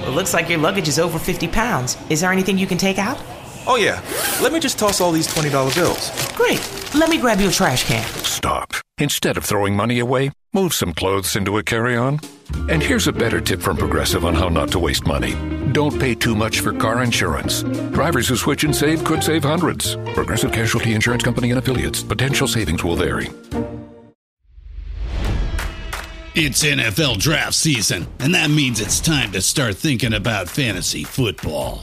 It 0.07 0.11
looks 0.11 0.33
like 0.35 0.49
your 0.49 0.59
luggage 0.59 0.89
is 0.89 0.99
over 0.99 1.19
50 1.19 1.49
pounds. 1.49 1.97
Is 2.09 2.21
there 2.21 2.33
anything 2.33 2.57
you 2.59 2.67
can 2.67 2.79
take 2.79 2.99
out? 2.99 3.19
Oh, 3.67 3.77
yeah. 3.77 4.03
Let 4.43 4.53
me 4.53 4.61
just 4.61 4.79
toss 4.79 5.01
all 5.01 5.13
these 5.13 5.29
$20 5.29 5.75
bills. 5.75 6.11
Great. 6.35 6.61
Let 6.99 7.11
me 7.11 7.19
grab 7.19 7.41
you 7.41 7.49
a 7.49 7.53
trash 7.53 7.85
can. 7.85 8.07
Stop. 8.25 8.73
Instead 8.99 9.37
of 9.37 9.45
throwing 9.45 9.77
money 9.77 9.99
away, 9.99 10.33
move 10.53 10.73
some 10.73 10.95
clothes 10.95 11.37
into 11.37 11.59
a 11.59 11.63
carry-on. 11.63 12.21
And 12.69 12.83
here's 12.83 13.09
a 13.09 13.13
better 13.13 13.41
tip 13.41 13.61
from 13.61 13.77
Progressive 13.77 14.25
on 14.25 14.35
how 14.35 14.49
not 14.49 14.71
to 14.73 14.79
waste 14.79 15.07
money. 15.07 15.35
Don't 15.73 15.99
pay 15.99 16.15
too 16.15 16.35
much 16.35 16.61
for 16.61 16.73
car 16.73 17.03
insurance. 17.03 17.63
Drivers 17.93 18.29
who 18.29 18.37
switch 18.37 18.65
and 18.65 18.75
save 18.75 19.05
could 19.05 19.23
save 19.23 19.45
hundreds. 19.45 19.97
Progressive 20.15 20.53
Casualty 20.53 20.95
Insurance 20.95 21.23
Company 21.23 21.51
and 21.51 21.59
affiliates. 21.59 22.03
Potential 22.03 22.49
savings 22.49 22.83
will 22.85 22.97
vary. 22.97 23.31
It's 26.41 26.63
NFL 26.63 27.19
draft 27.19 27.55
season, 27.55 28.07
and 28.21 28.33
that 28.33 28.49
means 28.49 28.81
it's 28.81 29.01
time 29.01 29.33
to 29.33 29.43
start 29.43 29.75
thinking 29.75 30.13
about 30.13 30.49
fantasy 30.49 31.03
football. 31.03 31.83